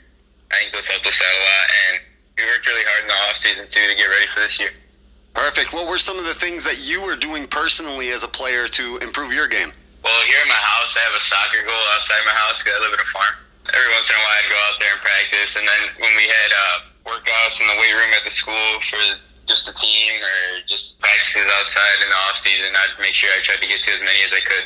I 0.54 0.62
think 0.62 0.70
those 0.70 0.86
helped 0.86 1.06
us 1.06 1.18
out 1.18 1.34
a 1.34 1.42
lot. 1.42 1.66
And 1.74 1.94
we 2.38 2.46
worked 2.46 2.64
really 2.70 2.86
hard 2.86 3.02
in 3.02 3.10
the 3.10 3.18
off 3.26 3.36
season 3.36 3.66
too 3.66 3.82
to 3.82 3.94
get 3.98 4.06
ready 4.06 4.30
for 4.30 4.46
this 4.46 4.62
year. 4.62 4.70
Perfect. 5.34 5.74
What 5.74 5.88
were 5.90 5.98
some 5.98 6.22
of 6.22 6.24
the 6.28 6.36
things 6.36 6.62
that 6.68 6.78
you 6.86 7.02
were 7.02 7.16
doing 7.16 7.50
personally 7.50 8.14
as 8.14 8.22
a 8.22 8.30
player 8.30 8.68
to 8.68 9.02
improve 9.02 9.34
your 9.34 9.48
game? 9.48 9.74
Well, 10.04 10.22
here 10.26 10.38
in 10.42 10.50
my 10.50 10.60
house, 10.60 10.94
I 10.94 11.02
have 11.08 11.16
a 11.16 11.24
soccer 11.24 11.62
goal 11.66 11.84
outside 11.94 12.20
my 12.26 12.36
house 12.36 12.62
because 12.62 12.78
I 12.78 12.80
live 12.84 12.94
in 12.94 13.00
a 13.00 13.10
farm. 13.10 13.34
Every 13.70 13.90
once 13.94 14.10
in 14.10 14.18
a 14.18 14.22
while, 14.22 14.36
I'd 14.42 14.50
go 14.50 14.60
out 14.66 14.76
there 14.82 14.92
and 14.92 15.02
practice, 15.02 15.54
and 15.56 15.64
then 15.64 15.82
when 16.02 16.12
we 16.18 16.26
had 16.26 16.50
uh, 16.50 16.76
workouts 17.06 17.62
in 17.62 17.66
the 17.70 17.78
weight 17.78 17.94
room 17.94 18.10
at 18.12 18.26
the 18.26 18.34
school 18.34 18.68
for 18.90 18.98
just 19.46 19.66
the 19.66 19.74
team 19.74 20.12
or 20.22 20.62
just 20.68 20.98
practices 21.00 21.46
outside 21.58 21.98
in 22.02 22.08
the 22.08 22.18
off 22.28 22.38
season, 22.38 22.72
I'd 22.72 23.00
make 23.00 23.14
sure 23.14 23.30
I 23.34 23.40
tried 23.42 23.60
to 23.60 23.68
get 23.68 23.82
to 23.82 23.90
as 23.92 24.00
many 24.00 24.20
as 24.22 24.32
I 24.32 24.40
could. 24.40 24.64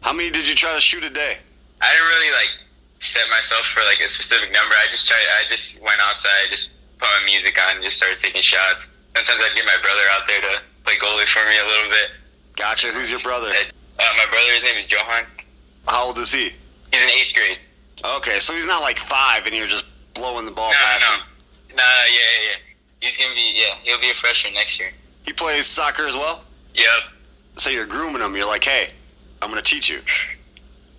How 0.00 0.12
many 0.12 0.30
did 0.30 0.48
you 0.48 0.54
try 0.54 0.74
to 0.74 0.80
shoot 0.80 1.04
a 1.04 1.10
day? 1.10 1.38
I 1.80 1.86
didn't 1.92 2.08
really 2.08 2.32
like 2.32 2.52
set 3.00 3.28
myself 3.28 3.66
for 3.72 3.84
like 3.84 4.00
a 4.00 4.08
specific 4.08 4.52
number. 4.52 4.74
I 4.76 4.88
just 4.90 5.08
tried. 5.08 5.24
I 5.40 5.48
just 5.48 5.80
went 5.80 6.00
outside, 6.00 6.48
just 6.50 6.70
put 6.98 7.08
my 7.08 7.24
music 7.24 7.56
on, 7.60 7.76
and 7.76 7.84
just 7.84 7.96
started 7.96 8.18
taking 8.18 8.42
shots. 8.42 8.86
Sometimes 9.16 9.40
I'd 9.44 9.56
get 9.56 9.66
my 9.66 9.78
brother 9.80 10.04
out 10.12 10.26
there 10.26 10.40
to 10.40 10.60
play 10.84 10.96
goalie 10.96 11.28
for 11.28 11.44
me 11.48 11.56
a 11.60 11.66
little 11.66 11.90
bit. 11.90 12.08
Gotcha. 12.56 12.88
Who's 12.88 13.10
your 13.10 13.20
brother? 13.20 13.52
Uh, 13.52 14.04
my 14.16 14.26
brother, 14.30 14.52
his 14.54 14.62
name 14.62 14.76
is 14.76 14.90
Johan. 14.90 15.24
How 15.86 16.06
old 16.06 16.18
is 16.18 16.32
he? 16.32 16.50
He's 16.92 17.02
in 17.02 17.10
eighth 17.10 17.34
grade. 17.34 17.58
Okay, 18.04 18.38
so 18.40 18.52
he's 18.54 18.66
not 18.66 18.82
like 18.82 18.98
five, 18.98 19.46
and 19.46 19.54
you're 19.54 19.66
just 19.66 19.86
blowing 20.14 20.44
the 20.44 20.52
ball 20.52 20.70
no, 20.70 20.76
past 20.76 21.04
no. 21.08 21.16
him. 21.16 21.24
No, 21.76 21.82
yeah, 21.82 22.12
yeah, 22.12 22.50
yeah. 22.50 22.73
He's 23.04 23.18
gonna 23.18 23.34
be, 23.34 23.52
yeah, 23.54 23.76
he'll 23.82 24.00
be 24.00 24.10
a 24.10 24.14
freshman 24.14 24.54
next 24.54 24.80
year. 24.80 24.90
He 25.26 25.32
plays 25.34 25.66
soccer 25.66 26.06
as 26.06 26.16
well. 26.16 26.42
Yep. 26.74 26.86
So 27.56 27.68
you're 27.68 27.84
grooming 27.84 28.22
him. 28.22 28.34
You're 28.34 28.46
like, 28.46 28.64
hey, 28.64 28.88
I'm 29.42 29.50
gonna 29.50 29.60
teach 29.60 29.90
you. 29.90 30.00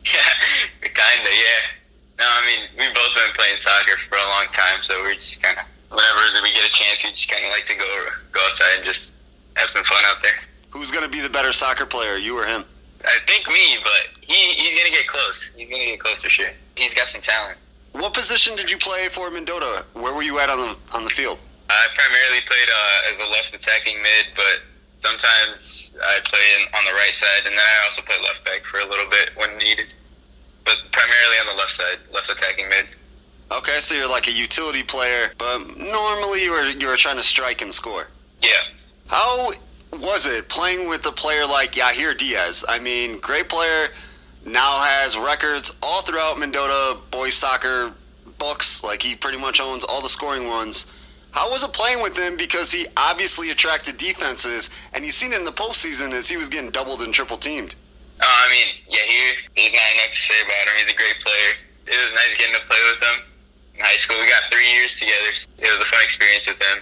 Yeah, 0.06 0.22
kinda, 0.82 1.30
yeah. 1.32 2.20
No, 2.20 2.26
I 2.28 2.46
mean, 2.46 2.70
we've 2.78 2.94
both 2.94 3.16
been 3.16 3.34
playing 3.34 3.58
soccer 3.58 3.98
for 4.08 4.20
a 4.20 4.28
long 4.30 4.46
time, 4.54 4.84
so 4.84 5.02
we're 5.02 5.16
just 5.16 5.42
kind 5.42 5.58
of, 5.58 5.66
whenever 5.90 6.44
we 6.44 6.54
get 6.54 6.64
a 6.64 6.74
chance, 6.74 7.04
we 7.04 7.10
just 7.10 7.28
kind 7.28 7.44
of 7.44 7.50
like 7.50 7.66
to 7.66 7.76
go 7.76 7.86
go 8.32 8.40
outside 8.46 8.78
and 8.78 8.86
just 8.86 9.12
have 9.56 9.72
some 9.72 9.84
fun 9.84 10.04
out 10.06 10.22
there. 10.22 10.38
Who's 10.70 10.92
gonna 10.92 11.10
be 11.10 11.22
the 11.22 11.30
better 11.30 11.52
soccer 11.52 11.88
player, 11.88 12.18
you 12.18 12.38
or 12.38 12.46
him? 12.46 12.66
I 13.04 13.18
think 13.26 13.48
me, 13.48 13.80
but 13.84 14.22
he, 14.22 14.34
he's 14.54 14.80
gonna 14.80 14.96
get 14.96 15.08
close. 15.08 15.52
He's 15.58 15.70
gonna 15.72 15.86
get 15.86 16.00
close 16.00 16.22
for 16.22 16.30
sure. 16.30 16.50
He's 16.76 16.94
got 16.94 17.08
some 17.08 17.22
talent. 17.22 17.58
What 17.94 18.14
position 18.14 18.56
did 18.56 18.70
you 18.70 18.78
play 18.78 19.10
for 19.10 19.32
Mendota? 19.32 19.86
Where 19.94 20.14
were 20.14 20.24
you 20.24 20.38
at 20.38 20.50
on 20.52 20.60
the 20.60 20.78
on 20.96 21.04
the 21.04 21.10
field? 21.10 21.40
I 21.70 21.88
primarily 21.96 22.42
played 22.46 22.70
uh, 22.70 23.12
as 23.12 23.28
a 23.28 23.32
left 23.32 23.54
attacking 23.54 23.98
mid, 24.02 24.26
but 24.36 24.62
sometimes 25.00 25.92
I 26.02 26.20
play 26.26 26.40
in, 26.60 26.68
on 26.74 26.86
the 26.86 26.94
right 26.94 27.14
side, 27.14 27.46
and 27.46 27.54
then 27.54 27.60
I 27.60 27.86
also 27.86 28.02
play 28.02 28.18
left 28.22 28.46
back 28.46 28.64
for 28.66 28.80
a 28.80 28.86
little 28.86 29.10
bit 29.10 29.32
when 29.36 29.58
needed. 29.58 29.88
But 30.64 30.78
primarily 30.92 31.38
on 31.42 31.48
the 31.48 31.58
left 31.58 31.72
side, 31.72 31.98
left 32.14 32.30
attacking 32.30 32.70
mid. 32.70 32.86
Okay, 33.52 33.80
so 33.80 33.96
you're 33.96 34.10
like 34.10 34.28
a 34.28 34.32
utility 34.32 34.84
player, 34.84 35.32
but 35.38 35.60
normally 35.78 36.44
you 36.44 36.52
were 36.52 36.66
you 36.66 36.88
were 36.88 36.98
trying 36.98 37.18
to 37.18 37.24
strike 37.24 37.62
and 37.62 37.72
score. 37.72 38.08
Yeah. 38.42 38.50
How 39.08 39.52
was 39.94 40.26
it 40.26 40.50
playing 40.50 40.90
with 40.90 41.06
a 41.06 41.12
player 41.12 41.46
like 41.46 41.74
Yahir 41.74 42.18
Diaz? 42.18 42.66
I 42.68 42.80
mean, 42.80 43.20
great 43.20 43.48
player, 43.48 43.90
now 44.46 44.80
has 44.80 45.18
records 45.18 45.76
all 45.82 46.02
throughout 46.02 46.40
Mendota 46.40 47.00
boys 47.12 47.36
soccer 47.36 47.92
books. 48.38 48.84
Like 48.84 49.02
he 49.02 49.16
pretty 49.16 49.38
much 49.38 49.60
owns 49.60 49.84
all 49.84 50.02
the 50.02 50.10
scoring 50.10 50.48
ones. 50.48 50.88
How 51.36 51.52
was 51.52 51.68
it 51.68 51.76
playing 51.76 52.00
with 52.00 52.16
him? 52.16 52.40
Because 52.40 52.72
he 52.72 52.88
obviously 52.96 53.52
attracted 53.52 54.00
defenses, 54.00 54.72
and 54.96 55.04
you've 55.04 55.20
seen 55.20 55.36
it 55.36 55.40
in 55.40 55.44
the 55.44 55.52
postseason 55.52 56.16
as 56.16 56.32
he 56.32 56.40
was 56.40 56.48
getting 56.48 56.72
doubled 56.72 57.04
and 57.04 57.12
triple 57.12 57.36
teamed. 57.36 57.76
Uh, 58.24 58.24
I 58.24 58.48
mean, 58.48 58.72
yeah, 58.88 59.04
he, 59.04 59.36
there's 59.52 59.76
not 59.76 59.90
enough 60.00 60.16
to 60.16 60.22
say 60.32 60.40
about 60.40 60.64
him. 60.64 60.80
He's 60.80 60.96
a 60.96 60.96
great 60.96 61.20
player. 61.20 61.52
It 61.92 62.00
was 62.00 62.16
nice 62.16 62.40
getting 62.40 62.56
to 62.56 62.64
play 62.72 62.80
with 62.88 63.04
him 63.04 63.18
in 63.76 63.84
high 63.84 64.00
school. 64.00 64.16
We 64.16 64.32
got 64.32 64.48
three 64.48 64.64
years 64.80 64.96
together. 64.96 65.36
It 65.60 65.68
was 65.76 65.84
a 65.84 65.90
fun 65.92 66.00
experience 66.08 66.48
with 66.48 66.56
him. 66.56 66.80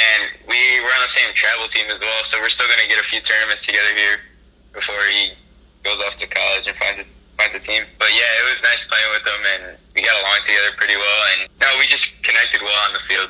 And 0.00 0.40
we 0.48 0.80
were 0.80 0.92
on 0.96 1.04
the 1.04 1.12
same 1.12 1.28
travel 1.36 1.68
team 1.68 1.92
as 1.92 2.00
well, 2.00 2.24
so 2.24 2.40
we're 2.40 2.48
still 2.48 2.72
going 2.72 2.80
to 2.80 2.88
get 2.88 2.96
a 2.96 3.04
few 3.04 3.20
tournaments 3.20 3.68
together 3.68 3.92
here 3.92 4.24
before 4.72 5.04
he 5.12 5.36
goes 5.84 6.00
off 6.08 6.16
to 6.16 6.24
college 6.32 6.64
and 6.64 6.72
finds 6.80 7.04
a, 7.04 7.06
finds 7.36 7.60
a 7.60 7.60
team. 7.60 7.84
But 8.00 8.08
yeah, 8.16 8.40
it 8.40 8.56
was 8.56 8.58
nice 8.64 8.88
playing 8.88 9.12
with 9.12 9.24
him, 9.28 9.42
and 9.52 9.62
we 9.92 10.00
got 10.00 10.16
along 10.16 10.48
together 10.48 10.72
pretty 10.80 10.96
well. 10.96 11.20
And 11.36 11.52
no, 11.60 11.68
we 11.76 11.84
just 11.84 12.16
connected 12.24 12.64
well 12.64 12.80
on 12.88 12.96
the 12.96 13.04
field. 13.04 13.28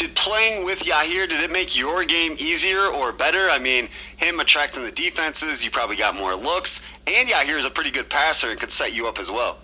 Did 0.00 0.16
playing 0.16 0.64
with 0.64 0.80
Yahir, 0.80 1.28
did 1.28 1.44
it 1.44 1.52
make 1.52 1.76
your 1.76 2.08
game 2.08 2.32
easier 2.40 2.88
or 2.88 3.12
better? 3.12 3.52
I 3.52 3.60
mean, 3.60 3.92
him 4.16 4.40
attracting 4.40 4.80
the 4.80 4.96
defenses, 4.96 5.60
you 5.60 5.68
probably 5.68 6.00
got 6.00 6.16
more 6.16 6.32
looks, 6.32 6.80
and 7.04 7.28
Yahir 7.28 7.60
is 7.60 7.68
a 7.68 7.70
pretty 7.70 7.92
good 7.92 8.08
passer 8.08 8.48
and 8.48 8.56
could 8.56 8.72
set 8.72 8.96
you 8.96 9.04
up 9.04 9.20
as 9.20 9.28
well. 9.28 9.60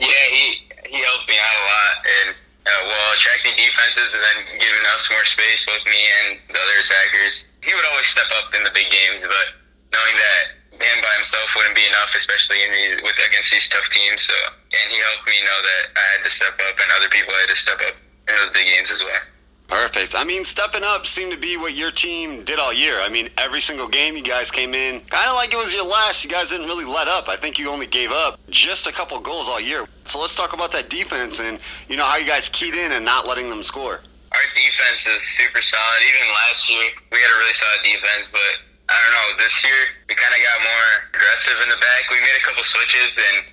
Yeah, 0.00 0.08
he 0.32 0.64
he 0.88 1.04
helped 1.04 1.28
me 1.28 1.36
out 1.36 1.56
a 1.60 1.64
lot, 1.68 1.94
and 2.00 2.28
uh, 2.64 2.80
well, 2.88 3.12
attracting 3.12 3.52
defenses 3.60 4.08
and 4.08 4.24
then 4.24 4.38
giving 4.56 4.84
us 4.96 5.04
more 5.12 5.28
space, 5.28 5.68
with 5.68 5.84
me 5.84 6.00
and 6.00 6.40
the 6.48 6.56
other 6.56 6.76
attackers. 6.80 7.44
He 7.60 7.76
would 7.76 7.84
always 7.92 8.08
step 8.08 8.32
up 8.40 8.56
in 8.56 8.64
the 8.64 8.72
big 8.72 8.88
games, 8.88 9.20
but 9.20 9.46
knowing 9.92 10.16
that 10.16 10.80
him 10.80 10.96
by 11.04 11.12
himself 11.20 11.52
wouldn't 11.60 11.76
be 11.76 11.84
enough, 11.84 12.08
especially 12.16 12.64
in 12.64 12.72
these, 12.72 13.04
with 13.04 13.20
against 13.20 13.52
these 13.52 13.68
tough 13.68 13.84
teams. 13.92 14.24
So, 14.24 14.36
and 14.48 14.86
he 14.88 14.96
helped 15.12 15.28
me 15.28 15.36
know 15.44 15.60
that 15.60 15.84
I 15.92 16.04
had 16.16 16.20
to 16.24 16.32
step 16.32 16.56
up, 16.72 16.72
and 16.72 16.88
other 16.96 17.12
people 17.12 17.36
had 17.36 17.52
to 17.52 17.60
step 17.60 17.84
up 17.84 17.92
in 18.00 18.32
those 18.32 18.56
big 18.56 18.64
games 18.64 18.88
as 18.88 19.04
well. 19.04 19.20
Perfect. 19.68 20.14
I 20.16 20.24
mean, 20.24 20.44
stepping 20.44 20.82
up 20.84 21.06
seemed 21.06 21.32
to 21.32 21.38
be 21.38 21.56
what 21.56 21.74
your 21.74 21.90
team 21.90 22.44
did 22.44 22.58
all 22.58 22.72
year. 22.72 23.00
I 23.00 23.08
mean, 23.08 23.28
every 23.38 23.60
single 23.60 23.88
game 23.88 24.16
you 24.16 24.22
guys 24.22 24.50
came 24.50 24.74
in 24.74 25.00
kind 25.08 25.28
of 25.28 25.34
like 25.34 25.52
it 25.52 25.56
was 25.56 25.74
your 25.74 25.84
last. 25.84 26.24
You 26.24 26.30
guys 26.30 26.50
didn't 26.50 26.66
really 26.66 26.84
let 26.84 27.08
up. 27.08 27.28
I 27.28 27.36
think 27.36 27.58
you 27.58 27.70
only 27.70 27.86
gave 27.86 28.12
up 28.12 28.38
just 28.50 28.86
a 28.86 28.92
couple 28.92 29.18
goals 29.20 29.48
all 29.48 29.60
year. 29.60 29.86
So 30.04 30.20
let's 30.20 30.36
talk 30.36 30.52
about 30.52 30.70
that 30.72 30.90
defense 30.90 31.40
and 31.40 31.58
you 31.88 31.96
know 31.96 32.04
how 32.04 32.16
you 32.18 32.26
guys 32.26 32.48
keyed 32.48 32.74
in 32.74 32.92
and 32.92 33.04
not 33.04 33.26
letting 33.26 33.48
them 33.48 33.62
score. 33.62 34.00
Our 34.34 34.46
defense 34.54 35.06
is 35.06 35.22
super 35.22 35.62
solid. 35.62 36.00
Even 36.02 36.28
last 36.46 36.68
year, 36.68 36.90
we 37.10 37.18
had 37.18 37.30
a 37.30 37.38
really 37.38 37.54
solid 37.54 37.82
defense, 37.86 38.28
but 38.30 38.54
I 38.90 38.94
don't 39.00 39.14
know. 39.14 39.44
This 39.44 39.64
year, 39.64 39.80
we 40.08 40.14
kind 40.14 40.34
of 40.34 40.40
got 40.44 40.58
more 40.60 40.88
aggressive 41.14 41.56
in 41.62 41.68
the 41.70 41.80
back. 41.80 42.10
We 42.10 42.20
made 42.20 42.36
a 42.36 42.44
couple 42.44 42.62
switches 42.64 43.16
and 43.16 43.46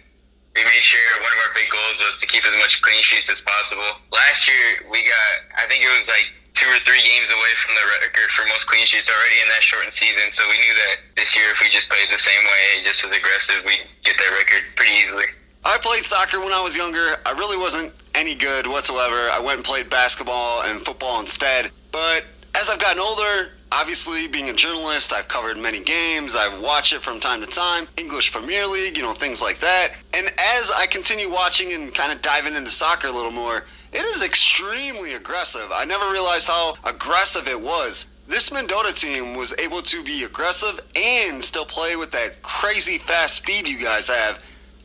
we 0.55 0.61
made 0.67 0.83
sure 0.83 0.99
one 1.23 1.31
of 1.31 1.39
our 1.47 1.53
big 1.55 1.69
goals 1.71 1.97
was 2.03 2.19
to 2.19 2.27
keep 2.27 2.43
as 2.43 2.55
much 2.59 2.81
clean 2.83 3.01
sheets 3.01 3.29
as 3.31 3.39
possible. 3.41 4.03
Last 4.11 4.47
year, 4.47 4.83
we 4.91 4.99
got, 5.03 5.31
I 5.55 5.67
think 5.67 5.83
it 5.83 5.91
was 5.95 6.07
like 6.11 6.27
two 6.53 6.67
or 6.67 6.79
three 6.83 6.99
games 6.99 7.31
away 7.31 7.53
from 7.63 7.75
the 7.75 7.85
record 8.03 8.29
for 8.35 8.43
most 8.51 8.67
clean 8.67 8.83
sheets 8.85 9.07
already 9.07 9.39
in 9.39 9.47
that 9.47 9.63
shortened 9.63 9.95
season. 9.95 10.27
So 10.31 10.43
we 10.51 10.59
knew 10.59 10.75
that 10.75 10.95
this 11.15 11.35
year, 11.35 11.47
if 11.55 11.63
we 11.63 11.71
just 11.71 11.87
played 11.87 12.11
the 12.11 12.19
same 12.19 12.43
way, 12.43 12.83
just 12.83 13.05
as 13.07 13.11
aggressive, 13.15 13.63
we'd 13.63 13.87
get 14.03 14.17
that 14.19 14.31
record 14.35 14.63
pretty 14.75 14.91
easily. 14.99 15.25
I 15.63 15.77
played 15.79 16.03
soccer 16.03 16.39
when 16.43 16.51
I 16.51 16.59
was 16.59 16.75
younger. 16.75 17.15
I 17.25 17.31
really 17.31 17.57
wasn't 17.57 17.93
any 18.15 18.35
good 18.35 18.67
whatsoever. 18.67 19.31
I 19.31 19.39
went 19.39 19.57
and 19.57 19.65
played 19.65 19.89
basketball 19.89 20.63
and 20.63 20.81
football 20.81 21.19
instead. 21.21 21.71
But 21.91 22.25
as 22.55 22.69
I've 22.69 22.79
gotten 22.79 22.99
older, 22.99 23.55
obviously 23.71 24.27
being 24.27 24.49
a 24.49 24.53
journalist, 24.53 25.13
I've 25.13 25.27
covered 25.27 25.57
many 25.57 25.79
games. 25.79 26.35
I've 26.35 26.61
watched 26.61 26.93
it 26.93 27.01
from 27.01 27.19
time 27.19 27.41
to 27.41 27.47
time, 27.47 27.87
English 27.97 28.31
Premier 28.31 28.67
League, 28.67 28.97
you 28.97 29.03
know, 29.03 29.13
things 29.13 29.41
like 29.41 29.59
that. 29.59 29.93
And 30.13 30.27
as 30.57 30.71
I 30.71 30.85
continue 30.87 31.31
watching 31.31 31.73
and 31.73 31.93
kind 31.93 32.11
of 32.11 32.21
diving 32.21 32.55
into 32.55 32.69
soccer 32.69 33.07
a 33.07 33.11
little 33.11 33.31
more, 33.31 33.65
it 33.93 34.05
is 34.05 34.23
extremely 34.23 35.13
aggressive. 35.13 35.69
I 35.73 35.85
never 35.85 36.11
realized 36.11 36.47
how 36.47 36.75
aggressive 36.83 37.47
it 37.47 37.59
was. 37.59 38.07
This 38.27 38.51
Mendota 38.51 38.93
team 38.93 39.35
was 39.35 39.53
able 39.59 39.81
to 39.81 40.03
be 40.03 40.23
aggressive 40.23 40.79
and 40.95 41.43
still 41.43 41.65
play 41.65 41.95
with 41.95 42.11
that 42.11 42.41
crazy 42.41 42.97
fast 42.97 43.35
speed 43.35 43.67
you 43.67 43.81
guys 43.81 44.07
have. 44.07 44.39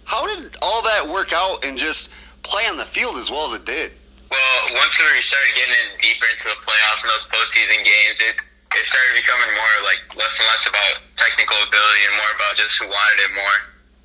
How 0.04 0.26
did 0.26 0.56
all 0.62 0.82
that 0.82 1.06
work 1.06 1.32
out 1.32 1.64
and 1.64 1.78
just 1.78 2.10
play 2.42 2.62
on 2.70 2.76
the 2.76 2.84
field 2.84 3.16
as 3.16 3.30
well 3.30 3.46
as 3.46 3.54
it 3.54 3.64
did? 3.64 3.92
Well, 4.30 4.58
once 4.74 4.98
we 4.98 5.20
started 5.22 5.54
getting 5.54 5.74
in 5.74 6.00
deeper 6.00 6.26
into 6.32 6.48
the 6.48 6.58
playoffs 6.66 7.02
and 7.02 7.10
those 7.10 7.26
postseason 7.26 7.84
games, 7.84 8.18
it 8.18 8.36
it 8.76 8.84
started 8.84 9.16
becoming 9.16 9.50
more 9.56 9.74
like 9.88 10.04
less 10.14 10.36
and 10.36 10.46
less 10.52 10.68
about 10.68 11.00
technical 11.16 11.56
ability 11.64 12.02
and 12.06 12.14
more 12.20 12.32
about 12.36 12.60
just 12.60 12.76
who 12.76 12.86
wanted 12.86 13.18
it 13.24 13.32
more. 13.32 13.56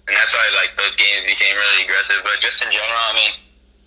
And 0.07 0.15
that's 0.15 0.31
why 0.31 0.43
like 0.56 0.73
those 0.80 0.95
games 0.95 1.27
became 1.27 1.53
really 1.53 1.85
aggressive. 1.85 2.23
But 2.23 2.39
just 2.39 2.64
in 2.64 2.72
general, 2.72 3.03
I 3.11 3.14
mean, 3.15 3.31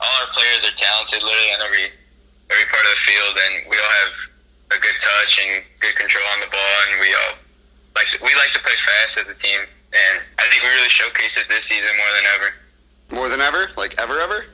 all 0.01 0.15
our 0.25 0.31
players 0.37 0.63
are 0.69 0.77
talented, 0.77 1.25
literally 1.25 1.53
on 1.57 1.61
every 1.65 1.89
every 2.53 2.69
part 2.69 2.85
of 2.85 2.93
the 2.97 3.03
field, 3.09 3.35
and 3.35 3.53
we 3.73 3.77
all 3.81 3.95
have 4.05 4.15
a 4.77 4.79
good 4.81 4.97
touch 5.01 5.41
and 5.41 5.65
good 5.81 5.97
control 5.97 6.25
on 6.37 6.45
the 6.45 6.51
ball, 6.53 6.77
and 6.89 7.01
we 7.01 7.11
all 7.13 7.35
like 7.97 8.09
to, 8.13 8.19
we 8.21 8.33
like 8.37 8.53
to 8.53 8.61
play 8.61 8.77
fast 8.77 9.25
as 9.25 9.27
a 9.29 9.37
team. 9.39 9.65
And 9.95 10.15
I 10.37 10.45
think 10.51 10.63
we 10.63 10.69
really 10.69 10.91
showcased 10.91 11.39
it 11.39 11.47
this 11.49 11.71
season 11.71 11.93
more 11.97 12.13
than 12.19 12.27
ever. 12.37 12.49
More 13.15 13.29
than 13.31 13.41
ever? 13.41 13.71
Like 13.79 13.95
ever, 13.97 14.21
ever? 14.21 14.47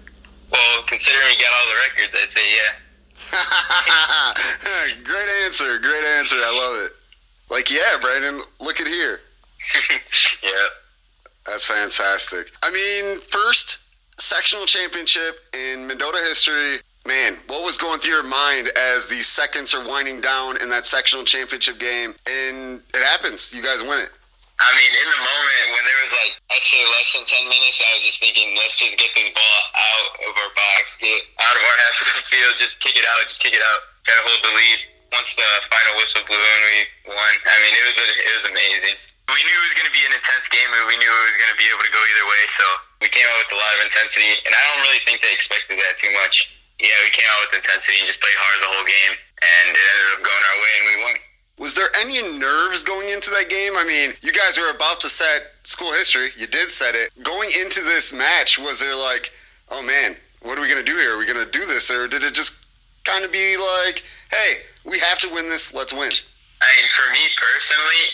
Well, 0.53 0.83
considering 0.87 1.27
we 1.27 1.41
got 1.41 1.51
all 1.55 1.67
the 1.71 1.79
records, 1.89 2.13
I'd 2.15 2.33
say 2.33 2.45
yeah. 2.45 2.73
great 5.05 5.29
answer. 5.45 5.79
Great 5.79 6.05
answer. 6.19 6.37
I 6.37 6.51
love 6.51 6.85
it. 6.87 6.93
Like, 7.51 7.71
yeah, 7.71 7.99
Brandon, 8.01 8.41
look 8.61 8.81
at 8.81 8.87
here. 8.87 9.21
yeah. 10.43 10.51
That's 11.47 11.67
fantastic. 11.67 12.53
I 12.63 12.71
mean, 12.71 13.19
first 13.19 13.79
sectional 14.19 14.67
championship 14.67 15.41
in 15.55 15.87
Mendota 15.87 16.19
history. 16.19 16.77
Man, 17.07 17.39
what 17.47 17.65
was 17.65 17.79
going 17.79 17.99
through 17.99 18.15
your 18.15 18.23
mind 18.23 18.69
as 18.95 19.07
the 19.07 19.17
seconds 19.17 19.75
are 19.75 19.87
winding 19.87 20.21
down 20.21 20.61
in 20.63 20.69
that 20.69 20.85
sectional 20.85 21.25
championship 21.25 21.79
game? 21.79 22.15
And 22.27 22.83
it 22.95 23.03
happens. 23.05 23.55
You 23.55 23.63
guys 23.63 23.83
win 23.83 24.01
it. 24.01 24.11
I 24.61 24.71
mean, 24.77 24.93
in 24.93 25.09
the 25.09 25.23
moment 25.25 25.65
when 25.73 25.85
there 25.89 26.01
was 26.05 26.13
like, 26.13 26.33
I'd 26.53 26.61
less 26.61 27.09
than 27.17 27.25
10 27.25 27.49
minutes, 27.49 27.81
I 27.81 27.91
was 27.97 28.05
just 28.05 28.21
thinking, 28.21 28.53
let's 28.61 28.77
just 28.77 28.93
get 29.01 29.09
this 29.17 29.33
ball 29.33 29.61
out 29.73 30.09
of 30.21 30.33
our 30.37 30.53
box, 30.53 31.01
get 31.01 31.17
out 31.41 31.57
of 31.57 31.65
our 31.65 31.77
half 31.89 31.97
of 32.05 32.09
the 32.21 32.25
field, 32.29 32.61
just 32.61 32.77
kick 32.85 32.93
it 32.93 33.07
out, 33.09 33.25
just 33.25 33.41
kick 33.41 33.57
it 33.57 33.65
out, 33.65 33.81
to 34.05 34.13
hold 34.29 34.41
the 34.45 34.53
lead. 34.53 34.79
Once 35.17 35.33
the 35.35 35.49
final 35.73 35.99
whistle 35.99 36.23
blew 36.29 36.39
and 36.39 36.63
we 36.71 36.77
won, 37.11 37.33
I 37.43 37.57
mean, 37.67 37.73
it 37.75 37.85
was 37.89 37.97
it 37.99 38.35
was 38.39 38.47
amazing. 38.53 38.97
We 39.27 39.41
knew 39.43 39.59
it 39.59 39.67
was 39.67 39.77
going 39.81 39.91
to 39.91 39.97
be 39.97 40.05
an 40.07 40.15
intense 40.15 40.47
game, 40.53 40.71
and 40.71 40.87
we 40.87 40.95
knew 41.03 41.11
it 41.11 41.25
was 41.35 41.39
going 41.41 41.51
to 41.51 41.59
be 41.59 41.67
able 41.67 41.83
to 41.83 41.91
go 41.91 41.99
either 41.99 42.27
way. 42.31 42.43
So 42.55 42.67
we 43.03 43.09
came 43.11 43.27
out 43.27 43.43
with 43.43 43.51
a 43.51 43.59
lot 43.59 43.75
of 43.75 43.91
intensity, 43.91 44.39
and 44.47 44.53
I 44.55 44.61
don't 44.71 44.87
really 44.87 45.03
think 45.03 45.19
they 45.25 45.35
expected 45.35 45.83
that 45.83 45.99
too 45.99 46.15
much. 46.23 46.47
Yeah, 46.79 46.95
we 47.03 47.11
came 47.11 47.27
out 47.27 47.49
with 47.49 47.59
intensity 47.59 47.99
and 47.99 48.07
just 48.07 48.23
played 48.23 48.39
hard 48.39 48.59
the 48.63 48.71
whole 48.71 48.87
game, 48.87 49.15
and 49.19 49.67
it 49.75 49.83
ended 49.83 50.09
up 50.15 50.21
going 50.23 50.45
our 50.47 50.59
way, 50.63 50.73
and 50.79 50.85
we 50.87 50.95
won. 51.11 51.15
Was 51.61 51.75
there 51.75 51.93
any 52.01 52.25
nerves 52.41 52.83
going 52.83 53.13
into 53.13 53.29
that 53.37 53.53
game? 53.53 53.77
I 53.77 53.85
mean, 53.85 54.17
you 54.25 54.33
guys 54.33 54.57
were 54.57 54.73
about 54.73 54.97
to 55.05 55.13
set 55.13 55.61
school 55.63 55.93
history. 55.93 56.33
You 56.33 56.49
did 56.49 56.73
set 56.73 56.97
it. 56.97 57.13
Going 57.23 57.53
into 57.61 57.85
this 57.85 58.17
match, 58.17 58.59
was 58.59 58.81
there 58.81 58.97
like, 58.97 59.29
oh 59.69 59.85
man, 59.85 60.17
what 60.41 60.57
are 60.57 60.65
we 60.65 60.73
going 60.73 60.81
to 60.81 60.91
do 60.91 60.97
here? 60.97 61.13
Are 61.13 61.21
we 61.21 61.29
going 61.29 61.37
to 61.37 61.53
do 61.53 61.69
this? 61.69 61.93
Or 61.93 62.09
did 62.09 62.25
it 62.25 62.33
just 62.33 62.65
kind 63.05 63.29
of 63.29 63.31
be 63.31 63.61
like, 63.61 64.01
hey, 64.33 64.65
we 64.89 64.97
have 65.05 65.21
to 65.21 65.29
win 65.37 65.53
this, 65.53 65.77
let's 65.77 65.93
win? 65.93 66.09
I 66.65 66.69
mean, 66.81 66.89
for 66.97 67.13
me 67.13 67.29
personally, 67.37 68.05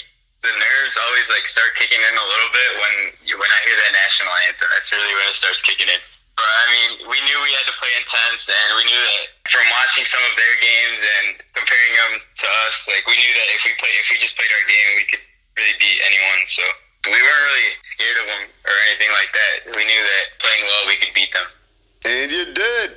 the 0.42 0.50
nerves 0.50 0.98
always 1.06 1.30
like 1.30 1.46
start 1.46 1.70
kicking 1.78 2.02
in 2.02 2.14
a 2.18 2.26
little 2.26 2.50
bit 2.50 2.70
when 2.82 2.94
you, 3.30 3.38
when 3.38 3.46
I 3.46 3.60
hear 3.62 3.78
that 3.78 3.94
national 3.94 4.34
anthem. 4.50 4.74
That's 4.74 4.90
really 4.90 5.14
when 5.22 5.30
it 5.30 5.38
starts 5.38 5.62
kicking 5.62 5.86
in. 5.86 6.02
But 6.36 6.52
I 6.52 6.64
mean, 6.68 6.90
we 7.08 7.18
knew 7.24 7.36
we 7.40 7.52
had 7.56 7.64
to 7.64 7.76
play 7.80 7.88
intense, 7.96 8.44
and 8.44 8.68
we 8.76 8.84
knew 8.84 9.00
that 9.00 9.32
from 9.48 9.64
watching 9.72 10.04
some 10.04 10.20
of 10.28 10.36
their 10.36 10.54
games 10.60 11.00
and 11.00 11.26
comparing 11.56 11.94
them 11.96 12.12
to 12.20 12.46
us, 12.68 12.76
like 12.92 13.08
we 13.08 13.16
knew 13.16 13.32
that 13.40 13.48
if 13.56 13.64
we 13.64 13.72
play, 13.80 13.88
if 13.96 14.06
we 14.12 14.20
just 14.20 14.36
played 14.36 14.52
our 14.52 14.66
game, 14.68 14.88
we 15.00 15.04
could 15.08 15.24
really 15.56 15.76
beat 15.80 15.98
anyone. 16.04 16.40
So 16.52 16.64
we 17.08 17.16
weren't 17.16 17.44
really 17.48 17.70
scared 17.88 18.18
of 18.20 18.26
them 18.28 18.42
or 18.52 18.74
anything 18.92 19.12
like 19.16 19.32
that. 19.32 19.54
We 19.80 19.82
knew 19.88 20.02
that 20.04 20.24
playing 20.44 20.64
well, 20.68 20.84
we 20.84 20.96
could 21.00 21.14
beat 21.16 21.32
them. 21.32 21.48
And 22.04 22.28
you 22.28 22.44
did. 22.52 22.90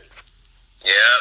Yep. 0.83 1.19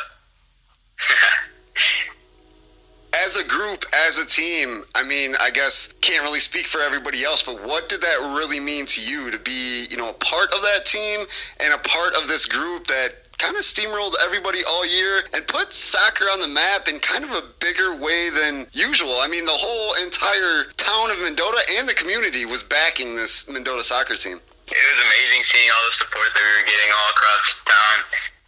As 3.29 3.37
a 3.37 3.47
group, 3.47 3.85
as 4.09 4.17
a 4.17 4.27
team, 4.27 4.85
I 4.95 5.05
mean, 5.05 5.35
I 5.39 5.51
guess 5.51 5.93
can't 6.01 6.25
really 6.25 6.41
speak 6.41 6.67
for 6.67 6.81
everybody 6.81 7.25
else, 7.25 7.43
but 7.43 7.61
what 7.63 7.91
did 7.91 8.01
that 8.01 8.41
really 8.41 8.59
mean 8.59 8.87
to 8.87 9.05
you 9.05 9.31
to 9.31 9.39
be, 9.39 9.85
you 9.91 9.99
know, 9.99 10.09
a 10.09 10.15
part 10.15 10.49
of 10.55 10.63
that 10.63 10.87
team 10.87 11.21
and 11.61 11.75
a 11.75 11.79
part 11.85 12.17
of 12.17 12.27
this 12.27 12.47
group 12.47 12.87
that 12.87 13.29
kind 13.37 13.55
of 13.55 13.69
steamrolled 13.69 14.17
everybody 14.25 14.61
all 14.67 14.81
year 14.89 15.21
and 15.35 15.47
put 15.47 15.75
soccer 15.75 16.25
on 16.33 16.41
the 16.41 16.49
map 16.49 16.89
in 16.89 16.99
kind 17.01 17.23
of 17.23 17.31
a 17.37 17.45
bigger 17.61 17.95
way 18.01 18.31
than 18.33 18.65
usual. 18.73 19.21
I 19.21 19.29
mean, 19.29 19.45
the 19.45 19.53
whole 19.53 19.93
entire 20.03 20.73
town 20.81 21.13
of 21.13 21.21
Mendota 21.21 21.61
and 21.77 21.87
the 21.87 21.95
community 22.01 22.47
was 22.47 22.63
backing 22.63 23.15
this 23.15 23.45
Mendota 23.45 23.85
soccer 23.85 24.17
team. 24.17 24.41
It 24.41 24.85
was 24.97 25.05
amazing 25.05 25.45
seeing 25.45 25.69
all 25.69 25.85
the 25.85 25.93
support 25.93 26.33
that 26.33 26.41
we 26.41 26.65
were 26.65 26.69
getting 26.73 26.91
all 26.97 27.11
across 27.13 27.61
town. 27.69 27.97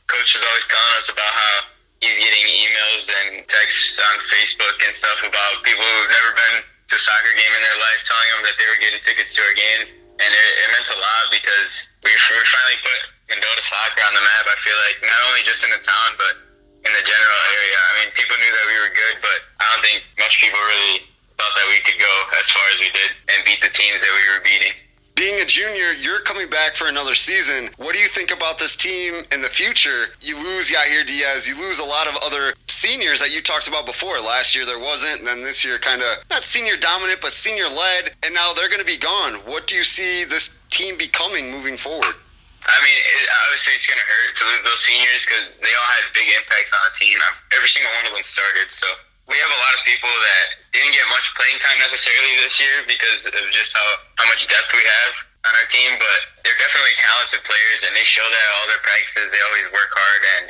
Coach 0.08 0.40
was 0.40 0.44
always 0.48 0.66
telling 0.72 0.96
us 1.04 1.08
about 1.12 1.32
how 1.36 1.68
he's 2.00 2.16
getting 2.16 2.46
emails 2.48 3.04
and 3.08 3.44
texts 3.48 4.00
on 4.00 4.14
Facebook 4.32 4.76
and 4.88 4.92
stuff 4.96 5.20
about 5.20 5.60
people 5.68 5.84
who've 5.84 6.12
never 6.12 6.32
been 6.32 6.56
to 6.64 6.94
a 6.96 7.00
soccer 7.00 7.34
game 7.36 7.52
in 7.54 7.62
their 7.62 7.78
life 7.78 8.00
telling 8.08 8.28
them 8.34 8.42
that 8.48 8.56
they 8.56 8.66
were 8.66 8.80
getting 8.80 9.00
tickets 9.04 9.36
to 9.36 9.40
our 9.44 9.54
games. 9.54 9.92
And 10.20 10.30
it, 10.32 10.50
it 10.64 10.68
meant 10.76 10.88
a 10.90 10.98
lot 11.00 11.24
because 11.32 11.88
we, 12.04 12.12
we 12.12 12.44
finally 12.48 12.80
put 12.80 13.00
Mendota 13.32 13.62
soccer 13.64 14.04
on 14.04 14.12
the 14.16 14.24
map. 14.24 14.44
I 14.48 14.56
feel 14.64 14.76
like 14.88 14.98
not 15.04 15.20
only 15.32 15.44
just 15.44 15.60
in 15.64 15.70
the 15.72 15.80
town, 15.80 16.10
but 16.16 16.34
in 16.88 16.92
the 16.92 17.04
general 17.04 17.40
area. 17.52 17.76
I 17.76 17.92
mean, 18.00 18.08
people 18.16 18.36
knew 18.40 18.52
that 18.52 18.66
we 18.68 18.76
were 18.80 18.92
good, 18.96 19.16
but 19.20 19.38
I 19.60 19.64
don't 19.72 19.84
think 19.84 20.00
much 20.16 20.40
people 20.40 20.60
really 20.60 21.04
thought 21.36 21.52
that 21.52 21.68
we 21.68 21.80
could 21.84 22.00
go 22.00 22.14
as 22.40 22.48
far 22.48 22.64
as 22.72 22.80
we 22.80 22.88
did 22.92 23.12
and 23.32 23.44
beat 23.44 23.60
the 23.60 23.72
teams 23.72 24.00
that 24.00 24.12
we 24.12 24.24
were 24.32 24.40
beating 24.44 24.72
being 25.20 25.38
a 25.38 25.44
junior, 25.44 25.92
you're 25.92 26.24
coming 26.24 26.48
back 26.48 26.72
for 26.72 26.88
another 26.88 27.14
season. 27.14 27.68
What 27.76 27.92
do 27.92 28.00
you 28.00 28.08
think 28.08 28.32
about 28.32 28.58
this 28.58 28.74
team 28.74 29.20
in 29.36 29.44
the 29.44 29.52
future? 29.52 30.16
You 30.22 30.32
lose 30.40 30.72
Yahir 30.72 31.06
Diaz, 31.06 31.46
you 31.46 31.60
lose 31.60 31.78
a 31.78 31.84
lot 31.84 32.08
of 32.08 32.16
other 32.24 32.56
seniors 32.68 33.20
that 33.20 33.28
you 33.28 33.42
talked 33.42 33.68
about 33.68 33.84
before. 33.84 34.16
Last 34.16 34.56
year 34.56 34.64
there 34.64 34.80
wasn't, 34.80 35.20
and 35.20 35.28
then 35.28 35.44
this 35.44 35.62
year 35.62 35.76
kind 35.76 36.00
of 36.00 36.24
not 36.32 36.40
senior 36.40 36.80
dominant, 36.80 37.20
but 37.20 37.36
senior 37.36 37.68
led, 37.68 38.16
and 38.24 38.32
now 38.32 38.56
they're 38.56 38.72
going 38.72 38.80
to 38.80 38.88
be 38.88 38.96
gone. 38.96 39.44
What 39.44 39.68
do 39.68 39.76
you 39.76 39.84
see 39.84 40.24
this 40.24 40.56
team 40.70 40.96
becoming 40.96 41.52
moving 41.52 41.76
forward? 41.76 42.16
I 42.64 42.78
mean, 42.80 42.96
it, 43.20 43.28
obviously 43.44 43.76
it's 43.76 43.84
going 43.84 44.00
to 44.00 44.08
hurt 44.08 44.32
to 44.40 44.44
lose 44.48 44.64
those 44.64 44.80
seniors 44.80 45.28
because 45.28 45.52
they 45.60 45.72
all 45.76 45.90
had 46.00 46.16
big 46.16 46.32
impacts 46.32 46.72
on 46.72 46.80
the 46.88 46.96
team. 46.96 47.20
Every 47.52 47.68
single 47.68 47.92
one 47.92 48.08
of 48.08 48.16
them 48.16 48.24
started, 48.24 48.72
so 48.72 48.88
we 49.30 49.38
have 49.38 49.54
a 49.54 49.60
lot 49.62 49.72
of 49.78 49.82
people 49.86 50.10
that 50.10 50.46
didn't 50.74 50.90
get 50.90 51.06
much 51.06 51.30
playing 51.38 51.62
time 51.62 51.78
necessarily 51.78 52.34
this 52.42 52.58
year 52.58 52.82
because 52.84 53.22
of 53.30 53.44
just 53.54 53.70
how, 53.72 53.88
how 54.18 54.26
much 54.26 54.50
depth 54.50 54.74
we 54.74 54.82
have 54.82 55.14
on 55.46 55.52
our 55.54 55.68
team, 55.70 55.96
but 55.96 56.20
they're 56.42 56.58
definitely 56.58 56.98
talented 56.98 57.40
players 57.46 57.80
and 57.86 57.94
they 57.94 58.04
show 58.04 58.26
that 58.26 58.46
all 58.58 58.66
their 58.66 58.82
practices. 58.82 59.30
They 59.30 59.40
always 59.46 59.70
work 59.70 59.90
hard 59.94 60.22
and 60.36 60.44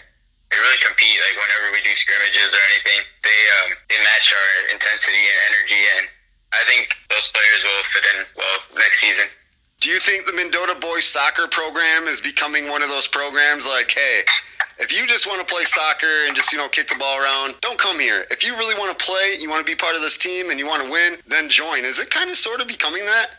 they 0.51 0.59
really 0.59 0.81
compete. 0.82 1.15
Like 1.28 1.36
whenever 1.39 1.77
we 1.77 1.81
do 1.85 1.93
scrimmages 1.94 2.51
or 2.57 2.62
anything, 2.74 3.01
they 3.23 3.40
um, 3.62 3.70
they 3.86 4.01
match 4.02 4.35
our 4.35 4.51
intensity 4.74 5.23
and 5.23 5.39
energy, 5.55 5.82
and 5.94 6.05
I 6.51 6.66
think 6.66 6.90
those 7.07 7.31
players 7.31 7.61
will 7.62 7.85
fit 7.94 8.05
in 8.11 8.19
well 8.35 8.59
next 8.74 8.98
season. 8.98 9.31
Do 9.81 9.89
you 9.89 9.97
think 9.97 10.28
the 10.28 10.36
Mendota 10.36 10.77
boys 10.77 11.09
soccer 11.09 11.48
program 11.48 12.05
is 12.05 12.20
becoming 12.20 12.69
one 12.69 12.85
of 12.85 12.93
those 12.93 13.09
programs 13.09 13.65
like, 13.65 13.89
hey, 13.89 14.20
if 14.77 14.93
you 14.93 15.09
just 15.09 15.24
want 15.24 15.40
to 15.40 15.48
play 15.48 15.65
soccer 15.65 16.28
and 16.28 16.36
just, 16.36 16.52
you 16.52 16.61
know, 16.61 16.69
kick 16.69 16.93
the 16.93 17.01
ball 17.01 17.16
around, 17.16 17.57
don't 17.65 17.81
come 17.81 17.97
here. 17.97 18.28
If 18.28 18.44
you 18.44 18.52
really 18.61 18.77
want 18.77 18.93
to 18.93 19.01
play, 19.01 19.40
you 19.40 19.48
want 19.48 19.65
to 19.65 19.69
be 19.69 19.73
part 19.73 19.97
of 19.97 20.05
this 20.05 20.20
team 20.20 20.52
and 20.52 20.61
you 20.61 20.69
want 20.69 20.85
to 20.85 20.89
win, 20.93 21.16
then 21.32 21.48
join. 21.48 21.89
Is 21.89 21.97
it 21.97 22.12
kind 22.12 22.28
of 22.28 22.36
sort 22.36 22.61
of 22.61 22.69
becoming 22.69 23.09
that? 23.09 23.32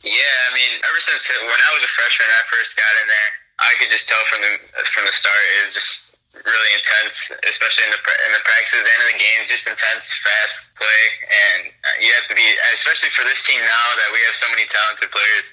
Yeah, 0.00 0.36
I 0.48 0.56
mean, 0.56 0.72
ever 0.88 1.00
since 1.04 1.28
when 1.28 1.52
I 1.52 1.70
was 1.76 1.84
a 1.84 1.92
freshman, 1.92 2.32
I 2.32 2.40
first 2.48 2.80
got 2.80 2.92
in 3.04 3.06
there, 3.12 3.30
I 3.60 3.72
could 3.76 3.92
just 3.92 4.08
tell 4.08 4.24
from 4.32 4.40
the 4.40 4.56
from 4.88 5.04
the 5.04 5.12
start 5.12 5.36
it 5.36 5.68
was 5.68 5.76
just 5.76 6.16
really 6.32 6.72
intense, 6.80 7.28
especially 7.44 7.88
in 7.88 7.92
the 7.92 8.00
in 8.00 8.30
the 8.32 8.40
practices 8.44 8.84
and 8.88 8.98
in 9.04 9.08
the 9.16 9.20
games. 9.20 9.52
Just 9.52 9.64
intense, 9.64 10.12
fast 10.20 10.76
play, 10.76 11.04
and 11.28 11.72
uh, 11.72 11.96
you 12.04 12.12
have 12.16 12.28
to 12.28 12.36
be, 12.36 12.44
especially 12.76 13.12
for 13.16 13.24
this 13.24 13.40
team 13.44 13.60
now 13.64 13.88
that 13.96 14.12
we 14.12 14.20
have 14.28 14.36
so 14.36 14.44
many 14.52 14.68
talented 14.68 15.08
players 15.08 15.52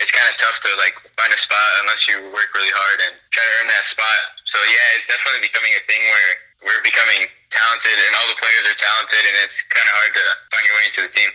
it's 0.00 0.12
kind 0.12 0.28
of 0.28 0.36
tough 0.36 0.60
to 0.60 0.70
like 0.76 0.92
find 1.16 1.32
a 1.32 1.40
spot 1.40 1.70
unless 1.84 2.04
you 2.04 2.20
work 2.32 2.52
really 2.52 2.72
hard 2.72 2.98
and 3.08 3.12
try 3.32 3.40
to 3.40 3.52
earn 3.62 3.68
that 3.72 3.84
spot. 3.88 4.20
So 4.44 4.60
yeah, 4.68 4.96
it's 5.00 5.08
definitely 5.08 5.48
becoming 5.48 5.72
a 5.72 5.82
thing 5.88 6.02
where 6.04 6.32
we're 6.68 6.84
becoming 6.84 7.24
talented 7.48 7.96
and 7.96 8.12
all 8.20 8.28
the 8.28 8.38
players 8.40 8.64
are 8.68 8.76
talented 8.76 9.22
and 9.24 9.36
it's 9.44 9.60
kind 9.72 9.86
of 9.88 9.94
hard 9.96 10.12
to 10.20 10.24
find 10.52 10.64
your 10.68 10.76
way 10.76 10.84
into 10.88 11.00
the 11.08 11.12
team. 11.12 11.30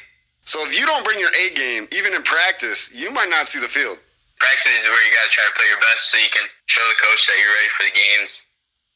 So 0.45 0.61
if 0.65 0.77
you 0.77 0.85
don't 0.85 1.05
bring 1.05 1.21
your 1.21 1.33
A 1.33 1.53
game, 1.53 1.85
even 1.93 2.13
in 2.13 2.21
practice, 2.25 2.89
you 2.93 3.13
might 3.13 3.29
not 3.29 3.47
see 3.49 3.61
the 3.61 3.69
field. 3.69 3.97
practice 4.41 4.73
is 4.73 4.89
where 4.89 5.03
you 5.05 5.13
got 5.13 5.25
to 5.29 5.33
try 5.33 5.45
to 5.45 5.53
play 5.53 5.69
your 5.69 5.81
best 5.81 6.09
so 6.09 6.17
you 6.17 6.29
can 6.33 6.45
show 6.65 6.81
the 6.89 6.97
coach 6.97 7.21
that 7.29 7.37
you're 7.37 7.55
ready 7.61 7.71
for 7.77 7.83
the 7.85 7.95
games. 7.95 8.45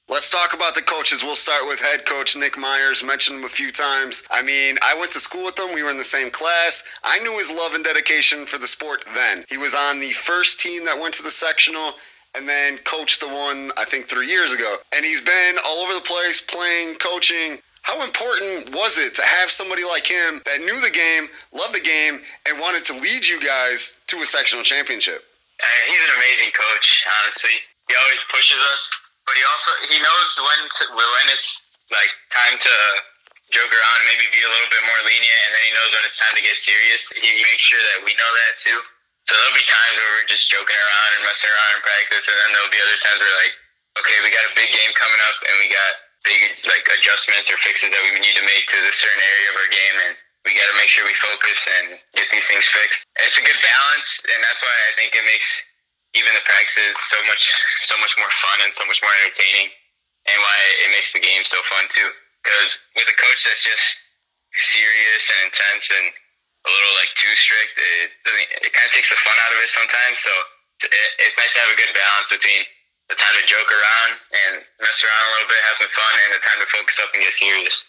Let's 0.08 0.30
talk 0.30 0.54
about 0.54 0.76
the 0.76 0.84
coaches. 0.84 1.24
We'll 1.24 1.36
start 1.36 1.68
with 1.68 1.82
head 1.82 2.06
coach 2.06 2.38
Nick 2.38 2.60
Myers. 2.60 3.04
Mentioned 3.04 3.40
him 3.40 3.46
a 3.46 3.50
few 3.50 3.72
times. 3.72 4.22
I 4.30 4.44
mean, 4.44 4.78
I 4.86 4.94
went 4.94 5.10
to 5.12 5.20
school 5.20 5.46
with 5.46 5.58
him. 5.58 5.74
We 5.74 5.82
were 5.82 5.90
in 5.90 5.98
the 5.98 6.04
same 6.04 6.30
class. 6.30 6.84
I 7.04 7.18
knew 7.20 7.36
his 7.40 7.50
love 7.50 7.74
and 7.74 7.84
dedication 7.84 8.46
for 8.46 8.60
the 8.60 8.68
sport 8.68 9.04
then. 9.16 9.46
He 9.50 9.58
was 9.58 9.74
on 9.74 10.00
the 10.00 10.12
first 10.12 10.60
team 10.60 10.86
that 10.86 11.00
went 11.00 11.16
to 11.16 11.24
the 11.24 11.32
sectional 11.32 11.94
and 12.38 12.48
then 12.48 12.78
coached 12.86 13.20
the 13.20 13.28
one, 13.28 13.72
I 13.78 13.86
think, 13.86 14.06
three 14.06 14.28
years 14.28 14.54
ago. 14.54 14.78
And 14.96 15.04
he's 15.04 15.22
been 15.22 15.58
all 15.66 15.84
over 15.84 15.96
the 15.96 16.06
place 16.06 16.40
playing, 16.40 16.96
coaching. 16.96 17.58
How 17.82 18.04
important 18.04 18.76
was 18.76 19.00
it 19.00 19.16
to 19.16 19.24
have 19.24 19.50
somebody 19.50 19.84
like 19.84 20.06
him 20.06 20.40
that 20.46 20.60
knew 20.60 20.80
the 20.82 20.94
game, 20.94 21.30
loved 21.52 21.74
the 21.74 21.82
game, 21.82 22.22
and 22.48 22.60
wanted 22.60 22.86
to 22.86 22.94
lead 22.94 23.26
you 23.26 23.42
guys 23.42 24.02
to 24.06 24.18
a 24.18 24.26
sectional 24.26 24.64
championship? 24.64 25.26
Uh, 25.58 25.66
he's 25.90 25.98
an 25.98 26.14
amazing 26.14 26.54
coach, 26.54 27.06
honestly. 27.22 27.58
He 27.90 27.96
always 27.98 28.22
pushes 28.30 28.62
us 28.74 29.05
but 29.26 29.34
he 29.36 29.44
also 29.50 29.72
he 29.90 29.98
knows 30.00 30.30
when 30.38 30.62
to, 30.70 30.84
when 30.94 31.28
it's 31.34 31.52
like 31.90 32.14
time 32.34 32.56
to 32.58 32.76
joke 33.54 33.70
around, 33.70 34.00
maybe 34.10 34.26
be 34.34 34.42
a 34.42 34.50
little 34.50 34.72
bit 34.74 34.84
more 34.86 35.02
lenient, 35.06 35.42
and 35.46 35.52
then 35.54 35.64
he 35.70 35.72
knows 35.78 35.92
when 35.94 36.04
it's 36.06 36.18
time 36.18 36.34
to 36.34 36.42
get 36.42 36.58
serious. 36.58 37.14
He 37.14 37.30
makes 37.46 37.62
sure 37.62 37.82
that 37.94 38.06
we 38.06 38.14
know 38.18 38.32
that 38.46 38.54
too. 38.58 38.80
So 39.26 39.34
there'll 39.34 39.58
be 39.58 39.66
times 39.66 39.96
where 39.98 40.12
we're 40.22 40.30
just 40.30 40.50
joking 40.54 40.78
around 40.78 41.10
and 41.18 41.22
messing 41.26 41.50
around 41.50 41.72
in 41.78 41.82
practice, 41.82 42.26
and 42.30 42.38
then 42.46 42.50
there'll 42.54 42.74
be 42.74 42.82
other 42.82 43.00
times 43.02 43.20
where 43.22 43.38
like, 43.42 43.56
okay, 44.02 44.18
we 44.22 44.30
got 44.30 44.46
a 44.50 44.54
big 44.54 44.70
game 44.70 44.94
coming 44.94 45.22
up, 45.30 45.38
and 45.50 45.56
we 45.62 45.68
got 45.70 45.92
big 46.26 46.40
like 46.70 46.86
adjustments 46.94 47.50
or 47.50 47.58
fixes 47.62 47.90
that 47.90 48.02
we 48.06 48.18
need 48.22 48.38
to 48.38 48.46
make 48.46 48.66
to 48.70 48.78
this 48.86 48.98
certain 48.98 49.22
area 49.22 49.48
of 49.54 49.58
our 49.62 49.70
game, 49.70 49.96
and 50.10 50.14
we 50.46 50.54
got 50.54 50.70
to 50.70 50.78
make 50.78 50.90
sure 50.94 51.02
we 51.10 51.18
focus 51.18 51.60
and 51.82 51.98
get 52.14 52.30
these 52.30 52.46
things 52.46 52.70
fixed. 52.70 53.02
It's 53.26 53.42
a 53.42 53.46
good 53.46 53.58
balance, 53.62 54.10
and 54.30 54.40
that's 54.46 54.62
why 54.62 54.78
I 54.90 54.92
think 54.94 55.18
it 55.18 55.26
makes 55.26 55.50
even 56.16 56.32
the 56.34 56.44
practice 56.48 56.96
is 56.96 56.98
so 57.12 57.20
much 57.28 57.44
so 57.86 57.96
much 58.00 58.16
more 58.18 58.32
fun 58.42 58.58
and 58.64 58.72
so 58.74 58.88
much 58.88 59.00
more 59.04 59.12
entertaining, 59.24 59.70
and 60.32 60.38
why 60.40 60.58
it 60.88 60.90
makes 60.96 61.12
the 61.12 61.22
game 61.22 61.44
so 61.46 61.60
fun 61.70 61.86
too. 61.92 62.10
Because 62.42 62.80
with 62.96 63.10
a 63.10 63.18
coach 63.20 63.44
that's 63.46 63.64
just 63.64 64.02
serious 64.56 65.24
and 65.30 65.52
intense 65.52 65.86
and 65.92 66.08
a 66.66 66.70
little 66.72 66.96
like 66.98 67.12
too 67.20 67.34
strict, 67.38 67.76
it 67.78 68.10
it 68.66 68.72
kind 68.74 68.88
of 68.88 68.94
takes 68.96 69.12
the 69.12 69.20
fun 69.22 69.38
out 69.46 69.52
of 69.54 69.60
it 69.62 69.70
sometimes. 69.70 70.18
So 70.24 70.34
it, 70.84 71.10
it's 71.22 71.38
nice 71.38 71.54
to 71.54 71.60
have 71.62 71.72
a 71.74 71.80
good 71.80 71.94
balance 71.94 72.30
between 72.32 72.64
the 73.10 73.16
time 73.16 73.36
to 73.38 73.46
joke 73.46 73.70
around 73.70 74.12
and 74.18 74.54
mess 74.82 75.00
around 75.06 75.24
a 75.30 75.32
little 75.38 75.50
bit, 75.54 75.62
have 75.70 75.78
some 75.78 75.94
fun, 75.94 76.14
and 76.26 76.30
the 76.34 76.42
time 76.42 76.60
to 76.64 76.70
focus 76.74 76.98
up 77.04 77.14
and 77.14 77.22
get 77.22 77.34
serious. 77.38 77.86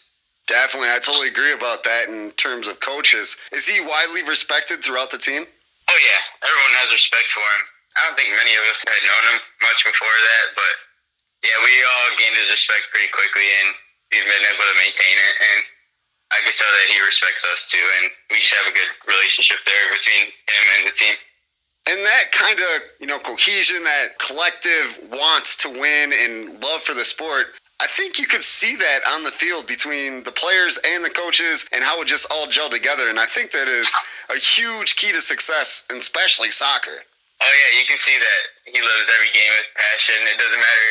Definitely, 0.46 0.92
I 0.92 1.00
totally 1.02 1.28
agree 1.32 1.52
about 1.56 1.82
that 1.84 2.06
in 2.08 2.30
terms 2.38 2.68
of 2.68 2.78
coaches. 2.78 3.34
Is 3.50 3.66
he 3.66 3.80
widely 3.80 4.22
respected 4.22 4.84
throughout 4.84 5.10
the 5.10 5.18
team? 5.18 5.42
Oh 5.42 5.98
yeah, 5.98 6.20
everyone 6.46 6.74
has 6.84 6.92
respect 6.92 7.26
for 7.32 7.40
him. 7.40 7.62
I 7.96 8.08
don't 8.08 8.16
think 8.16 8.32
many 8.36 8.52
of 8.60 8.64
us 8.68 8.84
had 8.84 9.02
known 9.02 9.24
him 9.32 9.38
much 9.64 9.80
before 9.88 10.18
that, 10.20 10.46
but 10.52 10.74
yeah, 11.44 11.56
we 11.64 11.72
all 11.84 12.16
gained 12.20 12.36
his 12.36 12.52
respect 12.52 12.92
pretty 12.92 13.08
quickly, 13.08 13.46
and 13.64 13.68
he's 14.12 14.26
been 14.28 14.46
able 14.52 14.66
to 14.68 14.76
maintain 14.76 15.16
it. 15.16 15.34
And 15.40 15.60
I 16.32 16.38
could 16.44 16.56
tell 16.56 16.68
that 16.68 16.88
he 16.92 16.98
respects 17.04 17.44
us 17.48 17.70
too, 17.70 17.86
and 18.00 18.10
we 18.32 18.42
just 18.42 18.54
have 18.60 18.68
a 18.68 18.74
good 18.74 18.90
relationship 19.08 19.64
there 19.64 19.86
between 19.94 20.28
him 20.28 20.64
and 20.78 20.82
the 20.88 20.94
team. 20.96 21.16
And 21.88 22.02
that 22.02 22.32
kind 22.32 22.58
of, 22.58 22.82
you 22.98 23.06
know, 23.06 23.18
cohesion, 23.20 23.84
that 23.84 24.18
collective 24.18 25.06
wants 25.12 25.56
to 25.62 25.70
win 25.70 26.12
and 26.12 26.60
love 26.62 26.82
for 26.82 26.94
the 26.94 27.04
sport, 27.04 27.54
I 27.80 27.86
think 27.86 28.18
you 28.18 28.26
could 28.26 28.42
see 28.42 28.74
that 28.76 29.00
on 29.08 29.22
the 29.22 29.30
field 29.30 29.66
between 29.66 30.24
the 30.24 30.32
players 30.32 30.80
and 30.84 31.04
the 31.04 31.10
coaches 31.10 31.68
and 31.72 31.84
how 31.84 32.00
it 32.00 32.08
just 32.08 32.26
all 32.32 32.46
gelled 32.46 32.72
together. 32.72 33.08
And 33.08 33.20
I 33.20 33.26
think 33.26 33.52
that 33.52 33.68
is 33.68 33.94
a 34.30 34.38
huge 34.38 34.96
key 34.96 35.12
to 35.12 35.20
success, 35.20 35.86
especially 35.92 36.50
soccer. 36.50 37.04
Oh 37.40 37.52
yeah, 37.52 37.70
you 37.80 37.84
can 37.84 38.00
see 38.00 38.16
that 38.16 38.42
he 38.64 38.80
loves 38.80 39.06
every 39.12 39.32
game 39.32 39.52
with 39.60 39.68
passion. 39.76 40.18
It 40.24 40.40
doesn't 40.40 40.56
matter 40.56 40.90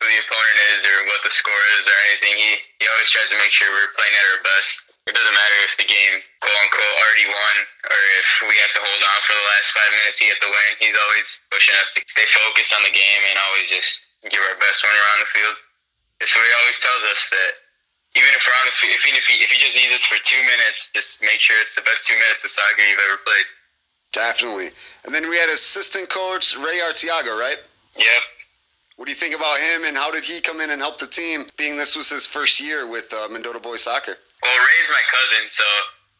who 0.00 0.04
the 0.08 0.20
opponent 0.24 0.58
is 0.74 0.80
or 0.84 0.96
what 1.12 1.20
the 1.22 1.32
score 1.32 1.64
is 1.78 1.84
or 1.84 1.98
anything. 2.10 2.34
He 2.40 2.50
he 2.80 2.84
always 2.88 3.08
tries 3.12 3.28
to 3.28 3.38
make 3.38 3.52
sure 3.52 3.68
we're 3.68 3.92
playing 3.92 4.16
at 4.16 4.26
our 4.32 4.40
best. 4.44 4.94
It 5.04 5.12
doesn't 5.12 5.36
matter 5.36 5.58
if 5.68 5.72
the 5.76 5.88
game 5.88 6.14
quote 6.40 6.56
unquote 6.56 6.94
already 6.96 7.28
won 7.28 7.56
or 7.92 8.00
if 8.16 8.28
we 8.48 8.56
have 8.64 8.72
to 8.76 8.82
hold 8.82 9.02
on 9.04 9.18
for 9.28 9.36
the 9.36 9.44
last 9.44 9.68
five 9.76 9.92
minutes 9.92 10.16
to 10.20 10.24
get 10.24 10.40
the 10.40 10.48
win. 10.48 10.70
He's 10.80 10.96
always 10.96 11.28
pushing 11.52 11.76
us 11.80 11.92
to 11.96 12.00
stay 12.08 12.24
focused 12.32 12.72
on 12.72 12.80
the 12.80 12.94
game 12.94 13.22
and 13.28 13.36
always 13.36 13.68
just 13.68 14.00
give 14.24 14.40
our 14.40 14.56
best 14.56 14.80
when 14.80 14.92
we're 14.96 15.12
on 15.12 15.20
the 15.20 15.30
field. 15.36 15.56
So 16.24 16.40
he 16.40 16.52
always 16.64 16.80
tells 16.80 17.04
us 17.12 17.22
that 17.36 17.52
even 18.16 18.32
if 18.32 18.40
we're 18.46 18.58
on 18.64 18.68
the 18.72 18.76
field, 18.80 18.96
if 18.96 19.04
he, 19.04 19.12
if 19.12 19.26
he 19.28 19.36
if 19.44 19.50
he 19.52 19.58
just 19.60 19.76
needs 19.76 19.92
us 19.92 20.04
for 20.08 20.16
two 20.24 20.40
minutes, 20.48 20.88
just 20.96 21.20
make 21.20 21.42
sure 21.42 21.58
it's 21.60 21.76
the 21.76 21.84
best 21.84 22.08
two 22.08 22.16
minutes 22.16 22.40
of 22.46 22.50
soccer 22.54 22.80
you've 22.80 23.04
ever 23.12 23.20
played. 23.20 23.46
Definitely. 24.14 24.70
And 25.04 25.10
then 25.10 25.28
we 25.28 25.36
had 25.36 25.50
assistant 25.50 26.08
coach 26.08 26.54
Ray 26.56 26.78
Artiaga, 26.86 27.34
right? 27.34 27.58
Yep. 27.98 28.22
What 28.94 29.06
do 29.06 29.10
you 29.10 29.18
think 29.18 29.34
about 29.34 29.58
him, 29.58 29.90
and 29.90 29.98
how 29.98 30.14
did 30.14 30.22
he 30.22 30.38
come 30.38 30.62
in 30.62 30.70
and 30.70 30.78
help 30.78 31.02
the 31.02 31.10
team, 31.10 31.50
being 31.58 31.74
this 31.74 31.98
was 31.98 32.14
his 32.14 32.30
first 32.30 32.62
year 32.62 32.86
with 32.86 33.10
uh, 33.10 33.26
Mendota 33.26 33.58
Boys 33.58 33.82
Soccer? 33.82 34.14
Well, 34.14 34.54
Ray's 34.54 34.90
my 34.94 35.02
cousin, 35.10 35.50
so 35.50 35.66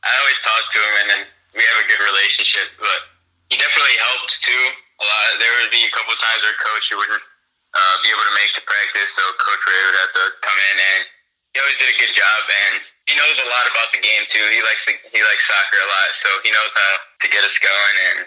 I 0.02 0.10
always 0.10 0.40
talk 0.42 0.64
to 0.74 0.78
him, 0.82 0.94
and 0.98 1.06
then 1.14 1.22
we 1.54 1.62
have 1.62 1.78
a 1.78 1.86
good 1.86 2.02
relationship. 2.02 2.66
But 2.82 3.14
he 3.46 3.62
definitely 3.62 3.94
helped 4.10 4.42
too. 4.42 4.64
A 4.98 5.04
lot. 5.06 5.38
There 5.38 5.54
would 5.62 5.70
be 5.70 5.86
a 5.86 5.92
couple 5.94 6.18
times 6.18 6.42
where 6.42 6.58
coach 6.58 6.90
wouldn't 6.90 7.22
uh, 7.22 7.96
be 8.02 8.10
able 8.10 8.26
to 8.26 8.36
make 8.42 8.58
the 8.58 8.64
practice, 8.66 9.10
so 9.14 9.22
Coach 9.38 9.62
Ray 9.70 9.82
would 9.86 9.98
have 10.02 10.14
to 10.18 10.24
come 10.42 10.58
in, 10.74 10.76
and 10.82 11.00
he 11.54 11.62
always 11.62 11.78
did 11.78 11.90
a 11.94 11.98
good 11.98 12.14
job. 12.14 12.42
And 12.50 12.74
he 13.06 13.14
knows 13.16 13.36
a 13.36 13.48
lot 13.48 13.68
about 13.68 13.92
the 13.92 14.00
game 14.00 14.24
too. 14.28 14.44
He 14.48 14.60
likes 14.64 14.84
the, 14.88 14.94
he 15.12 15.20
likes 15.20 15.44
soccer 15.44 15.80
a 15.80 15.88
lot, 15.88 16.10
so 16.16 16.28
he 16.42 16.50
knows 16.50 16.72
how 16.72 16.92
to 17.20 17.26
get 17.28 17.44
us 17.44 17.58
going. 17.60 17.96
And 18.12 18.26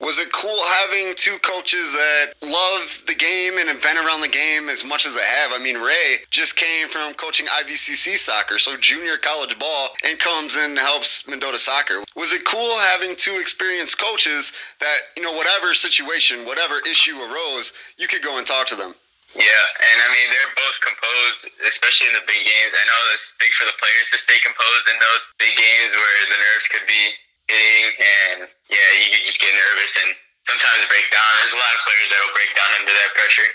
was 0.00 0.18
it 0.18 0.30
cool 0.32 0.58
having 0.84 1.14
two 1.16 1.38
coaches 1.38 1.92
that 1.92 2.34
love 2.42 3.02
the 3.06 3.14
game 3.14 3.56
and 3.58 3.68
have 3.68 3.80
been 3.80 3.96
around 3.96 4.20
the 4.20 4.28
game 4.28 4.68
as 4.68 4.84
much 4.84 5.06
as 5.06 5.16
I 5.16 5.22
have? 5.22 5.52
I 5.54 5.62
mean, 5.62 5.76
Ray 5.76 6.16
just 6.30 6.56
came 6.56 6.88
from 6.88 7.14
coaching 7.14 7.46
IVCC 7.46 8.18
soccer, 8.18 8.58
so 8.58 8.76
junior 8.76 9.16
college 9.16 9.58
ball, 9.58 9.88
and 10.04 10.18
comes 10.18 10.56
and 10.56 10.76
helps 10.76 11.26
Mendota 11.28 11.58
soccer. 11.58 12.04
Was 12.14 12.32
it 12.32 12.44
cool 12.44 12.76
having 12.78 13.16
two 13.16 13.38
experienced 13.40 13.98
coaches 13.98 14.52
that, 14.80 14.96
you 15.16 15.22
know, 15.22 15.32
whatever 15.32 15.72
situation, 15.72 16.44
whatever 16.44 16.74
issue 16.90 17.16
arose, 17.16 17.72
you 17.96 18.06
could 18.06 18.22
go 18.22 18.38
and 18.38 18.46
talk 18.46 18.66
to 18.66 18.76
them? 18.76 18.94
Yeah, 19.36 19.64
and 19.92 19.96
I 20.00 20.08
mean 20.16 20.28
they're 20.32 20.54
both 20.56 20.78
composed, 20.80 21.44
especially 21.68 22.08
in 22.08 22.16
the 22.16 22.24
big 22.24 22.40
games. 22.40 22.72
I 22.72 22.84
know 22.88 23.00
it's 23.12 23.36
big 23.36 23.52
for 23.52 23.68
the 23.68 23.76
players 23.76 24.08
to 24.16 24.18
stay 24.24 24.40
composed 24.40 24.86
in 24.88 24.96
those 24.96 25.28
big 25.36 25.52
games 25.52 25.92
where 25.92 26.20
the 26.32 26.40
nerves 26.40 26.66
could 26.72 26.86
be 26.88 27.04
hitting, 27.52 27.84
and 28.00 28.38
yeah, 28.72 28.88
you 28.96 29.12
could 29.12 29.28
just 29.28 29.36
get 29.36 29.52
nervous 29.52 29.92
and 30.00 30.16
sometimes 30.48 30.88
break 30.88 31.04
down. 31.12 31.30
There's 31.44 31.52
a 31.52 31.60
lot 31.60 31.74
of 31.76 31.82
players 31.84 32.08
that'll 32.08 32.32
break 32.32 32.52
down 32.56 32.70
under 32.80 32.94
that 32.96 33.12
pressure, 33.12 33.50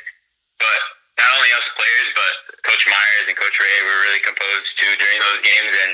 but 0.62 0.80
not 1.18 1.30
only 1.42 1.50
us 1.58 1.66
players, 1.74 2.10
but 2.14 2.34
Coach 2.62 2.86
Myers 2.86 3.26
and 3.34 3.38
Coach 3.42 3.58
Ray 3.58 3.78
were 3.82 4.00
really 4.06 4.22
composed 4.22 4.78
too 4.78 4.94
during 5.02 5.18
those 5.18 5.42
games, 5.42 5.74
and 5.90 5.92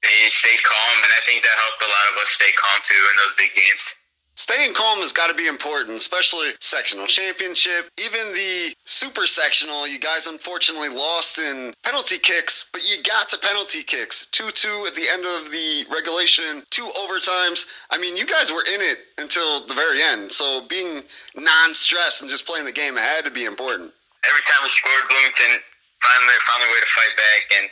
they 0.00 0.32
stayed 0.32 0.64
calm, 0.64 0.96
and 1.04 1.12
I 1.12 1.20
think 1.28 1.44
that 1.44 1.56
helped 1.68 1.84
a 1.84 1.90
lot 1.92 2.06
of 2.16 2.24
us 2.24 2.32
stay 2.32 2.48
calm 2.56 2.80
too 2.80 2.96
in 2.96 3.14
those 3.20 3.36
big 3.36 3.52
games. 3.52 3.92
Staying 4.38 4.70
calm 4.70 5.02
has 5.02 5.10
got 5.10 5.26
to 5.26 5.34
be 5.34 5.50
important, 5.50 5.98
especially 5.98 6.54
sectional 6.60 7.10
championship. 7.10 7.90
Even 7.98 8.22
the 8.38 8.70
super 8.86 9.26
sectional, 9.26 9.90
you 9.90 9.98
guys 9.98 10.30
unfortunately 10.30 10.88
lost 10.88 11.42
in 11.42 11.74
penalty 11.82 12.22
kicks, 12.22 12.70
but 12.70 12.78
you 12.86 13.02
got 13.02 13.28
to 13.28 13.38
penalty 13.42 13.82
kicks. 13.82 14.30
2 14.30 14.46
2 14.54 14.86
at 14.86 14.94
the 14.94 15.10
end 15.10 15.26
of 15.26 15.50
the 15.50 15.90
regulation, 15.90 16.62
two 16.70 16.86
overtimes. 17.02 17.66
I 17.90 17.98
mean, 17.98 18.14
you 18.14 18.30
guys 18.30 18.54
were 18.54 18.62
in 18.62 18.78
it 18.78 19.10
until 19.18 19.66
the 19.66 19.74
very 19.74 20.06
end. 20.06 20.30
So 20.30 20.62
being 20.70 21.02
non 21.34 21.74
stressed 21.74 22.22
and 22.22 22.30
just 22.30 22.46
playing 22.46 22.64
the 22.64 22.70
game 22.70 22.94
had 22.94 23.26
to 23.26 23.34
be 23.34 23.42
important. 23.42 23.90
Every 24.22 24.44
time 24.46 24.62
we 24.62 24.70
scored, 24.70 25.02
Bloomington 25.10 25.58
finally 25.98 26.38
found 26.46 26.62
a 26.62 26.70
way 26.70 26.78
to 26.78 26.90
fight 26.94 27.14
back, 27.18 27.42
and 27.58 27.64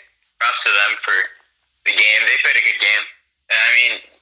props 0.42 0.66
to 0.66 0.70
them 0.74 0.98
for 0.98 1.14
the 1.86 1.94
game. 1.94 2.20
They 2.26 2.42
played 2.42 2.58
a 2.58 2.66
good 2.66 2.80
game. 2.82 3.04
I 3.54 3.70
mean, 3.78 4.15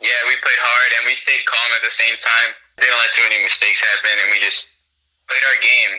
yeah, 0.00 0.20
we 0.28 0.36
played 0.44 0.60
hard 0.60 0.90
and 1.00 1.02
we 1.08 1.16
stayed 1.16 1.44
calm 1.48 1.70
at 1.72 1.80
the 1.80 1.92
same 1.92 2.16
time. 2.20 2.50
Didn't 2.76 3.00
let 3.00 3.12
too 3.16 3.24
many 3.32 3.40
mistakes 3.40 3.80
happen, 3.80 4.12
and 4.12 4.28
we 4.28 4.38
just 4.44 4.68
played 5.24 5.44
our 5.48 5.58
game. 5.64 5.92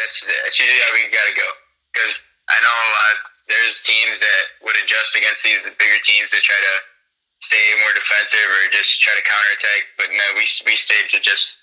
That's 0.00 0.24
that's 0.24 0.56
usually 0.56 0.80
how 0.80 0.92
we 0.96 1.12
gotta 1.12 1.36
go. 1.36 1.48
Because 1.92 2.16
I 2.48 2.56
know 2.64 2.72
a 2.72 2.90
lot. 2.96 3.16
There's 3.44 3.84
teams 3.84 4.16
that 4.16 4.44
would 4.64 4.76
adjust 4.80 5.12
against 5.12 5.44
these 5.44 5.60
bigger 5.76 6.00
teams 6.00 6.32
to 6.32 6.40
try 6.40 6.56
to 6.56 6.74
stay 7.44 7.60
more 7.84 7.92
defensive 7.92 8.48
or 8.48 8.72
just 8.72 9.04
try 9.04 9.12
to 9.12 9.20
counterattack. 9.20 9.80
But 10.00 10.08
no, 10.16 10.26
we 10.40 10.48
we 10.64 10.74
stayed 10.80 11.12
to 11.12 11.20
just 11.20 11.60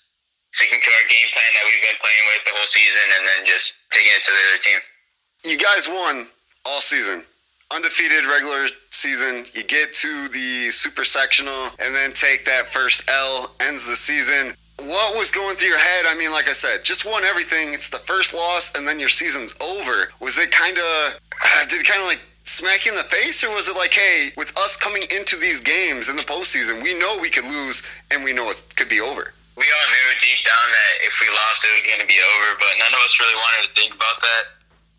sticking 0.53 0.77
to 0.77 0.91
our 1.01 1.05
game 1.09 1.29
plan 1.33 1.51
that 1.57 1.65
we've 1.65 1.81
been 1.81 1.97
playing 1.97 2.25
with 2.29 2.41
the 2.45 2.53
whole 2.53 2.69
season, 2.69 3.05
and 3.17 3.23
then 3.25 3.39
just 3.49 3.81
taking 3.89 4.13
it 4.13 4.21
to 4.29 4.31
the 4.31 4.43
other 4.53 4.61
team. 4.61 4.79
You 5.49 5.57
guys 5.57 5.89
won 5.89 6.29
all 6.61 6.85
season 6.85 7.25
undefeated 7.73 8.25
regular 8.25 8.67
season. 8.89 9.45
You 9.53 9.63
get 9.63 9.93
to 9.93 10.27
the 10.29 10.69
super 10.71 11.05
sectional 11.05 11.69
and 11.79 11.95
then 11.95 12.13
take 12.13 12.45
that 12.45 12.67
first 12.67 13.09
L, 13.09 13.55
ends 13.59 13.87
the 13.87 13.95
season. 13.95 14.53
What 14.79 15.17
was 15.17 15.31
going 15.31 15.55
through 15.55 15.69
your 15.69 15.79
head? 15.79 16.05
I 16.07 16.15
mean, 16.17 16.31
like 16.31 16.49
I 16.49 16.53
said, 16.53 16.83
just 16.83 17.05
won 17.05 17.23
everything. 17.23 17.69
It's 17.69 17.89
the 17.89 17.99
first 17.99 18.33
loss, 18.33 18.73
and 18.75 18.87
then 18.87 18.99
your 18.99 19.09
season's 19.09 19.53
over. 19.61 20.09
Was 20.19 20.39
it 20.39 20.51
kind 20.51 20.77
of, 20.77 21.19
did 21.69 21.81
it 21.81 21.87
kind 21.87 22.01
of 22.01 22.07
like 22.07 22.21
smack 22.43 22.87
in 22.87 22.95
the 22.95 23.05
face, 23.05 23.43
or 23.43 23.53
was 23.53 23.69
it 23.69 23.77
like, 23.77 23.93
hey, 23.93 24.29
with 24.37 24.57
us 24.57 24.75
coming 24.75 25.03
into 25.15 25.37
these 25.37 25.61
games 25.61 26.09
in 26.09 26.15
the 26.15 26.25
postseason, 26.25 26.81
we 26.81 26.97
know 26.97 27.17
we 27.21 27.29
could 27.29 27.45
lose 27.45 27.83
and 28.09 28.23
we 28.23 28.33
know 28.33 28.49
it 28.49 28.63
could 28.75 28.89
be 28.89 28.99
over? 28.99 29.33
We 29.53 29.67
all 29.69 29.87
knew 29.93 30.09
deep 30.17 30.41
down 30.41 30.67
that 30.73 30.93
if 31.05 31.13
we 31.21 31.29
lost, 31.29 31.61
it 31.61 31.71
was 31.77 31.85
going 31.85 32.01
to 32.01 32.09
be 32.09 32.17
over, 32.17 32.57
but 32.57 32.73
none 32.81 32.89
of 32.89 33.01
us 33.05 33.19
really 33.21 33.37
wanted 33.37 33.69
to 33.69 33.71
think 33.77 33.93
about 33.93 34.17
that. 34.25 34.43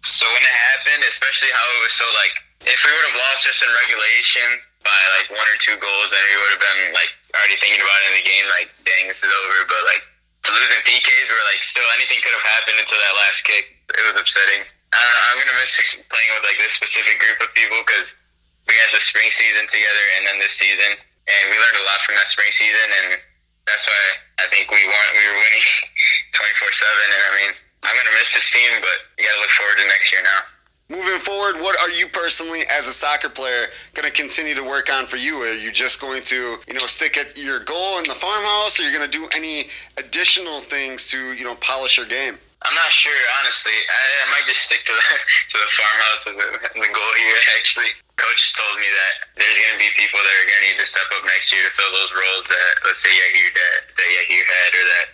So 0.07 0.27
when 0.31 0.43
it 0.43 0.57
happened, 0.74 1.03
especially 1.09 1.51
how 1.51 1.66
it 1.78 1.81
was 1.82 1.94
so 1.94 2.07
like, 2.15 2.35
if 2.66 2.78
we 2.86 2.90
would 2.94 3.06
have 3.10 3.18
lost 3.18 3.47
just 3.47 3.62
in 3.62 3.70
regulation 3.86 4.48
by 4.82 5.01
like 5.18 5.30
one 5.34 5.47
or 5.47 5.59
two 5.59 5.78
goals, 5.78 6.09
then 6.10 6.22
we 6.26 6.34
would 6.39 6.52
have 6.59 6.64
been 6.64 6.82
like 6.94 7.10
already 7.34 7.59
thinking 7.59 7.82
about 7.82 7.98
it 8.02 8.06
in 8.12 8.16
the 8.22 8.26
game, 8.26 8.44
like, 8.51 8.68
dang, 8.84 9.09
this 9.09 9.22
is 9.22 9.30
over. 9.30 9.59
But 9.66 9.82
like, 9.86 10.02
to 10.47 10.51
losing 10.51 10.82
PKs 10.82 11.26
where 11.30 11.47
like 11.51 11.62
still 11.62 11.86
anything 11.94 12.18
could 12.22 12.34
have 12.34 12.47
happened 12.47 12.78
until 12.82 12.98
that 12.98 13.14
last 13.14 13.47
kick, 13.47 13.70
it 13.94 14.05
was 14.10 14.18
upsetting. 14.18 14.66
Uh, 14.93 15.16
I'm 15.32 15.39
gonna 15.40 15.56
miss 15.62 15.72
playing 16.10 16.30
with 16.36 16.44
like 16.44 16.59
this 16.59 16.74
specific 16.76 17.16
group 17.22 17.39
of 17.40 17.48
people 17.56 17.78
because 17.86 18.12
we 18.68 18.74
had 18.82 18.90
the 18.93 19.01
spring 19.01 19.30
season 19.32 19.64
together 19.70 20.05
and 20.18 20.22
then 20.28 20.36
this 20.43 20.59
season, 20.59 20.98
and 20.98 21.43
we 21.48 21.56
learned 21.56 21.78
a 21.80 21.86
lot 21.86 22.02
from 22.05 22.18
that 22.18 22.28
spring 22.28 22.51
season, 22.52 22.86
and 23.02 23.06
that's 23.64 23.86
why 23.86 24.02
I 24.43 24.47
think 24.51 24.68
we 24.68 24.82
won. 24.84 25.06
We 25.14 25.24
were 25.30 25.39
winning 25.39 25.66
24 26.39 26.74
seven, 26.74 27.06
and 27.09 27.22
I 27.22 27.30
mean, 27.39 27.51
I'm 27.86 27.94
gonna 27.94 28.16
miss 28.18 28.34
this 28.34 28.51
team, 28.51 28.82
but 28.82 28.98
you 29.16 29.24
gotta 29.24 29.40
look 29.40 29.55
forward 29.55 29.78
to 29.78 29.86
next 29.89 30.10
year 30.10 30.22
now. 30.26 30.52
Moving 30.88 31.18
forward, 31.18 31.56
what 31.62 31.78
are 31.80 31.90
you 31.96 32.06
personally, 32.09 32.60
as 32.76 32.86
a 32.86 32.92
soccer 32.92 33.30
player, 33.30 33.64
going 33.94 34.04
to 34.04 34.12
continue 34.12 34.54
to 34.54 34.64
work 34.64 34.92
on 34.92 35.06
for 35.06 35.16
you? 35.16 35.40
Are 35.40 35.56
you 35.56 35.72
just 35.72 36.00
going 36.00 36.22
to, 36.24 36.60
you 36.68 36.74
know, 36.74 36.84
stick 36.84 37.16
at 37.16 37.32
your 37.38 37.60
goal 37.64 37.96
in 37.98 38.04
the 38.04 38.18
farmhouse, 38.18 38.78
or 38.78 38.84
you're 38.84 38.92
going 38.92 39.09
to 39.09 39.10
do 39.10 39.24
any 39.34 39.72
additional 39.96 40.60
things 40.60 41.09
to, 41.09 41.32
you 41.32 41.44
know, 41.44 41.54
polish 41.64 41.96
your 41.96 42.04
game? 42.06 42.36
I'm 42.62 42.76
not 42.78 42.92
sure, 42.94 43.16
honestly. 43.40 43.74
I, 43.74 44.02
I 44.22 44.26
might 44.36 44.46
just 44.46 44.62
stick 44.68 44.84
to 44.86 44.92
the 44.92 45.04
to 45.54 45.56
the 45.59 45.70
farmhouse 45.74 46.22
as 46.28 46.34
the, 46.38 46.48
the 46.78 46.90
goal 46.94 47.12
here. 47.18 47.38
Actually, 47.59 47.90
coaches 48.14 48.52
told 48.54 48.76
me 48.78 48.86
that 48.86 49.14
there's 49.40 49.59
going 49.59 49.74
to 49.78 49.82
be 49.82 49.90
people 49.98 50.20
that 50.22 50.30
are 50.30 50.46
going 50.46 50.60
to 50.60 50.66
need 50.70 50.78
to 50.78 50.86
step 50.86 51.09
up 51.10 51.24
next 51.26 51.50
year 51.50 51.64
to 51.64 51.72
fill 51.74 51.90
those 51.90 52.12
roles 52.14 52.46
that, 52.46 52.72
let's 52.86 53.02
say, 53.02 53.10
Yahir 53.10 53.48
that 53.50 53.78
that 53.96 54.09
Yahir 54.14 54.44
had, 54.44 54.70
or 54.76 54.84
that 54.92 55.06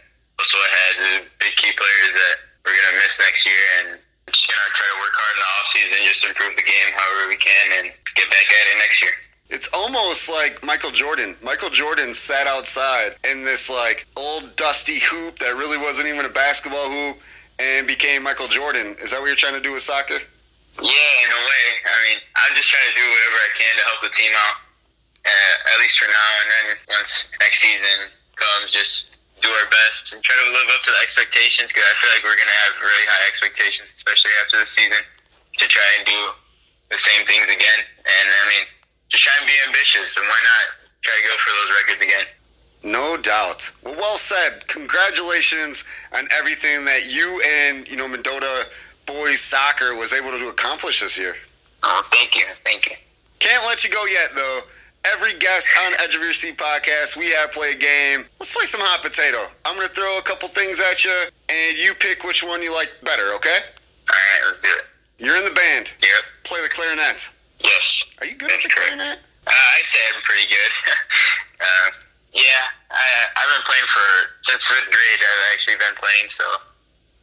Oswa 0.43 0.61
had, 0.61 0.93
the 0.99 1.13
big 1.41 1.55
key 1.57 1.73
players 1.73 2.13
that 2.13 2.37
we're 2.67 2.77
going 2.77 2.91
to 2.93 2.97
miss 3.01 3.17
next 3.23 3.47
year, 3.49 3.63
and 3.81 3.87
just 4.31 4.49
gonna 4.49 4.75
try 4.75 4.89
to 4.93 4.99
work 5.01 5.15
hard 5.15 5.35
in 5.35 5.41
the 5.41 5.51
off 5.59 5.69
season, 5.69 5.99
just 6.07 6.25
improve 6.25 6.55
the 6.57 6.67
game 6.67 6.89
however 6.95 7.29
we 7.29 7.37
can, 7.37 7.67
and 7.81 7.87
get 8.15 8.29
back 8.31 8.47
at 8.47 8.65
it 8.73 8.79
next 8.79 9.03
year. 9.03 9.13
It's 9.49 9.69
almost 9.73 10.29
like 10.29 10.63
Michael 10.63 10.91
Jordan. 10.91 11.37
Michael 11.43 11.71
Jordan 11.71 12.13
sat 12.13 12.47
outside 12.47 13.17
in 13.25 13.45
this 13.45 13.71
like 13.71 14.07
old 14.17 14.57
dusty 14.57 15.01
hoop 15.01 15.39
that 15.41 15.57
really 15.57 15.79
wasn't 15.79 16.09
even 16.09 16.27
a 16.27 16.29
basketball 16.29 16.89
hoop 16.89 17.17
and 17.59 17.87
became 17.87 18.23
Michael 18.23 18.49
Jordan. 18.49 18.95
Is 19.03 19.11
that 19.11 19.21
what 19.21 19.27
you're 19.27 19.41
trying 19.41 19.57
to 19.57 19.65
do 19.65 19.73
with 19.73 19.83
soccer? 19.83 20.21
Yeah, 20.79 21.13
in 21.25 21.31
a 21.33 21.43
way. 21.43 21.65
I 21.83 21.97
mean, 22.07 22.19
I'm 22.37 22.55
just 22.55 22.71
trying 22.71 22.87
to 22.87 22.95
do 22.95 23.03
whatever 23.03 23.39
I 23.41 23.51
can 23.59 23.73
to 23.79 23.85
help 23.89 24.01
the 24.05 24.13
team 24.15 24.31
out, 24.47 24.57
uh, 25.27 25.73
at 25.75 25.81
least 25.81 25.99
for 25.99 26.07
now. 26.07 26.31
And 26.39 26.49
then 26.53 26.67
once 27.01 27.29
next 27.41 27.59
season 27.59 28.15
comes, 28.37 28.71
just 28.71 29.18
do 29.39 29.49
our 29.49 29.69
best 29.71 30.15
and 30.15 30.23
try 30.23 30.35
to 30.35 30.49
live 30.53 30.69
up 30.75 30.83
to 30.83 30.91
the 30.91 31.01
expectations 31.03 31.73
because 31.73 31.87
I 31.87 31.95
feel 32.03 32.11
like 32.15 32.25
we're 32.27 32.39
going 32.39 32.51
to 32.51 32.61
have 32.69 32.73
really 32.79 33.07
high 33.09 33.25
expectations, 33.27 33.89
especially 33.97 34.35
after 34.45 34.61
the 34.61 34.69
season, 34.69 35.03
to 35.03 35.65
try 35.67 35.89
and 35.99 36.03
do 36.07 36.21
the 36.91 36.99
same 36.99 37.27
things 37.27 37.47
again. 37.47 37.81
And 38.03 38.27
I 38.27 38.45
mean, 38.51 38.65
just 39.09 39.25
try 39.25 39.35
and 39.39 39.47
be 39.47 39.57
ambitious, 39.67 40.17
and 40.17 40.27
why 40.27 40.41
not 40.43 40.65
try 41.03 41.15
to 41.17 41.25
go 41.25 41.35
for 41.41 41.53
those 41.55 41.71
records 41.81 42.03
again? 42.05 42.27
No 42.85 43.17
doubt. 43.17 43.73
Well, 43.83 43.97
well 43.97 44.19
said. 44.19 44.67
Congratulations 44.69 45.85
on 46.13 46.27
everything 46.39 46.85
that 46.85 47.13
you 47.13 47.43
and 47.43 47.89
you 47.89 47.97
know 47.97 48.07
Mendota 48.07 48.67
boys 49.07 49.41
soccer 49.41 49.97
was 49.97 50.13
able 50.13 50.31
to 50.31 50.49
accomplish 50.49 51.01
this 51.01 51.19
year. 51.19 51.35
Oh, 51.83 52.03
thank 52.13 52.37
you, 52.37 52.45
thank 52.65 52.87
you. 52.87 52.97
Can't 53.39 53.65
let 53.67 53.85
you 53.85 53.91
go 53.91 54.05
yet 54.07 54.29
though. 54.35 54.61
Every 55.07 55.35
guest 55.39 55.69
on 55.87 55.93
Edge 56.03 56.15
of 56.17 56.23
Your 56.23 56.33
Seat 56.33 56.59
podcast, 56.59 57.17
we 57.17 57.31
have 57.31 57.53
play 57.53 57.73
a 57.73 57.79
game. 57.79 58.27
Let's 58.39 58.53
play 58.53 58.67
some 58.67 58.81
hot 58.83 59.01
potato. 59.03 59.39
I'm 59.65 59.77
gonna 59.77 59.89
throw 59.89 60.19
a 60.19 60.23
couple 60.23 60.49
things 60.49 60.81
at 60.81 61.05
you, 61.05 61.15
and 61.49 61.79
you 61.79 61.95
pick 61.95 62.25
which 62.25 62.43
one 62.43 62.63
you 62.63 62.75
like 62.75 62.91
better. 63.05 63.33
Okay? 63.37 63.59
All 64.11 64.17
right, 64.19 64.43
let's 64.51 64.61
do 64.61 64.69
it. 64.69 64.85
You're 65.19 65.37
in 65.39 65.45
the 65.45 65.55
band. 65.55 65.95
Yep. 66.03 66.23
Play 66.45 66.61
the 66.63 66.69
clarinet. 66.75 67.31
Yes. 67.61 68.05
Are 68.21 68.27
you 68.27 68.35
good 68.37 68.51
That's 68.51 68.67
at 68.67 68.71
the 68.71 68.75
correct. 68.75 68.95
clarinet? 68.95 69.19
Uh, 69.47 69.51
I'd 69.51 69.87
say 69.87 70.03
I'm 70.15 70.23
pretty 70.23 70.47
good. 70.51 70.73
uh, 71.63 71.89
yeah, 72.35 72.63
I, 72.91 73.07
I've 73.35 73.51
been 73.57 73.65
playing 73.65 73.89
for 73.89 74.07
since 74.43 74.67
fifth 74.67 74.91
grade. 74.93 75.21
I've 75.23 75.45
actually 75.55 75.79
been 75.79 75.97
playing, 75.97 76.29
so 76.29 76.45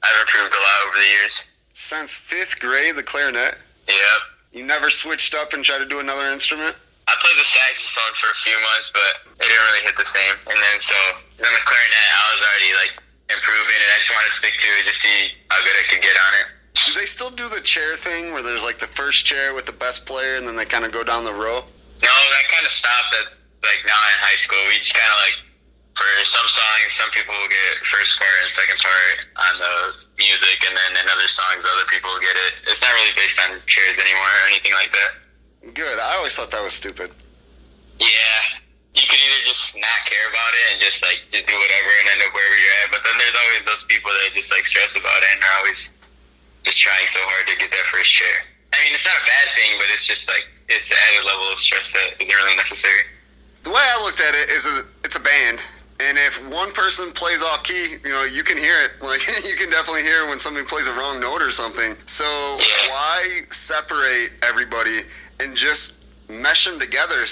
I've 0.02 0.19
improved 0.26 0.56
a 0.56 0.61
lot 0.64 0.77
over 0.88 0.97
the 0.97 1.11
years. 1.22 1.45
Since 1.73 2.15
fifth 2.18 2.60
grade, 2.60 2.95
the 2.95 3.03
clarinet. 3.03 3.56
Yep. 3.88 4.22
You 4.53 4.65
never 4.65 4.89
switched 4.89 5.35
up 5.35 5.53
and 5.53 5.64
tried 5.64 5.80
to 5.80 5.85
do 5.85 5.99
another 5.99 6.27
instrument. 6.31 6.76
I 7.06 7.14
played 7.22 7.38
the 7.38 7.45
saxophone 7.45 8.14
for 8.18 8.34
a 8.34 8.38
few 8.41 8.57
months, 8.73 8.90
but 8.90 9.30
it 9.38 9.45
didn't 9.45 9.65
really 9.69 9.86
hit 9.86 9.98
the 9.98 10.10
same. 10.10 10.36
And 10.49 10.57
then 10.57 10.77
so 10.82 10.98
then 11.38 11.53
the 11.53 11.65
clarinet, 11.65 12.07
I 12.10 12.23
was 12.34 12.41
already 12.41 12.72
like 12.82 12.94
improving, 13.30 13.77
and 13.77 13.91
I 13.94 13.98
just 14.02 14.11
wanted 14.14 14.34
to 14.34 14.38
stick 14.41 14.56
to 14.57 14.69
it 14.82 14.86
to 14.90 14.95
see 14.98 15.19
how 15.53 15.61
good 15.61 15.77
I 15.77 15.86
could 15.90 16.02
get 16.02 16.18
on 16.18 16.32
it. 16.41 16.48
Do 16.76 16.91
they 16.98 17.07
still 17.07 17.32
do 17.32 17.48
the 17.48 17.61
chair 17.61 17.95
thing 17.95 18.34
where 18.34 18.44
there's 18.44 18.65
like 18.65 18.82
the 18.82 18.90
first 18.90 19.26
chair 19.26 19.53
with 19.53 19.65
the 19.69 19.77
best 19.77 20.06
player, 20.10 20.36
and 20.36 20.48
then 20.48 20.57
they 20.57 20.65
kind 20.65 20.84
of 20.84 20.91
go 20.91 21.06
down 21.06 21.23
the 21.23 21.34
row? 21.34 21.61
No, 22.02 22.14
that 22.14 22.45
kind 22.49 22.65
of 22.65 22.73
stopped 22.73 23.14
at 23.22 23.38
like 23.64 23.82
now 23.86 23.98
in 23.98 24.18
high 24.22 24.38
school. 24.38 24.60
We 24.69 24.82
just 24.82 24.94
kind 24.94 25.10
of 25.10 25.19
like 25.22 25.38
for 25.95 26.10
some 26.27 26.48
songs, 26.52 26.91
some 26.91 27.10
people 27.15 27.32
will 27.38 27.48
get 27.48 27.80
first 27.88 28.19
part 28.19 28.38
and 28.44 28.52
second 28.52 28.80
part 28.84 29.15
on 29.40 29.53
the 29.61 29.73
music, 30.19 30.57
and 30.68 30.76
then 30.76 30.91
in 30.99 31.06
other 31.07 31.30
songs, 31.32 31.64
other 31.64 31.88
people 31.88 32.11
will 32.11 32.23
get 32.23 32.36
it. 32.36 32.65
It's 32.68 32.84
not 32.84 32.91
really 32.99 33.15
based 33.15 33.40
on 33.45 33.61
chairs 33.65 33.95
anymore 33.95 34.27
or 34.27 34.45
anything 34.52 34.76
like 34.76 34.91
that. 34.91 35.24
Good. 35.74 35.98
I 36.00 36.16
always 36.18 36.36
thought 36.36 36.52
that 36.52 36.62
was 36.64 36.74
stupid. 36.74 37.12
Yeah, 38.00 38.40
you 38.94 39.08
could 39.08 39.18
either 39.20 39.42
just 39.48 39.74
not 39.76 40.02
care 40.06 40.28
about 40.30 40.52
it 40.54 40.66
and 40.74 40.78
just 40.84 41.02
like 41.02 41.24
just 41.32 41.48
do 41.48 41.56
whatever 41.56 41.90
and 42.04 42.06
end 42.12 42.22
up 42.28 42.32
wherever 42.36 42.58
you're 42.60 42.78
at, 42.84 42.92
but 42.92 43.02
then 43.08 43.16
there's 43.18 43.36
always 43.36 43.64
those 43.66 43.84
people 43.88 44.12
that 44.12 44.36
just 44.36 44.52
like 44.52 44.66
stress 44.68 44.94
about 44.96 45.20
it 45.24 45.30
and 45.36 45.40
are 45.44 45.58
always 45.64 45.90
just 46.64 46.80
trying 46.82 47.08
so 47.08 47.20
hard 47.24 47.48
to 47.48 47.56
get 47.58 47.72
that 47.72 47.88
first 47.88 48.12
chair. 48.12 48.36
I 48.76 48.84
mean, 48.84 48.92
it's 48.94 49.06
not 49.08 49.16
a 49.16 49.26
bad 49.26 49.48
thing, 49.56 49.80
but 49.80 49.88
it's 49.96 50.06
just 50.06 50.28
like 50.28 50.44
it's 50.68 50.92
an 50.92 50.98
added 51.12 51.24
level 51.26 51.48
of 51.52 51.58
stress 51.60 51.92
that 51.94 52.20
isn't 52.20 52.28
really 52.36 52.56
necessary. 52.60 53.08
The 53.64 53.72
way 53.72 53.82
I 53.82 53.98
looked 54.04 54.20
at 54.22 54.36
it 54.36 54.52
is 54.52 54.68
a, 54.68 54.84
it's 55.08 55.16
a 55.16 55.24
band, 55.24 55.64
and 56.04 56.18
if 56.20 56.38
one 56.52 56.72
person 56.76 57.12
plays 57.16 57.42
off 57.42 57.64
key, 57.64 57.96
you 58.04 58.12
know, 58.12 58.26
you 58.28 58.44
can 58.44 58.58
hear 58.60 58.76
it. 58.84 58.92
Like 59.02 59.24
you 59.48 59.56
can 59.56 59.70
definitely 59.72 60.04
hear 60.04 60.28
when 60.28 60.38
somebody 60.38 60.66
plays 60.68 60.88
a 60.88 60.94
wrong 60.94 61.22
note 61.24 61.42
or 61.42 61.52
something. 61.52 61.96
So 62.06 62.26
Yeah. 62.60 62.90
why 62.92 63.24
separate 63.50 64.36
everybody 64.44 65.08
and 65.40 65.56
just 65.56 66.03
mesh 66.30 66.66
them 66.66 66.80
together? 66.80 67.26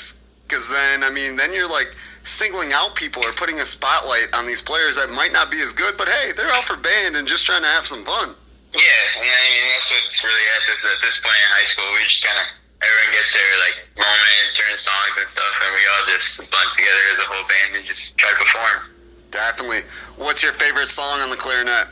Because 0.47 0.69
then, 0.69 1.03
I 1.03 1.09
mean, 1.09 1.35
then 1.35 1.53
you're 1.53 1.69
like 1.69 1.95
singling 2.23 2.71
out 2.73 2.95
people 2.95 3.23
or 3.23 3.33
putting 3.33 3.59
a 3.59 3.65
spotlight 3.65 4.31
on 4.33 4.47
these 4.47 4.61
players 4.61 4.95
that 4.95 5.11
might 5.11 5.31
not 5.31 5.51
be 5.51 5.59
as 5.59 5.73
good, 5.73 5.95
but 5.97 6.07
hey, 6.07 6.31
they're 6.35 6.51
out 6.55 6.63
for 6.63 6.77
band 6.77 7.15
and 7.15 7.27
just 7.27 7.45
trying 7.45 7.61
to 7.61 7.67
have 7.67 7.85
some 7.85 8.03
fun. 8.03 8.35
Yeah, 8.73 9.21
and 9.21 9.27
I 9.27 9.43
mean 9.53 9.65
that's 9.69 9.89
what's 9.93 10.19
really 10.25 10.47
at 10.57 10.63
this 10.65 10.81
at 10.81 10.99
this 11.05 11.17
point 11.21 11.37
in 11.45 11.49
high 11.53 11.69
school. 11.69 11.85
We 11.93 12.09
just 12.09 12.25
kind 12.25 12.41
of 12.41 12.47
everyone 12.81 13.11
gets 13.13 13.29
their 13.29 13.53
like 13.61 13.77
moment, 13.93 14.45
certain 14.49 14.81
songs 14.81 15.13
and 15.21 15.29
stuff, 15.29 15.53
and 15.61 15.71
we 15.77 15.83
all 15.93 16.03
just 16.09 16.41
bond 16.49 16.69
together 16.73 17.03
as 17.13 17.17
a 17.21 17.27
whole 17.29 17.45
band 17.45 17.77
and 17.77 17.85
just 17.85 18.17
try 18.17 18.33
to 18.33 18.39
perform. 18.41 18.89
Definitely. 19.29 19.85
What's 20.17 20.41
your 20.41 20.57
favorite 20.57 20.89
song 20.89 21.21
on 21.21 21.29
the 21.29 21.37
clarinet? 21.37 21.85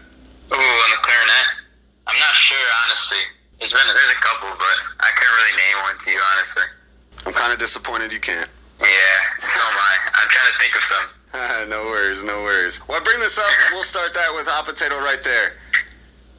Ooh, 0.50 0.58
on 0.58 0.90
the 0.90 1.02
clarinet, 1.06 1.48
I'm 2.10 2.18
not 2.18 2.34
sure 2.34 2.66
honestly. 2.82 3.24
There's 3.62 3.78
been 3.78 3.86
there's 3.86 4.16
a 4.18 4.22
couple, 4.26 4.50
but 4.58 4.78
I 5.06 5.10
couldn't 5.14 5.36
really 5.38 5.54
name 5.62 5.78
one 5.86 5.98
to 6.02 6.08
you 6.10 6.18
honestly. 6.34 6.66
I'm 7.30 7.34
kind 7.38 7.54
of 7.54 7.62
disappointed 7.62 8.10
you 8.10 8.18
can't. 8.18 8.50
Yeah, 8.82 9.22
so 9.38 9.62
am 9.62 9.78
I. 9.78 9.94
I'm 10.18 10.30
trying 10.34 10.50
to 10.50 10.58
think 10.58 10.74
of 10.74 10.84
some. 10.90 11.06
no 11.70 11.86
worries, 11.94 12.26
no 12.26 12.42
worries. 12.42 12.82
Well, 12.90 12.98
I 12.98 13.06
bring 13.06 13.22
this 13.22 13.38
up. 13.38 13.46
We'll 13.70 13.86
start 13.86 14.18
that 14.18 14.34
with 14.34 14.50
hot 14.50 14.66
potato 14.66 14.98
right 14.98 15.22
there. 15.22 15.54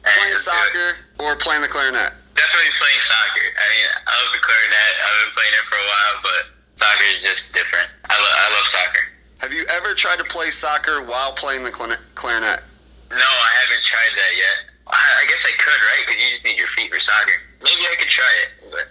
Alright, 0.03 0.19
Playing 0.19 0.35
let's 0.35 0.43
do 0.43 0.51
it. 0.51 0.59
soccer 0.67 0.87
or 1.23 1.39
playing 1.39 1.63
the 1.63 1.71
clarinet? 1.71 2.11
Definitely 2.35 2.75
playing 2.75 2.99
soccer. 3.07 3.47
I 3.55 3.65
mean, 3.71 3.87
I 4.03 4.11
love 4.19 4.31
the 4.35 4.43
clarinet. 4.43 4.91
I've 4.99 5.17
been 5.23 5.33
playing 5.39 5.55
it 5.55 5.65
for 5.71 5.79
a 5.79 5.87
while, 5.87 6.15
but 6.27 6.41
soccer 6.75 7.07
is 7.15 7.23
just 7.23 7.55
different. 7.55 7.87
I, 8.11 8.19
lo- 8.19 8.35
I 8.35 8.45
love 8.51 8.67
soccer. 8.67 9.03
Have 9.39 9.55
you 9.55 9.63
ever 9.79 9.95
tried 9.95 10.19
to 10.19 10.27
play 10.27 10.51
soccer 10.51 10.99
while 11.07 11.31
playing 11.39 11.63
the 11.63 11.71
clarinet? 11.71 12.59
No, 13.15 13.29
I 13.31 13.51
haven't 13.63 13.83
tried 13.87 14.11
that 14.11 14.33
yet. 14.35 14.57
I, 14.87 14.99
I 14.99 15.23
guess 15.27 15.45
I 15.45 15.53
could, 15.57 15.79
right? 15.93 16.03
Because 16.05 16.19
you 16.21 16.29
just 16.33 16.45
need 16.45 16.59
your 16.59 16.71
feet 16.75 16.93
for 16.93 16.99
soccer. 16.99 17.39
Maybe 17.61 17.83
I 17.87 17.95
could 17.95 18.11
try 18.11 18.33
it, 18.43 18.49
but 18.71 18.87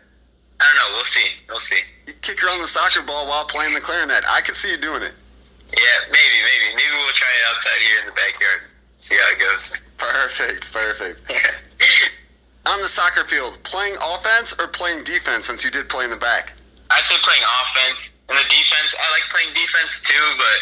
I 0.61 0.65
don't 0.65 0.77
know. 0.81 0.97
We'll 0.97 1.11
see. 1.11 1.29
We'll 1.49 1.61
see. 1.61 1.81
You 2.07 2.15
kick 2.23 2.43
around 2.43 2.61
the 2.61 2.69
soccer 2.69 3.03
ball 3.03 3.29
while 3.29 3.45
playing 3.45 3.75
the 3.75 3.81
clarinet. 3.81 4.25
I 4.29 4.41
could 4.41 4.57
see 4.57 4.71
you 4.73 4.79
doing 4.79 5.03
it. 5.03 5.13
Yeah, 5.73 5.99
maybe, 6.09 6.39
maybe. 6.45 6.67
Maybe 6.77 6.95
we'll 7.01 7.17
try 7.17 7.29
it 7.29 7.45
outside 7.51 7.81
here 7.81 7.99
in 8.01 8.07
the 8.07 8.17
backyard. 8.17 8.61
See 9.01 9.17
how 9.17 9.33
it 9.33 9.41
goes. 9.41 9.73
Perfect, 9.97 10.73
perfect. 10.73 11.21
On 12.67 12.79
the 12.79 12.89
soccer 12.89 13.25
field, 13.25 13.59
playing 13.65 13.97
offense 14.15 14.55
or 14.61 14.69
playing 14.69 15.03
defense 15.05 15.47
since 15.47 15.65
you 15.65 15.71
did 15.71 15.89
play 15.89 16.05
in 16.05 16.11
the 16.11 16.17
back? 16.17 16.55
I'd 16.91 17.05
say 17.05 17.17
playing 17.23 17.43
offense. 17.43 18.13
And 18.29 18.39
the 18.39 18.49
defense, 18.49 18.95
I 18.95 19.11
like 19.11 19.27
playing 19.35 19.53
defense 19.53 20.01
too, 20.03 20.27
but 20.39 20.59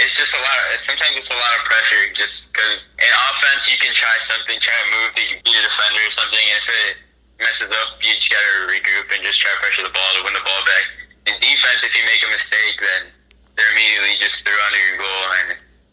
it's 0.00 0.16
just 0.16 0.32
a 0.32 0.40
lot 0.40 0.56
of, 0.72 0.80
sometimes 0.80 1.14
it's 1.16 1.30
a 1.30 1.36
lot 1.36 1.52
of 1.58 1.62
pressure 1.68 2.12
just 2.16 2.52
because 2.52 2.88
in 2.96 3.12
offense 3.30 3.68
you 3.68 3.76
can 3.76 3.92
try 3.92 4.12
something, 4.20 4.56
try 4.58 4.72
to 4.72 4.88
move 4.90 5.10
the 5.14 5.24
beat 5.44 5.56
a 5.56 5.62
defender 5.62 6.02
or 6.02 6.12
something, 6.12 6.40
and 6.40 6.58
if 6.60 6.68
it 6.68 6.92
messes 7.40 7.70
up, 7.72 8.00
you 8.00 8.12
just 8.16 8.32
gotta 8.32 8.68
regroup 8.68 9.08
and 9.12 9.20
just 9.24 9.40
try 9.40 9.52
to 9.52 9.60
pressure 9.60 9.84
the 9.84 9.92
ball 9.92 10.10
to 10.16 10.24
win 10.24 10.32
the 10.32 10.44
ball 10.44 10.62
back. 10.64 10.84
In 11.28 11.36
defense, 11.40 11.84
if 11.84 11.92
you 11.92 12.04
make 12.08 12.24
a 12.24 12.30
mistake, 12.32 12.76
then 12.80 13.12
they're 13.56 13.72
immediately 13.76 14.16
just 14.20 14.40
through 14.44 14.56
under 14.56 14.80
your 14.88 14.96
goal, 15.04 15.24
and 15.44 15.48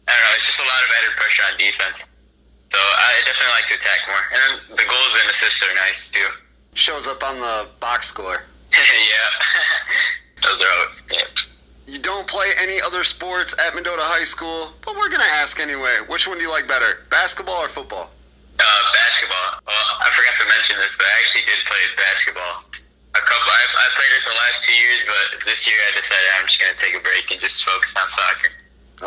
I 0.07 0.15
don't 0.15 0.23
know. 0.23 0.34
It's 0.39 0.47
just 0.47 0.63
a 0.63 0.67
lot 0.67 0.81
of 0.84 0.89
added 0.95 1.13
pressure 1.19 1.43
on 1.51 1.55
defense. 1.59 1.99
So 2.71 2.79
I 2.79 3.23
definitely 3.27 3.55
like 3.59 3.67
to 3.71 3.75
attack 3.75 4.01
more. 4.07 4.23
And 4.31 4.51
the 4.79 4.88
goals 4.88 5.13
and 5.19 5.27
assists 5.31 5.63
are 5.63 5.75
nice 5.88 6.07
too. 6.07 6.27
Shows 6.75 7.07
up 7.07 7.23
on 7.23 7.35
the 7.39 7.67
box 7.79 8.07
score. 8.07 8.43
yeah. 8.71 9.29
Those 10.43 10.61
are 10.61 10.71
all, 10.79 10.88
yeah. 11.11 11.56
You 11.88 12.03
don't 12.03 12.27
play 12.27 12.51
any 12.59 12.84
other 12.84 13.07
sports 13.07 13.55
at 13.55 13.72
Mendota 13.72 14.03
High 14.03 14.27
School, 14.27 14.76
but 14.84 14.99
we're 14.99 15.07
gonna 15.07 15.31
ask 15.39 15.55
anyway. 15.64 16.03
Which 16.11 16.27
one 16.27 16.35
do 16.35 16.43
you 16.43 16.51
like 16.51 16.68
better, 16.68 17.07
basketball 17.07 17.64
or 17.64 17.72
football? 17.72 18.11
Uh, 18.59 18.84
basketball. 18.91 19.64
Well, 19.64 19.88
I 20.03 20.11
forgot 20.11 20.35
to 20.43 20.51
mention 20.51 20.76
this, 20.84 20.99
but 20.99 21.07
I 21.07 21.15
actually 21.23 21.47
did 21.47 21.64
play 21.64 21.80
basketball. 21.95 22.68
A 23.15 23.23
couple. 23.23 23.47
I, 23.47 23.64
I 23.72 23.88
played 23.95 24.14
it 24.19 24.23
the 24.27 24.35
last 24.35 24.68
two 24.68 24.76
years, 24.76 25.01
but 25.07 25.47
this 25.47 25.64
year 25.64 25.80
I 25.80 25.95
decided 25.95 26.27
I'm 26.35 26.45
just 26.51 26.59
gonna 26.59 26.76
take 26.76 26.91
a 26.91 26.99
break 26.99 27.31
and 27.31 27.39
just 27.39 27.64
focus 27.64 27.95
on 27.95 28.07
soccer. 28.11 28.51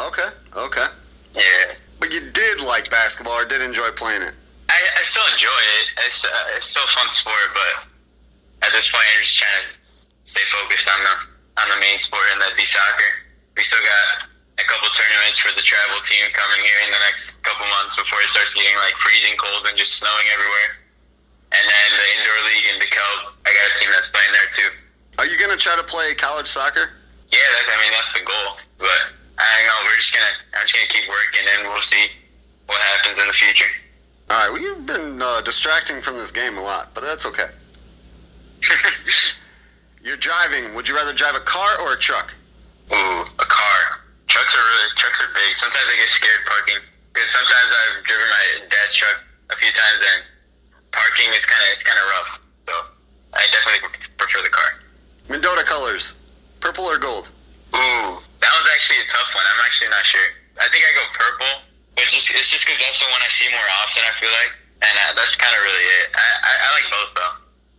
Okay, 0.08 0.30
okay. 0.56 0.88
Yeah. 1.36 1.76
But 2.00 2.16
you 2.16 2.32
did 2.32 2.64
like 2.64 2.88
basketball 2.88 3.36
or 3.36 3.44
did 3.44 3.60
enjoy 3.60 3.92
playing 3.92 4.24
it? 4.24 4.32
I, 4.72 4.80
I 4.80 5.02
still 5.04 5.28
enjoy 5.28 5.60
it. 5.84 5.86
It's, 6.08 6.24
uh, 6.24 6.56
it's 6.56 6.72
still 6.72 6.88
a 6.88 6.92
fun 6.96 7.12
sport, 7.12 7.52
but 7.52 7.84
at 8.64 8.72
this 8.72 8.88
point, 8.88 9.04
I'm 9.04 9.20
just 9.20 9.36
trying 9.36 9.68
to 9.68 9.76
stay 10.24 10.40
focused 10.48 10.88
on 10.88 10.96
the 11.04 11.29
on 11.58 11.66
the 11.72 11.78
main 11.82 11.98
sport, 11.98 12.24
and 12.32 12.38
that'd 12.38 12.56
be 12.56 12.68
soccer. 12.68 13.26
We 13.56 13.64
still 13.66 13.82
got 13.82 14.30
a 14.60 14.64
couple 14.68 14.92
tournaments 14.92 15.40
for 15.40 15.50
the 15.56 15.64
travel 15.64 15.98
team 16.04 16.28
coming 16.36 16.60
here 16.62 16.80
in 16.84 16.90
the 16.92 17.02
next 17.08 17.40
couple 17.42 17.64
months 17.80 17.96
before 17.96 18.20
it 18.20 18.28
starts 18.28 18.52
getting 18.52 18.76
like 18.76 18.94
freezing 19.00 19.34
cold 19.40 19.64
and 19.66 19.74
just 19.74 19.96
snowing 19.96 20.28
everywhere. 20.30 20.70
And 21.50 21.64
then 21.66 21.88
the 21.96 22.08
indoor 22.20 22.40
league 22.46 22.66
in 22.70 22.76
DeKalb, 22.78 23.34
I 23.42 23.50
got 23.50 23.64
a 23.66 23.74
team 23.80 23.90
that's 23.90 24.12
playing 24.12 24.32
there 24.36 24.50
too. 24.54 24.70
Are 25.18 25.26
you 25.26 25.36
gonna 25.40 25.58
try 25.58 25.74
to 25.74 25.82
play 25.82 26.14
college 26.14 26.46
soccer? 26.46 26.94
Yeah, 27.32 27.42
that, 27.42 27.66
I 27.66 27.76
mean 27.82 27.92
that's 27.92 28.12
the 28.14 28.22
goal. 28.22 28.60
But 28.78 29.16
I 29.40 29.44
don't 29.44 29.66
know. 29.66 29.78
We're 29.88 29.96
just 29.96 30.12
gonna. 30.12 30.34
I'm 30.54 30.64
just 30.68 30.76
gonna 30.76 30.92
keep 30.92 31.08
working, 31.08 31.44
and 31.56 31.68
we'll 31.68 31.82
see 31.82 32.06
what 32.66 32.78
happens 32.80 33.20
in 33.20 33.26
the 33.26 33.34
future. 33.34 33.68
All 34.30 34.38
right, 34.38 34.50
well, 34.52 34.62
you've 34.62 34.86
been 34.86 35.20
uh, 35.20 35.40
distracting 35.42 36.00
from 36.00 36.14
this 36.14 36.30
game 36.30 36.56
a 36.56 36.62
lot, 36.62 36.94
but 36.94 37.02
that's 37.02 37.26
okay. 37.26 37.50
You're 40.00 40.16
driving. 40.16 40.74
Would 40.74 40.88
you 40.88 40.96
rather 40.96 41.12
drive 41.12 41.36
a 41.36 41.44
car 41.44 41.76
or 41.84 41.92
a 41.92 41.98
truck? 42.00 42.32
Ooh, 42.92 43.20
a 43.20 43.46
car. 43.46 44.00
Trucks 44.32 44.56
are 44.56 44.64
really 44.64 44.90
trucks 44.96 45.20
are 45.20 45.28
big. 45.36 45.52
Sometimes 45.60 45.84
I 45.84 45.96
get 46.00 46.08
scared 46.08 46.40
parking 46.48 46.80
because 47.12 47.28
sometimes 47.36 47.68
I've 47.68 48.04
driven 48.08 48.28
my 48.32 48.44
dad's 48.72 48.96
truck 48.96 49.20
a 49.52 49.56
few 49.60 49.68
times 49.68 50.00
and 50.00 50.20
parking 50.96 51.28
is 51.36 51.44
kind 51.44 51.60
of 51.68 51.68
it's 51.76 51.84
kind 51.84 52.00
of 52.00 52.06
rough. 52.16 52.30
So 52.64 52.74
I 53.36 53.44
definitely 53.52 53.92
prefer 54.16 54.40
the 54.40 54.48
car. 54.48 54.80
Mendota 55.28 55.68
colors, 55.68 56.16
purple 56.64 56.88
or 56.88 56.96
gold? 56.96 57.28
Ooh, 57.76 58.16
that 58.16 58.50
one's 58.56 58.70
actually 58.72 59.04
a 59.04 59.08
tough 59.12 59.30
one. 59.36 59.44
I'm 59.44 59.62
actually 59.68 59.92
not 59.92 60.02
sure. 60.08 60.28
I 60.58 60.66
think 60.72 60.80
I 60.80 60.90
go 60.96 61.04
purple, 61.12 61.52
but 61.92 62.08
just 62.08 62.32
it's 62.32 62.48
just 62.48 62.64
because 62.64 62.80
that's 62.80 62.98
the 62.98 63.10
one 63.12 63.20
I 63.20 63.28
see 63.28 63.52
more 63.52 63.68
often. 63.84 64.00
I 64.08 64.16
feel 64.16 64.32
like, 64.32 64.52
and 64.80 64.94
uh, 64.96 65.12
that's 65.12 65.36
kind 65.36 65.52
of 65.52 65.60
really 65.60 65.86
it. 66.00 66.06
I, 66.16 66.26
I 66.40 66.52
I 66.56 66.68
like 66.80 66.88
both 66.88 67.10
though, 67.20 67.34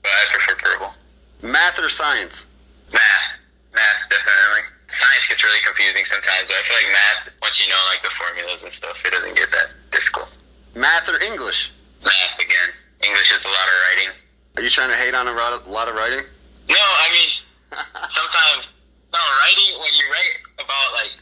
but 0.06 0.14
I 0.14 0.22
prefer 0.30 0.56
purple. 0.62 0.94
Math 1.42 1.82
or 1.82 1.90
science? 1.90 2.48
Math, 2.94 3.42
math 3.74 4.02
definitely. 4.10 4.70
Science 4.94 5.26
gets 5.28 5.42
really 5.42 5.64
confusing 5.66 6.06
sometimes, 6.06 6.54
but 6.54 6.60
I 6.60 6.64
feel 6.68 6.78
like 6.78 6.92
math, 6.94 7.34
once 7.42 7.58
you 7.58 7.70
know 7.72 7.82
like 7.90 8.04
the 8.06 8.14
formulas 8.14 8.62
and 8.62 8.74
stuff, 8.74 9.00
it 9.02 9.10
doesn't 9.10 9.34
get 9.34 9.50
that 9.50 9.74
difficult. 9.90 10.30
Math 10.76 11.10
or 11.10 11.18
English? 11.26 11.74
Math 12.06 12.38
again. 12.38 12.70
English 13.02 13.34
is 13.34 13.42
a 13.42 13.50
lot 13.50 13.66
of 13.66 13.76
writing. 13.90 14.10
Are 14.58 14.62
you 14.62 14.70
trying 14.70 14.94
to 14.94 15.00
hate 15.00 15.16
on 15.18 15.26
a 15.26 15.34
lot 15.34 15.58
of, 15.58 15.96
writing? 15.96 16.22
No, 16.70 16.78
I 16.78 17.08
mean 17.10 17.30
sometimes 18.14 18.70
no 19.10 19.20
writing 19.20 19.80
when 19.82 19.94
you 19.98 20.06
write 20.14 20.38
about 20.62 20.94
like 20.94 21.16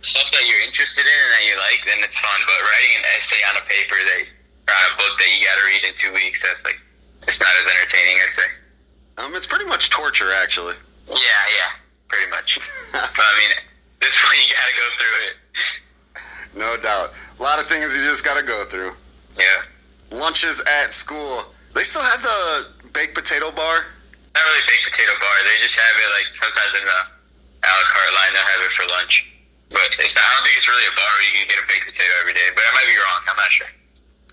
stuff 0.00 0.26
that 0.32 0.48
you're 0.48 0.64
interested 0.64 1.04
in 1.04 1.18
and 1.18 1.30
that 1.36 1.44
you 1.44 1.54
like, 1.60 1.82
then 1.84 2.00
it's 2.00 2.16
fun. 2.16 2.38
But 2.48 2.58
writing 2.64 2.92
an 3.02 3.04
essay 3.18 3.42
on 3.52 3.60
a 3.60 3.64
paper 3.68 3.98
that 3.98 4.22
or 4.70 4.72
on 4.72 4.84
a 4.88 4.96
book 4.96 5.14
that 5.18 5.28
you 5.28 5.44
got 5.44 5.58
to 5.60 5.64
read 5.68 5.82
in 5.84 5.94
two 5.98 6.12
weeks, 6.16 6.40
that's 6.40 6.62
like 6.64 6.80
it's 7.28 7.38
not 7.42 7.50
as 7.60 7.66
entertaining. 7.66 8.16
I'd 8.22 8.32
say. 8.32 8.48
Um, 9.18 9.34
it's 9.34 9.46
pretty 9.46 9.66
much 9.66 9.90
torture, 9.90 10.32
actually. 10.42 10.74
Yeah, 11.08 11.16
yeah, 11.16 11.70
pretty 12.08 12.30
much. 12.30 12.56
but 12.92 13.20
I 13.20 13.34
mean, 13.38 13.52
this 14.00 14.16
one 14.24 14.36
you 14.40 14.54
got 14.54 14.68
to 14.68 14.76
go 14.76 14.86
through 14.98 15.16
it. 15.26 15.34
no 16.56 16.70
doubt. 16.82 17.12
A 17.38 17.42
lot 17.42 17.60
of 17.60 17.66
things 17.66 17.96
you 17.96 18.02
just 18.08 18.24
got 18.24 18.38
to 18.38 18.44
go 18.44 18.64
through. 18.64 18.92
Yeah. 19.36 20.18
Lunches 20.18 20.62
at 20.82 20.92
school. 20.92 21.44
They 21.74 21.82
still 21.82 22.02
have 22.02 22.22
the 22.22 22.88
baked 22.92 23.14
potato 23.14 23.50
bar. 23.52 23.88
Not 24.34 24.44
really 24.44 24.64
baked 24.68 24.88
potato 24.92 25.12
bar. 25.20 25.34
They 25.44 25.60
just 25.60 25.76
have 25.76 25.96
it 26.00 26.08
like 26.16 26.28
sometimes 26.36 26.72
in 26.80 26.84
the 26.84 27.00
a 27.62 27.68
la 27.68 27.84
carte 27.88 28.14
line. 28.16 28.32
They'll 28.32 28.48
have 28.48 28.64
it 28.64 28.72
for 28.72 28.86
lunch. 28.92 29.28
But 29.72 29.88
it's 29.96 30.12
not, 30.12 30.20
I 30.24 30.30
don't 30.36 30.44
think 30.44 30.56
it's 30.60 30.68
really 30.68 30.84
a 30.84 30.96
bar 30.96 31.08
where 31.08 31.24
you 31.24 31.32
can 31.32 31.48
get 31.48 31.56
a 31.60 31.66
baked 31.68 31.88
potato 31.88 32.12
every 32.20 32.36
day. 32.36 32.44
But 32.52 32.64
I 32.68 32.70
might 32.76 32.88
be 32.88 32.96
wrong. 32.96 33.20
I'm 33.28 33.40
not 33.40 33.52
sure. 33.52 33.72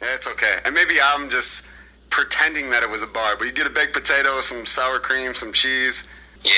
Yeah, 0.04 0.16
it's 0.16 0.28
okay. 0.28 0.60
And 0.68 0.76
maybe 0.76 1.00
I'm 1.00 1.32
just 1.32 1.68
pretending 2.10 2.70
that 2.70 2.84
it 2.84 2.90
was 2.90 3.04
a 3.04 3.08
bar, 3.08 3.36
but 3.38 3.46
you 3.46 3.54
get 3.54 3.68
a 3.68 3.70
baked 3.70 3.94
potato, 3.94 4.42
some 4.42 4.66
sour 4.66 5.00
cream, 5.00 5.34
some 5.34 5.54
cheese. 5.54 6.10
Yeah. 6.44 6.52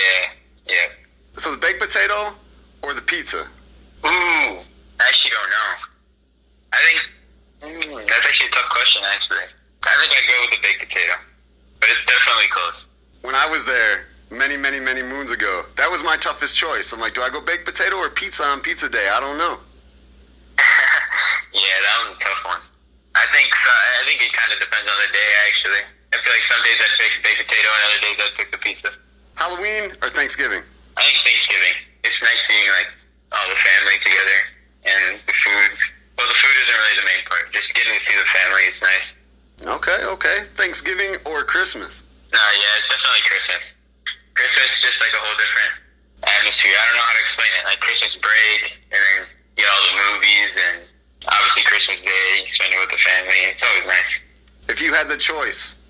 Yeah. 0.68 0.88
So 1.36 1.52
the 1.52 1.58
baked 1.58 1.82
potato 1.82 2.36
or 2.84 2.94
the 2.94 3.02
pizza? 3.02 3.48
Ooh. 4.06 4.60
I 5.02 5.08
actually 5.08 5.32
don't 5.32 5.50
know. 5.50 5.72
I 6.74 6.80
think 6.86 6.98
mm, 7.62 8.08
that's 8.08 8.26
actually 8.26 8.50
a 8.50 8.52
tough 8.52 8.70
question. 8.70 9.02
Actually, 9.14 9.46
I 9.84 9.98
think 10.00 10.14
I'd 10.14 10.28
go 10.28 10.42
with 10.42 10.52
the 10.52 10.62
baked 10.62 10.90
potato. 10.90 11.14
But 11.80 11.90
it's 11.90 12.06
definitely 12.06 12.48
close. 12.50 12.86
When 13.22 13.36
I 13.36 13.50
was 13.50 13.66
there 13.66 14.06
many, 14.30 14.56
many, 14.56 14.80
many 14.80 15.02
moons 15.02 15.32
ago, 15.32 15.64
that 15.76 15.90
was 15.90 16.04
my 16.04 16.16
toughest 16.18 16.56
choice. 16.56 16.94
I'm 16.94 17.00
like, 17.00 17.14
do 17.14 17.22
I 17.22 17.30
go 17.30 17.42
baked 17.42 17.66
potato 17.66 17.98
or 17.98 18.10
pizza 18.10 18.44
on 18.44 18.62
pizza 18.62 18.88
day? 18.90 19.10
I 19.12 19.20
don't 19.20 19.38
know. 19.38 19.58
yeah, 21.54 21.78
that 21.82 22.06
was 22.06 22.16
a 22.16 22.20
tough 22.20 22.46
one. 22.46 22.62
I 23.16 23.26
think 23.36 23.52
so, 23.52 23.72
I 23.72 24.04
think 24.08 24.24
it 24.24 24.32
kind 24.32 24.52
of 24.56 24.60
depends 24.64 24.88
on 24.88 24.98
the 25.00 25.12
day. 25.12 25.30
Actually, 25.48 25.84
I 26.12 26.20
feel 26.24 26.32
like 26.32 26.48
some 26.48 26.62
days 26.64 26.80
I'd 26.80 26.96
pick 26.96 27.14
baked 27.24 27.42
potato, 27.44 27.68
and 27.68 27.82
other 27.92 28.02
days 28.02 28.18
I'd 28.24 28.36
pick 28.40 28.50
the 28.52 28.62
pizza. 28.64 28.90
Halloween 29.36 29.92
or 30.00 30.08
Thanksgiving? 30.08 30.64
I 30.96 31.02
think 31.04 31.18
Thanksgiving. 31.28 31.76
It's 32.04 32.20
nice 32.24 32.42
seeing 32.48 32.68
like 32.78 32.90
all 33.36 33.48
the 33.48 33.60
family 33.60 33.98
together 34.00 34.40
and 34.88 35.20
the 35.28 35.36
food. 35.36 35.72
Well, 36.18 36.28
the 36.28 36.38
food 36.38 36.56
isn't 36.66 36.78
really 36.78 36.98
the 37.00 37.08
main 37.08 37.24
part. 37.28 37.52
Just 37.52 37.74
getting 37.74 37.94
to 37.96 38.04
see 38.04 38.16
the 38.16 38.28
family, 38.28 38.64
it's 38.70 38.82
nice. 38.82 39.16
Okay, 39.66 40.00
okay. 40.06 40.38
Thanksgiving 40.58 41.22
or 41.30 41.44
Christmas? 41.44 42.04
No, 42.34 42.40
yeah, 42.40 42.80
it's 42.80 42.90
definitely 42.90 43.24
Christmas. 43.28 43.74
Christmas 44.34 44.70
is 44.78 44.82
just 44.82 45.00
like 45.02 45.14
a 45.14 45.22
whole 45.22 45.38
different 45.38 45.74
atmosphere. 46.24 46.74
I 46.74 46.84
don't 46.90 46.98
know 46.98 47.08
how 47.08 47.18
to 47.18 47.24
explain 47.24 47.52
it. 47.60 47.64
Like 47.66 47.80
Christmas 47.80 48.16
break, 48.16 48.80
and 48.90 49.00
then 49.00 49.20
you 49.58 49.64
know 49.66 49.72
all 49.72 49.86
the 49.92 49.98
movies, 50.00 50.52
and 50.56 50.78
obviously 51.28 51.64
Christmas 51.64 52.02
Day, 52.02 52.44
spending 52.48 52.80
with 52.80 52.90
the 52.90 52.98
family. 52.98 53.36
It's 53.50 53.64
always 53.64 53.86
nice. 53.86 54.20
If 54.70 54.82
you 54.82 54.94
had 54.94 55.10
the 55.10 55.18
choice, 55.18 55.82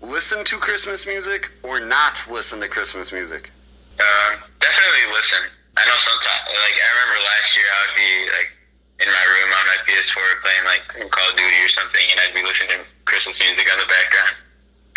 listen 0.00 0.44
to 0.44 0.56
Christmas 0.56 1.06
music 1.06 1.50
or 1.62 1.80
not 1.80 2.26
listen 2.30 2.60
to 2.60 2.68
Christmas 2.68 3.12
music? 3.12 3.50
Um, 3.98 4.38
definitely 4.60 5.12
listen. 5.12 5.42
I 5.76 5.86
know 5.86 5.98
sometimes, 5.98 6.42
like 6.46 6.76
I 6.78 6.88
remember 7.02 7.18
last 7.26 7.56
year, 7.56 7.66
I 7.66 7.78
would 7.86 7.96
be 7.98 8.12
like 8.34 8.50
in 8.98 9.08
my 9.10 9.24
room 9.30 9.50
on 9.54 9.64
my 9.70 9.78
PS4 9.86 10.26
playing 10.42 10.64
like 10.66 10.82
Call 11.10 11.30
of 11.30 11.36
Duty 11.36 11.58
or 11.62 11.70
something, 11.70 12.02
and 12.10 12.18
I'd 12.18 12.34
be 12.34 12.42
listening 12.42 12.78
to 12.78 12.82
Christmas 13.06 13.38
music 13.38 13.66
on 13.70 13.78
the 13.78 13.86
background. 13.86 14.34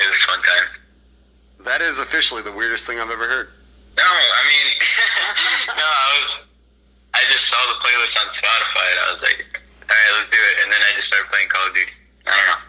It 0.02 0.10
was 0.10 0.18
a 0.18 0.26
fun 0.26 0.42
time. 0.42 0.68
That 1.66 1.82
is 1.82 2.00
officially 2.00 2.42
the 2.42 2.52
weirdest 2.52 2.88
thing 2.90 2.98
I've 2.98 3.14
ever 3.14 3.30
heard. 3.30 3.50
No, 3.98 4.06
I 4.06 4.42
mean, 4.50 4.68
no, 5.78 5.86
I 5.86 6.08
was, 6.18 6.30
I 7.14 7.22
just 7.30 7.46
saw 7.46 7.62
the 7.70 7.78
playlist 7.78 8.18
on 8.18 8.28
Spotify, 8.34 8.88
and 8.90 9.00
I 9.06 9.12
was 9.14 9.22
like, 9.22 9.61
all 9.92 10.00
right, 10.00 10.14
let's 10.24 10.32
do 10.32 10.40
it. 10.40 10.56
And 10.64 10.72
then 10.72 10.80
I 10.88 10.96
just 10.96 11.12
started 11.12 11.28
playing 11.28 11.52
Call 11.52 11.68
of 11.68 11.76
Duty. 11.76 11.92
I 12.24 12.32
don't 12.32 12.48
know. 12.56 12.62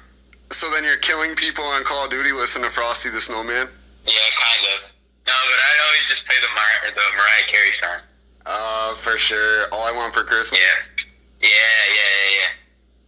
So 0.50 0.66
then 0.74 0.82
you're 0.82 0.98
killing 0.98 1.38
people 1.38 1.64
on 1.64 1.86
Call 1.86 2.04
of 2.04 2.10
Duty 2.10 2.34
listening 2.34 2.66
to 2.66 2.74
Frosty 2.74 3.08
the 3.14 3.22
Snowman? 3.22 3.70
Yeah, 4.04 4.28
kind 4.34 4.62
of. 4.74 4.90
No, 5.22 5.36
but 5.38 5.58
I 5.62 5.72
always 5.86 6.04
just 6.10 6.26
play 6.26 6.34
the 6.42 6.50
Mar- 6.50 6.90
the 6.90 7.06
Mariah 7.14 7.46
Carey 7.46 7.72
song. 7.78 8.00
Uh, 8.44 8.94
for 8.98 9.14
sure. 9.16 9.70
All 9.70 9.86
I 9.86 9.94
Want 9.94 10.12
for 10.12 10.24
Christmas? 10.26 10.58
Yeah, 10.58 11.06
yeah, 11.40 11.48
yeah, 11.48 11.94
yeah, 11.94 12.30
yeah. 12.42 12.50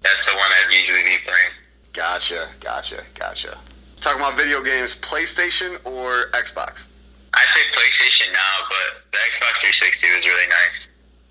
That's 0.07 0.25
the 0.31 0.39
one 0.39 0.47
I'd 0.47 0.71
usually 0.71 1.03
be 1.03 1.19
playing. 1.27 1.53
Gotcha, 1.93 2.49
gotcha, 2.61 3.03
gotcha. 3.19 3.59
Talking 4.01 4.21
about 4.21 4.37
video 4.37 4.63
games, 4.63 4.95
PlayStation 4.95 5.75
or 5.83 6.31
Xbox? 6.39 6.87
I'd 7.35 7.51
say 7.51 7.67
PlayStation 7.75 8.31
now, 8.33 8.55
but 8.71 9.03
the 9.11 9.19
Xbox 9.27 9.59
360 9.59 10.07
was 10.15 10.25
really 10.27 10.47
nice. 10.47 10.87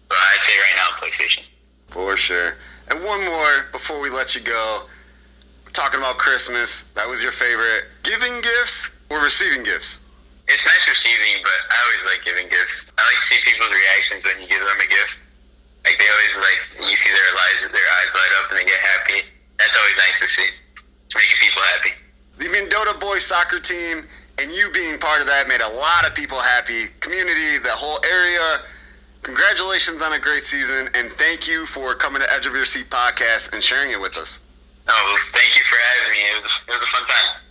But 0.09 0.17
I'd 0.19 0.43
say 0.43 0.51
right 0.59 0.75
now 0.75 0.89
PlayStation. 0.99 1.43
For 1.87 2.17
sure. 2.17 2.57
And 2.89 3.03
one 3.03 3.23
more 3.25 3.69
before 3.71 4.01
we 4.01 4.09
let 4.09 4.35
you 4.35 4.41
go. 4.41 4.83
We're 5.65 5.71
talking 5.71 5.99
about 5.99 6.17
Christmas. 6.17 6.91
That 6.93 7.07
was 7.07 7.23
your 7.23 7.31
favorite. 7.31 7.87
Giving 8.03 8.41
gifts 8.41 8.99
or 9.09 9.23
receiving 9.23 9.63
gifts? 9.63 10.01
It's 10.47 10.65
nice 10.65 10.85
receiving, 10.89 11.39
but 11.39 11.59
I 11.71 11.77
always 11.79 12.03
like 12.11 12.21
giving 12.27 12.51
gifts. 12.51 12.85
I 12.97 13.01
like 13.07 13.19
to 13.23 13.27
see 13.31 13.39
people's 13.47 13.71
reactions 13.71 14.21
when 14.27 14.43
you 14.43 14.47
give 14.51 14.59
them 14.59 14.75
a 14.75 14.89
gift. 14.89 15.15
Like 15.87 15.95
they 15.99 16.07
always 16.07 16.35
like 16.43 16.59
you 16.91 16.95
see 16.95 17.11
their 17.11 17.31
eyes, 17.31 17.59
their 17.71 17.89
eyes 17.99 18.11
light 18.11 18.33
up 18.43 18.51
and 18.51 18.59
they 18.59 18.67
get 18.67 18.79
happy. 18.79 19.19
That's 19.57 19.75
always 19.75 19.97
nice 19.99 20.19
to 20.19 20.27
see. 20.27 20.49
It's 21.07 21.15
making 21.15 21.39
people 21.39 21.63
happy. 21.75 21.91
The 22.39 22.49
Mendota 22.51 22.99
boys 22.99 23.23
soccer 23.23 23.59
team 23.59 24.03
and 24.39 24.51
you 24.51 24.71
being 24.73 24.99
part 24.99 25.21
of 25.21 25.27
that 25.27 25.47
made 25.47 25.61
a 25.61 25.73
lot 25.79 26.07
of 26.07 26.15
people 26.15 26.39
happy. 26.39 26.91
Community, 26.99 27.59
the 27.63 27.71
whole 27.71 27.99
area 28.03 28.63
congratulations 29.23 30.03
on 30.03 30.13
a 30.13 30.19
great 30.19 30.43
season, 30.43 30.87
and 30.93 31.09
thank 31.13 31.47
you 31.47 31.65
for 31.65 31.95
coming 31.95 32.21
to 32.21 32.31
Edge 32.31 32.45
of 32.45 32.53
Your 32.53 32.65
Seat 32.65 32.89
podcast 32.89 33.53
and 33.53 33.63
sharing 33.63 33.91
it 33.91 33.99
with 33.99 34.17
us. 34.17 34.41
Oh, 34.87 35.17
thank 35.33 35.55
you 35.55 35.63
for 35.63 35.77
having 35.79 36.11
me. 36.11 36.19
It 36.29 36.43
was, 36.43 36.51
it 36.67 36.71
was 36.71 36.83
a 36.83 36.91
fun 36.91 37.07
time. 37.07 37.41